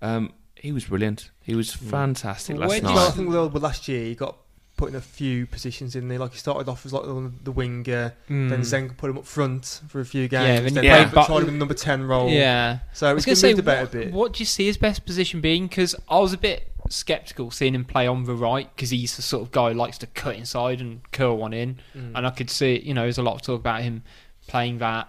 Um, 0.00 0.32
he 0.54 0.72
was 0.72 0.84
brilliant. 0.84 1.30
He 1.42 1.54
was 1.54 1.72
fantastic 1.72 2.56
Where 2.58 2.68
last 2.68 2.80
do 2.82 2.88
you- 2.88 2.94
Well, 2.94 3.08
I 3.08 3.10
think 3.10 3.28
with, 3.28 3.52
with 3.52 3.62
last 3.62 3.88
year, 3.88 4.04
he 4.04 4.14
got 4.14 4.36
put 4.76 4.88
in 4.90 4.94
a 4.94 5.00
few 5.00 5.46
positions 5.46 5.94
in 5.96 6.08
there. 6.08 6.18
Like 6.18 6.32
he 6.32 6.38
started 6.38 6.68
off 6.68 6.86
as 6.86 6.92
like 6.92 7.02
the, 7.02 7.32
the 7.42 7.52
winger, 7.52 8.14
then 8.28 8.50
Mm. 8.50 8.58
Zenga 8.60 8.96
put 8.96 9.10
him 9.10 9.18
up 9.18 9.26
front 9.26 9.80
for 9.88 10.00
a 10.00 10.04
few 10.06 10.26
games. 10.28 10.44
Yeah, 10.48 10.60
then 10.60 10.74
then 10.74 10.84
you 10.84 10.90
they 10.90 11.04
played 11.10 11.26
tried 11.26 11.42
him 11.42 11.48
in 11.48 11.54
the 11.54 11.58
number 11.58 11.74
ten 11.74 12.04
role. 12.04 12.30
Yeah. 12.30 12.78
So 12.94 13.08
I 13.08 13.12
was 13.12 13.26
it's 13.26 13.26
going 13.26 13.34
going 13.34 13.36
to 13.36 13.40
to 13.40 13.40
say, 13.40 13.48
moved 13.54 13.58
a 13.58 13.62
what, 13.82 13.90
better 13.92 14.04
bit. 14.06 14.12
what 14.14 14.32
do 14.34 14.38
you 14.38 14.46
see 14.46 14.66
his 14.66 14.76
best 14.78 15.04
position 15.04 15.40
being? 15.40 15.66
Because 15.66 15.94
I 16.08 16.18
was 16.18 16.32
a 16.32 16.38
bit 16.38 16.72
sceptical 16.90 17.50
seeing 17.50 17.74
him 17.74 17.84
play 17.84 18.06
on 18.06 18.24
the 18.24 18.34
right 18.34 18.68
because 18.74 18.90
he's 18.90 19.16
the 19.16 19.22
sort 19.22 19.42
of 19.42 19.52
guy 19.52 19.72
who 19.72 19.78
likes 19.78 19.96
to 19.98 20.06
cut 20.08 20.36
inside 20.36 20.80
and 20.80 21.00
curl 21.12 21.36
one 21.36 21.52
in. 21.52 21.78
Mm. 21.96 22.12
And 22.16 22.26
I 22.26 22.30
could 22.30 22.50
see, 22.50 22.80
you 22.80 22.92
know, 22.92 23.02
there's 23.02 23.18
a 23.18 23.22
lot 23.22 23.36
of 23.36 23.42
talk 23.42 23.60
about 23.60 23.82
him 23.82 24.02
playing 24.46 24.78
that 24.78 25.08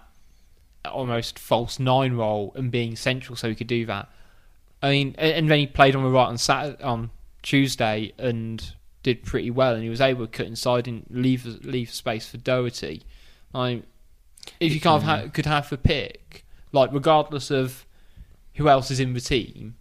almost 0.84 1.38
false 1.38 1.78
nine 1.78 2.14
role 2.14 2.52
and 2.54 2.70
being 2.70 2.96
central 2.96 3.36
so 3.36 3.48
he 3.48 3.54
could 3.54 3.66
do 3.66 3.86
that. 3.86 4.08
I 4.82 4.90
mean, 4.90 5.14
and 5.18 5.50
then 5.50 5.58
he 5.58 5.66
played 5.66 5.94
on 5.94 6.02
the 6.02 6.10
right 6.10 6.26
on 6.26 6.38
Saturday, 6.38 6.82
on 6.82 7.10
Tuesday 7.42 8.12
and 8.18 8.74
did 9.02 9.24
pretty 9.24 9.50
well, 9.50 9.74
and 9.74 9.82
he 9.82 9.88
was 9.88 10.00
able 10.00 10.26
to 10.26 10.30
cut 10.30 10.46
inside 10.46 10.88
and 10.88 11.04
leave 11.10 11.44
leave 11.64 11.92
space 11.92 12.28
for 12.28 12.36
Doherty. 12.36 13.02
I, 13.54 13.82
if 14.58 14.72
you 14.72 14.80
can't 14.80 15.02
ha- 15.02 15.26
could 15.32 15.46
have 15.46 15.70
the 15.70 15.78
pick, 15.78 16.44
like 16.72 16.90
regardless 16.92 17.50
of 17.50 17.86
who 18.54 18.68
else 18.68 18.90
is 18.90 18.98
in 18.98 19.14
the 19.14 19.20
team, 19.20 19.76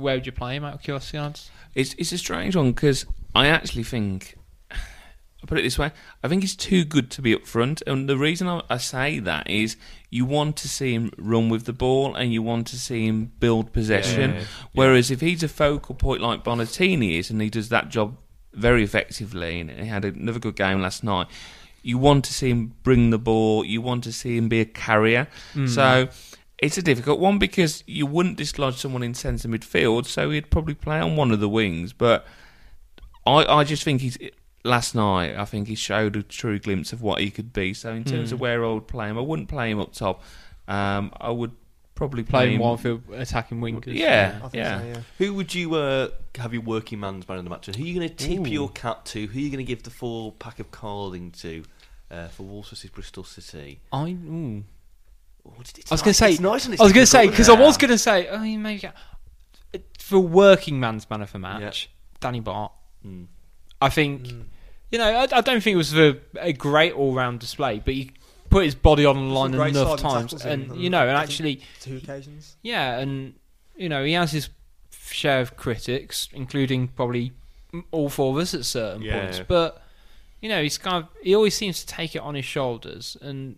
where 0.00 0.16
would 0.16 0.26
you 0.26 0.32
play 0.32 0.56
him 0.56 0.64
out 0.64 0.74
of 0.74 0.82
curiosity? 0.82 1.18
Hans? 1.18 1.50
It's 1.74 1.94
it's 1.94 2.12
a 2.12 2.18
strange 2.18 2.56
one 2.56 2.72
because 2.72 3.06
I 3.34 3.46
actually 3.48 3.84
think 3.84 4.36
I'll 4.70 5.46
put 5.46 5.58
it 5.58 5.62
this 5.62 5.78
way: 5.78 5.92
I 6.22 6.28
think 6.28 6.42
he's 6.42 6.56
too 6.56 6.84
good 6.84 7.10
to 7.12 7.22
be 7.22 7.34
up 7.34 7.46
front, 7.46 7.82
and 7.86 8.08
the 8.08 8.18
reason 8.18 8.48
I, 8.48 8.62
I 8.68 8.78
say 8.78 9.18
that 9.20 9.48
is 9.48 9.76
you 10.10 10.24
want 10.24 10.56
to 10.56 10.68
see 10.68 10.94
him 10.94 11.12
run 11.16 11.48
with 11.48 11.64
the 11.64 11.72
ball 11.72 12.14
and 12.14 12.32
you 12.32 12.42
want 12.42 12.66
to 12.68 12.78
see 12.78 13.06
him 13.06 13.32
build 13.38 13.72
possession. 13.72 14.34
Yeah. 14.34 14.44
Whereas 14.72 15.10
if 15.10 15.20
he's 15.20 15.42
a 15.42 15.48
focal 15.48 15.94
point 15.94 16.22
like 16.22 16.42
Bonatini 16.42 17.18
is, 17.18 17.30
and 17.30 17.40
he 17.40 17.50
does 17.50 17.68
that 17.68 17.88
job 17.88 18.16
very 18.52 18.82
effectively, 18.82 19.60
and 19.60 19.70
he 19.70 19.86
had 19.86 20.04
another 20.04 20.38
good 20.38 20.56
game 20.56 20.80
last 20.80 21.04
night. 21.04 21.28
You 21.82 21.98
want 21.98 22.24
to 22.24 22.34
see 22.34 22.50
him 22.50 22.74
bring 22.82 23.10
the 23.10 23.18
ball. 23.18 23.64
You 23.64 23.80
want 23.80 24.04
to 24.04 24.12
see 24.12 24.36
him 24.36 24.48
be 24.48 24.60
a 24.60 24.64
carrier. 24.64 25.28
Mm. 25.54 25.68
So 25.68 26.08
it's 26.58 26.76
a 26.76 26.82
difficult 26.82 27.20
one 27.20 27.38
because 27.38 27.84
you 27.86 28.06
wouldn't 28.06 28.36
dislodge 28.36 28.76
someone 28.76 29.02
in 29.02 29.14
centre 29.14 29.48
midfield, 29.48 30.06
so 30.06 30.30
he'd 30.30 30.50
probably 30.50 30.74
play 30.74 30.98
on 30.98 31.16
one 31.16 31.30
of 31.30 31.40
the 31.40 31.48
wings. 31.48 31.92
But 31.92 32.26
I, 33.26 33.44
I 33.44 33.64
just 33.64 33.82
think 33.84 34.00
he's 34.00 34.18
last 34.64 34.94
night. 34.94 35.36
I 35.36 35.44
think 35.44 35.68
he 35.68 35.74
showed 35.74 36.16
a 36.16 36.22
true 36.22 36.58
glimpse 36.58 36.92
of 36.92 37.00
what 37.00 37.20
he 37.20 37.30
could 37.30 37.52
be. 37.52 37.74
So 37.74 37.92
in 37.92 38.04
terms 38.04 38.32
of 38.32 38.40
where 38.40 38.64
I 38.64 38.72
would 38.72 38.88
play 38.88 39.08
him, 39.08 39.18
I 39.18 39.22
wouldn't 39.22 39.48
play 39.48 39.70
him 39.70 39.80
up 39.80 39.92
top. 39.92 40.22
Um, 40.66 41.12
I 41.20 41.30
would 41.30 41.52
probably 41.94 42.22
play 42.22 42.40
Playing 42.40 42.54
him. 42.56 42.60
one 42.60 42.78
field 42.78 43.02
attacking 43.12 43.60
wingers. 43.60 43.94
Yeah, 43.94 44.36
I 44.36 44.48
think 44.48 44.54
yeah. 44.54 44.80
so, 44.80 44.86
yeah. 44.86 45.00
Who 45.18 45.34
would 45.34 45.54
you 45.54 45.74
uh, 45.74 46.08
have 46.36 46.52
your 46.52 46.62
working 46.62 47.00
man's 47.00 47.28
man 47.28 47.38
of 47.38 47.44
the 47.44 47.50
match? 47.50 47.68
And 47.68 47.76
who 47.76 47.84
are 47.84 47.86
you 47.86 47.94
going 47.94 48.08
to 48.08 48.14
tip 48.14 48.46
Ooh. 48.46 48.48
your 48.48 48.68
cap 48.68 49.04
to? 49.06 49.26
Who 49.26 49.38
are 49.38 49.42
you 49.42 49.50
going 49.50 49.64
to 49.64 49.68
give 49.68 49.82
the 49.82 49.90
full 49.90 50.32
pack 50.32 50.60
of 50.60 50.70
carding 50.70 51.30
to 51.32 51.64
uh, 52.10 52.28
for 52.28 52.44
Wolves 52.44 52.70
versus 52.70 52.90
Bristol 52.90 53.24
City? 53.24 53.80
I. 53.92 54.10
Ooh. 54.10 54.64
Oh, 55.46 55.52
I 55.56 55.94
was 55.94 56.02
going 56.02 56.12
to 56.12 56.14
say. 56.14 56.30
it's 56.32 56.40
nice 56.40 56.66
and 56.66 56.78
I 56.78 56.82
was 56.82 56.92
going 56.92 57.02
to 57.04 57.10
say 57.10 57.28
because 57.28 57.48
I 57.48 57.58
was 57.58 57.76
going 57.76 57.90
to 57.90 57.98
say. 57.98 58.28
I 58.28 58.38
mean, 58.38 58.62
maybe 58.62 58.88
for 59.98 60.18
working 60.18 60.80
man's 60.80 61.08
man 61.10 61.22
of 61.22 61.32
the 61.32 61.38
match, 61.38 61.90
Danny 62.20 62.40
Batth. 62.40 62.72
Mm. 63.06 63.26
I 63.80 63.88
think. 63.88 64.28
You 64.90 64.98
know, 64.98 65.04
I, 65.04 65.22
I 65.24 65.40
don't 65.42 65.62
think 65.62 65.74
it 65.74 65.76
was 65.76 65.94
a, 65.98 66.16
a 66.40 66.54
great 66.54 66.94
all-round 66.94 67.40
display, 67.40 67.78
but 67.84 67.92
he 67.92 68.10
put 68.48 68.64
his 68.64 68.74
body 68.74 69.04
on 69.04 69.16
the 69.16 69.34
line 69.34 69.52
enough 69.52 70.00
times, 70.00 70.30
tackles 70.32 70.46
and 70.46 70.74
you 70.80 70.88
know, 70.88 71.06
and 71.06 71.10
actually, 71.14 71.60
Two 71.82 71.98
occasions. 71.98 72.56
yeah, 72.62 72.98
and 72.98 73.34
you 73.76 73.90
know, 73.90 74.02
he 74.02 74.14
has 74.14 74.32
his 74.32 74.48
share 75.10 75.42
of 75.42 75.56
critics, 75.58 76.30
including 76.32 76.88
probably 76.88 77.32
all 77.90 78.08
four 78.08 78.32
of 78.34 78.38
us 78.42 78.54
at 78.54 78.64
certain 78.64 79.02
Yeah. 79.02 79.20
points. 79.24 79.42
But 79.46 79.82
you 80.40 80.48
know, 80.48 80.62
he's 80.62 80.78
kind 80.78 81.04
of 81.04 81.10
he 81.22 81.34
always 81.34 81.54
seems 81.54 81.80
to 81.80 81.86
take 81.86 82.16
it 82.16 82.22
on 82.22 82.34
his 82.34 82.46
shoulders, 82.46 83.14
and 83.20 83.56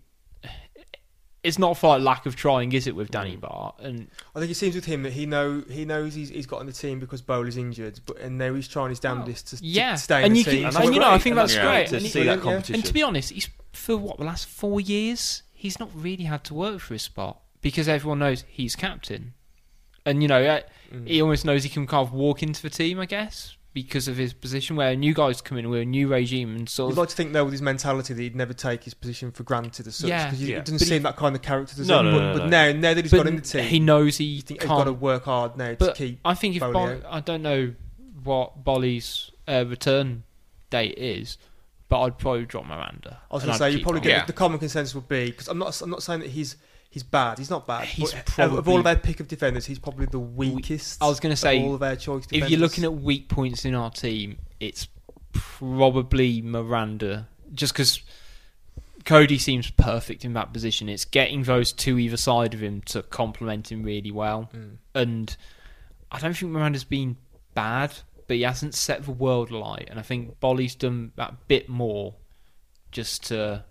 it's 1.42 1.58
not 1.58 1.76
for 1.78 1.88
like 1.88 2.02
lack 2.02 2.26
of 2.26 2.36
trying, 2.36 2.72
is 2.72 2.86
it, 2.86 2.94
with 2.94 3.10
Danny 3.10 3.36
Batth? 3.36 3.80
And 3.80 4.08
I 4.34 4.40
think 4.40 4.50
it 4.50 4.56
seems 4.56 4.74
with 4.74 4.84
him 4.84 5.02
that 5.04 5.12
he 5.14 5.24
know 5.26 5.62
he 5.70 5.84
knows 5.84 6.14
he's, 6.14 6.28
he's 6.28 6.46
got 6.46 6.60
on 6.60 6.66
the 6.66 6.72
team 6.72 6.98
because 7.00 7.22
Boly's 7.22 7.56
injured, 7.56 8.00
but 8.06 8.18
and 8.18 8.36
now 8.38 8.52
he's 8.54 8.68
trying 8.68 8.90
his 8.90 9.00
damnedest 9.00 9.48
to, 9.48 9.56
to 9.56 9.64
yeah, 9.64 9.94
stay 9.94 10.18
in 10.20 10.24
and 10.26 10.34
the 10.34 10.38
you 10.38 10.44
team. 10.44 10.54
And 10.56 10.64
and, 10.66 10.74
that's 10.76 10.90
you 10.94 11.00
know, 11.00 11.10
I 11.10 11.18
think 11.18 11.32
and 11.32 11.38
that's 11.38 11.54
that's 11.54 11.64
great 11.66 11.74
great. 11.76 11.88
to 11.88 11.96
And, 11.96 12.06
see 12.06 12.22
that 12.24 12.40
competition. 12.40 12.74
and 12.76 12.84
to 12.84 12.92
be 12.92 13.02
honest, 13.02 13.30
he's 13.30 13.48
for 13.72 13.96
what 13.96 14.18
the 14.18 14.24
last 14.24 14.46
four 14.48 14.80
years 14.80 15.42
he's 15.52 15.78
not 15.80 15.90
really 15.94 16.24
had 16.24 16.42
to 16.44 16.54
work 16.54 16.80
for 16.80 16.94
his 16.94 17.02
spot 17.02 17.40
because 17.62 17.88
everyone 17.88 18.18
knows 18.18 18.44
he's 18.48 18.74
captain, 18.76 19.34
and 20.04 20.22
you 20.22 20.28
know 20.28 20.42
uh, 20.44 20.60
Mm. 20.92 21.06
he 21.06 21.22
almost 21.22 21.44
knows 21.44 21.62
he 21.62 21.68
can 21.68 21.86
kind 21.86 22.04
of 22.04 22.12
walk 22.12 22.42
into 22.42 22.60
the 22.62 22.68
team, 22.68 22.98
I 22.98 23.06
guess, 23.06 23.56
because 23.72 24.08
of 24.08 24.16
his 24.16 24.32
position. 24.32 24.76
Where 24.76 24.96
new 24.96 25.14
guys 25.14 25.40
come 25.40 25.58
in 25.58 25.68
with 25.70 25.80
a 25.82 25.84
new 25.84 26.08
regime 26.08 26.56
and 26.56 26.68
sort 26.68 26.88
You'd 26.90 26.94
of 26.94 26.98
like 26.98 27.08
to 27.10 27.16
think, 27.16 27.32
though, 27.32 27.44
with 27.44 27.52
his 27.52 27.62
mentality, 27.62 28.14
that 28.14 28.20
he'd 28.22 28.34
never 28.36 28.52
take 28.52 28.84
his 28.84 28.94
position 28.94 29.30
for 29.30 29.42
granted 29.44 29.86
as 29.86 29.96
such. 29.96 30.08
Yeah. 30.08 30.26
because 30.30 30.42
Yeah. 30.42 30.56
it 30.58 30.64
doesn't 30.64 30.78
But 30.78 30.86
seem 30.88 30.94
he- 30.94 31.02
that 31.04 31.16
kind 31.16 31.36
of 31.36 31.42
character. 31.42 31.76
Does 31.76 31.88
No, 31.88 31.98
he? 31.98 32.04
no, 32.04 32.10
but, 32.12 32.20
no, 32.20 32.32
but 32.32 32.44
no. 32.44 32.48
now, 32.48 32.72
now 32.78 32.94
that 32.94 33.04
he's 33.04 33.10
but 33.10 33.18
got 33.18 33.26
in 33.28 33.36
the 33.36 33.42
team, 33.42 33.64
he 33.64 33.78
knows 33.80 34.16
he 34.16 34.24
you 34.24 34.42
think 34.42 34.60
he's 34.60 34.66
can't 34.68 34.78
got 34.80 34.84
to 34.84 34.92
work 34.92 35.24
hard 35.24 35.56
now 35.56 35.74
to 35.74 35.92
keep. 35.92 36.18
I 36.24 36.34
think 36.34 36.56
if 36.56 36.62
Boly 36.62 36.72
Bol- 37.02 37.02
I 37.10 37.20
don't 37.20 37.42
know 37.42 37.74
what 38.24 38.64
Boly's 38.64 39.30
uh, 39.48 39.64
return 39.66 40.24
date 40.70 40.98
is, 40.98 41.38
but 41.88 42.00
I'd 42.02 42.18
probably 42.18 42.44
drop 42.46 42.66
Miranda. 42.66 43.20
I 43.30 43.34
was 43.34 43.44
going 43.44 43.52
to 43.54 43.58
say 43.58 43.70
you 43.70 43.82
probably 43.82 44.00
get 44.00 44.10
Yeah. 44.10 44.24
the 44.26 44.32
common 44.32 44.58
consensus 44.58 44.94
would 44.94 45.08
be 45.08 45.26
because 45.30 45.48
I'm 45.48 45.58
not 45.58 45.80
I'm 45.80 45.90
not 45.90 46.02
saying 46.02 46.20
that 46.20 46.30
he's 46.30 46.56
he's 46.90 47.02
bad. 47.02 47.38
He's 47.38 47.48
not 47.50 47.66
bad. 47.66 47.86
He's 47.86 48.12
but 48.12 48.38
of- 48.38 48.54
of 48.58 48.68
all 48.68 48.78
of 48.80 48.86
our 48.86 48.96
pick 48.96 49.20
of 49.20 49.28
defenders, 49.28 49.64
he's 49.66 49.78
probably 49.78 50.06
the 50.06 50.18
weakest. 50.18 51.02
I 51.02 51.08
was 51.08 51.18
gonna 51.20 51.32
of 51.32 51.38
say, 51.38 51.62
all 51.62 51.74
of 51.74 51.82
our 51.82 51.96
choice. 51.96 52.26
If 52.30 52.50
you're 52.50 52.60
looking 52.60 52.84
at 52.84 52.92
weak 52.92 53.28
points 53.28 53.64
in 53.64 53.74
our 53.74 53.90
team, 53.90 54.38
it's 54.58 54.86
probably 55.32 56.42
Miranda, 56.42 57.28
just 57.54 57.72
because 57.72 58.00
Cody 59.04 59.38
seems 59.38 59.70
perfect 59.70 60.24
in 60.24 60.34
that 60.34 60.52
position. 60.52 60.88
It's 60.88 61.04
getting 61.04 61.44
those 61.44 61.72
two 61.72 61.98
either 61.98 62.16
side 62.16 62.52
of 62.54 62.62
him 62.62 62.82
to 62.86 63.02
complement 63.02 63.70
him 63.72 63.82
really 63.82 64.10
well, 64.10 64.50
Mm. 64.54 64.76
and 64.94 65.36
I 66.12 66.18
don't 66.18 66.36
think 66.36 66.52
Miranda's 66.52 66.84
been 66.84 67.16
bad, 67.54 67.92
but 68.26 68.36
he 68.36 68.42
hasn't 68.42 68.74
set 68.74 69.04
the 69.04 69.12
world 69.12 69.50
alight, 69.50 69.88
and 69.90 69.98
I 69.98 70.02
think 70.02 70.38
Boly's 70.40 70.74
done 70.74 71.12
that 71.16 71.48
bit 71.48 71.68
more 71.68 72.14
just 72.92 73.24
to 73.28 73.64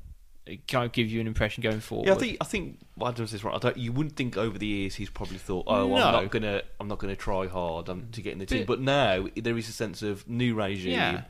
kind 0.68 0.86
of 0.86 0.91
give 0.91 1.08
you 1.10 1.20
an 1.22 1.28
impression 1.28 1.62
going 1.62 1.80
forward. 1.80 2.08
Yeah, 2.08 2.14
I 2.14 2.18
think 2.18 2.38
I 2.41 2.45
think 2.45 2.80
Adams 3.06 3.34
is 3.34 3.43
right. 3.43 3.56
I 3.56 3.58
don't, 3.60 3.78
you 3.78 3.91
wouldn't 3.91 4.16
think 4.16 4.38
over 4.38 4.58
the 4.58 4.66
years 4.68 4.95
he's 4.95 5.10
probably 5.10 5.38
thought, 5.38 5.66
oh, 5.68 5.88
No. 5.88 5.95
I'm 5.95 6.14
not 6.24 6.32
gonna 6.32 6.62
I'm 6.80 6.88
not 6.88 7.00
gonna 7.00 7.16
try 7.16 7.47
hard 7.47 7.89
um, 7.89 8.08
to 8.12 8.22
get 8.22 8.34
in 8.34 8.39
the 8.39 8.45
team. 8.45 8.60
But- 8.66 8.78
But 8.78 8.82
now 8.82 9.28
there 9.36 9.58
is 9.58 9.70
a 9.70 9.74
sense 9.74 10.02
of 10.02 10.28
new 10.28 10.56
regime. 10.56 10.91
Yeah. 10.91 11.22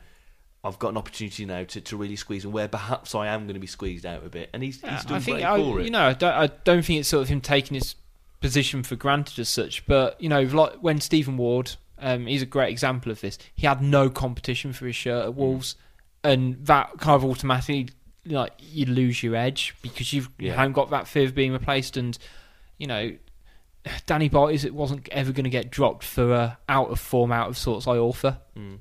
I've 0.62 0.78
got 0.78 0.88
an 0.90 0.98
opportunity 0.98 1.46
now 1.46 1.64
to, 1.64 1.80
to 1.80 1.96
really 1.96 2.16
squeeze, 2.16 2.44
and 2.44 2.52
where 2.52 2.68
perhaps 2.68 3.14
I 3.14 3.28
am 3.28 3.44
going 3.44 3.54
to 3.54 3.60
be 3.60 3.66
squeezed 3.66 4.04
out 4.04 4.24
a 4.26 4.28
bit, 4.28 4.50
and 4.52 4.62
he's, 4.62 4.82
Yeah, 4.82 4.96
he's 4.96 5.04
done 5.06 5.16
I 5.16 5.20
think 5.20 5.42
I, 5.42 5.56
for 5.56 5.80
it. 5.80 5.84
you 5.84 5.90
know 5.90 6.02
I 6.06 6.12
don't, 6.12 6.34
I 6.34 6.48
don't 6.64 6.84
think 6.84 7.00
it's 7.00 7.08
sort 7.08 7.22
of 7.22 7.28
him 7.30 7.40
taking 7.40 7.76
his 7.76 7.94
position 8.40 8.82
for 8.82 8.94
granted 8.96 9.38
as 9.38 9.48
such. 9.48 9.86
But 9.86 10.20
you 10.20 10.28
know, 10.28 10.42
like 10.42 10.74
when 10.82 11.00
Stephen 11.00 11.38
Ward, 11.38 11.72
um, 11.98 12.26
he's 12.26 12.42
a 12.42 12.46
great 12.46 12.70
example 12.70 13.10
of 13.10 13.20
this. 13.22 13.38
He 13.54 13.66
had 13.66 13.80
no 13.82 14.10
competition 14.10 14.72
for 14.74 14.86
his 14.86 14.96
shirt 14.96 15.24
Mm. 15.24 15.28
at 15.28 15.34
Wolves, 15.34 15.76
and 16.22 16.66
that 16.66 16.98
kind 16.98 17.14
of 17.16 17.24
automatically 17.24 17.88
like 18.26 18.52
you 18.58 18.86
lose 18.86 19.22
your 19.22 19.34
edge 19.36 19.74
because 19.82 20.12
you've 20.12 20.28
you 20.38 20.48
Yeah. 20.48 20.56
haven't 20.56 20.72
got 20.72 20.90
that 20.90 21.08
fear 21.08 21.24
of 21.24 21.34
being 21.34 21.52
replaced. 21.52 21.96
And 21.96 22.16
you 22.78 22.86
know, 22.86 23.12
Danny 24.06 24.28
Batth's 24.28 24.64
it 24.64 24.74
wasn't 24.74 25.08
ever 25.10 25.32
going 25.32 25.44
to 25.44 25.50
get 25.50 25.70
dropped 25.70 26.04
for 26.04 26.32
a 26.32 26.58
out 26.68 26.90
of 26.90 27.00
form, 27.00 27.32
out 27.32 27.48
of 27.48 27.56
sorts 27.58 27.86
I 27.86 27.96
Author. 27.96 28.38
Mm. 28.56 28.78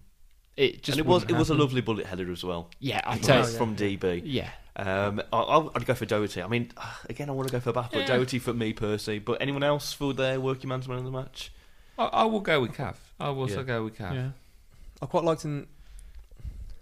It 0.57 0.83
just 0.83 0.97
and 0.97 1.05
it 1.05 1.09
was 1.09 1.21
wouldn't 1.23 1.31
it 1.31 1.39
was 1.39 1.49
a 1.49 1.55
lovely 1.55 1.81
bullet 1.81 2.05
header 2.05 2.29
as 2.31 2.43
well. 2.43 2.69
Yeah, 2.79 3.01
I 3.05 3.13
From- 3.15 3.21
tell 3.23 3.49
you, 3.49 3.57
from 3.57 3.75
DB. 3.77 4.21
yeah. 4.25 4.49
Um, 4.75 5.21
I, 5.33 5.37
I- 5.37 5.69
I'd 5.75 5.85
go 5.85 5.93
for 5.93 6.05
Doherty. 6.05 6.41
I 6.41 6.47
mean, 6.47 6.71
again, 7.09 7.29
I 7.29 7.33
want 7.33 7.47
to 7.47 7.51
go 7.51 7.59
for 7.59 7.71
Batth, 7.73 7.91
but 7.91 7.99
Yeah. 8.01 8.05
Doherty 8.07 8.39
for 8.39 8.53
me 8.53 8.73
personally. 8.73 9.19
But 9.19 9.41
anyone 9.41 9.63
else 9.63 9.91
for 9.93 10.13
their 10.13 10.39
working 10.39 10.69
man's 10.69 10.87
man 10.87 10.99
of 10.99 11.03
the 11.05 11.11
match? 11.11 11.51
I, 11.97 12.05
I 12.05 12.23
will 12.25 12.39
go 12.41 12.61
with 12.61 12.73
Cav. 12.73 12.95
I 13.19 13.29
will 13.29 13.41
also 13.41 13.57
Yeah. 13.59 13.63
go 13.63 13.83
with 13.85 13.97
Cav. 13.97 14.13
Yeah. 14.13 14.29
I 15.01 15.05
quite 15.05 15.23
liked 15.23 15.43
him 15.43 15.67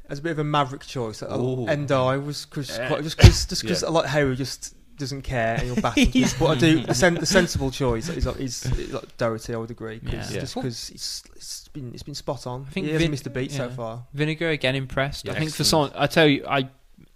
as 0.10 0.20
a 0.20 0.22
bit 0.22 0.32
of 0.32 0.40
a 0.40 0.44
maverick 0.44 0.86
choice. 0.86 1.22
Ooh. 1.24 1.66
N'Diaye 1.68 2.26
was 2.26 2.46
cause, 2.46 2.70
Yeah. 2.78 2.88
quite, 2.88 3.04
just 3.04 3.18
because 3.18 3.46
just 3.46 3.66
cause 3.68 3.82
Yeah. 3.84 3.90
I 3.90 3.92
like 3.92 4.06
how 4.06 4.28
he 4.30 4.36
just 4.36 4.74
doesn't 4.98 5.22
care 5.22 5.56
and 5.58 5.68
you're 5.68 5.76
bat. 5.82 5.96
and 5.98 6.12
stuff. 6.28 6.40
but 6.40 6.46
I 6.48 6.56
do 6.56 6.80
the, 6.86 6.94
sen- 6.96 7.14
the 7.16 7.26
sensible 7.28 7.70
choice 7.70 8.10
is 8.10 8.26
like, 8.26 8.38
is, 8.40 8.66
is 8.66 8.92
like 8.94 9.16
Doherty. 9.18 9.54
I 9.54 9.58
would 9.58 9.70
agree. 9.72 10.00
'cause- 10.00 10.14
Yeah. 10.14 10.28
Yeah. 10.32 10.40
Just 10.40 10.56
because 10.56 10.90
it's, 10.90 11.24
it's 11.36 11.68
been 11.70 11.94
it's 11.94 12.04
been 12.04 12.16
spot 12.16 12.48
on. 12.48 12.66
I 12.68 12.72
think 12.72 12.86
he 12.88 12.92
hasn't 12.94 13.04
Vin- 13.06 13.12
missed 13.12 13.28
a 13.28 13.30
beat 13.30 13.52
so 13.52 13.70
far. 13.70 14.06
Vinagre 14.16 14.52
again 14.54 14.76
impressed. 14.76 15.26
Yeah, 15.26 15.34
I 15.34 15.36
think 15.40 15.52
for 15.52 15.62
excellent. 15.64 15.92
someone, 15.92 16.04
I 16.04 16.08
tell 16.08 16.28
you, 16.28 16.46
I 16.48 16.70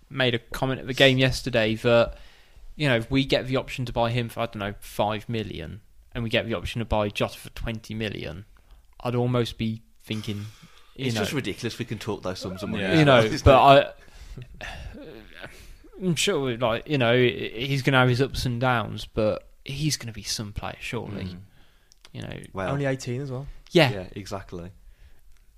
made 0.09 0.35
a 0.35 0.39
comment 0.39 0.79
at 0.81 0.87
the 0.87 0.93
game 0.93 1.17
yesterday 1.17 1.75
that 1.75 2.17
you 2.75 2.87
know 2.87 2.97
if 2.97 3.09
we 3.09 3.23
get 3.25 3.47
the 3.47 3.55
option 3.57 3.85
to 3.85 3.93
buy 3.93 4.11
him 4.11 4.29
for 4.29 4.41
I 4.41 4.45
don't 4.45 4.57
know 4.59 4.73
five 4.79 5.27
million, 5.29 5.81
and 6.13 6.23
we 6.23 6.29
get 6.29 6.45
the 6.45 6.53
option 6.53 6.79
to 6.79 6.85
buy 6.85 7.09
Jota 7.09 7.37
for 7.39 7.49
twenty 7.51 7.93
million, 7.95 8.45
I'd 8.99 9.15
almost 9.15 9.57
be 9.57 9.81
thinking, 10.03 10.37
you 10.37 10.45
It's 11.07 11.15
know, 11.15 11.21
just 11.21 11.33
ridiculous. 11.33 11.77
We 11.79 11.85
can 11.85 11.97
talk 11.99 12.23
those 12.23 12.39
sums 12.39 12.63
of 12.63 12.69
money. 12.69 12.83
Yeah. 12.83 12.99
you 12.99 13.05
know, 13.05 13.29
but? 13.43 13.59
I. 13.59 14.65
I'm 16.01 16.15
sure, 16.15 16.57
like 16.57 16.87
you 16.89 16.97
know, 16.97 17.15
he's 17.15 17.83
going 17.83 17.93
to 17.93 17.99
have 17.99 18.09
his 18.09 18.21
ups 18.21 18.45
and 18.47 18.59
downs, 18.59 19.05
but 19.05 19.47
he's 19.63 19.97
going 19.97 20.07
to 20.07 20.13
be 20.13 20.23
some 20.23 20.51
player, 20.51 20.77
surely. 20.79 21.25
Mm. 21.25 21.37
You 22.11 22.21
know, 22.23 22.37
well, 22.53 22.69
Only 22.71 22.85
18 22.85 23.21
as 23.21 23.31
well. 23.31 23.45
yeah. 23.71 23.91
yeah. 23.91 24.03
exactly. 24.13 24.71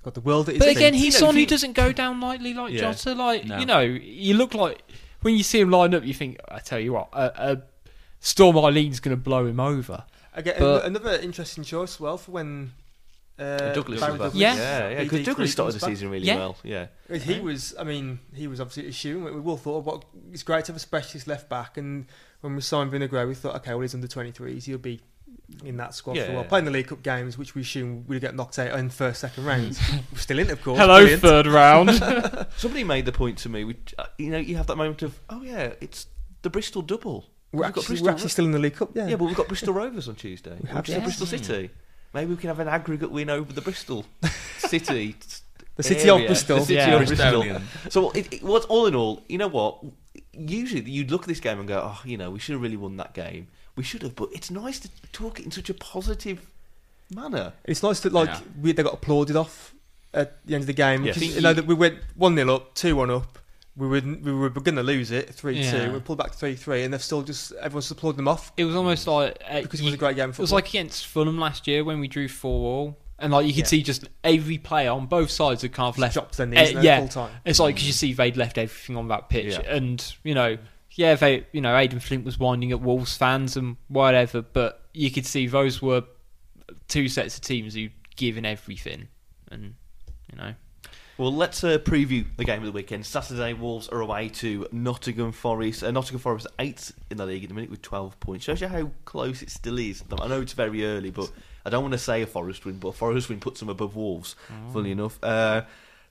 Got 0.04 0.16
the 0.16 0.22
world 0.22 0.50
at 0.50 0.56
his 0.56 0.60
But 0.60 0.68
feet. 0.70 0.78
again, 0.78 0.94
he's 0.94 1.14
know, 1.14 1.20
someone 1.20 1.36
who 1.38 1.46
doesn't 1.46 1.74
go 1.74 1.94
down 1.94 2.20
lightly 2.20 2.54
like 2.54 2.74
Yeah. 2.74 2.92
Jota. 2.92 3.14
Like 3.16 3.46
No. 3.46 3.58
you 3.58 3.66
know, 3.66 3.80
you 3.80 4.34
look 4.36 4.54
like 4.54 4.84
when 5.22 5.36
you 5.38 5.44
see 5.44 5.62
him 5.62 5.70
line 5.72 5.96
up, 5.96 6.04
you 6.04 6.14
think, 6.14 6.40
I 6.50 6.60
tell 6.60 6.80
you 6.80 6.92
what, 6.94 7.08
a, 7.14 7.54
a 7.54 7.62
Storm 8.20 8.58
Aileen's 8.58 9.00
going 9.00 9.16
to 9.16 9.22
blow 9.22 9.46
him 9.46 9.62
over. 9.62 10.04
Again, 10.34 10.56
but- 10.60 10.84
another 10.86 11.16
interesting 11.16 11.64
choice 11.64 12.00
well 12.02 12.18
for 12.18 12.32
when 12.32 12.74
uh, 13.40 13.74
Douglas 13.74 14.00
Barry. 14.00 14.12
Douglas, 14.14 14.36
Yeah. 14.36 14.56
yeah, 14.56 14.90
yeah. 14.90 15.04
Because 15.04 15.26
Douglas 15.26 15.52
started 15.52 15.74
was 15.74 15.76
the 15.76 15.80
back. 15.82 15.90
season 15.90 16.10
really 16.10 16.26
Yeah. 16.28 16.36
well. 16.38 16.58
Yeah, 16.64 16.88
He 17.12 17.40
was, 17.40 17.74
I 17.80 17.84
mean, 17.84 18.20
he 18.34 18.48
was 18.48 18.60
obviously 18.62 18.88
assuming. 18.88 19.34
We, 19.36 19.40
we 19.42 19.50
all 19.52 19.58
thought, 19.58 19.84
what 19.84 20.06
it's 20.32 20.44
great 20.44 20.66
to 20.66 20.72
have 20.72 20.78
a 20.78 20.80
specialist 20.80 21.28
left 21.28 21.50
back. 21.50 21.78
And 21.78 22.06
when 22.42 22.56
we 22.56 22.62
signed 22.62 22.92
Vinagre, 22.92 23.28
we 23.28 23.34
thought, 23.36 23.56
okay, 23.58 23.72
well, 23.72 23.82
he's 23.82 23.96
under 23.96 24.08
23s. 24.08 24.66
He'll 24.66 24.78
be 24.78 25.02
in 25.66 25.78
that 25.78 25.94
squad 25.96 26.16
for 26.16 26.24
a 26.24 26.28
Yeah. 26.28 26.34
while. 26.36 26.44
Playing 26.46 26.66
the 26.66 26.72
League 26.72 26.88
Cup 26.88 27.02
games, 27.04 27.38
which 27.38 27.56
we 27.56 27.62
assume 27.64 28.06
we'd 28.08 28.22
get 28.22 28.36
knocked 28.36 28.60
out 28.60 28.78
in 28.78 28.90
first, 28.90 29.22
second 29.22 29.46
rounds. 29.46 29.80
We're 30.12 30.18
still 30.20 30.40
in, 30.40 30.50
of 30.52 30.62
course. 30.64 30.78
Hello, 30.80 30.98
Brilliant. 31.00 31.22
third 31.22 31.48
round. 31.48 31.92
somebody 32.58 32.84
made 32.84 33.06
the 33.06 33.12
point 33.12 33.40
to 33.40 33.50
me. 33.50 33.64
Which, 33.64 33.96
uh, 33.98 34.06
you 34.18 34.30
know, 34.30 34.38
you 34.38 34.56
have 34.58 34.68
that 34.68 34.76
moment 34.78 35.02
of, 35.02 35.20
oh 35.30 35.42
yeah, 35.44 35.74
it's 35.82 36.08
the 36.44 36.50
Bristol 36.50 36.82
double. 36.82 37.26
We're 37.52 37.64
We've 37.66 37.74
got 37.74 37.82
actually, 37.82 37.84
Bristol 37.88 38.06
we're 38.06 38.12
actually 38.14 38.30
still 38.30 38.46
in 38.46 38.52
the 38.52 38.60
League 38.60 38.76
Cup, 38.76 38.92
yeah. 38.96 39.08
Yeah, 39.08 39.16
but 39.16 39.26
we've 39.26 39.36
got 39.36 39.48
Bristol 39.48 39.74
Rovers 39.76 40.08
on 40.08 40.16
Tuesday. 40.16 40.58
We 40.62 40.70
have, 40.70 40.88
is 40.90 40.96
yeah. 40.96 41.00
Bristol 41.04 41.28
City. 41.28 41.70
Maybe 42.14 42.32
we 42.32 42.38
can 42.38 42.48
have 42.50 42.60
an 42.60 42.68
aggregate 42.68 43.12
win 43.12 43.30
over 43.30 43.52
the 43.52 43.62
Bristol 43.62 44.06
City. 44.58 45.16
the 45.76 45.84
city 45.84 46.10
of 46.10 46.18
area. 46.18 46.28
Bristol. 46.28 46.58
The 46.60 46.66
city 46.66 46.74
Yeah. 46.76 46.96
of 47.02 47.08
Bristol. 47.08 47.62
So 47.90 48.12
it, 48.12 48.32
it 48.34 48.44
was 48.44 48.66
all 48.66 48.86
in 48.86 48.96
all, 48.96 49.24
you 49.28 49.38
know 49.38 49.48
what? 49.48 49.80
Usually 50.34 50.82
you'd 50.90 51.12
look 51.12 51.24
at 51.24 51.28
this 51.28 51.40
game 51.40 51.60
and 51.60 51.68
go, 51.68 51.82
oh, 51.84 52.02
you 52.06 52.18
know, 52.18 52.30
we 52.32 52.40
should 52.40 52.54
have 52.54 52.62
really 52.62 52.78
won 52.78 52.98
that 52.98 53.14
game. 53.14 53.48
We 53.76 53.84
should 53.84 54.04
have, 54.04 54.16
but 54.16 54.30
it's 54.32 54.52
nice 54.52 54.80
to 54.82 54.90
talk 55.12 55.40
it 55.40 55.46
in 55.46 55.52
such 55.52 55.70
a 55.70 55.74
positive 55.74 56.46
manner. 57.14 57.54
It's 57.66 57.82
nice 57.82 58.00
that 58.02 58.14
like 58.14 58.30
Yeah. 58.30 58.40
we 58.62 58.72
they 58.72 58.84
got 58.84 58.94
applauded 58.94 59.36
off 59.36 59.74
at 60.14 60.46
the 60.46 60.54
end 60.54 60.62
of 60.64 60.68
the 60.68 60.74
game. 60.74 61.04
Yeah. 61.04 61.14
because 61.14 61.36
you 61.36 61.42
know 61.42 61.54
that 61.54 61.66
we 61.66 61.74
went 61.74 61.98
one 62.16 62.36
0 62.36 62.54
up, 62.54 62.76
two 62.76 62.96
one 62.96 63.10
up. 63.10 63.40
We 63.76 63.88
were 63.88 64.02
we 64.02 64.32
were 64.32 64.50
going 64.52 64.76
to 64.76 64.84
lose 64.84 65.10
it 65.10 65.34
three 65.34 65.60
Yeah. 65.60 65.86
two. 65.88 65.94
We 65.94 66.00
pulled 66.00 66.20
back 66.20 66.34
three 66.34 66.56
three, 66.56 66.84
and 66.84 66.94
they've 66.94 67.02
still 67.02 67.24
just 67.24 67.52
everyone's 67.54 67.90
applauded 67.90 68.18
them 68.18 68.28
off 68.28 68.52
it 68.56 68.66
was 68.66 68.76
almost 68.76 69.08
like 69.08 69.42
uh, 69.50 69.62
because 69.62 69.80
it 69.80 69.84
was 69.86 69.94
a 69.96 69.98
great 69.98 70.16
game. 70.16 70.30
It 70.30 70.38
was 70.38 70.52
like 70.52 70.70
against 70.70 71.08
Fulham 71.08 71.40
last 71.40 71.68
year 71.68 71.84
when 71.84 72.00
we 72.00 72.08
drew 72.08 72.28
four 72.28 72.72
all, 72.72 73.00
and 73.18 73.34
like 73.34 73.48
you 73.48 73.52
could 73.54 73.62
Yeah. 73.62 73.66
see 73.68 73.82
just 73.84 74.08
every 74.24 74.60
player 74.60 74.92
on 74.92 75.08
both 75.08 75.32
sides 75.32 75.64
had 75.64 75.74
kind 75.74 75.90
of 75.90 75.98
left. 75.98 76.14
dropped 76.14 76.38
their 76.38 76.46
knees 76.46 76.76
Uh, 76.76 76.80
uh, 76.80 76.82
yeah. 76.84 77.00
full 77.00 77.08
time. 77.08 77.32
It's 77.46 77.60
like 77.60 77.76
'cause 77.78 77.86
you 77.86 77.94
see 77.94 78.14
they'd 78.14 78.38
left 78.38 78.60
everything 78.60 78.96
on 78.96 79.08
that 79.08 79.30
pitch, 79.30 79.54
Yeah. 79.54 79.62
and 79.76 80.06
you 80.24 80.36
know, 80.36 80.58
yeah, 80.92 81.16
they, 81.16 81.48
you 81.52 81.62
know, 81.62 81.76
Aden 81.76 82.00
Flint 82.00 82.26
was 82.26 82.38
winding 82.38 82.72
at 82.72 82.80
Wolves 82.80 83.18
fans 83.18 83.58
and 83.58 83.78
whatever, 83.88 84.44
but 84.44 84.88
you 84.94 85.10
could 85.10 85.26
see 85.26 85.48
those 85.48 85.82
were 85.82 86.04
two 86.88 87.08
sets 87.10 87.38
of 87.38 87.42
teams 87.42 87.74
who 87.74 87.90
given 88.18 88.46
everything, 88.46 89.08
and 89.50 89.74
you 90.32 90.38
know, 90.38 90.54
Well, 91.16 91.32
let's 91.32 91.64
uh, 91.64 91.78
preview 91.78 92.26
the 92.38 92.44
game 92.44 92.60
of 92.60 92.66
the 92.66 92.72
weekend. 92.72 93.06
Saturday, 93.06 93.54
Wolves 93.54 93.88
are 93.88 94.02
away 94.02 94.30
to 94.30 94.68
Nottingham 94.72 95.32
Forest. 95.32 95.84
Uh, 95.84 95.92
Nottingham 95.92 96.20
Forest 96.20 96.48
are 96.48 96.66
eighth 96.66 96.92
in 97.12 97.18
the 97.18 97.26
league 97.28 97.44
at 97.44 97.50
the 97.50 97.56
minute 97.56 97.70
with 97.70 97.84
12 97.84 98.20
points. 98.20 98.46
Shows 98.46 98.62
you 98.62 98.68
how 98.68 98.90
close 99.06 99.44
it 99.44 99.52
still 99.52 99.78
is. 99.78 100.04
I 100.20 100.28
know 100.28 100.42
it's 100.42 100.54
very 100.54 100.84
early, 100.84 101.12
but 101.12 101.32
I 101.66 101.70
don't 101.70 101.84
want 101.84 101.92
to 101.92 102.00
say 102.00 102.24
a 102.24 102.26
Forest 102.26 102.66
win, 102.66 102.80
but 102.80 102.88
a 102.90 102.94
Forest 102.94 103.30
win 103.30 103.40
puts 103.40 103.60
them 103.60 103.70
above 103.70 103.96
Wolves, 103.96 104.36
funnily 104.72 104.90
enough. 104.92 105.20
Uh, 105.22 105.62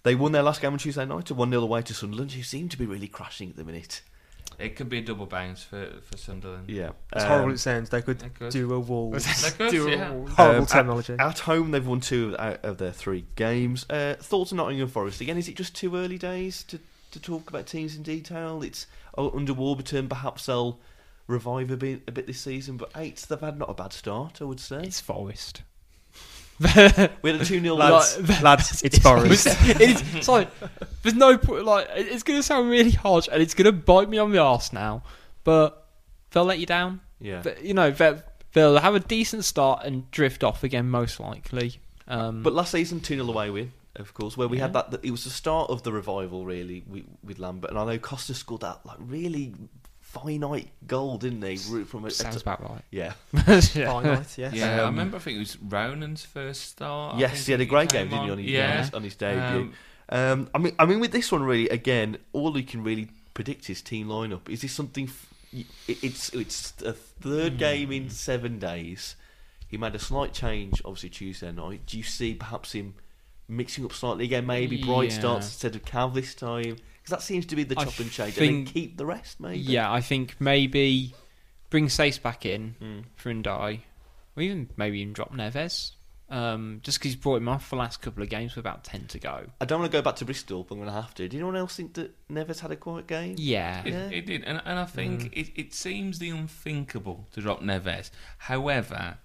they 0.05 0.15
won 0.15 0.31
their 0.31 0.45
last 0.45 0.61
game 0.61 0.73
on 0.73 0.79
Tuesday 0.79 1.05
night 1.05 1.27
to 1.27 1.35
1 1.35 1.51
0 1.51 1.63
away 1.63 1.83
to 1.83 1.95
Sunderland, 1.95 2.31
who 2.33 2.45
seem 2.45 2.69
to 2.69 2.79
be 2.79 2.87
really 2.87 3.09
crashing 3.09 3.51
at 3.51 3.57
the 3.57 3.65
minute. 3.65 4.03
It 4.63 4.77
could 4.77 4.89
be 4.89 4.99
a 4.99 5.03
double 5.03 5.27
bounce 5.27 5.63
for, 5.63 5.89
for 6.03 6.17
Sunderland. 6.17 6.71
Yeah. 6.71 6.91
As 7.13 7.23
Um, 7.25 7.29
horrible 7.29 7.53
as 7.53 7.61
it 7.61 7.63
sounds, 7.63 7.91
they 7.91 8.01
could 8.03 8.19
They 8.21 8.29
could. 8.29 8.51
do 8.53 8.73
a 8.73 8.81
wall. 8.81 9.11
They 9.11 9.51
could, 9.51 9.71
Do 9.71 9.89
yeah. 9.91 10.11
all- 10.13 10.27
Horrible 10.29 10.61
Um, 10.61 10.67
terminology. 10.67 11.17
At 11.19 11.41
home, 11.41 11.71
they've 11.73 11.87
won 11.87 12.01
two 12.01 12.37
out 12.39 12.65
of 12.65 12.79
their 12.79 12.93
three 12.93 13.27
games. 13.37 13.85
Uh, 13.91 14.15
thoughts 14.21 14.53
on 14.53 14.59
Nottingham 14.59 14.89
Forest? 14.89 15.21
Again, 15.21 15.37
is 15.37 15.49
it 15.49 15.57
just 15.57 15.75
too 15.75 15.97
early 15.97 16.17
days 16.19 16.63
to, 16.65 16.79
to 17.11 17.21
talk 17.21 17.51
about 17.51 17.67
teams 17.67 17.97
in 17.97 18.03
detail? 18.03 18.63
It's 18.63 18.87
oh, 19.19 19.31
under 19.37 19.53
Warburton, 19.53 20.09
perhaps 20.09 20.47
they'll 20.47 20.79
revive 21.27 21.71
a 21.71 21.77
bit, 21.77 22.03
a 22.09 22.13
bit 22.13 22.27
this 22.27 22.41
season, 22.41 22.77
but 22.77 22.91
eighth, 22.97 23.29
they've 23.29 23.41
had 23.41 23.59
not 23.59 23.71
a 23.71 23.75
bad 23.75 23.93
start, 23.93 24.41
I 24.41 24.45
would 24.45 24.61
say. 24.61 24.83
it's 24.83 25.01
Forest. 25.01 25.63
We 27.23 27.31
had 27.33 27.41
a 27.41 27.45
2 27.45 27.61
0 27.61 27.75
lads, 27.75 28.19
like- 28.29 28.43
lads, 28.43 28.83
it's 28.83 28.99
Forest. 28.99 29.47
it 29.63 29.81
is, 29.81 30.15
it's 30.15 30.29
like 30.29 30.49
there's 31.03 31.15
no 31.15 31.37
point. 31.39 31.65
Like 31.65 31.89
it's 31.95 32.23
gonna 32.23 32.43
sound 32.43 32.71
really 32.71 32.91
harsh, 32.91 33.29
and 33.31 33.43
it's 33.43 33.55
gonna 33.55 33.73
bite 33.73 34.09
me 34.09 34.19
on 34.19 34.33
the 34.33 34.39
arse 34.39 34.73
now. 34.73 35.03
But 35.45 35.87
they'll 36.31 36.45
let 36.45 36.59
you 36.59 36.67
down. 36.67 37.01
Yeah. 37.21 37.41
But, 37.43 37.63
you 37.63 37.75
know, 37.75 37.91
they'll, 37.91 38.23
they'll 38.53 38.79
have 38.79 38.95
a 38.95 39.01
decent 39.01 39.45
start 39.45 39.85
and 39.85 40.11
drift 40.11 40.43
off 40.45 40.65
again, 40.65 40.89
most 40.89 41.21
likely. 41.21 41.81
Um, 42.09 42.43
But 42.43 42.53
last 42.53 42.73
season, 42.73 43.01
2 43.01 43.15
0 43.15 43.29
away 43.29 43.51
win, 43.51 43.73
of 43.97 44.13
course, 44.15 44.37
where 44.37 44.49
we 44.49 44.59
had 44.59 44.73
that. 44.73 44.95
It 45.03 45.11
was 45.11 45.25
the 45.25 45.31
start 45.31 45.71
of 45.71 45.83
the 45.83 45.93
revival, 45.93 46.45
really, 46.45 46.85
with, 46.89 47.05
with 47.23 47.39
Lambert. 47.39 47.71
And 47.71 47.79
I 47.79 47.85
know 47.85 47.99
Costa 47.99 48.35
scored 48.35 48.63
that 48.63 48.81
like 48.85 48.99
really 49.01 49.55
finite 50.13 50.69
goal, 50.87 51.17
didn't 51.19 51.43
he? 51.43 51.59
Ru- 51.71 51.85
From 51.85 52.05
a, 52.05 52.11
sounds 52.11 52.41
about 52.43 52.63
right. 52.69 52.83
yeah. 52.91 53.13
Finite, 53.33 54.39
yes. 54.39 54.53
Yeah, 54.55 54.77
I 54.77 54.79
Um, 54.81 54.95
remember. 54.95 55.17
I 55.17 55.21
think 55.21 55.37
it 55.37 55.41
was 55.41 55.57
Ronan's 55.57 56.25
first 56.25 56.63
start. 56.71 57.19
Yes, 57.19 57.33
think 57.33 57.47
he 57.47 57.53
had 57.53 57.61
a 57.63 57.67
great 57.67 57.91
came 57.91 58.09
game, 58.09 58.11
didn't 58.11 58.25
he, 58.25 58.31
on 58.31 58.39
his, 58.39 58.51
Yeah. 58.51 58.71
on 58.73 58.79
his, 58.85 58.95
on 58.95 59.03
his 59.05 59.15
debut? 59.17 59.61
Um, 59.61 59.75
Um, 60.09 60.51
I 60.55 60.59
mean, 60.59 60.75
I 60.79 60.85
mean, 60.85 61.01
with 61.01 61.13
this 61.13 61.33
one, 61.33 61.43
really, 61.43 61.69
again, 61.71 62.19
all 62.35 62.55
you 62.59 62.65
can 62.65 62.83
really 62.85 63.09
predict 63.33 63.71
is 63.71 63.81
team 63.81 64.09
lineup. 64.09 64.47
Is 64.51 64.61
this 64.61 64.73
something? 64.73 65.07
F- 65.07 65.33
y- 65.53 65.65
it- 65.89 66.05
it's 66.05 66.29
it's 66.35 66.75
a 66.85 66.93
third 66.93 67.57
game 67.57 67.91
in 67.93 68.11
seven 68.11 68.59
days. 68.59 69.17
He 69.69 69.79
made 69.79 69.95
a 69.95 69.99
slight 69.99 70.35
change, 70.35 70.83
obviously 70.85 71.09
Tuesday 71.09 71.51
night. 71.53 71.87
Do 71.87 71.97
you 71.97 72.03
see 72.03 72.35
perhaps 72.35 72.73
him 72.73 72.95
mixing 73.49 73.87
up 73.87 73.95
slightly 73.95 74.25
again? 74.27 74.45
Maybe 74.47 74.83
Bright 74.83 75.11
Yeah. 75.13 75.19
starts 75.19 75.47
instead 75.47 75.75
of 75.77 75.83
Cav 75.87 76.13
this 76.13 76.35
time 76.35 76.77
because 77.03 77.11
that 77.19 77.23
seems 77.23 77.47
to 77.47 77.57
be 77.57 77.65
the 77.65 77.79
I 77.79 77.85
chop 77.85 77.99
and 77.99 78.11
change, 78.11 78.39
and 78.39 78.47
then 78.49 78.65
keep 78.67 78.97
the 78.97 79.07
rest. 79.07 79.41
Maybe. 79.41 79.59
Yeah, 79.59 79.91
I 79.93 80.01
think 80.01 80.37
maybe 80.39 81.15
bring 81.71 81.87
Saïss 81.89 82.21
back 82.23 82.47
in 82.47 82.75
Mm. 82.81 83.05
for 83.17 83.33
N'Diaye, 83.33 83.81
or 84.37 84.43
even 84.43 84.71
maybe 84.77 85.01
even 85.01 85.13
drop 85.13 85.33
Neves. 85.33 85.93
Um, 86.31 86.81
just 86.83 86.99
because 86.99 87.13
he's 87.13 87.21
brought 87.21 87.37
him 87.37 87.49
off 87.51 87.67
for 87.67 87.77
the 87.77 87.81
last 87.81 88.01
couple 88.01 88.23
of 88.23 88.31
games 88.31 88.57
with 88.57 88.63
about 88.63 88.85
10 88.85 89.07
to 89.09 89.19
go. 89.19 89.45
I 89.61 89.67
don't 89.67 89.81
want 89.81 89.93
to 89.93 89.99
go 89.99 90.01
back 90.01 90.17
to 90.17 90.25
Bristol, 90.25 90.63
but 90.65 90.77
I'm 90.77 90.79
going 90.81 90.89
to 90.89 90.95
have 91.03 91.13
to. 91.17 91.29
Do 91.29 91.37
anyone 91.37 91.57
else 91.57 91.77
think 91.77 91.93
that 91.95 92.15
Neves 92.31 92.61
had 92.61 92.71
a 92.71 92.77
quiet 92.77 93.07
game? 93.07 93.35
Yeah. 93.37 93.83
It, 93.85 93.93
Yeah. 93.93 94.09
it 94.09 94.25
did, 94.25 94.45
and, 94.45 94.63
and 94.65 94.79
I 94.79 94.87
think 94.87 95.37
it, 95.37 95.51
it 95.57 95.75
seems 95.75 96.21
the 96.21 96.31
unthinkable 96.31 97.27
to 97.33 97.43
drop 97.43 97.61
Neves. 97.61 98.11
However, 98.39 99.19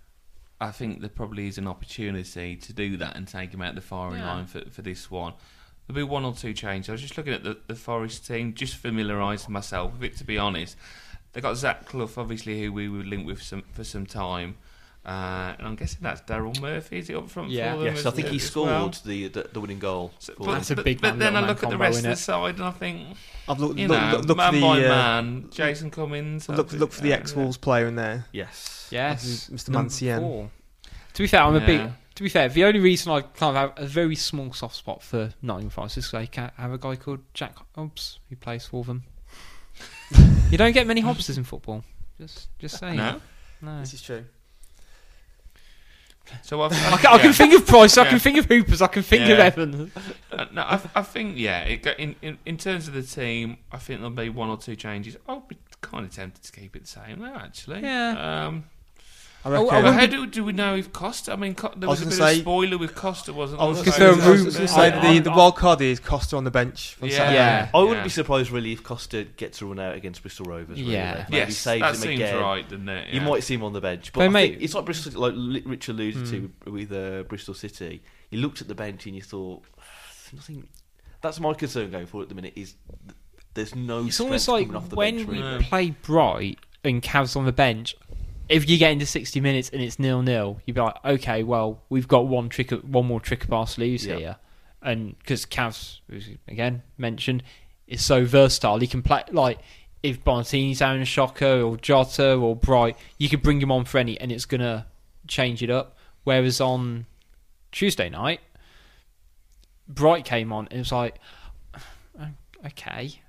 I 0.60 0.72
think 0.72 1.00
there 1.00 1.10
probably 1.10 1.48
is 1.48 1.58
an 1.58 1.68
opportunity 1.68 2.58
to 2.58 2.74
do 2.74 2.98
that 2.98 3.16
and 3.16 3.26
take 3.26 3.54
him 3.54 3.62
out 3.62 3.76
the 3.76 3.82
firing 3.82 4.18
Yeah. 4.20 4.34
line 4.34 4.46
for, 4.48 4.70
for 4.70 4.82
this 4.82 5.10
one. 5.10 5.34
There'll 5.88 6.06
be 6.06 6.10
one 6.12 6.26
or 6.26 6.34
two 6.34 6.54
changes. 6.54 6.90
I 6.90 6.92
was 6.94 7.02
just 7.02 7.18
looking 7.18 7.34
at 7.34 7.44
the, 7.44 7.58
the 7.68 7.76
Forest 7.76 8.28
team, 8.28 8.54
just 8.54 8.76
familiarising 8.76 9.52
myself 9.52 9.94
with 9.94 10.04
it, 10.04 10.18
to 10.18 10.24
be 10.26 10.38
honest. 10.38 10.76
They 11.34 11.42
got 11.42 11.56
Zach 11.56 11.86
Clough, 11.86 12.10
obviously, 12.18 12.62
who 12.62 12.74
we 12.74 12.90
were 12.90 13.04
linked 13.04 13.26
with 13.26 13.42
some, 13.42 13.64
for 13.74 13.84
some 13.84 14.06
time. 14.06 14.58
Uh, 15.06 15.54
and 15.58 15.66
I'm 15.68 15.76
guessing 15.78 16.00
that's 16.02 16.20
Daryl 16.22 16.60
Murphy. 16.60 17.00
Is 17.00 17.08
he 17.08 17.16
up 17.16 17.30
front 17.30 17.50
Yeah. 17.50 17.72
for 17.76 17.78
them? 17.84 17.96
Yes, 17.96 18.06
I 18.06 18.12
think 18.12 18.28
he 18.28 18.40
scored 18.40 18.68
well? 18.68 18.94
the, 19.06 19.28
the 19.30 19.50
the 19.54 19.62
winning 19.62 19.80
goal. 19.80 20.12
So- 20.20 20.34
but, 20.38 20.48
That's 20.56 20.72
a 20.72 20.76
but- 20.76 20.84
big 20.84 21.00
but 21.00 21.12
man, 21.16 21.20
then 21.20 21.36
I 21.38 21.48
look 21.48 21.64
at 21.64 21.70
the 21.70 21.78
rest 21.78 22.00
of 22.00 22.04
the 22.06 22.16
side 22.18 22.56
and 22.56 22.66
I 22.66 22.72
think, 22.72 23.16
I've 23.48 23.58
looked, 23.58 23.80
you 23.80 23.88
look, 23.88 24.02
know, 24.02 24.12
look, 24.18 24.26
look 24.26 24.38
man 24.38 24.50
for 24.52 24.56
the, 24.58 24.62
by 24.62 24.84
uh, 24.86 24.90
man, 24.90 25.50
Jason 25.52 25.92
Cummings. 25.92 26.50
look, 26.50 26.74
look 26.74 26.92
for 26.92 27.02
the 27.02 27.14
ex 27.14 27.34
Wolves 27.34 27.56
player 27.56 27.88
in 27.88 27.96
there. 27.96 28.26
yes. 28.34 28.90
Yes. 28.92 29.50
Mr. 29.50 29.70
Number 29.70 29.84
Mancienne. 29.84 30.50
To 31.14 31.24
be 31.24 31.28
fair, 31.28 31.44
I'm 31.44 31.56
a 31.56 31.60
bit. 31.62 31.90
Yeah. 32.18 32.20
To 32.20 32.24
be 32.24 32.30
fair, 32.30 32.50
the 32.50 32.66
only 32.66 32.80
reason 32.80 33.12
I 33.12 33.22
kind 33.22 33.56
of 33.56 33.76
have 33.76 33.84
a 33.84 33.88
very 33.88 34.16
small 34.16 34.52
soft 34.54 34.76
spot 34.76 35.04
for 35.04 35.34
Nottingham 35.42 35.70
Forest 35.70 35.98
is 35.98 36.12
they 36.12 36.28
ca- 36.28 36.52
have 36.58 36.72
a 36.74 36.78
guy 36.78 36.96
called 36.96 37.20
Jack 37.34 37.56
Hobbs 37.76 38.20
who 38.30 38.36
plays 38.36 38.66
for 38.66 38.84
them. 38.84 39.04
you 40.52 40.58
don't 40.58 40.72
get 40.74 40.88
many 40.88 41.02
Hobbses 41.02 41.38
in 41.38 41.44
football. 41.44 41.84
Just, 42.20 42.50
just 42.58 42.80
saying. 42.80 42.98
No, 42.98 43.22
No. 43.62 43.80
This 43.82 43.94
is 43.94 44.02
true. 44.02 44.26
so 46.42 46.62
I've, 46.62 46.72
I, 46.74 46.98
can, 46.98 47.14
I 47.14 47.18
can 47.20 47.34
think 47.34 47.54
of 47.54 47.66
Price. 47.68 47.98
I 47.98 48.04
Yeah. 48.04 48.10
can 48.10 48.20
think 48.20 48.38
of 48.38 48.46
Hoopers. 48.48 48.82
I 48.82 48.88
can 48.88 49.04
think 49.04 49.30
of 49.30 49.40
Evans. 49.40 49.92
Uh, 50.32 50.46
no, 50.52 50.62
I, 50.64 50.82
I 50.96 51.02
think 51.04 51.38
yeah. 51.38 51.62
It, 51.64 51.86
in, 52.00 52.16
in 52.22 52.38
in 52.46 52.58
terms 52.58 52.88
of 52.88 52.94
the 52.96 53.04
team, 53.04 53.58
I 53.72 53.78
think 53.78 54.00
there'll 54.02 54.16
be 54.16 54.30
one 54.30 54.50
or 54.50 54.58
two 54.58 54.76
changes. 54.76 55.16
I'll 55.28 55.42
be 55.42 55.58
kind 55.82 56.06
of 56.06 56.12
tempted 56.14 56.44
to 56.44 56.52
keep 56.52 56.76
it 56.76 56.82
the 56.82 56.88
same. 56.88 57.20
though, 57.20 57.36
actually. 57.36 57.82
Yeah. 57.82 58.46
Um, 58.48 58.66
I 59.54 59.58
Oh. 59.58 59.70
I 59.70 59.82
but 59.82 59.94
how 59.94 60.06
do, 60.06 60.26
do 60.28 60.44
we 60.44 60.54
know 60.54 60.76
if 60.76 60.92
Costa? 60.94 61.34
I 61.34 61.36
mean, 61.36 61.56
Co- 61.56 61.74
there 61.76 61.88
I 61.88 61.92
was, 61.92 62.04
was 62.04 62.08
a 62.08 62.10
bit 62.12 62.20
gonna 62.20 62.32
of 62.32 62.38
a 62.38 62.42
spoiler 62.42 62.78
with 62.78 62.96
Costa, 62.96 63.34
wasn't 63.34 63.62
I 63.62 63.66
was 63.66 63.84
there? 63.84 63.94
going 63.98 64.18
there 64.20 64.26
to 64.26 64.32
are 64.32 64.38
say, 64.38 64.38
rumours- 64.38 64.56
the, 64.74 65.08
I- 65.08 65.20
the 65.20 65.32
I- 65.32 65.36
wild 65.38 65.56
card 65.56 65.82
is 65.82 66.00
Costa 66.00 66.36
on 66.38 66.44
the 66.44 66.52
bench. 66.52 66.98
on 67.02 67.10
Yeah. 67.10 67.32
Yeah. 67.32 67.70
I 67.74 67.78
wouldn't 67.80 67.98
Yeah. 67.98 68.04
be 68.04 68.10
surprised 68.10 68.52
really 68.52 68.72
if 68.74 68.84
Costa 68.84 69.24
gets 69.24 69.62
a 69.62 69.66
run 69.66 69.80
out 69.80 69.96
against 69.96 70.22
Bristol 70.22 70.46
Rovers. 70.46 70.80
Really. 70.80 70.94
Yeah. 70.94 71.26
Maybe 71.30 71.38
Yes, 71.38 71.58
saves 71.58 71.82
that 71.82 71.96
him 71.96 72.02
seems 72.02 72.16
again. 72.22 72.42
right, 72.42 72.64
doesn't 72.70 72.90
it? 72.90 73.14
You 73.14 73.22
might 73.22 73.44
see 73.44 73.54
him 73.56 73.64
on 73.64 73.74
the 73.74 73.82
bench, 73.82 74.12
but 74.14 74.20
They 74.20 74.26
I 74.26 74.30
may- 74.30 74.50
think 74.52 74.62
it's 74.64 74.74
like 74.74 74.86
Bristol, 74.86 75.22
like 75.22 75.34
Li- 75.36 75.64
Rich 75.66 75.88
alluded 75.90 76.26
to 76.28 76.52
with 76.72 76.92
uh, 76.92 77.24
Bristol 77.24 77.54
City. 77.54 78.02
You 78.32 78.40
looked 78.42 78.62
at 78.62 78.68
the 78.68 78.76
bench 78.76 79.06
and 79.06 79.16
you 79.16 79.22
thought, 79.22 79.64
nothing. 80.34 80.68
That's 81.22 81.40
my 81.40 81.54
concern 81.54 81.90
going 81.90 82.06
forward 82.06 82.26
at 82.26 82.30
the 82.30 82.36
minute. 82.36 82.54
Is 82.56 82.76
there's 83.54 83.74
no. 83.76 84.06
It's 84.06 84.20
almost 84.20 84.48
like 84.48 84.74
off 84.74 84.90
the 84.90 84.96
when 84.96 85.26
bench, 85.26 85.28
we 85.60 85.66
play 85.66 85.92
Bright 85.92 86.60
and 86.84 87.02
Cavs 87.02 87.36
on 87.36 87.46
the 87.46 87.52
bench. 87.52 87.96
If 88.50 88.70
you 88.70 88.78
get 88.78 88.92
into 88.92 89.06
sixty 89.06 89.40
minutes 89.42 89.70
and 89.70 89.82
it's 89.82 90.00
nil 90.00 90.22
nil, 90.22 90.60
you'd 90.66 90.74
be 90.76 90.82
like, 90.82 90.96
okay, 91.04 91.44
well, 91.44 91.82
we've 91.90 92.08
got 92.08 92.28
one 92.28 92.50
trick, 92.50 92.72
one 92.72 93.06
more 93.06 93.20
trick 93.20 93.46
up 93.46 93.52
our 93.52 93.68
sleeves 93.68 94.06
Yeah. 94.06 94.18
here, 94.18 94.36
and 94.82 95.18
because 95.20 95.46
Cavs, 95.46 96.00
again 96.48 96.84
mentioned, 96.98 97.44
is 97.88 98.04
so 98.04 98.26
versatile, 98.26 98.80
he 98.80 98.88
can 98.88 99.02
play 99.02 99.24
like 99.32 99.60
if 100.04 100.24
Bonatini's 100.24 100.80
having 100.80 101.02
a 101.02 101.06
shocker 101.06 101.62
or 101.62 101.76
Jota 101.78 102.36
or 102.36 102.56
Bright, 102.56 102.98
you 103.18 103.28
could 103.30 103.42
bring 103.42 103.60
him 103.62 103.72
on 103.72 103.84
for 103.86 103.98
any, 103.98 104.20
and 104.20 104.32
it's 104.32 104.46
gonna 104.46 104.86
change 105.28 105.62
it 105.64 105.70
up. 105.70 105.98
Whereas 106.24 106.62
on 106.62 107.06
Tuesday 107.72 108.10
night, 108.10 108.40
Bright 109.88 110.24
came 110.26 110.52
on 110.54 110.66
and 110.68 110.74
it 110.76 110.80
was 110.80 110.92
like, 110.92 111.16
okay. 112.66 113.22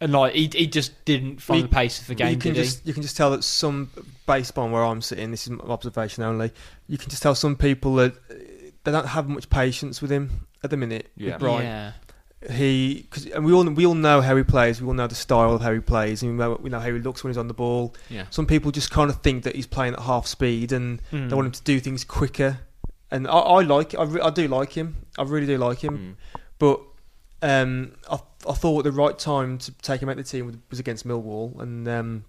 And 0.00 0.12
like 0.12 0.34
he, 0.34 0.50
he 0.54 0.66
just 0.66 1.04
didn't 1.06 1.40
find 1.40 1.62
We- 1.62 1.68
the 1.68 1.74
pace 1.74 2.00
of 2.00 2.06
the 2.08 2.14
game, 2.14 2.32
you 2.32 2.36
can 2.38 2.54
just 2.54 2.86
you 2.86 2.92
can 2.92 3.02
just 3.02 3.16
tell 3.16 3.30
that 3.30 3.42
some 3.44 3.90
based 4.26 4.58
on 4.58 4.70
where 4.70 4.84
I'm 4.84 5.00
sitting. 5.00 5.30
This 5.30 5.44
is 5.46 5.50
my 5.50 5.64
observation 5.64 6.22
only. 6.22 6.52
You 6.86 6.98
can 6.98 7.08
just 7.08 7.22
tell 7.22 7.34
some 7.34 7.56
people 7.56 7.94
that 7.94 8.12
uh, 8.30 8.34
they 8.84 8.92
don't 8.92 9.06
have 9.06 9.28
much 9.28 9.48
patience 9.48 10.02
with 10.02 10.10
him 10.12 10.46
at 10.62 10.68
the 10.70 10.76
minute. 10.76 11.10
Yeah. 11.16 11.32
he? 11.32 11.38
Bright. 11.38 11.62
Yeah, 11.64 11.92
He 12.50 13.06
cause, 13.10 13.24
and 13.26 13.44
we 13.46 13.52
all 13.54 13.64
we 13.64 13.86
all 13.86 13.94
know 13.94 14.20
how 14.20 14.36
he 14.36 14.42
plays. 14.42 14.82
We 14.82 14.86
all 14.86 14.92
know 14.92 15.06
the 15.06 15.14
style 15.14 15.54
of 15.54 15.62
how 15.62 15.72
he 15.72 15.80
plays, 15.80 16.22
and 16.22 16.32
we 16.32 16.36
know, 16.38 16.58
we 16.60 16.68
know 16.68 16.78
how 16.80 16.92
he 16.92 16.98
looks 16.98 17.24
when 17.24 17.30
he's 17.30 17.38
on 17.38 17.48
the 17.48 17.54
ball. 17.54 17.94
Yeah. 18.10 18.26
Some 18.30 18.46
people 18.46 18.70
just 18.72 18.90
kind 18.90 19.08
of 19.08 19.22
think 19.22 19.44
that 19.44 19.56
he's 19.56 19.66
playing 19.66 19.94
at 19.94 20.00
half 20.00 20.26
speed, 20.26 20.72
and 20.72 21.00
Mm. 21.10 21.30
they 21.30 21.34
want 21.34 21.46
him 21.46 21.52
to 21.52 21.62
do 21.62 21.80
things 21.80 22.04
quicker. 22.04 22.58
And 23.10 23.26
I, 23.26 23.30
I 23.38 23.62
like 23.62 23.94
I, 23.94 24.02
re- 24.02 24.20
I 24.20 24.28
do 24.30 24.46
like 24.46 24.72
him. 24.72 25.06
I 25.18 25.22
really 25.22 25.46
do 25.46 25.56
like 25.56 25.78
him. 25.82 26.16
Mm. 26.36 26.42
But 26.58 26.80
um, 27.42 27.92
I, 28.10 28.18
I 28.48 28.54
thought 28.54 28.82
the 28.82 28.92
right 28.92 29.18
time 29.18 29.58
to 29.58 29.72
take 29.82 30.02
him 30.02 30.08
out 30.08 30.18
of 30.18 30.24
the 30.24 30.30
team 30.30 30.62
was 30.70 30.78
against 30.78 31.06
Millwall, 31.06 31.58
and 31.60 31.86
um, 31.88 32.24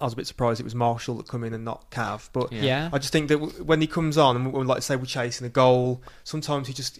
I 0.00 0.04
was 0.04 0.12
a 0.12 0.16
bit 0.16 0.26
surprised 0.26 0.60
it 0.60 0.64
was 0.64 0.74
Marshall 0.74 1.16
that 1.16 1.28
come 1.28 1.44
in 1.44 1.54
and 1.54 1.64
not 1.64 1.90
Cav. 1.90 2.28
But 2.32 2.52
Yeah. 2.52 2.62
yeah. 2.62 2.90
I 2.92 2.98
just 2.98 3.12
think 3.12 3.28
that 3.28 3.38
when 3.64 3.80
he 3.80 3.86
comes 3.86 4.16
on, 4.18 4.36
and 4.36 4.52
we 4.52 4.64
like 4.64 4.82
say 4.82 4.96
we're 4.96 5.04
chasing 5.06 5.46
a 5.46 5.50
goal, 5.50 6.02
sometimes 6.24 6.68
he 6.68 6.74
just, 6.74 6.98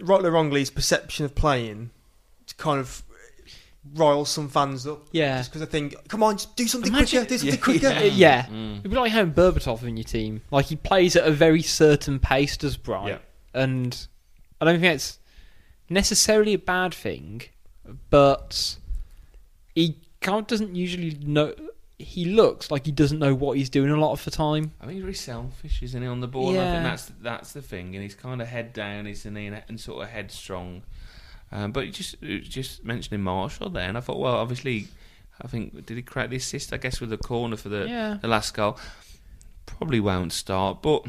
rightly 0.00 0.28
or 0.28 0.32
wrongly, 0.32 0.60
his 0.60 0.70
perception 0.70 1.24
of 1.24 1.34
playing 1.34 1.90
kind 2.56 2.80
of 2.80 3.02
riles 3.94 4.28
some 4.28 4.48
fans 4.48 4.86
up. 4.86 5.06
Yeah. 5.12 5.38
Just 5.38 5.50
because 5.50 5.62
I 5.62 5.66
think, 5.70 5.94
come 6.08 6.22
on, 6.22 6.36
just 6.36 6.56
do 6.56 6.66
something 6.66 6.92
Imagine- 6.92 7.20
quicker, 7.26 7.28
do 7.28 7.38
something 7.38 7.58
Yeah, 7.58 7.64
quicker. 7.64 7.86
Uh, 7.88 8.02
yeah. 8.14 8.46
Mm. 8.46 8.78
It'd 8.80 8.90
be 8.90 8.96
like 8.96 9.12
having 9.12 9.32
Berbatov 9.32 9.82
in 9.84 9.96
your 9.96 10.04
team. 10.04 10.42
Like 10.50 10.66
he 10.66 10.76
plays 10.76 11.16
at 11.16 11.26
a 11.26 11.30
very 11.30 11.62
certain 11.62 12.18
pace, 12.18 12.56
does 12.56 12.76
Bright, 12.76 13.08
Yeah. 13.08 13.18
and 13.62 14.06
I 14.60 14.64
don't 14.64 14.80
think 14.80 14.94
it's 14.94 15.18
necessarily 15.88 16.54
a 16.54 16.58
bad 16.58 16.94
thing, 16.94 17.42
but 18.10 18.76
he 19.74 19.98
kind 20.20 20.40
of 20.40 20.46
doesn't 20.46 20.74
usually 20.74 21.16
know. 21.22 21.54
He 22.00 22.26
looks 22.26 22.70
like 22.70 22.86
he 22.86 22.92
doesn't 22.92 23.18
know 23.18 23.34
what 23.34 23.56
he's 23.56 23.68
doing 23.70 23.90
a 23.90 23.96
lot 23.96 24.12
of 24.12 24.24
the 24.24 24.30
time. 24.30 24.72
I 24.80 24.84
think 24.84 24.94
he's 24.94 25.02
very 25.02 25.14
selfish, 25.14 25.82
isn't 25.82 26.00
he, 26.00 26.06
on 26.06 26.20
the 26.20 26.28
ball? 26.28 26.50
And 26.50 26.58
I 26.60 26.64
Yeah. 26.64 26.70
think 26.70 26.82
that's 26.84 27.12
that's 27.20 27.52
the 27.52 27.62
thing, 27.62 27.94
and 27.96 28.02
he's 28.02 28.14
kind 28.14 28.40
of 28.40 28.48
head 28.48 28.72
down, 28.72 29.06
isn't 29.06 29.34
he, 29.34 29.46
and, 29.46 29.62
and 29.68 29.80
sort 29.80 30.02
of 30.04 30.10
headstrong. 30.10 30.82
Um, 31.50 31.72
but 31.72 31.90
just 31.92 32.16
just 32.22 32.84
mentioning 32.84 33.22
Marshall 33.22 33.70
there, 33.70 33.88
and 33.88 33.96
I 33.96 34.00
thought, 34.00 34.18
well, 34.20 34.34
obviously, 34.36 34.88
I 35.42 35.48
think 35.48 35.86
did 35.86 35.96
he 35.96 36.02
create 36.02 36.30
the 36.30 36.36
assist? 36.36 36.72
I 36.72 36.76
guess 36.76 37.00
with 37.00 37.10
the 37.10 37.16
corner 37.18 37.56
for 37.56 37.68
the 37.68 37.88
Yeah. 37.88 38.18
the 38.20 38.28
last 38.28 38.54
goal. 38.54 38.78
Probably 39.66 40.00
won't 40.00 40.32
start, 40.32 40.80
but 40.82 41.04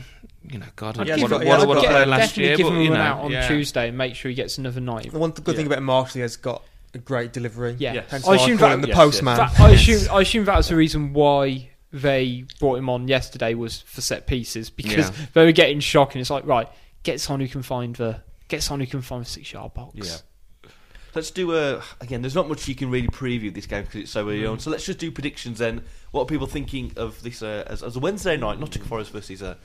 you 0.47 0.59
know, 0.59 0.65
God, 0.75 0.97
I'd 0.99 1.07
what, 1.09 1.17
give 1.17 1.31
what, 1.31 1.45
what, 1.45 1.67
what 1.67 1.77
a 1.85 2.05
last 2.05 2.35
definitely 2.35 2.43
year, 2.45 2.57
give 2.57 2.65
but 2.67 2.73
him 2.73 2.79
a 2.79 2.83
you 2.83 2.89
know, 2.91 2.95
out 2.95 3.19
on 3.19 3.31
yeah. 3.31 3.47
Tuesday 3.47 3.89
and 3.89 3.97
make 3.97 4.15
sure 4.15 4.29
he 4.29 4.35
gets 4.35 4.57
another 4.57 4.79
night. 4.79 5.11
The 5.11 5.19
one 5.19 5.31
good 5.31 5.55
thing 5.55 5.65
Yeah. 5.65 5.73
about 5.73 5.83
Marshall, 5.83 6.13
he 6.13 6.19
has 6.21 6.37
got 6.37 6.63
a 6.93 6.97
great 6.97 7.33
delivery. 7.33 7.75
Yeah. 7.77 7.93
Yes. 7.93 8.27
I 8.27 8.31
I, 8.31 8.35
assume 8.35 8.57
call 8.57 8.69
that- 8.69 8.81
the 8.81 8.87
yes, 8.89 8.97
postman. 8.97 9.37
That- 9.37 9.59
I 9.59 9.71
assume 9.71 10.07
I 10.11 10.21
assume 10.21 10.45
that 10.45 10.57
was 10.57 10.69
the 10.69 10.75
reason 10.75 11.13
why 11.13 11.69
they 11.91 12.45
brought 12.59 12.77
him 12.77 12.89
on 12.89 13.07
yesterday 13.07 13.53
was 13.53 13.81
for 13.81 14.01
set 14.01 14.27
pieces 14.27 14.69
because 14.69 15.09
Yeah. 15.09 15.25
they 15.33 15.45
were 15.45 15.51
getting 15.51 15.79
shock 15.79 16.13
and 16.13 16.21
it's 16.21 16.29
like 16.29 16.45
right, 16.45 16.67
get 17.03 17.19
someone 17.19 17.41
who 17.41 17.47
can 17.47 17.63
find 17.63 17.95
the 17.95 18.21
get 18.47 18.63
someone 18.63 18.79
who 18.81 18.87
can 18.87 19.01
find 19.01 19.25
the 19.25 19.29
six 19.29 19.51
yard 19.53 19.73
box. 19.73 19.95
Yeah. 19.95 20.69
Let's 21.15 21.31
do 21.31 21.55
a 21.55 21.81
again. 22.01 22.21
There's 22.21 22.35
not 22.35 22.47
much 22.47 22.67
you 22.67 22.75
can 22.75 22.91
really 22.91 23.07
preview 23.07 23.53
this 23.53 23.65
game 23.65 23.83
because 23.83 24.01
it's 24.01 24.11
so 24.11 24.21
early 24.21 24.45
on. 24.45 24.59
So 24.59 24.69
let's 24.69 24.85
just 24.85 24.99
do 24.99 25.11
predictions 25.11 25.57
then. 25.57 25.83
What 26.11 26.23
are 26.23 26.25
people 26.25 26.45
thinking 26.47 26.93
of 26.97 27.21
this 27.23 27.41
uh, 27.41 27.63
as, 27.67 27.81
as 27.81 27.95
a 27.95 27.99
Wednesday 27.99 28.37
night? 28.37 28.59
Nottingham 28.59 28.87
Forest 28.87 29.11
versus 29.11 29.41
uh, 29.41 29.55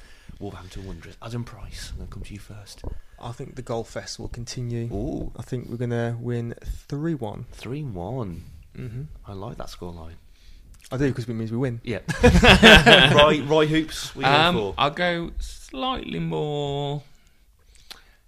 Wolverhampton 0.41 0.87
Wanderers. 0.87 1.17
Adam 1.23 1.45
Price. 1.45 1.91
I'm 1.93 1.97
going 1.99 2.09
to 2.09 2.15
come 2.15 2.23
to 2.25 2.33
you 2.33 2.41
first. 2.41 2.83
I 3.21 3.33
think 3.33 3.57
the 3.57 3.63
goal 3.63 3.85
fest 3.85 4.19
will 4.19 4.29
continue. 4.29 4.93
Ooh, 4.93 5.33
I 5.39 5.43
think 5.43 5.69
we're 5.69 5.77
going 5.77 5.91
to 5.91 6.17
win 6.21 6.55
3 6.65 7.15
1. 7.15 7.47
three 7.53 7.83
one. 7.83 8.45
Mm-hmm. 8.77 9.03
I 9.27 9.33
like 9.35 9.57
that 9.59 9.69
scoreline. 9.69 10.15
I 10.93 10.97
do 10.99 11.09
because 11.09 11.27
it 11.29 11.33
means 11.35 11.51
we 11.51 11.57
win. 11.59 11.81
Yeah. 11.85 12.01
Roy, 13.15 13.41
Roy 13.43 13.67
Hoops, 13.67 14.15
we 14.15 14.23
go 14.25 14.31
Um, 14.31 14.55
for. 14.57 14.75
I'll 14.77 14.91
go 14.91 15.31
slightly 15.39 16.19
more. 16.19 17.03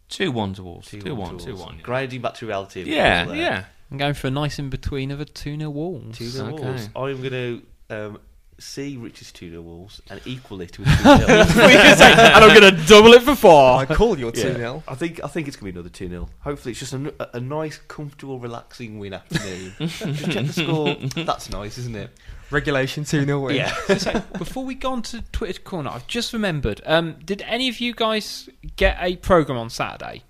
Two 0.09 0.31
one 0.33 0.55
to 0.55 0.63
Wolves. 0.63 0.89
Two, 0.89 1.15
one, 1.15 1.37
two 1.39 1.57
one. 1.57 1.81
Grinding 1.83 2.21
back 2.23 2.35
to 2.35 2.47
reality. 2.47 2.83
Yeah, 2.85 3.33
yeah. 3.33 3.65
I'm 3.91 3.99
going 3.99 4.15
for 4.15 4.29
a 4.29 4.31
nice 4.31 4.59
in 4.59 4.71
between 4.71 5.11
of 5.11 5.21
a 5.21 5.25
2 5.25 5.59
0 5.59 5.71
Wolves. 5.71 6.19
Two 6.19 6.31
nil 6.45 6.55
Okay. 6.55 6.65
Wolves. 6.65 6.89
I'm 6.97 7.21
going 7.23 7.31
to 7.31 7.63
um, 7.91 8.19
see 8.59 8.97
Richard's 8.97 9.33
two 9.33 9.51
nil 9.51 9.63
Wolves 9.63 10.01
and 10.09 10.21
equal 10.25 10.61
it 10.63 10.79
with 10.79 10.89
two 10.89 11.05
nil. 11.05 11.29
and 11.31 12.45
I'm 12.45 12.59
going 12.61 12.75
to 12.75 12.87
double 12.87 13.13
it 13.13 13.23
for 13.23 13.35
four. 13.35 13.77
I 13.79 13.87
call 13.87 14.19
your 14.19 14.33
Yeah. 14.35 14.43
2 14.45 14.55
0. 14.55 14.83
I 14.89 14.95
think 14.95 15.23
I 15.23 15.29
think 15.29 15.49
it's 15.49 15.57
going 15.57 15.69
to 15.71 15.73
be 15.75 15.79
another 15.79 15.91
two 15.93 16.09
0 16.09 16.29
Hopefully, 16.41 16.71
it's 16.73 16.81
just 16.81 16.93
a, 16.93 16.97
n- 16.97 17.13
a- 17.21 17.29
a 17.35 17.41
nice, 17.41 17.79
comfortable, 17.89 18.39
relaxing 18.39 18.99
win 18.99 19.13
afternoon. 19.15 19.73
just 19.81 20.31
check 20.31 20.47
the 20.47 20.53
score. 20.53 20.95
That's 21.25 21.51
nice, 21.51 21.77
isn't 21.79 21.95
it? 21.97 22.11
Regulation 22.51 23.05
2 23.05 23.25
0 23.25 23.41
win. 23.41 23.57
Yeah. 23.57 23.75
So, 23.99 24.23
before 24.39 24.65
we 24.65 24.75
go 24.75 24.93
on 24.93 25.03
to 25.03 25.23
Twitter 25.33 25.61
corner, 25.61 25.91
I've 25.91 26.07
just 26.07 26.33
remembered. 26.33 26.81
Um, 26.87 27.17
did 27.25 27.43
any 27.43 27.69
of 27.69 27.81
you 27.81 27.93
guys 27.95 28.49
get 28.77 28.97
a 29.01 29.17
program 29.17 29.59
on 29.59 29.69
Saturday? 29.71 30.23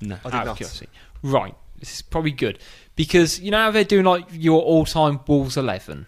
No. 0.00 0.16
I 0.24 0.28
did 0.30 0.34
Out 0.34 0.40
of 0.42 0.46
not. 0.48 0.56
curiosity. 0.58 0.88
Right. 1.22 1.54
This 1.78 1.94
is 1.94 2.02
probably 2.02 2.30
good 2.30 2.58
because 2.94 3.40
you 3.40 3.50
know 3.50 3.58
how 3.58 3.70
they're 3.70 3.84
doing 3.84 4.04
like 4.04 4.26
your 4.32 4.62
all-time 4.62 5.20
Wolves 5.26 5.56
eleven. 5.56 6.06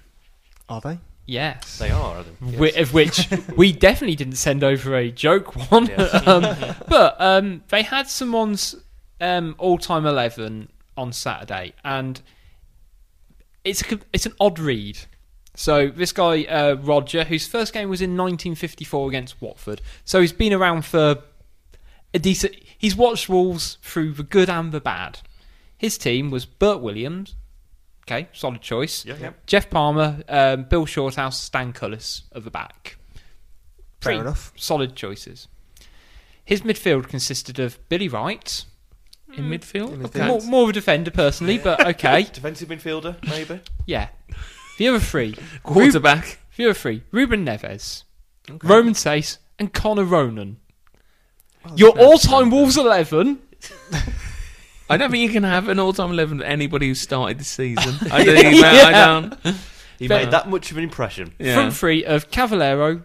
Are 0.69 0.81
they? 0.81 0.99
Yes. 1.29 1.79
They 1.79 1.91
are, 1.91 2.17
are 2.17 2.23
they? 2.25 2.57
Whi- 2.57 2.81
Of 2.81 2.95
which 2.95 3.29
we 3.57 3.71
definitely 3.71 4.17
didn't 4.17 4.37
send 4.37 4.65
over 4.65 4.97
a 4.97 5.11
joke 5.11 5.55
one, 5.71 5.91
um, 6.27 6.57
but 6.89 7.17
um, 7.21 7.63
they 7.69 7.83
had 7.83 8.09
someone's 8.09 8.75
um, 9.21 9.55
all-time 9.59 10.07
eleven 10.07 10.71
on 10.97 11.13
Saturday, 11.13 11.75
and 11.85 12.23
it's 13.63 13.83
a, 13.93 13.99
it's 14.15 14.25
an 14.25 14.33
odd 14.41 14.59
read. 14.59 14.99
So 15.55 15.89
this 15.89 16.13
guy 16.13 16.45
uh, 16.45 16.77
Roger, 16.77 17.25
whose 17.25 17.47
first 17.47 17.75
game 17.75 17.91
was 17.91 18.01
in 18.01 18.11
1954 18.17 19.09
against 19.09 19.43
Watford, 19.43 19.83
so 20.07 20.23
he's 20.23 20.33
been 20.33 20.55
around 20.55 20.87
for 20.87 21.19
a 22.15 22.19
decent. 22.19 22.55
He's 22.79 22.97
watched 22.97 23.29
Wolves 23.29 23.77
through 23.83 24.13
the 24.15 24.23
good 24.23 24.49
and 24.49 24.73
the 24.73 24.81
bad. 24.81 25.19
His 25.77 25.99
team 25.99 26.31
was 26.31 26.47
Bert 26.47 26.81
Williams. 26.81 27.35
Okay, 28.11 28.29
solid 28.33 28.63
choice. 28.63 29.05
Yeah, 29.05 29.17
yeah. 29.21 29.31
Geoff 29.47 29.69
Palmer, 29.69 30.23
um, 30.29 30.65
Bill 30.65 30.87
Shorthouse, 30.87 31.39
Stan 31.41 31.73
Cullis 31.75 32.23
of 32.33 32.45
the 32.45 32.51
back. 32.51 32.97
Fair 34.01 34.13
Pretty 34.15 34.21
enough. 34.21 34.53
Solid 34.57 34.95
choices. 34.97 35.49
His 36.45 36.63
midfield 36.63 37.09
consisted 37.09 37.59
of 37.59 37.79
Billy 37.91 38.09
Wright, 38.09 38.65
In 39.37 39.51
midfield? 39.51 39.93
In 39.93 40.07
Okay. 40.07 40.27
more, 40.27 40.41
more 40.43 40.63
of 40.63 40.71
a 40.71 40.73
defender 40.73 41.11
personally, 41.11 41.59
but 41.59 41.87
okay, 41.87 42.23
Defensive 42.33 42.69
midfielder, 42.71 43.17
maybe. 43.29 43.61
yeah. 43.87 44.09
The 44.79 44.89
other 44.89 45.01
three, 45.01 45.35
Quarterback. 45.63 46.39
the 46.57 46.65
other 46.65 46.75
three, 46.75 47.03
Ruben 47.11 47.45
Neves, 47.45 48.05
Romain 48.63 48.95
Saïss, 48.95 49.37
and 49.59 49.73
Connor 49.75 50.05
Ronan. 50.05 50.57
Your 51.77 51.91
all-time 51.99 52.51
Wolves 52.51 52.79
eleven. 52.79 53.41
I 54.91 54.97
don't 54.97 55.11
think 55.11 55.23
you 55.23 55.31
can 55.31 55.43
have 55.45 55.69
an 55.69 55.79
all-time 55.79 56.11
eleven 56.11 56.41
of 56.41 56.47
anybody 56.47 56.89
who 56.89 56.95
started 56.95 57.39
the 57.39 57.45
season. 57.45 57.95
I 58.13 58.25
don't. 58.25 58.37
think 58.37 58.65
I 58.65 58.91
don't. 58.93 59.57
He 59.99 60.09
Fair. 60.09 60.25
made 60.25 60.31
that 60.33 60.49
much 60.49 60.71
of 60.71 60.77
an 60.79 60.85
impression. 60.85 61.35
Yeah. 61.39 61.55
Front 61.55 61.75
three 61.75 62.05
of 62.05 62.31
Cavaleiro, 62.31 63.03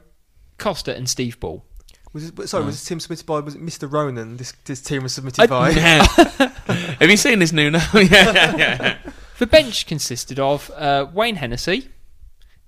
Costa, 0.57 0.95
and 0.95 1.09
Steve 1.09 1.39
Bull. 1.39 1.65
Was 2.13 2.25
it, 2.29 2.47
sorry, 2.47 2.63
was 2.63 2.75
this 2.75 2.85
team 2.87 2.99
submitted 2.99 3.25
by 3.25 3.39
was 3.39 3.55
it 3.55 3.61
Mr. 3.65 3.91
Ronan? 3.91 4.37
This 4.37 4.53
this 4.65 4.81
team 4.81 5.01
was 5.03 5.13
submitted 5.13 5.41
I- 5.41 5.47
by. 5.47 5.69
Yeah. 5.71 6.03
Have 6.99 7.09
you 7.09 7.17
seen 7.17 7.39
this 7.39 7.51
new 7.51 7.71
now? 7.71 7.85
yeah, 7.93 8.01
yeah, 8.33 8.55
yeah. 8.57 8.97
The 9.39 9.47
bench 9.47 9.87
consisted 9.87 10.39
of 10.39 10.69
uh, 10.75 11.07
Wayne 11.11 11.35
Hennessy, 11.35 11.89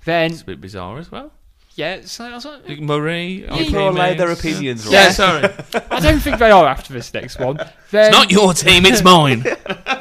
then 0.03 0.32
It's 0.32 0.41
a 0.41 0.45
bit 0.45 0.59
bizarre 0.59 0.97
as 0.97 1.11
well. 1.11 1.32
Yeah, 1.76 2.01
so 2.05 2.23
I, 2.26 2.34
was 2.34 2.45
like, 2.45 2.80
Murray. 2.80 3.45
People 3.51 3.80
are 3.80 3.89
allowed 3.89 4.17
their 4.17 4.32
opinions, 4.32 4.86
right? 4.86 4.93
Yeah, 4.93 5.09
sorry. 5.11 5.43
I 5.91 5.99
don't 5.99 6.19
think 6.19 6.39
they 6.39 6.51
are 6.51 6.65
after 6.65 6.93
this 6.93 7.13
next 7.13 7.38
one. 7.39 7.57
Then, 7.91 8.07
It's 8.09 8.17
not 8.17 8.32
your 8.32 8.53
team, 8.53 8.86
it's 8.86 9.03
mine. 9.03 9.45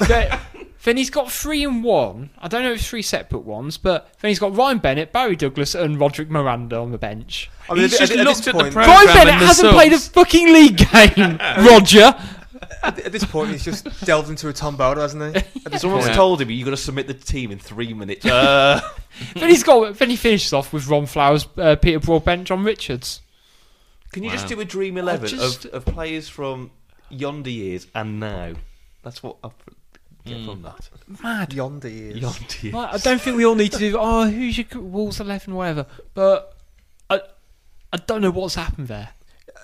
then, 0.07 0.41
then 0.85 0.97
he's 0.97 1.11
got 1.11 1.33
three 1.33 1.65
and 1.65 1.83
one. 1.83 2.31
I 2.39 2.47
don't 2.49 2.63
know 2.63 2.71
if 2.73 2.79
it's 2.79 2.89
three 2.89 3.03
separate 3.03 3.41
ones, 3.45 3.77
but 3.77 4.09
then 4.21 4.29
he's 4.29 4.39
got 4.39 4.57
Ryan 4.57 4.79
Bennett, 4.79 5.13
Barry 5.13 5.35
Douglas, 5.35 5.75
and 5.75 5.99
Roderick 5.99 6.31
Miranda 6.31 6.77
on 6.77 6.93
the 6.93 6.99
bench. 6.99 7.51
I 7.69 7.75
mean, 7.75 7.83
He's 7.83 7.95
at, 7.95 7.99
just 8.01 8.13
at, 8.13 8.19
at 8.21 8.25
looked 8.27 8.47
at 8.47 8.55
the 8.55 8.61
point, 8.61 8.73
pro- 8.73 8.87
Ryan 8.87 9.07
Bennett 9.07 9.41
the 9.41 9.47
hasn't 9.47 9.73
played 9.73 9.93
a 9.93 9.99
fucking 9.99 10.53
league 10.53 10.77
game, 10.77 11.39
Roger. 11.67 12.15
At, 12.83 12.99
at 12.99 13.13
this 13.13 13.25
point, 13.25 13.51
he's 13.51 13.65
just 13.65 14.05
delved 14.05 14.29
into 14.31 14.49
a 14.49 14.53
tombola, 14.53 15.01
hasn't 15.01 15.37
he? 15.37 15.43
At 15.65 15.73
this 15.73 15.83
Someone's 15.83 16.07
Yeah. 16.07 16.15
told 16.15 16.41
him 16.41 16.51
you've 16.51 16.65
got 16.65 16.71
to 16.73 16.77
submit 16.77 17.07
the 17.07 17.15
team 17.15 17.51
in 17.51 17.59
three 17.59 17.93
minutes. 17.95 18.25
Uh, 18.27 18.81
then 19.35 19.49
he's 19.51 19.63
got. 19.63 19.97
Then 19.99 20.11
he 20.11 20.17
finishes 20.17 20.53
off 20.53 20.73
with 20.73 20.87
Ron 20.89 21.07
Flowers, 21.07 21.47
uh, 21.57 21.77
Peter 21.77 21.99
Broadbent, 22.01 22.45
John 22.47 22.65
Richards. 22.65 23.21
can 24.13 24.23
you 24.23 24.31
just 24.31 24.45
Wow. 24.45 24.49
do 24.57 24.61
a 24.61 24.65
dream 24.65 24.97
eleven 24.97 25.29
just- 25.29 25.65
of, 25.67 25.75
of 25.75 25.85
players 25.87 26.29
from 26.29 26.71
yonder 27.11 27.51
years 27.51 27.87
and 27.95 28.21
now? 28.21 28.53
That's 29.03 29.23
what 29.23 29.37
I 29.45 29.51
get 30.25 30.39
Mm. 30.39 30.47
from 30.47 30.63
that. 30.63 30.89
Mad. 31.23 31.53
Yonder 31.53 31.89
years. 31.89 32.17
Yonder 32.19 32.39
years. 32.63 32.75
Like, 32.75 32.95
I 32.95 32.97
don't 32.99 33.21
think 33.21 33.37
we 33.37 33.45
all 33.45 33.55
need 33.55 33.73
to 33.73 33.79
do. 33.79 33.97
Oh, 33.99 34.27
who's 34.29 34.57
your 34.57 34.67
Wolves 34.81 35.21
eleven, 35.21 35.55
whatever. 35.55 35.87
But 36.15 36.57
I, 37.11 37.21
I 37.93 37.97
don't 37.99 38.23
know 38.23 38.31
what's 38.31 38.55
happened 38.55 38.89
there. 38.89 39.11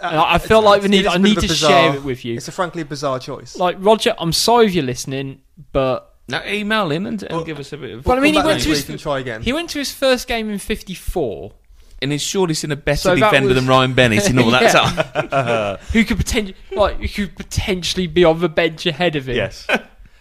And 0.02 0.16
I, 0.16 0.34
I 0.34 0.38
feel 0.38 0.62
like 0.62 0.82
we 0.82 0.88
need. 0.88 1.00
it's 1.04 1.08
a 1.08 1.12
I 1.12 1.14
bit 1.18 1.22
need 1.22 1.34
to 1.40 1.48
bizarre- 1.48 1.70
share 1.70 1.94
it 1.96 2.04
with 2.04 2.24
you. 2.24 2.34
It's 2.36 2.48
a 2.48 2.52
frankly 2.52 2.82
bizarre 2.82 3.18
choice. 3.18 3.56
Like 3.56 3.76
Roger, 3.78 4.14
I'm 4.18 4.32
sorry 4.32 4.66
if 4.66 4.74
you're 4.74 4.84
listening, 4.84 5.42
but 5.72 6.14
Now 6.28 6.42
email 6.46 6.90
him 6.90 7.06
and, 7.06 7.22
and 7.22 7.32
Well, 7.32 7.44
give 7.44 7.58
us 7.58 7.72
a 7.72 7.76
bit 7.76 7.90
of. 7.92 8.06
Well, 8.06 8.16
I 8.16 8.20
mean, 8.20 8.34
he 8.34 8.42
went 8.42 8.62
to 8.62 8.68
his- 8.70 9.02
try 9.02 9.18
again. 9.18 9.42
he 9.42 9.52
went 9.52 9.70
to 9.70 9.78
his 9.78 9.92
first 9.92 10.26
game 10.28 10.48
in 10.50 10.58
'54. 10.58 11.52
and 12.02 12.12
he's 12.12 12.22
surely 12.22 12.54
seen 12.54 12.72
a 12.72 12.76
better 12.76 12.96
So 13.10 13.14
defender 13.14 13.48
was- 13.48 13.56
than 13.56 13.66
Ryan 13.66 13.92
Bennett 13.92 14.30
in 14.30 14.38
all 14.38 14.50
that 14.52 14.72
time. 15.30 15.76
Who 15.92 16.04
could 16.04 16.16
potentially, 16.16 16.56
like, 16.72 16.96
who 16.98 17.26
could 17.26 17.36
potentially 17.36 18.06
be 18.06 18.24
on 18.24 18.40
the 18.40 18.48
bench 18.48 18.86
ahead 18.86 19.16
of 19.16 19.28
him? 19.28 19.36
Yes. 19.36 19.66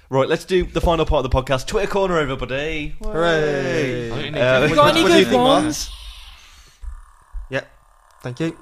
right, 0.09 0.27
let's 0.27 0.43
do 0.43 0.65
the 0.65 0.81
final 0.81 1.05
part 1.05 1.23
of 1.23 1.31
the 1.31 1.41
podcast. 1.41 1.67
Twitter 1.67 1.87
corner, 1.89 2.17
everybody. 2.19 2.95
Hooray. 3.01 4.11
I 4.11 4.13
Uh, 4.13 4.59
think 4.59 4.69
You 4.71 4.75
got 4.75 4.91
any 4.93 5.03
what 5.03 5.11
do 5.13 5.19
you 5.19 5.25
good 5.25 5.37
ones? 5.37 5.89
Yep. 7.49 7.67
Thank 8.23 8.39
you. 8.41 8.57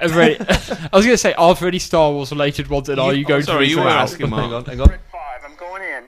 Have 0.00 0.16
any- 0.16 0.36
I 0.92 0.96
was 0.96 1.04
going 1.04 1.14
to 1.14 1.18
say, 1.18 1.32
are 1.34 1.54
there 1.54 1.68
any 1.68 1.78
Star 1.78 2.10
Wars 2.12 2.30
related 2.32 2.68
ones, 2.68 2.88
and 2.88 2.98
are 2.98 3.12
you 3.12 3.24
going 3.24 3.42
oh, 3.42 3.44
sorry, 3.44 3.66
to 3.66 3.70
you 3.70 3.76
read 3.78 3.84
were 3.84 3.90
them 3.90 3.98
out? 3.98 4.02
asking, 4.02 4.30
Mark. 4.30 4.42
Hang 4.42 4.54
on, 4.54 4.64
hang 4.64 4.80
on. 4.80 4.88
Five, 4.88 4.98
I'm 5.44 5.56
going 5.56 5.82
in. 5.82 6.04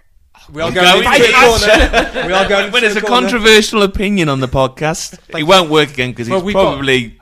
We 0.52 0.60
are 0.62 0.68
I'm 0.68 0.74
going, 0.74 1.02
going 1.02 1.14
into 1.14 1.26
to- 1.28 1.32
a 1.32 2.10
corner. 2.12 2.26
we 2.26 2.32
are 2.32 2.48
going 2.48 2.72
When 2.72 2.84
into 2.84 2.94
there's 2.94 2.96
a 2.96 3.00
corner. 3.00 3.28
controversial 3.28 3.82
opinion 3.82 4.28
on 4.28 4.40
the 4.40 4.48
podcast, 4.48 5.18
it 5.38 5.44
won't 5.44 5.70
work 5.70 5.90
again 5.90 6.10
because 6.10 6.28
Well, 6.28 6.38
he's 6.40 6.46
we've 6.46 6.54
got- 6.54 6.72
probably. 6.74 7.18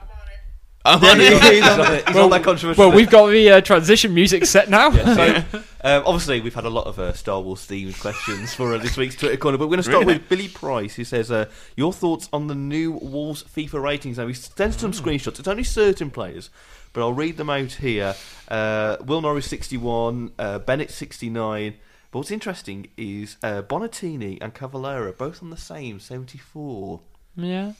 I'm 0.83 1.03
Yeah, 1.03 1.09
on 1.11 1.19
you 1.19 1.25
it. 1.25 1.31
got- 1.31 1.53
It's 1.53 1.65
not, 1.77 1.93
it's 1.93 2.13
not 2.15 2.29
that 2.31 2.43
controversial. 2.43 2.87
Well, 2.87 2.95
we've 2.95 3.09
got 3.09 3.27
the 3.27 3.51
uh, 3.51 3.61
transition 3.61 4.13
music 4.13 4.45
set 4.45 4.69
now. 4.69 4.89
So, 4.91 5.35
um, 5.83 6.03
obviously, 6.05 6.41
we've 6.41 6.53
had 6.55 6.65
a 6.65 6.69
lot 6.69 6.87
of 6.87 6.97
uh, 6.99 7.13
Star 7.13 7.39
Wars 7.39 7.61
themed 7.67 7.99
questions 8.01 8.53
for 8.55 8.73
uh, 8.73 8.77
this 8.79 8.97
week's 8.97 9.15
Twitter 9.15 9.37
corner, 9.37 9.57
but 9.59 9.65
we're 9.67 9.75
going 9.77 9.83
to 9.83 9.89
start 9.91 10.05
with 10.05 10.27
Billy 10.27 10.47
Price, 10.47 10.95
who 10.95 11.03
says, 11.03 11.29
uh, 11.31 11.45
"Your 11.75 11.93
thoughts 11.93 12.29
on 12.33 12.47
the 12.47 12.55
new 12.55 12.93
Wolves 12.93 13.43
FIFA 13.43 13.81
ratings?" 13.83 14.17
Now, 14.17 14.25
we 14.25 14.33
sent 14.33 14.73
some 14.75 14.91
screenshots. 14.91 15.37
It's 15.39 15.47
only 15.47 15.63
certain 15.63 16.09
players, 16.09 16.49
but 16.93 17.01
I'll 17.01 17.13
read 17.13 17.37
them 17.37 17.49
out 17.51 17.73
here. 17.73 18.15
Uh, 18.47 18.97
Will 19.05 19.21
Norris 19.21 19.47
sixty-one, 19.47 20.31
uh, 20.39 20.59
Bennett 20.59 20.89
sixty-nine. 20.91 21.75
But 22.11 22.19
what's 22.19 22.31
interesting 22.31 22.89
is 22.97 23.37
uh, 23.43 23.61
Bonatini 23.61 24.37
and 24.41 24.53
Cavaleiro 24.53 25.13
both 25.13 25.41
on 25.43 25.49
the 25.51 25.57
same 25.57 25.99
seventy-four. 25.99 27.01
yeah. 27.35 27.73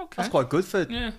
Okay, 0.00 0.14
that's 0.16 0.28
quite 0.30 0.48
good 0.48 0.64
for 0.64 0.82
Yeah. 0.90 1.12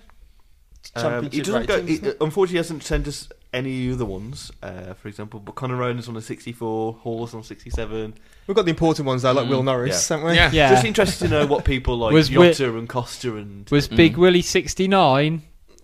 Um, 0.96 1.30
he 1.32 1.42
doesn't 1.42 1.66
go. 1.68 1.76
ratings, 1.78 2.00
He, 2.02 2.08
it? 2.08 2.18
unfortunately, 2.22 2.54
he 2.54 2.58
hasn't 2.58 2.84
sent 2.84 3.08
us 3.08 3.30
any 3.54 3.92
other 3.92 4.06
ones. 4.06 4.52
Uh, 4.62 4.94
for 4.94 5.08
example, 5.08 5.40
but 5.40 5.56
Connor 5.56 5.76
Ronan's 5.78 6.08
on 6.10 6.18
a 6.18 6.22
64, 6.22 6.94
Hall's 7.02 7.34
on 7.34 7.42
67. 7.44 8.14
We've 8.48 8.56
got 8.56 8.64
the 8.66 8.70
important 8.72 9.08
ones 9.08 9.22
though, 9.22 9.32
like 9.32 9.46
Mm, 9.48 9.50
Will 9.50 9.64
Norris, 9.64 10.10
yeah. 10.10 10.16
haven't 10.18 10.32
we? 10.32 10.36
Yeah. 10.36 10.52
Yeah. 10.52 10.70
Just 10.72 10.86
interested 10.86 11.26
to 11.26 11.32
know 11.32 11.46
what 11.48 11.64
people 11.66 11.98
like 11.98 12.12
Was 12.14 12.30
Jota 12.30 12.78
and 12.78 12.88
Costa 12.90 13.38
and. 13.38 13.70
Was 13.70 13.88
Big 13.88 14.18
Willie 14.18 14.42
69? 14.42 15.42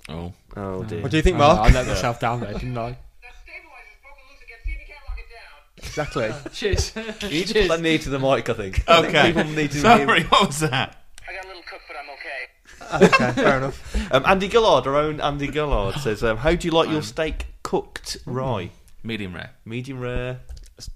Oh. 0.09 0.33
Oh 0.57 0.83
dear. 0.83 1.01
What 1.01 1.11
do 1.11 1.17
you 1.17 1.23
think, 1.23 1.35
Oh, 1.35 1.39
Mark? 1.39 1.59
I 1.59 1.73
let 1.73 1.87
myself 1.87 2.19
down 2.19 2.41
there, 2.41 2.53
didn't 2.53 2.77
I? 2.77 2.89
That 2.89 2.97
stabilizer's 3.43 3.99
broken 4.01 4.23
loose 4.29 4.41
again. 4.43 4.57
See 4.65 4.71
if 4.71 4.79
you 4.79 4.93
can't 4.93 5.05
lock 5.07 5.19
it 5.19 5.29
down. 5.31 6.31
Exactly. 6.33 6.51
Cheers. 6.53 6.93
You 7.23 7.39
need 7.39 7.47
to 7.47 7.53
put 7.53 7.67
that 7.69 7.81
near 7.81 7.97
to 7.99 8.09
the 8.09 8.19
mic, 8.19 8.49
I 8.49 8.53
think. 8.53 8.83
I 8.89 9.01
think 9.01 9.15
Okay. 9.15 9.27
people 9.33 9.43
need 9.53 9.71
to 9.71 9.77
Sorry, 9.79 10.23
what 10.23 10.47
was 10.47 10.59
that? 10.61 10.97
I 11.27 11.33
got 11.33 11.45
a 11.45 11.47
little 11.47 11.61
cook, 11.63 11.81
but 11.87 11.95
I'm 11.95 12.09
okay. 12.09 12.48
okay, 13.01 13.31
fair 13.33 13.57
enough. 13.57 14.11
Um, 14.13 14.23
Andy 14.25 14.49
Gillard, 14.49 14.87
our 14.87 14.95
own 14.95 15.19
Andy 15.21 15.51
Gillard, 15.51 15.95
says, 15.95 16.23
um, 16.23 16.37
"How 16.37 16.53
do 16.55 16.67
you 16.67 16.71
like 16.73 16.89
your 16.89 17.01
steak 17.01 17.47
cooked? 17.63 18.17
Rye, 18.25 18.71
Medium 19.03 19.33
rare. 19.35 19.51
medium 19.65 19.99
rare, 19.99 20.39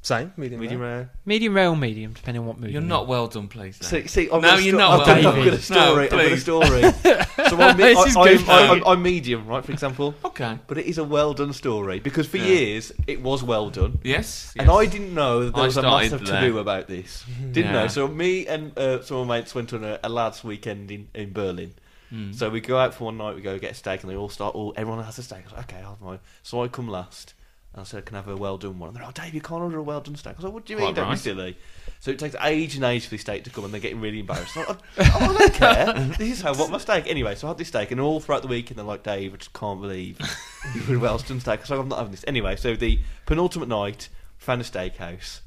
Same, 0.01 0.31
medium. 0.37 0.59
medium 0.61 0.81
rare. 0.81 0.97
rare. 0.97 1.09
Medium 1.25 1.53
rare 1.53 1.69
or 1.69 1.75
medium, 1.77 2.13
depending 2.13 2.41
on 2.41 2.47
what 2.47 2.59
mood. 2.59 2.71
You're 2.71 2.81
I'm 2.81 2.87
not 2.87 3.07
well 3.07 3.27
done, 3.27 3.47
please. 3.47 3.77
then. 3.79 3.89
See, 4.03 4.07
see, 4.07 4.29
I've 4.29 4.41
No, 4.41 4.49
got 4.49 4.59
a 4.59 4.61
you're 4.63 4.71
sto- 4.73 4.77
not 4.77 4.99
I've 5.01 5.05
got, 5.05 5.17
well 5.23 5.27
I've 5.27 5.35
got 5.35 5.47
a 5.47 5.51
done. 5.51 5.59
story. 5.59 5.79
No, 5.95 6.01
I've 6.03 6.09
got 6.09 6.19
a 6.19 6.27
please. 6.29 6.41
story. 6.41 6.81
so 7.49 7.57
I'm, 7.61 7.77
me- 7.77 7.83
This 7.83 8.05
is 8.07 8.17
I, 8.17 8.23
good 8.23 8.39
I'm, 8.39 8.45
for 8.45 8.51
I'm. 8.51 8.87
I'm 8.87 9.01
medium, 9.03 9.45
right? 9.47 9.63
For 9.63 9.71
example, 9.71 10.15
Okay. 10.25 10.57
but 10.67 10.77
it 10.77 10.85
is 10.85 10.97
a 10.97 11.03
well 11.03 11.33
done 11.33 11.53
story 11.53 11.99
because 11.99 12.27
for 12.27 12.37
Yeah. 12.37 12.45
years 12.45 12.91
it 13.07 13.21
was 13.21 13.43
well 13.43 13.69
done. 13.69 13.99
Yes. 14.03 14.53
And 14.57 14.67
yes. 14.67 14.75
I 14.77 14.85
didn't 14.85 15.13
know 15.13 15.45
that 15.45 15.53
there 15.55 15.63
I 15.63 15.65
was 15.67 15.77
a 15.77 15.81
started 15.81 16.11
massive 16.11 16.27
there. 16.27 16.41
to 16.41 16.47
do 16.47 16.57
about 16.59 16.87
this. 16.87 17.23
Didn't 17.51 17.71
Yeah. 17.73 17.81
know. 17.83 17.87
So 17.87 18.07
me 18.07 18.47
and 18.47 18.77
uh, 18.77 19.01
some 19.01 19.17
of 19.17 19.27
my 19.27 19.39
mates 19.39 19.53
went 19.55 19.71
on 19.73 19.83
a, 19.85 19.99
a 20.03 20.09
lads' 20.09 20.43
weekend 20.43 20.91
in, 20.91 21.07
in 21.13 21.31
Berlin. 21.33 21.73
Mm. 22.14 22.36
So 22.36 22.49
we 22.49 22.61
go 22.61 22.78
out 22.78 22.93
for 22.93 23.05
one 23.05 23.18
night, 23.18 23.36
we 23.36 23.41
go 23.41 23.57
get 23.57 23.72
a 23.72 23.76
steak, 23.76 24.01
and 24.03 24.11
they 24.11 24.16
all 24.16 24.30
start. 24.30 24.53
All 24.53 24.74
everyone 24.76 25.03
has 25.03 25.18
a 25.18 25.24
steak. 25.24 25.39
I 25.39 25.43
was 25.43 25.53
like, 25.53 25.74
okay, 25.74 25.82
I'll 25.82 25.91
have 25.91 26.01
mine. 26.01 26.20
So 26.43 26.64
I 26.64 26.68
come 26.68 26.88
last, 26.88 27.34
and 27.74 27.82
I 27.82 27.84
said, 27.86 28.05
"Can 28.05 28.16
I 28.16 28.20
have 28.20 28.28
a 28.28 28.38
well 28.38 28.57
done 28.57 28.78
one?" 28.78 28.89
And 28.89 28.95
they're 28.95 29.03
like, 29.03 29.20
"Oh, 29.20 29.24
Dave, 29.24 29.34
you 29.34 29.41
can't 29.41 29.61
order 29.64 29.80
a 29.80 29.84
well 29.84 30.01
done 30.01 30.16
steak." 30.16 30.34
I 30.34 30.36
was 30.36 30.45
like, 30.45 30.53
"What 30.53 30.66
do 30.66 30.74
you 30.74 30.78
mean? 30.78 30.93
Quite 30.93 31.03
Don't 31.03 31.11
be 31.11 31.18
silly." 31.18 31.57
So 31.99 32.11
it 32.11 32.20
takes 32.20 32.36
age 32.41 32.76
and 32.76 32.84
age 32.84 33.05
for 33.05 33.11
the 33.11 33.18
steak 33.18 33.45
to 33.45 33.49
come, 33.49 33.64
and 33.64 33.74
they're 33.74 33.82
getting 33.82 33.99
really 33.99 34.20
embarrassed. 34.20 34.55
I'm 34.55 34.66
like, 34.68 34.78
oh, 34.99 35.18
I 35.22 35.38
don't 35.38 35.53
care. 35.53 35.93
This 36.18 36.38
is 36.38 36.41
how 36.41 36.53
I 36.53 36.57
want 36.57 36.72
my 36.72 36.78
steak. 36.78 37.07
Anyway, 37.07 37.34
so 37.34 37.47
I 37.47 37.51
had 37.51 37.57
this 37.57 37.70
steak, 37.70 37.89
and 37.89 37.99
all 37.99 38.20
throughout 38.20 38.43
the 38.43 38.47
weekend, 38.47 38.78
they're 38.78 38.86
like, 38.86 39.01
"Dave, 39.01 39.34
I 39.34 39.38
just 39.38 39.53
can't 39.53 39.82
believe 39.82 40.20
you 40.76 40.82
put 40.82 40.95
a 40.95 40.99
well 40.99 41.18
done 41.18 41.39
steak." 41.39 41.59
I 41.59 41.61
was 41.61 41.70
like, 41.72 41.80
"I'm 41.80 41.88
not 41.88 41.97
having 41.97 42.11
this." 42.11 42.26
Anyway, 42.28 42.55
so 42.57 42.76
the 42.76 42.99
penultimate 43.26 43.70
night, 43.70 44.09
found 44.38 44.61
a 44.61 44.64
steakhouse, 44.64 45.39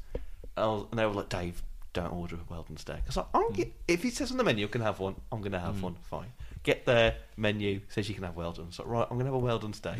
and, 0.57 0.65
was, 0.65 0.85
and 0.91 0.99
they 0.99 1.05
were 1.05 1.13
like, 1.13 1.29
"Dave." 1.29 1.63
Don't 1.93 2.13
order 2.13 2.35
a 2.35 2.39
well 2.47 2.61
done 2.61 2.77
steak. 2.77 2.97
I 2.97 3.07
was 3.07 3.17
like, 3.17 3.25
I'm 3.33 3.51
get, 3.53 3.73
if 3.87 4.03
he 4.03 4.11
says 4.11 4.29
on 4.29 4.37
the 4.37 4.43
menu 4.43 4.61
you 4.61 4.67
can 4.67 4.81
have 4.81 4.99
one, 4.99 5.15
I'm 5.31 5.39
going 5.39 5.53
to 5.53 5.59
have 5.59 5.81
one. 5.81 5.95
Fine. 6.11 6.27
Get 6.67 6.85
their 6.85 7.15
menu 7.37 7.79
says 7.87 8.09
you 8.09 8.15
can 8.15 8.25
have 8.25 8.35
well 8.35 8.51
done. 8.51 8.73
So 8.73 8.83
right, 8.83 9.03
I'm 9.09 9.15
going 9.17 9.21
to 9.25 9.31
have 9.31 9.33
a 9.33 9.37
well 9.39 9.57
done 9.57 9.71
steak. 9.71 9.99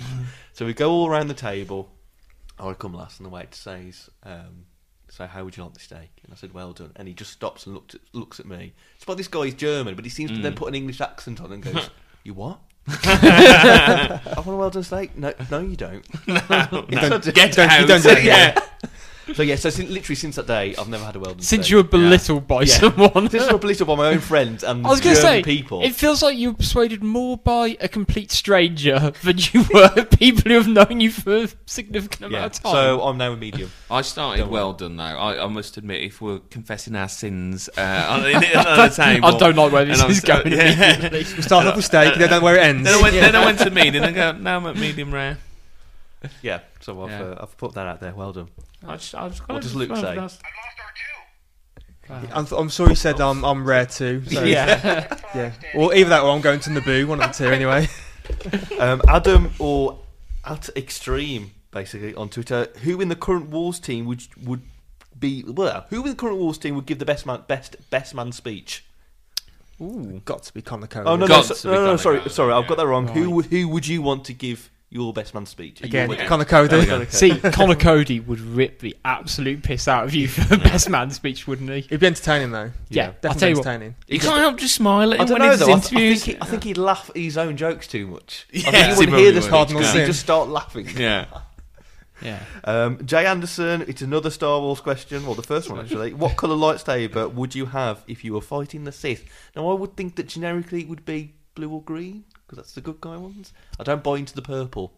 so 0.52 0.66
we 0.66 0.74
go 0.74 0.92
all 0.92 1.08
around 1.10 1.30
the 1.30 1.34
table. 1.34 1.90
I 2.60 2.74
come 2.74 2.94
last, 2.94 3.20
and 3.20 3.26
the 3.26 3.30
waiter 3.30 3.48
says, 3.54 4.10
um, 4.24 4.66
"So 5.08 5.28
how 5.28 5.46
would 5.46 5.56
you 5.56 5.64
like 5.64 5.74
the 5.76 5.80
steak?" 5.80 6.10
And 6.26 6.34
I 6.34 6.36
said, 6.36 6.54
"Well 6.54 6.74
done." 6.74 6.92
And 6.98 7.08
he 7.08 7.14
just 7.14 7.32
stops 7.32 7.66
and 7.68 7.74
looks 7.74 7.96
at, 7.96 8.02
looks 8.12 8.42
at 8.42 8.46
me. 8.46 8.74
It's 8.98 9.08
like 9.08 9.16
this 9.18 9.30
guy's 9.30 9.54
German, 9.54 9.96
but 9.96 10.04
he 10.04 10.10
seems 10.12 10.32
to 10.32 10.40
then 10.40 10.56
put 10.56 10.68
an 10.68 10.76
English 10.76 11.00
accent 11.00 11.40
on 11.40 11.54
and 11.54 11.64
goes, 11.64 11.90
"You 12.26 12.34
what?" 12.34 12.60
I 12.88 14.34
want 14.36 14.48
a 14.48 14.56
well 14.56 14.70
done 14.70 14.84
steak. 14.84 15.18
No, 15.18 15.34
no, 15.50 15.60
you 15.62 15.78
don't. 15.78 16.06
Yes, 16.28 16.46
I 16.50 17.18
do. 17.18 17.32
Get 17.32 17.54
Don't- 17.54 17.70
out. 17.72 17.80
you 17.82 17.88
don't 17.88 18.04
do 18.04 18.10
it 18.10 18.24
yeah. 18.26 18.60
So 19.36 19.44
yeah, 19.44 19.56
so 19.56 19.70
since, 19.70 19.90
literally 19.90 20.16
since 20.16 20.36
that 20.38 20.48
day, 20.48 20.76
I've 20.78 20.88
never 20.90 21.04
had 21.04 21.16
a 21.16 21.20
well 21.20 21.32
done. 21.34 21.42
Since 21.42 21.66
steak. 21.66 21.72
you 21.72 21.78
were 21.78 21.84
belittled 21.84 22.48
by 22.48 22.62
Yeah. 22.62 22.74
someone. 22.80 23.30
Since 23.30 23.44
I 23.44 23.52
was 23.54 23.62
belittled 23.62 23.88
by 23.88 23.96
my 23.96 24.08
own 24.08 24.20
friends 24.20 24.64
and 24.64 24.86
I 24.86 24.90
was 24.90 25.02
going 25.02 25.16
to 25.16 25.22
German 25.22 25.44
say, 25.44 25.44
people. 25.44 25.84
it 25.84 25.94
feels 25.96 26.22
like 26.22 26.38
you 26.38 26.50
were 26.52 26.58
persuaded 26.58 27.04
more 27.04 27.38
by 27.38 27.78
a 27.82 27.88
complete 27.88 28.32
stranger 28.32 29.12
than 29.24 29.38
you 29.52 29.66
were 29.74 29.90
people 30.18 30.44
who 30.52 30.58
have 30.58 30.68
known 30.68 31.00
you 31.02 31.12
for 31.12 31.44
a 31.44 31.50
significant 31.66 32.26
amount 32.26 32.58
of 32.58 32.64
time. 32.64 32.72
So 32.74 33.02
I'm 33.02 33.18
now 33.18 33.34
a 33.34 33.38
medium. 33.38 33.72
I 33.92 34.02
started 34.02 34.42
Don't 34.42 34.52
well 34.52 34.74
done 34.74 34.98
though. 34.98 35.04
I, 35.04 35.44
I 35.44 35.48
must 35.48 35.78
admit, 35.78 36.04
if 36.04 36.22
we're 36.22 36.40
confessing 36.50 36.96
our 36.96 37.10
sins 37.10 37.70
uh, 37.78 37.82
on, 38.10 38.20
on 38.26 38.42
the 38.42 38.94
table, 38.96 39.26
I 39.28 39.38
don't 39.38 39.56
like 39.56 39.72
where 39.72 39.86
this 39.86 39.98
and 39.98 40.06
I'm 40.06 40.12
is 40.12 40.20
so- 40.22 40.28
going 40.44 40.54
yeah. 40.54 41.10
We 41.12 41.24
start 41.24 41.66
off 41.68 41.76
with 41.76 41.86
steak, 41.86 42.16
then 42.16 42.30
don't 42.30 42.40
know 42.40 42.46
where 42.46 42.56
it 42.58 42.64
ends. 42.64 42.84
Then 42.86 42.98
I 42.98 43.02
went. 43.02 43.14
Then 43.16 43.36
I 43.36 43.46
went 43.46 43.60
to 43.60 43.70
medium 43.70 44.04
and 44.04 44.18
I 44.18 44.32
go. 44.34 44.38
Now 44.38 44.58
I'm 44.58 44.66
at 44.68 44.76
medium 44.78 45.14
rare. 45.14 45.38
Yeah. 46.42 46.60
So 46.82 47.04
I've 47.04 47.10
Yeah. 47.12 47.22
uh, 47.22 47.40
I've 47.44 47.58
put 47.58 47.74
that 47.74 47.88
out 47.88 48.00
there. 48.00 48.14
Well 48.14 48.34
done. 48.34 48.50
I 48.86 48.96
just, 48.98 49.14
I 49.16 49.28
just 49.30 49.48
What 49.48 49.62
does 49.62 49.76
Luke 49.76 49.96
say? 49.96 50.02
I've 50.10 50.18
lost 50.18 50.42
our 52.10 52.20
two. 52.20 52.28
I'm, 52.34 52.46
I'm 52.58 52.70
sure 52.70 52.88
you 52.90 52.96
said 52.96 53.20
I'm, 53.20 53.44
I'm 53.44 53.66
rare 53.66 53.86
too. 53.86 54.24
So, 54.26 54.44
yeah. 54.46 55.18
yeah. 55.36 55.52
Or 55.76 55.94
either 55.94 56.10
that 56.10 56.24
or 56.24 56.32
I'm 56.34 56.42
going 56.42 56.60
to 56.62 56.70
Naboo, 56.70 57.06
one 57.08 57.22
of 57.22 57.36
the 57.38 57.44
two 57.46 57.52
anyway. 57.52 57.88
Um, 58.80 59.02
Adam 59.08 59.52
or 59.60 60.00
at 60.46 60.70
extreme 60.76 61.52
basically 61.72 62.16
on 62.16 62.30
Twitter. 62.30 62.68
Who 62.84 63.00
in 63.02 63.10
the 63.10 63.16
current 63.16 63.50
Wolves 63.50 63.80
team 63.80 64.06
would 64.06 64.24
would 64.44 64.62
be 65.20 65.44
well? 65.46 65.86
Who 65.90 66.02
in 66.04 66.10
the 66.10 66.16
current 66.16 66.38
Wolves 66.38 66.58
team 66.58 66.76
would 66.76 66.86
give 66.86 67.00
the 67.00 67.06
best 67.06 67.26
man 67.26 67.44
best 67.48 67.76
best 67.90 68.16
man 68.16 68.32
speech? 68.32 68.86
Ooh. 69.82 70.22
Got 70.26 70.44
to 70.44 70.54
be 70.54 70.62
Conor 70.62 70.88
Coady. 70.88 71.08
Oh 71.08 71.16
no, 71.16 71.26
no, 71.26 71.28
Got 71.28 71.46
so- 71.46 71.54
to 71.56 71.68
no, 71.68 71.72
be 71.72 71.78
no, 71.78 71.86
Conor 71.86 71.98
sorry, 71.98 72.18
Coady, 72.20 72.30
sorry, 72.32 72.54
I've 72.54 72.68
got 72.68 72.78
that 72.78 72.88
wrong. 72.88 73.08
Who 73.10 73.26
Right. 73.26 73.34
would 73.34 73.46
who 73.48 73.68
would 73.70 73.88
you 73.88 74.02
want 74.02 74.26
to 74.26 74.34
give 74.34 74.70
your 74.90 75.12
best 75.14 75.34
man 75.34 75.46
speech? 75.46 75.82
Again, 75.84 76.08
with- 76.08 76.20
Conor 76.28 76.46
Coady. 76.46 77.06
See, 77.10 77.38
Conor 77.40 77.76
Coady 77.76 78.20
would 78.22 78.40
rip 78.40 78.80
the 78.80 78.96
absolute 79.04 79.62
piss 79.64 79.88
out 79.88 80.06
of 80.06 80.16
you 80.16 80.28
for 80.28 80.42
the 80.48 80.58
best 80.58 80.90
man 80.90 81.12
speech, 81.12 81.46
wouldn't 81.48 81.70
he? 81.70 81.80
It'd 81.80 82.00
be 82.00 82.08
entertaining 82.08 82.52
though. 82.52 82.72
Yeah, 82.90 83.08
Definitely 83.22 83.30
I'll 83.30 83.36
tell 83.36 83.50
you 83.50 83.56
what. 83.58 83.66
entertaining. 83.68 83.96
You 84.08 84.20
can't 84.20 84.40
help 84.40 84.58
just 84.58 84.76
smile 84.76 85.14
at 85.14 85.20
I 85.20 85.24
him 85.24 85.28
don't 85.28 85.40
when 85.40 85.48
know 85.50 85.52
he's 85.52 85.60
though. 85.60 85.74
I, 85.74 85.80
th- 85.80 85.94
I 85.94 86.16
think 86.16 86.24
he, 86.24 86.42
I 86.42 86.46
think 86.46 86.64
he'd 86.64 86.78
laugh 86.78 87.10
at 87.10 87.18
his 87.18 87.38
own 87.38 87.58
jokes 87.58 87.88
too 87.88 88.08
much. 88.08 88.48
I 88.56 88.60
think 88.62 88.76
he 88.76 88.84
he 88.84 88.98
wouldn't 88.98 89.18
hear 89.18 89.32
the 89.32 89.42
would. 89.42 89.50
Cardinal 89.50 89.82
because 89.82 89.94
he'd 89.96 90.06
just 90.06 90.20
start 90.22 90.48
laughing. 90.50 90.88
yeah. 90.96 91.26
Yeah. 92.22 92.44
Um, 92.64 93.06
Jay 93.06 93.28
Anderson, 93.28 93.84
it's 93.88 94.02
another 94.02 94.32
Star 94.32 94.60
Wars 94.60 94.80
question. 94.80 95.24
Well, 95.26 95.36
the 95.36 95.44
first 95.44 95.70
one 95.70 95.80
actually. 95.80 96.14
what 96.14 96.36
colour 96.36 96.56
lightsaber 96.56 97.32
would 97.32 97.54
you 97.54 97.68
have 97.68 98.04
if 98.08 98.24
you 98.24 98.34
were 98.34 98.42
fighting 98.42 98.86
the 98.86 98.92
Sith? 98.92 99.24
Now, 99.56 99.70
I 99.70 99.76
would 99.76 99.96
think 99.96 100.16
that 100.16 100.28
generically 100.28 100.82
it 100.82 100.88
would 100.90 101.06
be 101.06 101.36
blue 101.54 101.70
or 101.70 101.84
green 101.84 102.24
because 102.48 102.58
that's 102.58 102.74
the 102.74 102.82
good 102.82 103.02
guy 103.02 103.18
ones. 103.18 103.54
I 103.80 103.84
don't 103.84 104.02
buy 104.04 104.18
into 104.18 104.34
the 104.34 104.42
purple. 104.42 104.94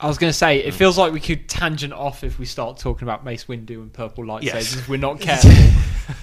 I 0.00 0.08
was 0.08 0.18
going 0.18 0.30
to 0.32 0.36
say, 0.36 0.58
it 0.58 0.74
feels 0.74 0.98
like 0.98 1.12
we 1.12 1.20
could 1.20 1.48
tangent 1.48 1.92
off 1.92 2.24
if 2.24 2.36
we 2.40 2.44
start 2.44 2.76
talking 2.78 3.06
about 3.06 3.24
Mace 3.24 3.44
Windu 3.44 3.76
and 3.82 3.92
purple 3.92 4.24
lightsabers 4.24 4.42
Yes. 4.42 4.74
if 4.74 4.88
we're 4.88 4.96
not 4.96 5.20
careful. 5.20 5.52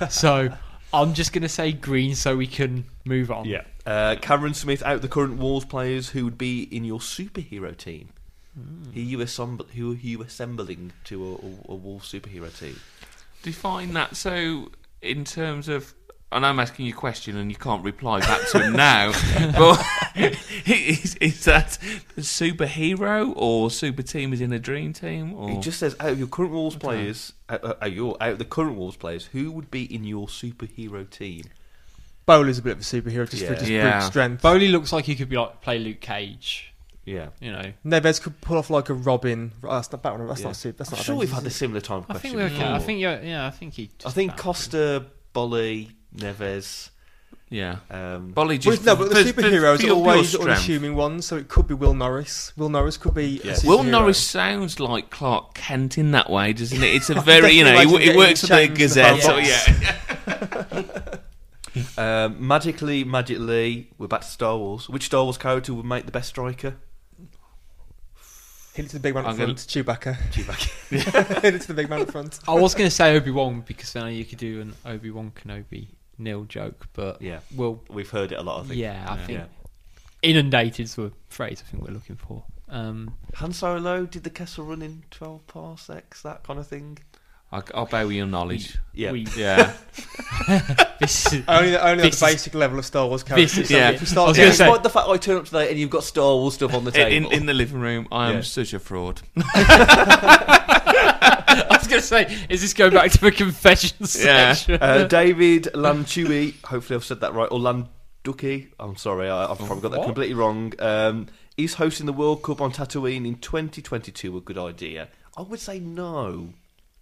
so 0.09 0.49
I'm 0.93 1.13
just 1.13 1.31
going 1.31 1.43
to 1.43 1.49
say 1.49 1.71
green 1.71 2.13
so 2.15 2.35
we 2.35 2.47
can 2.47 2.85
move 3.05 3.31
on. 3.31 3.49
Uh, 3.85 4.17
Cameron 4.21 4.53
Smith, 4.53 4.83
out 4.83 5.01
the 5.01 5.07
current 5.07 5.37
Wolves 5.37 5.65
players, 5.65 6.09
who 6.09 6.25
would 6.25 6.37
be 6.37 6.63
in 6.63 6.83
your 6.83 6.99
superhero 6.99 7.75
team? 7.75 8.09
Who 8.93 8.99
are 8.99 9.03
you, 9.03 9.17
assemb- 9.19 9.69
who 9.69 9.93
are 9.93 9.95
you 9.95 10.21
assembling 10.23 10.91
to 11.05 11.25
a, 11.25 11.31
a, 11.71 11.73
a 11.73 11.75
Wolves 11.75 12.11
superhero 12.11 12.55
team? 12.59 12.77
Define 13.43 13.93
that. 13.93 14.17
So, 14.17 14.71
in 15.01 15.23
terms 15.23 15.69
of, 15.69 15.93
and 16.31 16.45
I'm 16.45 16.59
asking 16.59 16.85
you 16.85 16.93
a 16.93 16.95
question, 16.95 17.37
and 17.37 17.49
you 17.51 17.57
can't 17.57 17.83
reply 17.83 18.19
back 18.19 18.47
to 18.51 18.59
him 18.63 18.73
now. 18.73 19.11
but 19.57 19.83
is, 20.65 21.15
is 21.15 21.43
that 21.45 21.77
a 22.17 22.21
superhero 22.21 23.33
or 23.35 23.71
super 23.71 24.01
team 24.03 24.33
is 24.33 24.41
in 24.41 24.51
a 24.53 24.59
dream 24.59 24.93
team? 24.93 25.33
Or 25.33 25.51
It 25.51 25.61
just 25.61 25.79
says 25.79 25.95
out 25.99 26.09
of 26.11 26.19
your 26.19 26.27
current 26.27 26.51
Wolves 26.51 26.75
players, 26.75 27.33
out, 27.49 27.63
uh, 27.63 27.73
out, 27.81 27.91
your, 27.91 28.15
out 28.21 28.33
of 28.33 28.39
the 28.39 28.45
current 28.45 28.75
Wolves 28.77 28.97
players, 28.97 29.25
who 29.27 29.51
would 29.51 29.71
be 29.71 29.83
in 29.93 30.03
your 30.03 30.27
superhero 30.27 31.09
team? 31.09 31.43
Bowler's 32.25 32.59
a 32.59 32.61
bit 32.61 32.73
of 32.73 32.79
a 32.79 32.81
superhero 32.83 33.27
just 33.27 33.43
for 33.45 33.53
Yeah. 33.53 33.59
just 33.59 33.71
Yeah. 33.71 33.99
brute 33.99 34.07
strength. 34.07 34.41
Foley 34.41 34.67
looks 34.67 34.93
like 34.93 35.05
he 35.05 35.15
could 35.15 35.29
be 35.29 35.37
like 35.37 35.61
play 35.61 35.79
Luke 35.79 35.99
Cage. 35.99 36.73
Yeah. 37.05 37.29
You 37.39 37.51
know, 37.51 37.73
Neves 37.83 38.21
could 38.21 38.39
pull 38.39 38.55
off 38.59 38.69
like 38.69 38.89
a 38.89 38.93
Robin. 38.93 39.51
Oh, 39.63 39.73
that's 39.73 39.91
not 39.91 40.03
Batman. 40.03 40.27
That's 40.27 40.41
Yeah. 40.41 40.45
not 40.47 40.55
super. 40.55 40.77
That's 40.77 40.91
I'm 40.91 40.97
not 40.97 41.05
sure 41.05 41.15
we've 41.15 41.29
had 41.29 41.37
Avengers, 41.39 41.53
this 41.53 41.55
similar 41.55 41.81
time 41.81 42.05
I 42.07 42.19
think 42.19 42.35
we're 42.35 42.43
okay. 42.43 42.63
I 42.63 42.73
before. 42.73 42.85
think 42.85 42.99
yeah, 43.01 43.19
yeah. 43.21 43.47
I 43.47 43.49
think 43.49 43.73
he. 43.73 43.89
I 44.05 44.11
think 44.11 44.37
Costa, 44.37 45.07
Boly, 45.33 45.91
Neves. 46.15 46.89
yeah, 47.49 47.77
Um, 47.91 48.33
Boly 48.33 48.57
is 48.59 48.65
it? 48.65 48.85
Well, 48.85 48.95
no, 48.97 49.03
but 49.03 49.09
the 49.09 49.15
for- 49.25 49.33
for- 49.33 49.41
superheroes 49.41 49.81
for 49.81 49.87
are 49.89 49.93
always 49.93 50.29
pure 50.31 50.41
strength. 50.41 50.47
unassuming 50.47 50.95
ones, 50.95 51.25
so 51.25 51.37
it 51.37 51.47
could 51.47 51.67
be 51.67 51.73
Will 51.73 51.93
Norris. 51.93 52.51
Will 52.57 52.69
Norris 52.69 52.97
could 52.97 53.13
be. 53.13 53.39
a 53.43 53.47
Yeah. 53.47 53.57
Will. 53.63 53.83
Norris 53.83 54.17
sounds 54.19 54.79
like 54.79 55.09
Clark 55.09 55.53
Kent 55.55 55.97
in 55.97 56.11
that 56.11 56.29
way, 56.29 56.53
doesn't 56.53 56.81
it? 56.83 56.93
It's 56.93 57.09
a 57.09 57.15
very, 57.21 57.51
you 57.53 57.63
know, 57.63 57.79
it, 57.79 57.87
it 57.87 58.07
like 58.09 58.17
works 58.17 58.41
for 58.41 58.47
the 58.55 58.67
Gazette. 58.67 59.21
the 59.21 59.21
So, 59.21 59.37
yeah. 61.97 62.25
um, 62.25 62.35
magically, 62.47 63.03
magically, 63.03 63.89
we're 63.97 64.07
back 64.07 64.21
to 64.21 64.27
Star 64.27 64.57
Wars. 64.57 64.89
Which 64.89 65.05
Star 65.05 65.23
Wars 65.23 65.37
character 65.37 65.73
would 65.73 65.85
make 65.85 66.05
the 66.05 66.11
best 66.11 66.29
striker? 66.29 66.75
Hit 68.79 68.85
it 68.85 68.89
to 68.91 68.95
the 68.95 68.99
big 69.01 69.13
man 69.13 69.25
up 69.25 69.31
I'm 69.31 69.37
gonna- 69.37 69.55
front. 69.55 69.59
Chewbacca. 69.67 70.15
Chewbacca. 70.31 71.41
Hit 71.41 71.53
it 71.55 71.61
to 71.63 71.67
the 71.67 71.73
big 71.73 71.89
man 71.89 72.01
up 72.01 72.11
front. 72.11 72.39
I 72.47 72.53
was 72.53 72.73
going 72.73 72.89
to 72.89 72.95
say 72.95 73.13
Obi 73.15 73.29
Wan 73.31 73.61
because 73.67 73.91
then 73.91 74.13
you 74.13 74.23
could 74.23 74.37
do 74.37 74.61
an 74.61 74.73
Obi 74.85 75.11
Wan 75.11 75.31
Kenobi 75.35 75.87
nil 76.17 76.45
joke, 76.45 76.87
but 76.93 77.21
yeah, 77.21 77.39
we'll. 77.55 77.81
we've 77.89 78.09
heard 78.09 78.31
it 78.31 78.39
a 78.39 78.41
lot. 78.41 78.61
I 78.63 78.67
think. 78.67 78.79
Yeah, 78.79 79.05
I 79.09 79.15
Yeah. 79.17 79.25
think 79.25 79.39
Yeah. 79.39 79.45
inundated 80.21 80.85
is 80.85 80.95
the 80.95 81.11
phrase 81.27 81.61
I 81.65 81.69
think 81.69 81.83
we're 81.85 81.93
looking 81.93 82.15
for. 82.15 82.43
Um, 82.69 83.15
Han 83.35 83.51
Solo 83.51 84.05
did 84.05 84.23
the 84.23 84.29
Kessel 84.29 84.63
run 84.65 84.81
in 84.81 85.03
twelve 85.11 85.45
parsecs, 85.47 86.21
that 86.21 86.43
kind 86.43 86.59
of 86.59 86.67
thing. 86.67 86.99
I, 87.51 87.61
I'll 87.73 87.87
bow 87.87 88.05
with 88.05 88.15
your 88.15 88.27
knowledge. 88.27 88.77
Yeah. 88.93 89.11
we, 89.11 89.25
Yeah, 89.35 89.73
this 90.99 91.33
is, 91.33 91.43
Only, 91.47 91.71
the, 91.71 91.83
only 91.87 92.03
This 92.03 92.19
the 92.19 92.25
is- 92.27 92.31
basic 92.33 92.53
level 92.53 92.77
of 92.77 92.85
Star 92.85 93.07
Wars 93.07 93.23
this 93.23 93.27
characters. 93.29 93.57
is 93.57 93.71
Yeah. 93.71 93.89
If 93.89 94.01
you 94.01 94.05
I 94.05 94.09
start 94.11 94.27
was 94.29 94.37
Yeah, 94.37 94.43
going 94.43 94.51
to 94.51 94.57
say 94.57 94.63
despite 94.65 94.83
the 94.83 94.89
fact 94.91 95.07
I 95.09 95.17
turn 95.17 95.37
up 95.37 95.45
today 95.45 95.69
and 95.71 95.79
you've 95.79 95.89
got 95.89 96.03
Star 96.03 96.35
Wars 96.35 96.53
stuff 96.53 96.73
on 96.75 96.83
the 96.83 96.91
in, 96.91 97.23
table. 97.23 97.31
in 97.31 97.45
the 97.47 97.53
living 97.55 97.79
room, 97.79 98.07
I 98.11 98.29
am 98.29 98.35
Yeah. 98.35 98.41
such 98.41 98.73
a 98.73 98.79
fraud. 98.79 99.21
I 100.39 101.65
was 101.71 101.87
going 101.87 102.01
to 102.01 102.07
say, 102.07 102.37
is 102.49 102.61
this 102.61 102.73
going 102.73 102.93
back 102.93 103.11
to 103.11 103.19
the 103.21 103.31
confession 103.31 103.97
Yeah. 104.01 104.53
section? 104.53 104.77
uh, 104.81 105.05
David 105.07 105.69
Lanchui, 105.73 106.53
hopefully 106.65 106.97
I've 106.97 107.05
said 107.05 107.21
that 107.21 107.33
right, 107.33 107.47
or 107.51 107.59
Landuki. 107.59 108.67
I'm 108.79 108.95
sorry, 108.95 109.29
I, 109.29 109.45
I've 109.49 109.57
probably 109.57 109.81
got 109.81 109.91
that 109.91 109.99
What? 109.99 110.05
completely 110.05 110.35
wrong. 110.35 110.73
Um, 110.79 111.27
is 111.57 111.73
hosting 111.75 112.05
the 112.05 112.13
World 112.13 112.43
Cup 112.43 112.61
on 112.61 112.71
Tatooine 112.71 113.25
in 113.27 113.35
2022 113.35 114.37
a 114.37 114.41
good 114.41 114.57
idea? 114.57 115.07
I 115.35 115.41
would 115.41 115.59
say 115.59 115.79
no. 115.79 116.49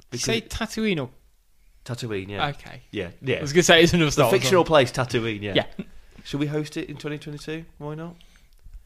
Because 0.10 0.24
say 0.26 0.42
Tatooine 0.42 1.00
or 1.02 1.10
Tatooine, 1.86 2.30
yeah, 2.30 2.48
okay. 2.50 2.82
yeah, 2.92 3.10
yeah. 3.22 3.38
I 3.38 3.42
was 3.42 3.54
going 3.54 3.62
to 3.62 3.64
say 3.64 3.84
it's 3.84 3.94
another 3.94 4.06
the 4.08 4.12
Star 4.12 4.26
Wars 4.26 4.34
fictional 4.40 4.62
one. 4.64 4.68
place 4.68 4.92
Tatooine, 4.92 5.42
yeah. 5.42 5.54
Yeah. 5.56 5.66
Should 6.24 6.40
we 6.40 6.48
host 6.48 6.76
it 6.78 6.90
in 6.90 6.96
2022? 6.98 7.64
Why 7.78 7.96
not? 7.96 8.16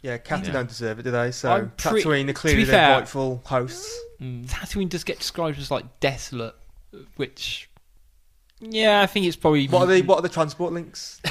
Yeah, 0.04 0.18
Qatar 0.18 0.46
Yeah. 0.48 0.52
don't 0.54 0.70
deserve 0.70 1.00
it, 1.00 1.04
do 1.04 1.12
they? 1.12 1.32
So 1.32 1.52
I'm 1.52 1.72
pre- 1.78 2.04
Tatooine 2.04 2.24
are 2.24 2.28
to 2.28 2.34
clearly 2.34 2.58
be 2.62 2.64
their 2.66 2.88
fair- 2.88 2.98
rightful 2.98 3.42
hosts. 3.46 4.00
Mm. 4.22 4.48
Tatooine 4.48 4.90
does 4.90 5.04
get 5.04 5.20
described 5.20 5.58
as 5.60 5.70
like 5.72 6.00
desolate, 6.00 6.56
which 7.18 7.70
yeah, 8.60 9.02
I 9.02 9.08
think 9.08 9.26
it's 9.26 9.36
probably 9.36 9.68
What 9.68 9.84
are 9.84 9.94
the 9.94 10.02
what 10.04 10.18
are 10.20 10.22
the 10.22 10.30
transport 10.30 10.74
links? 10.74 11.20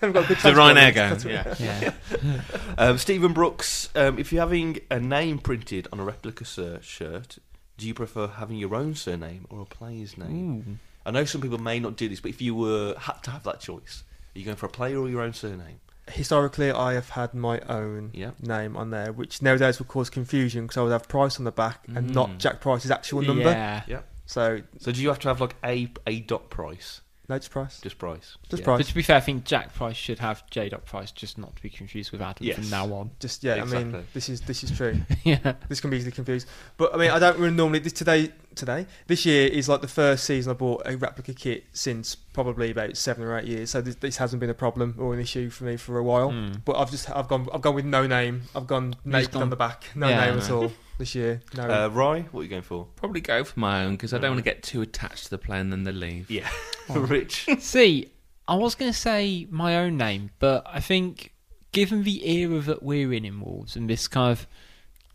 Haven't 0.00 0.12
got 0.14 0.26
good 0.28 0.36
The 0.38 0.52
transport 0.52 0.76
Ryanair 0.76 1.08
links. 1.10 1.24
go. 1.24 1.30
Yeah. 1.30 1.54
yeah. 2.24 2.40
Um, 2.78 2.98
Stephen 2.98 3.32
Brooks, 3.32 3.88
um, 3.94 4.18
if 4.18 4.32
you're 4.32 4.42
having 4.42 4.78
a 4.90 4.98
name 4.98 5.38
printed 5.38 5.86
on 5.92 6.00
a 6.00 6.04
replica 6.04 6.44
sir- 6.44 6.80
shirt, 6.82 7.38
do 7.76 7.86
you 7.86 7.94
prefer 7.94 8.26
having 8.26 8.56
your 8.56 8.74
own 8.74 8.94
surname 8.94 9.46
or 9.50 9.60
a 9.60 9.64
player's 9.66 10.16
name? 10.16 10.80
I 11.04 11.10
know 11.10 11.24
some 11.24 11.40
people 11.40 11.58
may 11.58 11.78
not 11.78 11.96
do 11.96 12.08
this, 12.08 12.20
but 12.20 12.30
if 12.30 12.40
you 12.42 12.54
were 12.54 12.94
had 12.98 13.22
to 13.24 13.30
have 13.30 13.44
that 13.44 13.60
choice, 13.60 14.02
are 14.34 14.38
you 14.38 14.44
going 14.44 14.56
for 14.56 14.66
a 14.66 14.70
player 14.70 14.98
or 14.98 15.08
your 15.08 15.20
own 15.22 15.32
surname? 15.34 15.80
Historically, 16.08 16.70
I 16.70 16.94
have 16.94 17.10
had 17.10 17.34
my 17.34 17.58
own 17.68 18.10
Yeah. 18.14 18.30
name 18.40 18.76
on 18.76 18.90
there, 18.90 19.12
which 19.12 19.42
nowadays 19.42 19.78
would 19.80 19.88
cause 19.88 20.08
confusion 20.08 20.62
because 20.64 20.76
I 20.76 20.82
would 20.82 20.92
have 20.92 21.08
Price 21.08 21.38
on 21.38 21.44
the 21.44 21.52
back 21.52 21.84
and 21.88 22.10
Mm. 22.10 22.14
not 22.14 22.38
Jack 22.38 22.60
Price's 22.60 22.90
actual 22.90 23.22
number. 23.22 23.50
Yeah. 23.50 23.82
Yeah. 23.86 24.00
So 24.26 24.62
So 24.78 24.92
do 24.92 25.00
you 25.02 25.08
have 25.08 25.18
to 25.20 25.28
have 25.28 25.40
like 25.40 25.54
a 25.64 25.92
a 26.06 26.20
dot 26.20 26.48
price, 26.50 27.00
no, 27.28 27.38
just 27.38 27.50
Price. 27.50 27.80
just 27.80 27.98
price? 27.98 28.36
Just 28.48 28.60
Yeah. 28.60 28.64
Price. 28.64 28.78
But 28.78 28.86
to 28.86 28.94
be 28.94 29.02
fair, 29.02 29.16
I 29.16 29.20
think 29.20 29.44
Jack 29.44 29.74
Price 29.74 29.96
should 29.96 30.18
have 30.20 30.48
J. 30.50 30.68
Dot 30.68 30.84
Price, 30.84 31.10
just 31.10 31.38
not 31.38 31.56
to 31.56 31.62
be 31.62 31.68
confused 31.70 32.12
with 32.12 32.20
Adam 32.22 32.46
Yes. 32.46 32.56
from 32.56 32.70
now 32.70 32.92
on. 32.94 33.10
Just 33.20 33.42
yeah, 33.44 33.54
I 33.62 33.64
mean, 33.64 34.04
this 34.14 34.28
is 34.28 34.40
this 34.42 34.62
is 34.64 34.70
true. 34.76 35.00
yeah. 35.24 35.54
this 35.68 35.80
can 35.80 35.90
be 35.90 35.96
easily 35.96 36.12
confused. 36.12 36.46
But 36.76 36.94
I 36.94 36.98
mean, 36.98 37.10
I 37.10 37.18
don't 37.18 37.38
really 37.38 37.54
normally 37.54 37.80
this 37.80 37.92
today. 37.92 38.32
Today, 38.54 38.86
this 39.06 39.26
year 39.26 39.48
is 39.48 39.68
like 39.68 39.82
the 39.82 39.86
first 39.88 40.24
season 40.24 40.50
I 40.50 40.54
bought 40.54 40.80
a 40.86 40.96
replica 40.96 41.34
kit 41.34 41.64
since 41.74 42.14
probably 42.14 42.70
about 42.70 42.96
seven 42.96 43.22
or 43.24 43.36
eight 43.38 43.44
years. 43.44 43.68
So 43.72 43.82
this, 43.82 43.96
this 43.96 44.16
hasn't 44.16 44.40
been 44.40 44.48
a 44.48 44.54
problem 44.54 44.94
or 44.98 45.12
an 45.12 45.20
issue 45.20 45.50
for 45.50 45.64
me 45.64 45.76
for 45.76 45.98
a 45.98 46.02
while. 46.02 46.30
Mm. 46.30 46.62
But 46.64 46.76
I've 46.78 46.90
just 46.90 47.10
I've 47.10 47.28
gone 47.28 47.46
I've 47.52 47.60
gone 47.60 47.74
with 47.74 47.84
no 47.84 48.06
name. 48.06 48.44
I've 48.54 48.66
gone 48.66 48.94
naked 49.04 49.32
gone- 49.32 49.42
on 49.42 49.50
the 49.50 49.56
back, 49.56 49.84
no 49.94 50.08
Yeah, 50.08 50.24
name 50.30 50.38
at 50.38 50.50
all 50.50 50.72
this 50.98 51.14
year. 51.14 51.40
No. 51.56 51.64
Uh, 51.64 51.88
Rye, 51.88 52.22
what 52.30 52.40
are 52.40 52.44
you 52.44 52.48
going 52.50 52.62
for? 52.62 52.86
Probably 52.96 53.20
go 53.20 53.44
for 53.44 53.58
my 53.60 53.84
own 53.84 53.92
because 53.92 54.12
I 54.14 54.18
don't 54.18 54.32
want 54.32 54.44
to 54.44 54.50
get 54.50 54.62
too 54.62 54.82
attached 54.82 55.24
to 55.24 55.30
the 55.30 55.38
play 55.38 55.58
and 55.60 55.70
then 55.72 55.84
they 55.84 55.92
leave. 55.92 56.30
Yeah, 56.30 56.48
Rich. 56.88 57.46
See, 57.58 58.10
I 58.48 58.54
was 58.56 58.74
going 58.74 58.92
to 58.92 58.98
say 58.98 59.46
my 59.50 59.76
own 59.78 59.96
name, 59.96 60.30
but 60.38 60.64
I 60.66 60.80
think 60.80 61.32
given 61.72 62.02
the 62.04 62.28
era 62.28 62.60
that 62.60 62.82
we're 62.82 63.12
in 63.12 63.24
in 63.24 63.40
Wolves 63.40 63.76
and 63.76 63.88
this 63.90 64.08
kind 64.08 64.32
of 64.32 64.46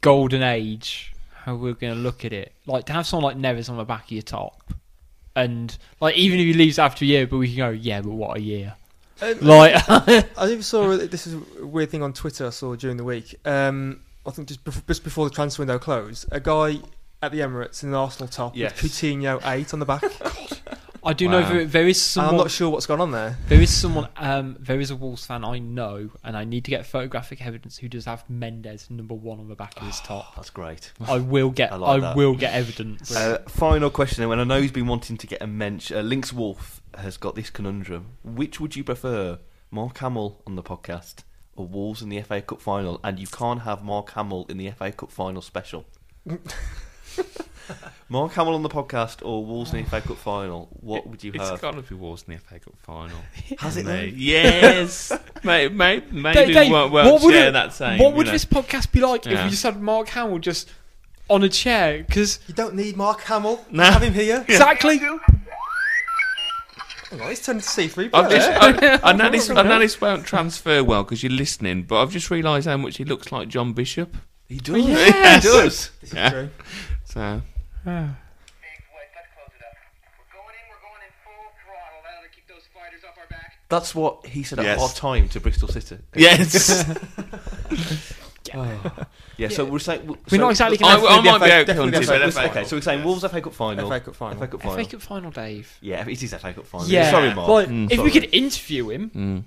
golden 0.01 0.43
age, 0.43 1.13
how 1.33 1.55
we're 1.55 1.73
going 1.73 1.93
to 1.93 1.99
look 1.99 2.23
at 2.25 2.33
it, 2.33 2.53
like 2.65 2.85
to 2.85 2.93
have 2.93 3.07
someone 3.07 3.41
like 3.41 3.55
Neves 3.55 3.69
on 3.69 3.77
the 3.77 3.83
back 3.85 4.05
of 4.05 4.11
your 4.11 4.21
top, 4.21 4.73
and 5.35 5.77
like 5.99 6.15
even 6.15 6.39
if 6.39 6.45
he 6.45 6.53
leaves 6.53 6.77
after 6.77 7.05
a 7.05 7.07
year, 7.07 7.25
but 7.25 7.37
we 7.37 7.47
can 7.47 7.57
go, 7.57 7.69
yeah, 7.69 8.01
but 8.01 8.11
what 8.11 8.37
a 8.37 8.41
year. 8.41 8.75
Uh, 9.21 9.33
Like, 9.41 9.75
I 9.89 10.25
even 10.45 10.61
saw 10.63 10.97
this 10.97 11.25
is 11.27 11.35
a 11.59 11.65
weird 11.65 11.89
thing 11.89 12.03
on 12.03 12.11
Twitter 12.13 12.47
I 12.47 12.49
saw 12.49 12.75
during 12.75 12.97
the 12.97 13.03
week. 13.03 13.35
Um, 13.45 14.01
I 14.25 14.31
think 14.31 14.47
just 14.47 14.63
before, 14.63 14.83
just 14.87 15.03
before 15.03 15.27
the 15.27 15.33
transfer 15.35 15.61
window 15.61 15.79
closed, 15.79 16.25
a 16.31 16.39
guy 16.39 16.77
at 17.23 17.31
the 17.31 17.39
Emirates 17.39 17.83
in 17.83 17.89
an 17.89 17.95
Arsenal 17.95 18.27
top 18.27 18.55
Yes. 18.55 18.81
with 18.81 18.91
Coutinho 18.91 19.41
eight 19.51 19.73
on 19.73 19.79
the 19.79 19.85
back. 19.85 20.03
I 21.03 21.13
do 21.13 21.27
know 21.27 21.41
Wow. 21.41 21.49
there, 21.49 21.65
there 21.65 21.87
is 21.87 21.97
and 21.97 22.03
someone. 22.03 22.35
I'm 22.35 22.37
not 22.41 22.51
sure 22.51 22.69
what's 22.69 22.85
gone 22.85 23.01
on 23.01 23.09
there. 23.09 23.35
There 23.47 23.59
is 23.59 23.71
someone, 23.71 24.07
um, 24.17 24.55
there 24.59 24.79
is 24.79 24.91
a 24.91 24.95
Wolves 24.95 25.25
fan 25.25 25.43
I 25.43 25.57
know, 25.57 26.11
and 26.23 26.37
I 26.37 26.43
need 26.43 26.63
to 26.65 26.69
get 26.69 26.85
photographic 26.85 27.43
evidence 27.43 27.77
who 27.79 27.89
does 27.89 28.05
have 28.05 28.23
Mendes 28.29 28.87
number 28.91 29.15
one 29.15 29.39
on 29.39 29.49
the 29.49 29.55
back 29.55 29.75
of 29.77 29.87
his 29.87 29.99
top. 30.03 30.35
That's 30.35 30.51
great. 30.51 30.91
I 31.07 31.17
will 31.17 31.49
get, 31.49 31.71
I 31.71 31.75
I, 31.77 31.77
like 31.77 32.01
that. 32.01 32.15
will 32.15 32.35
get 32.35 32.53
evidence. 32.53 33.15
Uh, 33.15 33.39
final 33.47 33.89
question, 33.89 34.23
and 34.23 34.39
I 34.41 34.43
know 34.43 34.61
he's 34.61 34.71
been 34.71 34.85
wanting 34.85 35.17
to 35.17 35.25
get 35.25 35.41
a 35.41 35.47
mention. 35.47 35.97
Uh, 35.97 36.01
Lynx 36.01 36.31
Wolf 36.31 36.83
has 36.95 37.17
got 37.17 37.33
this 37.33 37.49
conundrum. 37.49 38.05
Which 38.23 38.59
would 38.59 38.75
you 38.75 38.83
prefer, 38.83 39.39
Mark 39.71 39.97
Hamill 39.97 40.43
on 40.45 40.55
the 40.55 40.61
podcast 40.63 41.23
or 41.61 41.67
Wolves 41.67 42.01
in 42.01 42.09
the 42.09 42.21
FA 42.21 42.41
Cup 42.41 42.61
final? 42.61 42.99
And 43.03 43.19
you 43.19 43.27
can't 43.27 43.61
have 43.61 43.83
Mark 43.83 44.11
Hamill 44.11 44.45
in 44.49 44.57
the 44.57 44.69
FA 44.71 44.91
Cup 44.91 45.11
final 45.11 45.41
special. 45.41 45.85
Mark 48.09 48.33
Hamill 48.33 48.55
on 48.55 48.63
the 48.63 48.69
podcast 48.69 49.25
or 49.25 49.45
Wolves 49.45 49.73
in 49.73 49.83
the 49.83 49.89
FA 49.89 50.01
Cup 50.01 50.17
final? 50.17 50.67
What 50.81 51.07
would 51.07 51.23
you 51.23 51.31
It's 51.33 51.43
have? 51.43 51.53
It's 51.53 51.61
got 51.61 51.75
to 51.75 51.81
be 51.81 51.95
Wolves 51.95 52.25
in 52.27 52.33
the 52.33 52.39
FA 52.39 52.59
Cup 52.59 52.75
final. 52.79 53.17
Has 53.59 53.77
it 53.77 53.85
Mate. 53.85 54.13
Yes. 54.15 55.11
maybe 55.43 55.73
maybe, 55.73 56.05
maybe 56.11 56.33
Dave, 56.45 56.53
Dave, 56.53 56.67
we 56.67 56.73
won't, 56.73 56.91
won't 56.91 57.07
what 57.13 57.21
would 57.23 57.33
share 57.33 57.47
it- 57.49 57.51
that 57.53 57.73
same. 57.73 57.99
what 57.99 58.13
would 58.15 58.25
know. 58.25 58.31
this 58.33 58.45
podcast 58.45 58.91
be 58.91 58.99
like 58.99 59.25
if 59.25 59.43
we 59.43 59.49
just 59.49 59.63
had 59.63 59.81
Mark 59.81 60.09
Hamill 60.09 60.39
just 60.39 60.69
on 61.29 61.43
a 61.43 61.49
chair? 61.49 62.03
Because 62.03 62.39
You 62.47 62.53
don't 62.53 62.75
need 62.75 62.97
Mark 62.97 63.21
Hamill. 63.21 63.63
No. 63.71 63.83
Have 63.83 64.03
him 64.03 64.13
here. 64.13 64.43
exactly, 64.47 64.99
Hang 67.11 67.21
on, 67.21 67.29
he's 67.29 67.45
turned 67.45 67.61
to 67.61 67.67
C3. 67.67 68.09
I've 68.13 68.31
just, 68.31 68.49
I, 68.49 69.09
I 69.09 69.11
know 69.13 69.29
this. 69.29 69.49
I 69.49 69.61
know 69.63 69.79
this 69.79 69.99
won't 69.99 70.25
transfer 70.25 70.81
well 70.83 71.03
because 71.03 71.21
you're 71.21 71.31
listening, 71.31 71.83
but 71.83 72.01
I've 72.01 72.11
just 72.11 72.31
realised 72.31 72.67
how 72.67 72.77
much 72.77 72.97
he 72.97 73.03
looks 73.03 73.31
like 73.33 73.49
John 73.49 73.73
Bishop. 73.73 74.15
He 74.47 74.55
oh, 74.57 74.63
does. 74.63 74.85
Yes. 74.87 75.43
He 75.43 75.49
does. 75.49 75.91
This 76.01 76.13
is 76.13 76.31
true. 76.31 76.49
So 77.05 77.41
Big 77.83 77.93
Wait, 77.93 78.07
let's 79.13 79.27
close 79.35 79.51
it 79.53 79.61
up. 79.61 79.75
We're 80.17 80.31
going 80.33 80.55
in, 80.55 80.63
we're 80.69 80.81
going 80.81 81.01
in 81.03 81.11
full 81.25 81.51
throttle. 81.65 82.01
That'll 82.05 82.29
keep 82.33 82.47
those 82.47 82.67
fighters 82.73 83.01
off 83.07 83.17
our 83.17 83.27
back. 83.27 83.57
That's 83.67 83.93
what 83.93 84.25
he 84.25 84.43
said 84.43 84.59
at 84.59 84.65
Yes. 84.65 84.79
half 84.79 84.95
time 84.95 85.27
to 85.29 85.39
Bristol 85.41 85.67
City. 85.67 85.97
yes, 86.15 86.85
Yeah, 89.37 89.47
so 89.49 89.65
we're 89.65 89.79
saying. 89.79 90.05
we're 90.07 90.15
so- 90.27 90.37
not 90.37 90.49
exactly 90.51 90.77
I, 90.83 90.97
going 90.97 91.01
to 91.01 91.07
I 91.07 91.15
might 91.21 91.39
be 91.39 91.49
FA 91.49 91.55
out 91.59 91.65
definitely 91.67 91.91
but 91.91 92.05
FA 92.05 92.31
FA 92.31 92.49
Okay, 92.49 92.63
so 92.65 92.75
we're 92.77 92.81
saying 92.81 93.03
Wolves 93.03 93.21
FA 93.27 93.41
Cup 93.41 93.53
final. 93.53 93.89
FA 93.89 93.99
Cup 93.99 94.15
final. 94.15 94.37
FA 94.39 94.47
Cup 94.47 94.61
final. 94.61 94.83
FA 94.83 94.91
Cup 94.91 95.01
final, 95.01 95.31
Dave. 95.31 95.77
Yeah, 95.81 96.07
it 96.07 96.21
is 96.21 96.33
a 96.33 96.39
FA 96.39 96.53
Cup 96.53 96.65
final. 96.67 96.87
Yeah, 96.87 97.09
Sorry, 97.09 97.33
Mark. 97.33 97.47
Like, 97.49 97.67
Mm. 97.69 97.85
if 97.91 97.95
Sorry. 97.97 98.03
we 98.03 98.11
could 98.11 98.33
interview 98.33 98.89
him, 98.89 99.11
Mm. 99.15 99.43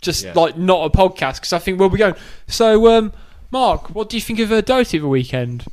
just 0.00 0.24
Yeah. 0.24 0.32
like 0.34 0.56
not 0.56 0.84
a 0.84 0.90
podcast, 0.96 1.36
because 1.36 1.52
I 1.52 1.58
think 1.58 1.80
we'll 1.80 1.88
be 1.88 1.98
going. 1.98 2.14
So, 2.46 2.96
um, 2.96 3.12
Mark, 3.50 3.94
what 3.94 4.08
do 4.08 4.16
you 4.16 4.20
think 4.20 4.38
of 4.38 4.52
uh, 4.52 4.60
Doty 4.60 4.96
of 4.98 5.02
the 5.02 5.08
weekend? 5.08 5.64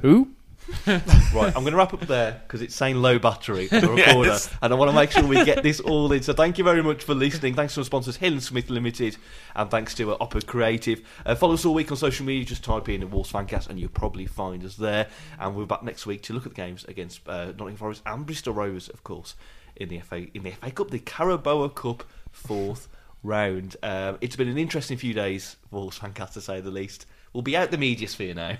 Who? 0.00 0.28
Right, 1.34 1.54
I'm 1.54 1.62
going 1.62 1.72
to 1.72 1.76
wrap 1.76 1.92
up 1.94 2.00
there 2.06 2.40
because 2.46 2.62
it's 2.62 2.74
saying 2.74 2.96
low 2.96 3.18
battery, 3.18 3.66
the 3.66 3.80
recorder, 3.88 4.30
Yes. 4.30 4.50
and 4.62 4.72
I 4.72 4.76
want 4.76 4.90
to 4.90 4.94
make 4.94 5.10
sure 5.10 5.24
we 5.26 5.44
get 5.44 5.62
this 5.62 5.78
all 5.80 6.10
in. 6.12 6.22
So 6.22 6.32
thank 6.32 6.56
you 6.58 6.64
very 6.64 6.82
much 6.82 7.04
for 7.04 7.14
listening. 7.14 7.54
Thanks 7.54 7.74
to 7.74 7.80
our 7.80 7.84
sponsors, 7.84 8.16
Hill 8.16 8.40
Smith 8.40 8.70
Limited, 8.70 9.16
and 9.54 9.70
thanks 9.70 9.94
to 9.96 10.12
uh, 10.12 10.16
Opera 10.20 10.42
Creative. 10.42 11.00
Uh, 11.26 11.34
follow 11.34 11.54
us 11.54 11.64
all 11.64 11.74
week 11.74 11.90
on 11.90 11.96
social 11.98 12.24
media. 12.24 12.44
Just 12.44 12.64
type 12.64 12.88
in 12.88 13.00
the 13.00 13.06
Wolves 13.06 13.30
Fancast, 13.30 13.68
and 13.68 13.78
you'll 13.78 13.90
probably 13.90 14.26
find 14.26 14.64
us 14.64 14.76
there. 14.76 15.06
And 15.38 15.54
we're 15.54 15.66
back 15.66 15.82
next 15.82 16.06
week 16.06 16.22
to 16.24 16.32
look 16.32 16.46
at 16.46 16.52
the 16.54 16.56
games 16.62 16.84
against 16.86 17.26
uh, 17.28 17.46
Nottingham 17.46 17.76
Forest 17.76 18.02
and 18.06 18.24
Bristol 18.26 18.54
Rovers, 18.54 18.88
of 18.88 19.04
course, 19.04 19.34
in 19.76 19.88
the 19.90 20.00
FA 20.00 20.26
in 20.34 20.42
the 20.42 20.52
FA 20.52 20.70
Cup, 20.70 20.90
the 20.90 20.98
Carabao 20.98 21.68
Cup 21.68 22.04
fourth 22.32 22.88
round. 23.22 23.76
Um, 23.82 24.18
it's 24.20 24.36
been 24.36 24.48
an 24.48 24.58
interesting 24.58 24.96
few 24.96 25.12
days 25.14 25.56
for 25.70 25.76
Wolves 25.80 25.98
Fancast, 25.98 26.32
to 26.32 26.40
say 26.40 26.60
the 26.60 26.70
least. 26.70 27.04
We'll 27.32 27.42
be 27.42 27.56
out 27.56 27.70
the 27.70 27.78
media 27.78 28.08
sphere 28.08 28.34
now. 28.34 28.56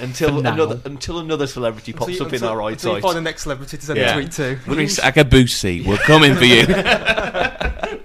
Until 0.00 0.38
another 0.46 0.80
until 0.84 1.18
another 1.18 1.46
celebrity 1.46 1.92
pops 1.92 2.08
Until 2.08 2.20
you- 2.20 2.26
up 2.26 2.32
in 2.32 2.34
until- 2.36 2.48
our 2.48 2.70
until 2.70 2.94
you 2.96 3.00
find 3.02 3.16
the 3.16 3.20
next 3.20 3.42
celebrity 3.42 3.76
to 3.78 3.84
send 3.86 3.98
Yeah. 3.98 4.10
a 4.10 4.14
tweet 4.14 4.32
to. 4.32 4.56
Chris 4.64 5.00
Agabusi, 5.00 5.84
we're 5.84 5.96
coming 5.98 6.34
for 6.34 6.44
you. 6.44 6.66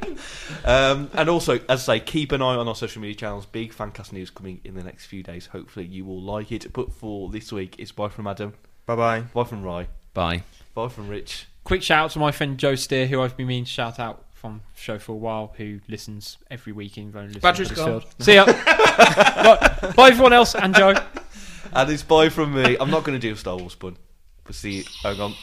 Um, 0.66 1.10
and 1.14 1.30
also, 1.30 1.60
as 1.68 1.90
I 1.90 1.98
say, 1.98 2.06
keep 2.06 2.32
an 2.32 2.42
eye 2.42 2.56
on 2.56 2.70
our 2.70 2.76
social 2.76 3.02
media 3.02 3.16
channels. 3.18 3.46
Big 3.46 3.74
Fancast 3.74 4.14
news 4.14 4.30
coming 4.30 4.62
in 4.64 4.76
the 4.76 4.84
next 4.84 5.08
few 5.08 5.22
days. 5.22 5.48
Hopefully, 5.48 5.86
you 5.86 6.06
will 6.06 6.22
like 6.22 6.54
it. 6.54 6.72
But 6.72 6.94
for 6.94 7.30
this 7.30 7.52
week, 7.52 7.76
it's 7.80 7.92
bye 7.92 8.08
from 8.08 8.28
Adam, 8.28 8.54
Bye 8.86 8.96
bye. 8.96 9.20
bye 9.34 9.44
from 9.44 9.62
Rye, 9.62 9.88
Bye. 10.14 10.44
bye 10.74 10.88
from 10.88 11.10
Rich. 11.10 11.48
Quick 11.66 11.84
shout 11.84 12.06
out 12.06 12.12
to 12.12 12.20
my 12.20 12.32
friend 12.32 12.58
Joe 12.58 12.76
Steer, 12.76 13.08
who 13.08 13.22
I've 13.22 13.36
been 13.36 13.48
meaning 13.48 13.66
to 13.66 13.70
shout 13.70 14.00
out 14.00 14.24
from 14.32 14.62
the 14.74 14.80
show 14.82 15.00
for 15.00 15.12
a 15.12 15.16
while, 15.16 15.54
who 15.58 15.82
listens 15.90 16.38
every 16.50 16.72
week 16.72 16.98
in 16.98 17.12
Rowan 17.12 17.34
Battery's 17.34 17.72
gone. 17.72 18.02
See 18.20 18.36
ya. 18.36 18.46
Right, 18.96 19.96
bye 19.98 20.10
everyone 20.12 20.32
else 20.32 20.56
and 20.56 20.74
Joe. 20.74 20.94
And 21.76 21.90
it's 21.90 22.04
bye 22.04 22.30
from 22.30 22.54
me. 22.54 22.78
I'm 22.80 22.92
not 22.92 23.04
going 23.04 23.20
to 23.20 23.28
do 23.28 23.34
a 23.34 23.38
Star 23.38 23.58
Wars 23.58 23.76
pun. 23.76 23.98
But 24.44 24.56
see, 24.56 24.86
hang 25.02 25.20
on. 25.20 25.34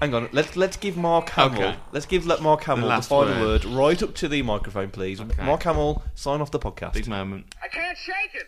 Hang 0.00 0.12
on, 0.12 0.28
let's 0.32 0.56
let's 0.56 0.76
give 0.76 0.98
Mark 0.98 1.30
Hamill. 1.30 1.62
Okay. 1.62 1.76
Let's 1.90 2.04
give 2.04 2.26
let 2.26 2.42
Mark 2.42 2.62
Hamill 2.64 2.82
the, 2.82 2.88
last 2.88 3.08
final 3.08 3.40
word. 3.40 3.64
word. 3.64 3.74
right 3.76 4.02
up 4.02 4.14
to 4.16 4.28
the 4.28 4.42
microphone, 4.42 4.90
please. 4.90 5.22
Okay. 5.22 5.42
Mark 5.42 5.62
Hamill, 5.62 6.02
sign 6.14 6.42
off 6.42 6.50
the 6.50 6.58
podcast. 6.58 6.92
Big 6.92 7.08
moment. 7.08 7.46
I 7.62 7.68
can't 7.68 7.96
shake 7.96 8.34
it. 8.34 8.46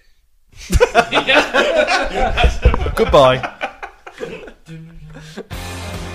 Goodbye. 2.97 3.55